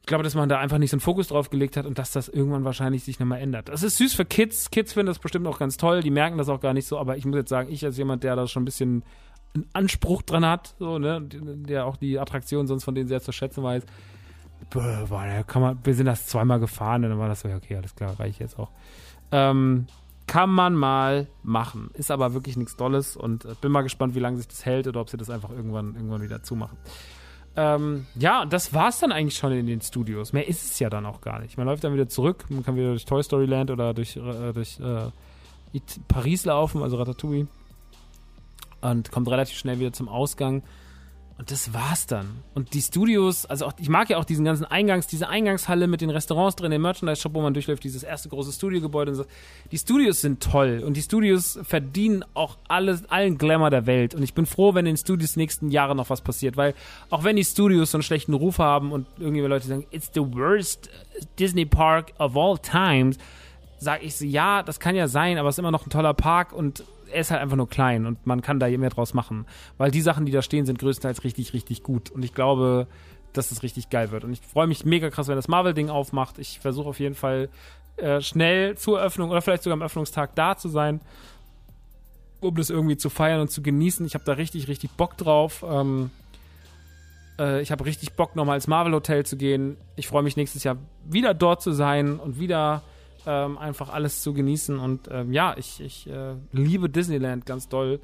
Ich 0.00 0.06
glaube, 0.06 0.24
dass 0.24 0.34
man 0.34 0.48
da 0.48 0.58
einfach 0.58 0.78
nicht 0.78 0.90
so 0.90 0.96
einen 0.96 1.02
Fokus 1.02 1.28
drauf 1.28 1.50
gelegt 1.50 1.76
hat 1.76 1.84
und 1.86 1.98
dass 1.98 2.10
das 2.10 2.28
irgendwann 2.28 2.64
wahrscheinlich 2.64 3.04
sich 3.04 3.20
nochmal 3.20 3.40
ändert. 3.40 3.68
Das 3.68 3.82
ist 3.82 3.98
süß 3.98 4.14
für 4.14 4.24
Kids. 4.24 4.70
Kids 4.70 4.94
finden 4.94 5.08
das 5.08 5.18
bestimmt 5.18 5.46
auch 5.46 5.58
ganz 5.58 5.76
toll. 5.76 6.02
Die 6.02 6.10
merken 6.10 6.38
das 6.38 6.48
auch 6.48 6.60
gar 6.60 6.72
nicht 6.72 6.86
so. 6.86 6.98
Aber 6.98 7.16
ich 7.16 7.26
muss 7.26 7.36
jetzt 7.36 7.50
sagen, 7.50 7.70
ich 7.70 7.84
als 7.84 7.98
jemand, 7.98 8.24
der 8.24 8.34
da 8.34 8.46
schon 8.46 8.62
ein 8.62 8.64
bisschen 8.64 9.02
einen 9.54 9.66
Anspruch 9.72 10.22
dran 10.22 10.46
hat, 10.46 10.74
so, 10.78 10.98
ne, 10.98 11.20
der 11.22 11.86
auch 11.86 11.96
die 11.96 12.18
Attraktion 12.18 12.66
sonst 12.66 12.84
von 12.84 12.94
denen 12.94 13.08
sehr 13.08 13.20
zu 13.20 13.32
schätzen 13.32 13.62
weiß, 13.62 13.84
boah, 14.70 15.44
kann 15.46 15.62
man, 15.62 15.78
wir 15.84 15.94
sind 15.94 16.06
das 16.06 16.26
zweimal 16.26 16.60
gefahren 16.60 17.04
und 17.04 17.10
dann 17.10 17.18
war 17.18 17.28
das 17.28 17.40
so, 17.40 17.48
ja, 17.48 17.56
okay, 17.56 17.76
alles 17.76 17.94
klar, 17.94 18.18
reicht 18.18 18.40
jetzt 18.40 18.58
auch. 18.58 18.70
Ähm, 19.32 19.86
kann 20.30 20.50
man 20.50 20.76
mal 20.76 21.26
machen. 21.42 21.90
Ist 21.94 22.12
aber 22.12 22.34
wirklich 22.34 22.56
nichts 22.56 22.76
Dolles 22.76 23.16
und 23.16 23.44
äh, 23.46 23.54
bin 23.60 23.72
mal 23.72 23.82
gespannt, 23.82 24.14
wie 24.14 24.20
lange 24.20 24.36
sich 24.36 24.46
das 24.46 24.64
hält 24.64 24.86
oder 24.86 25.00
ob 25.00 25.10
sie 25.10 25.16
das 25.16 25.28
einfach 25.28 25.50
irgendwann, 25.50 25.96
irgendwann 25.96 26.22
wieder 26.22 26.40
zumachen. 26.40 26.78
Ähm, 27.56 28.06
ja, 28.14 28.46
das 28.46 28.72
war 28.72 28.90
es 28.90 29.00
dann 29.00 29.10
eigentlich 29.10 29.36
schon 29.36 29.50
in 29.50 29.66
den 29.66 29.80
Studios. 29.80 30.32
Mehr 30.32 30.46
ist 30.46 30.62
es 30.62 30.78
ja 30.78 30.88
dann 30.88 31.04
auch 31.04 31.20
gar 31.20 31.40
nicht. 31.40 31.58
Man 31.58 31.66
läuft 31.66 31.82
dann 31.82 31.94
wieder 31.94 32.08
zurück, 32.08 32.44
man 32.48 32.62
kann 32.62 32.76
wieder 32.76 32.90
durch 32.90 33.06
Toy 33.06 33.24
Story 33.24 33.46
Land 33.46 33.72
oder 33.72 33.92
durch, 33.92 34.16
äh, 34.16 34.52
durch 34.52 34.78
äh, 34.78 35.10
Paris 36.06 36.44
laufen, 36.44 36.84
also 36.84 36.96
Ratatouille. 36.96 37.48
Und 38.82 39.10
kommt 39.10 39.28
relativ 39.28 39.58
schnell 39.58 39.80
wieder 39.80 39.92
zum 39.92 40.08
Ausgang. 40.08 40.62
Und 41.40 41.50
das 41.50 41.72
war's 41.72 42.06
dann. 42.06 42.42
Und 42.52 42.74
die 42.74 42.82
Studios, 42.82 43.46
also 43.46 43.64
auch, 43.64 43.72
ich 43.78 43.88
mag 43.88 44.10
ja 44.10 44.18
auch 44.18 44.26
diesen 44.26 44.44
ganzen 44.44 44.66
Eingangs, 44.66 45.06
diese 45.06 45.30
Eingangshalle 45.30 45.86
mit 45.86 46.02
den 46.02 46.10
Restaurants 46.10 46.54
drin, 46.54 46.70
den 46.70 46.82
Merchandise-Shop, 46.82 47.32
wo 47.32 47.40
man 47.40 47.54
durchläuft, 47.54 47.82
dieses 47.82 48.02
erste 48.02 48.28
große 48.28 48.52
Studiogebäude 48.52 49.12
und 49.12 49.16
so. 49.16 49.24
Die 49.72 49.78
Studios 49.78 50.20
sind 50.20 50.42
toll 50.42 50.82
und 50.84 50.98
die 50.98 51.00
Studios 51.00 51.58
verdienen 51.62 52.26
auch 52.34 52.58
alles, 52.68 53.08
allen 53.08 53.38
Glamour 53.38 53.70
der 53.70 53.86
Welt. 53.86 54.14
Und 54.14 54.22
ich 54.22 54.34
bin 54.34 54.44
froh, 54.44 54.74
wenn 54.74 54.84
in 54.84 54.92
den 54.92 54.96
Studios 54.98 55.36
nächsten 55.36 55.70
Jahre 55.70 55.96
noch 55.96 56.10
was 56.10 56.20
passiert, 56.20 56.58
weil 56.58 56.74
auch 57.08 57.24
wenn 57.24 57.36
die 57.36 57.44
Studios 57.44 57.92
so 57.92 57.96
einen 57.96 58.02
schlechten 58.02 58.34
Ruf 58.34 58.58
haben 58.58 58.92
und 58.92 59.06
irgendwie 59.18 59.40
Leute 59.40 59.66
sagen, 59.66 59.86
it's 59.92 60.10
the 60.12 60.20
worst 60.20 60.90
Disney 61.38 61.64
Park 61.64 62.12
of 62.18 62.36
all 62.36 62.58
times, 62.58 63.16
sage 63.78 64.04
ich 64.04 64.14
so, 64.14 64.26
ja, 64.26 64.62
das 64.62 64.78
kann 64.78 64.94
ja 64.94 65.08
sein, 65.08 65.38
aber 65.38 65.48
es 65.48 65.54
ist 65.54 65.60
immer 65.60 65.70
noch 65.70 65.86
ein 65.86 65.90
toller 65.90 66.12
Park 66.12 66.52
und 66.52 66.84
er 67.12 67.20
ist 67.20 67.30
halt 67.30 67.40
einfach 67.40 67.56
nur 67.56 67.68
klein 67.68 68.06
und 68.06 68.26
man 68.26 68.42
kann 68.42 68.60
da 68.60 68.68
mehr 68.68 68.90
draus 68.90 69.14
machen. 69.14 69.46
Weil 69.78 69.90
die 69.90 70.00
Sachen, 70.00 70.26
die 70.26 70.32
da 70.32 70.42
stehen, 70.42 70.66
sind 70.66 70.78
größtenteils 70.78 71.24
richtig, 71.24 71.52
richtig 71.52 71.82
gut. 71.82 72.10
Und 72.10 72.24
ich 72.24 72.34
glaube, 72.34 72.86
dass 73.32 73.50
es 73.50 73.62
richtig 73.62 73.90
geil 73.90 74.10
wird. 74.10 74.24
Und 74.24 74.32
ich 74.32 74.40
freue 74.40 74.66
mich 74.66 74.84
mega 74.84 75.10
krass, 75.10 75.28
wenn 75.28 75.36
das 75.36 75.48
Marvel-Ding 75.48 75.90
aufmacht. 75.90 76.38
Ich 76.38 76.60
versuche 76.60 76.88
auf 76.88 77.00
jeden 77.00 77.14
Fall 77.14 77.48
äh, 77.96 78.20
schnell 78.20 78.76
zur 78.76 78.98
Eröffnung 78.98 79.30
oder 79.30 79.42
vielleicht 79.42 79.62
sogar 79.62 79.74
am 79.74 79.82
Öffnungstag 79.82 80.34
da 80.34 80.56
zu 80.56 80.68
sein, 80.68 81.00
um 82.40 82.54
das 82.56 82.70
irgendwie 82.70 82.96
zu 82.96 83.10
feiern 83.10 83.40
und 83.40 83.50
zu 83.50 83.62
genießen. 83.62 84.04
Ich 84.06 84.14
habe 84.14 84.24
da 84.24 84.32
richtig, 84.32 84.68
richtig 84.68 84.90
Bock 84.92 85.16
drauf. 85.16 85.64
Ähm, 85.68 86.10
äh, 87.38 87.60
ich 87.60 87.72
habe 87.72 87.84
richtig 87.84 88.14
Bock, 88.14 88.36
nochmal 88.36 88.56
ins 88.56 88.66
Marvel-Hotel 88.66 89.26
zu 89.26 89.36
gehen. 89.36 89.76
Ich 89.96 90.08
freue 90.08 90.22
mich 90.22 90.36
nächstes 90.36 90.64
Jahr 90.64 90.76
wieder 91.04 91.34
dort 91.34 91.62
zu 91.62 91.72
sein 91.72 92.18
und 92.18 92.40
wieder 92.40 92.82
ähm, 93.26 93.58
einfach 93.58 93.88
alles 93.90 94.22
zu 94.22 94.32
genießen. 94.32 94.78
Und 94.78 95.08
ähm, 95.10 95.32
ja, 95.32 95.54
ich, 95.56 95.80
ich 95.80 96.08
äh, 96.08 96.34
liebe 96.52 96.88
Disneyland 96.88 97.46
ganz 97.46 97.68
doll. 97.68 98.00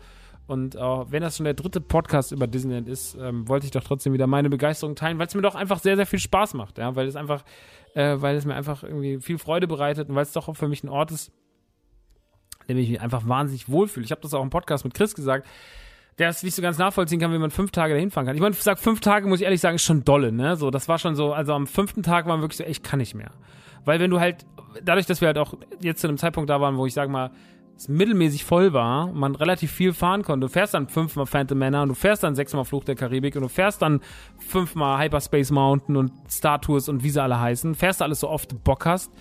Und 0.46 0.76
äh, 0.76 0.80
wenn 0.80 1.22
das 1.22 1.36
schon 1.36 1.44
der 1.44 1.54
dritte 1.54 1.80
Podcast 1.80 2.32
über 2.32 2.46
Disneyland 2.46 2.88
ist, 2.88 3.16
ähm, 3.20 3.48
wollte 3.48 3.66
ich 3.66 3.72
doch 3.72 3.82
trotzdem 3.82 4.12
wieder 4.12 4.26
meine 4.26 4.48
Begeisterung 4.48 4.94
teilen, 4.94 5.18
weil 5.18 5.26
es 5.26 5.34
mir 5.34 5.42
doch 5.42 5.56
einfach 5.56 5.80
sehr, 5.80 5.96
sehr 5.96 6.06
viel 6.06 6.20
Spaß 6.20 6.54
macht, 6.54 6.78
ja, 6.78 6.94
weil 6.94 7.08
es 7.08 7.16
einfach, 7.16 7.44
äh, 7.94 8.16
weil 8.20 8.36
es 8.36 8.44
mir 8.44 8.54
einfach 8.54 8.84
irgendwie 8.84 9.20
viel 9.20 9.38
Freude 9.38 9.66
bereitet 9.66 10.08
und 10.08 10.14
weil 10.14 10.22
es 10.22 10.32
doch 10.32 10.54
für 10.54 10.68
mich 10.68 10.84
ein 10.84 10.88
Ort 10.88 11.10
ist, 11.10 11.32
in 12.68 12.76
dem 12.76 12.84
ich 12.84 12.90
mich 12.90 13.00
einfach 13.00 13.26
wahnsinnig 13.26 13.68
wohlfühle. 13.68 14.04
Ich 14.04 14.12
habe 14.12 14.20
das 14.20 14.34
auch 14.34 14.42
im 14.42 14.50
Podcast 14.50 14.84
mit 14.84 14.94
Chris 14.94 15.14
gesagt, 15.14 15.48
der 16.18 16.28
es 16.28 16.42
nicht 16.42 16.54
so 16.54 16.62
ganz 16.62 16.78
nachvollziehen 16.78 17.20
kann, 17.20 17.32
wie 17.32 17.38
man 17.38 17.50
fünf 17.50 17.72
Tage 17.72 17.94
dahin 17.94 18.10
fahren 18.10 18.26
kann. 18.26 18.36
Ich 18.36 18.40
meine, 18.40 18.54
ich 18.54 18.62
sag 18.62 18.78
fünf 18.78 19.00
Tage, 19.00 19.28
muss 19.28 19.40
ich 19.40 19.44
ehrlich 19.44 19.60
sagen, 19.60 19.76
ist 19.76 19.82
schon 19.82 20.04
dolle, 20.04 20.32
ne? 20.32 20.56
So, 20.56 20.70
das 20.70 20.88
war 20.88 20.98
schon 20.98 21.14
so, 21.14 21.32
also 21.32 21.52
am 21.52 21.66
fünften 21.66 22.02
Tag 22.02 22.26
waren 22.26 22.38
wir 22.38 22.44
wirklich 22.44 22.58
so, 22.58 22.64
ich 22.64 22.82
kann 22.82 22.98
nicht 23.00 23.14
mehr. 23.14 23.32
Weil 23.84 24.00
wenn 24.00 24.10
du 24.10 24.18
halt 24.18 24.46
dadurch, 24.84 25.06
dass 25.06 25.20
wir 25.20 25.28
halt 25.28 25.38
auch 25.38 25.54
jetzt 25.80 26.00
zu 26.00 26.08
einem 26.08 26.18
Zeitpunkt 26.18 26.50
da 26.50 26.60
waren, 26.60 26.76
wo 26.76 26.86
ich 26.86 26.94
sag 26.94 27.08
mal, 27.08 27.30
es 27.76 27.88
mittelmäßig 27.88 28.44
voll 28.44 28.72
war, 28.72 29.12
man 29.12 29.34
relativ 29.34 29.70
viel 29.70 29.92
fahren 29.92 30.22
konnte. 30.22 30.46
Du 30.46 30.52
fährst 30.52 30.72
dann 30.72 30.88
fünfmal 30.88 31.26
Phantom 31.26 31.58
Manor 31.58 31.82
und 31.82 31.90
du 31.90 31.94
fährst 31.94 32.22
dann 32.22 32.34
sechsmal 32.34 32.64
Fluch 32.64 32.84
der 32.84 32.94
Karibik 32.94 33.36
und 33.36 33.42
du 33.42 33.48
fährst 33.48 33.82
dann 33.82 34.00
fünfmal 34.38 35.02
Hyperspace 35.02 35.50
Mountain 35.50 35.96
und 35.96 36.12
Star 36.30 36.60
Tours 36.60 36.88
und 36.88 37.02
wie 37.02 37.10
sie 37.10 37.22
alle 37.22 37.38
heißen. 37.38 37.74
Fährst 37.74 38.00
du 38.00 38.04
alles 38.04 38.20
so 38.20 38.30
oft 38.30 38.52
du 38.52 38.58
Bock 38.58 38.86
hast, 38.86 39.12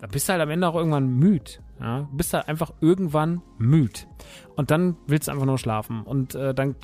da 0.00 0.06
bist 0.06 0.28
du 0.28 0.32
halt 0.32 0.42
am 0.42 0.50
Ende 0.50 0.68
auch 0.68 0.74
irgendwann 0.74 1.08
müde. 1.08 1.52
Ja? 1.80 2.00
Du 2.10 2.16
bist 2.16 2.34
halt 2.34 2.48
einfach 2.48 2.72
irgendwann 2.80 3.42
müde. 3.58 4.00
Und 4.56 4.70
dann 4.70 4.96
willst 5.06 5.28
du 5.28 5.32
einfach 5.32 5.46
nur 5.46 5.58
schlafen. 5.58 6.02
Und 6.02 6.34
äh, 6.34 6.54
dann 6.54 6.74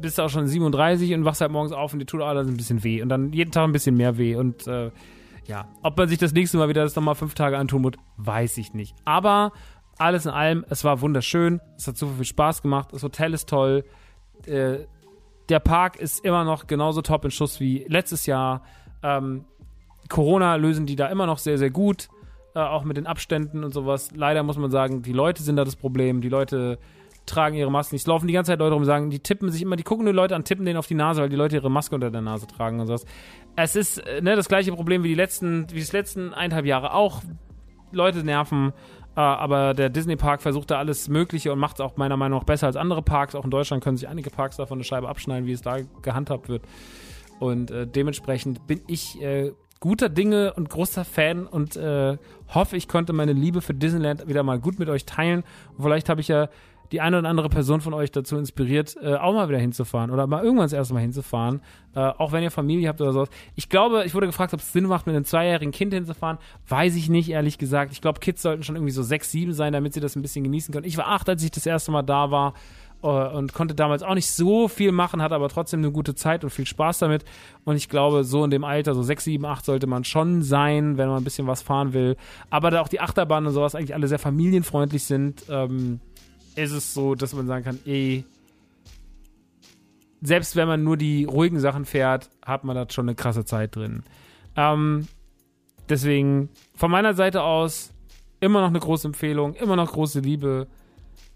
bist 0.00 0.18
du 0.18 0.22
auch 0.22 0.30
schon 0.30 0.46
37 0.46 1.12
und 1.14 1.24
wachst 1.24 1.40
halt 1.40 1.50
morgens 1.50 1.72
auf 1.72 1.92
und 1.92 1.98
dir 1.98 2.06
tut 2.06 2.22
alles 2.22 2.48
ein 2.48 2.56
bisschen 2.56 2.84
weh. 2.84 3.02
Und 3.02 3.10
dann 3.10 3.32
jeden 3.32 3.50
Tag 3.50 3.64
ein 3.64 3.72
bisschen 3.72 3.96
mehr 3.96 4.16
weh. 4.16 4.36
Und 4.36 4.66
äh, 4.66 4.90
ja, 5.48 5.66
ob 5.82 5.96
man 5.96 6.08
sich 6.08 6.18
das 6.18 6.32
nächste 6.32 6.58
Mal 6.58 6.68
wieder 6.68 6.84
das 6.84 6.94
nochmal 6.94 7.16
fünf 7.16 7.34
Tage 7.34 7.58
antun 7.58 7.82
muss, 7.82 7.94
weiß 8.18 8.58
ich 8.58 8.74
nicht. 8.74 8.94
Aber 9.04 9.50
alles 9.98 10.26
in 10.26 10.30
allem, 10.30 10.64
es 10.68 10.84
war 10.84 11.00
wunderschön, 11.00 11.60
es 11.76 11.88
hat 11.88 11.96
super 11.96 12.12
viel 12.14 12.24
Spaß 12.24 12.62
gemacht, 12.62 12.90
das 12.92 13.02
Hotel 13.02 13.34
ist 13.34 13.48
toll, 13.48 13.84
äh, 14.46 14.86
der 15.48 15.58
Park 15.58 15.96
ist 15.96 16.24
immer 16.24 16.44
noch 16.44 16.68
genauso 16.68 17.02
top 17.02 17.24
in 17.24 17.32
Schuss 17.32 17.58
wie 17.58 17.84
letztes 17.88 18.26
Jahr. 18.26 18.62
Ähm, 19.02 19.46
Corona 20.08 20.54
lösen 20.56 20.86
die 20.86 20.94
da 20.94 21.08
immer 21.08 21.26
noch 21.26 21.38
sehr, 21.38 21.58
sehr 21.58 21.70
gut. 21.70 22.08
äh, 22.54 22.60
auch 22.60 22.84
mit 22.84 22.96
den 22.96 23.06
Abständen 23.06 23.64
und 23.64 23.72
sowas. 23.72 24.10
Leider 24.14 24.42
muss 24.42 24.58
man 24.58 24.70
sagen, 24.70 25.02
die 25.02 25.12
Leute 25.12 25.42
sind 25.42 25.56
da 25.56 25.64
das 25.64 25.76
Problem. 25.76 26.20
Die 26.20 26.28
Leute 26.28 26.78
tragen 27.26 27.54
ihre 27.56 27.70
Masken 27.70 27.94
nicht. 27.94 28.02
Es 28.02 28.06
laufen 28.06 28.26
die 28.26 28.32
ganze 28.32 28.52
Zeit 28.52 28.58
Leute 28.58 28.72
rum 28.72 28.82
und 28.82 28.86
sagen, 28.86 29.10
die 29.10 29.20
tippen 29.20 29.50
sich 29.50 29.62
immer, 29.62 29.76
die 29.76 29.82
gucken 29.82 30.04
nur 30.04 30.14
Leute 30.14 30.34
an, 30.34 30.44
tippen 30.44 30.64
denen 30.64 30.78
auf 30.78 30.86
die 30.86 30.94
Nase, 30.94 31.20
weil 31.20 31.28
die 31.28 31.36
Leute 31.36 31.56
ihre 31.56 31.70
Maske 31.70 31.94
unter 31.94 32.10
der 32.10 32.22
Nase 32.22 32.46
tragen 32.46 32.80
und 32.80 32.86
sowas. 32.86 33.04
Es 33.60 33.74
ist 33.74 33.98
äh, 33.98 34.20
ne, 34.22 34.36
das 34.36 34.48
gleiche 34.48 34.72
Problem 34.72 35.02
wie 35.02 35.08
die 35.08 35.14
letzten, 35.14 35.68
wie 35.70 35.82
die 35.82 35.96
letzten 35.96 36.32
eineinhalb 36.32 36.64
Jahre 36.64 36.94
auch. 36.94 37.22
Leute 37.90 38.22
nerven, 38.22 38.72
äh, 39.16 39.20
aber 39.20 39.74
der 39.74 39.88
Disney 39.88 40.14
Park 40.14 40.42
versucht 40.42 40.70
da 40.70 40.78
alles 40.78 41.08
Mögliche 41.08 41.52
und 41.52 41.58
macht 41.58 41.76
es 41.76 41.80
auch 41.80 41.96
meiner 41.96 42.16
Meinung 42.16 42.38
nach 42.38 42.46
besser 42.46 42.68
als 42.68 42.76
andere 42.76 43.02
Parks. 43.02 43.34
Auch 43.34 43.44
in 43.44 43.50
Deutschland 43.50 43.82
können 43.82 43.96
sich 43.96 44.08
einige 44.08 44.30
Parks 44.30 44.58
davon 44.58 44.78
eine 44.78 44.84
Scheibe 44.84 45.08
abschneiden, 45.08 45.46
wie 45.46 45.52
es 45.52 45.62
da 45.62 45.78
gehandhabt 46.02 46.48
wird. 46.48 46.62
Und 47.40 47.72
äh, 47.72 47.86
dementsprechend 47.86 48.64
bin 48.68 48.80
ich 48.86 49.20
äh, 49.20 49.52
guter 49.80 50.08
Dinge 50.08 50.54
und 50.54 50.68
großer 50.68 51.04
Fan 51.04 51.46
und 51.46 51.76
äh, 51.76 52.16
hoffe, 52.54 52.76
ich 52.76 52.86
konnte 52.86 53.12
meine 53.12 53.32
Liebe 53.32 53.60
für 53.60 53.74
Disneyland 53.74 54.28
wieder 54.28 54.44
mal 54.44 54.60
gut 54.60 54.78
mit 54.78 54.88
euch 54.88 55.04
teilen. 55.04 55.42
Und 55.76 55.82
vielleicht 55.82 56.08
habe 56.08 56.20
ich 56.20 56.28
ja 56.28 56.48
die 56.92 57.00
eine 57.00 57.18
oder 57.18 57.28
andere 57.28 57.48
Person 57.48 57.80
von 57.80 57.94
euch 57.94 58.10
dazu 58.10 58.36
inspiriert, 58.36 58.96
äh, 59.02 59.14
auch 59.14 59.32
mal 59.32 59.48
wieder 59.48 59.58
hinzufahren 59.58 60.10
oder 60.10 60.26
mal 60.26 60.42
irgendwann 60.42 60.64
das 60.64 60.72
erste 60.72 60.94
Mal 60.94 61.00
hinzufahren, 61.00 61.60
äh, 61.94 62.00
auch 62.00 62.32
wenn 62.32 62.42
ihr 62.42 62.50
Familie 62.50 62.88
habt 62.88 63.00
oder 63.00 63.12
sowas. 63.12 63.28
Ich 63.54 63.68
glaube, 63.68 64.04
ich 64.04 64.14
wurde 64.14 64.26
gefragt, 64.26 64.54
ob 64.54 64.60
es 64.60 64.72
Sinn 64.72 64.86
macht, 64.86 65.06
mit 65.06 65.14
einem 65.14 65.24
zweijährigen 65.24 65.72
Kind 65.72 65.92
hinzufahren. 65.92 66.38
Weiß 66.68 66.96
ich 66.96 67.08
nicht, 67.08 67.28
ehrlich 67.30 67.58
gesagt. 67.58 67.92
Ich 67.92 68.00
glaube, 68.00 68.20
Kids 68.20 68.42
sollten 68.42 68.62
schon 68.62 68.76
irgendwie 68.76 68.92
so 68.92 69.02
sechs, 69.02 69.30
sieben 69.30 69.52
sein, 69.52 69.72
damit 69.72 69.94
sie 69.94 70.00
das 70.00 70.16
ein 70.16 70.22
bisschen 70.22 70.44
genießen 70.44 70.72
können. 70.72 70.86
Ich 70.86 70.96
war 70.96 71.08
acht, 71.08 71.28
als 71.28 71.42
ich 71.42 71.50
das 71.50 71.66
erste 71.66 71.90
Mal 71.90 72.02
da 72.02 72.30
war 72.30 72.54
äh, 73.02 73.06
und 73.06 73.52
konnte 73.52 73.74
damals 73.74 74.02
auch 74.02 74.14
nicht 74.14 74.30
so 74.30 74.68
viel 74.68 74.92
machen, 74.92 75.22
hatte 75.22 75.34
aber 75.34 75.48
trotzdem 75.48 75.80
eine 75.80 75.90
gute 75.90 76.14
Zeit 76.14 76.44
und 76.44 76.50
viel 76.50 76.66
Spaß 76.66 76.98
damit. 76.98 77.24
Und 77.64 77.76
ich 77.76 77.88
glaube, 77.88 78.24
so 78.24 78.44
in 78.44 78.50
dem 78.50 78.64
Alter, 78.64 78.94
so 78.94 79.02
6, 79.02 79.24
7, 79.24 79.44
8 79.44 79.64
sollte 79.64 79.86
man 79.86 80.04
schon 80.04 80.42
sein, 80.42 80.96
wenn 80.96 81.08
man 81.08 81.18
ein 81.18 81.24
bisschen 81.24 81.46
was 81.46 81.62
fahren 81.62 81.92
will. 81.92 82.16
Aber 82.50 82.70
da 82.70 82.80
auch 82.80 82.88
die 82.88 83.00
Achterbahnen 83.00 83.48
und 83.48 83.52
sowas 83.52 83.74
eigentlich 83.74 83.94
alle 83.94 84.08
sehr 84.08 84.18
familienfreundlich 84.18 85.04
sind, 85.04 85.44
ähm, 85.48 86.00
ist 86.58 86.72
es 86.72 86.94
so, 86.94 87.14
dass 87.14 87.34
man 87.34 87.46
sagen 87.46 87.64
kann, 87.64 87.78
ey, 87.86 88.24
selbst 90.20 90.56
wenn 90.56 90.68
man 90.68 90.82
nur 90.82 90.96
die 90.96 91.24
ruhigen 91.24 91.60
Sachen 91.60 91.84
fährt, 91.84 92.28
hat 92.44 92.64
man 92.64 92.74
da 92.74 92.86
schon 92.90 93.08
eine 93.08 93.14
krasse 93.14 93.44
Zeit 93.44 93.76
drin. 93.76 94.02
Ähm, 94.56 95.06
deswegen 95.88 96.48
von 96.74 96.90
meiner 96.90 97.14
Seite 97.14 97.42
aus 97.42 97.92
immer 98.40 98.60
noch 98.60 98.68
eine 98.68 98.80
große 98.80 99.08
Empfehlung, 99.08 99.54
immer 99.54 99.76
noch 99.76 99.92
große 99.92 100.20
Liebe, 100.20 100.66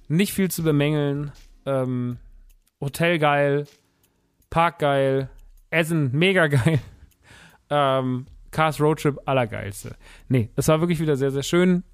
nicht 0.09 0.33
viel 0.33 0.51
zu 0.51 0.63
bemängeln. 0.63 1.33
Ähm, 1.65 2.19
Hotel 2.81 3.19
geil, 3.21 3.67
Park 4.51 4.81
geil, 4.81 5.31
Essen 5.71 6.11
mega 6.13 6.49
geil. 6.49 6.81
ähm, 7.71 8.27
Cars 8.51 8.81
Roadtrip 8.81 9.19
allergeilste. 9.25 9.95
Nee, 10.29 10.51
es 10.57 10.69
war 10.69 10.81
wirklich 10.81 11.01
wieder 11.01 11.17
sehr, 11.17 11.31
sehr 11.31 11.45
schön. 11.45 11.85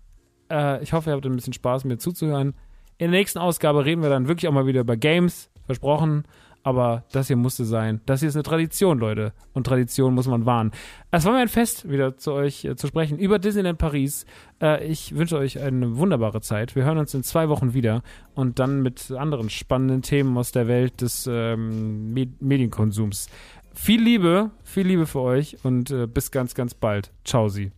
Äh, 0.50 0.82
ich 0.82 0.92
hoffe, 0.92 1.10
ihr 1.10 1.14
habt 1.14 1.26
ein 1.26 1.36
bisschen 1.36 1.52
Spaß, 1.52 1.84
mir 1.84 1.98
zuzuhören. 1.98 2.54
In 2.98 3.10
der 3.10 3.20
nächsten 3.20 3.38
Ausgabe 3.38 3.84
reden 3.84 4.02
wir 4.02 4.10
dann 4.10 4.28
wirklich 4.28 4.48
auch 4.48 4.52
mal 4.52 4.66
wieder 4.66 4.80
über 4.80 4.96
Games, 4.96 5.50
versprochen. 5.66 6.24
Aber 6.64 7.04
das 7.12 7.28
hier 7.28 7.36
musste 7.36 7.64
sein. 7.64 8.00
Das 8.04 8.20
hier 8.20 8.28
ist 8.28 8.34
eine 8.34 8.42
Tradition, 8.42 8.98
Leute. 8.98 9.32
Und 9.54 9.64
Tradition 9.64 10.12
muss 10.12 10.26
man 10.26 10.44
wahren. 10.44 10.72
Es 11.10 11.24
war 11.24 11.32
mir 11.32 11.38
ein 11.38 11.48
Fest, 11.48 11.88
wieder 11.88 12.16
zu 12.16 12.32
euch 12.32 12.64
äh, 12.64 12.76
zu 12.76 12.88
sprechen 12.88 13.16
über 13.16 13.38
Disneyland 13.38 13.78
Paris. 13.78 14.26
Äh, 14.60 14.84
ich 14.84 15.16
wünsche 15.16 15.38
euch 15.38 15.60
eine 15.60 15.96
wunderbare 15.96 16.40
Zeit. 16.40 16.74
Wir 16.76 16.84
hören 16.84 16.98
uns 16.98 17.14
in 17.14 17.22
zwei 17.22 17.48
Wochen 17.48 17.74
wieder 17.74 18.02
und 18.34 18.58
dann 18.58 18.82
mit 18.82 19.10
anderen 19.12 19.48
spannenden 19.50 20.02
Themen 20.02 20.36
aus 20.36 20.52
der 20.52 20.66
Welt 20.66 21.00
des 21.00 21.28
ähm, 21.30 22.12
Med 22.12 22.42
Medienkonsums. 22.42 23.28
Viel 23.72 24.02
Liebe, 24.02 24.50
viel 24.64 24.88
Liebe 24.88 25.06
für 25.06 25.20
euch 25.20 25.56
und 25.62 25.90
äh, 25.90 26.06
bis 26.06 26.32
ganz, 26.32 26.54
ganz 26.54 26.74
bald. 26.74 27.12
Ciao, 27.24 27.48
Sie. 27.48 27.70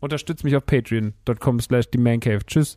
Unterstützt 0.00 0.44
mich 0.44 0.56
auf 0.56 0.66
patreon.com 0.66 1.60
slash 1.60 1.88
themancave. 1.90 2.44
Tschüss. 2.44 2.76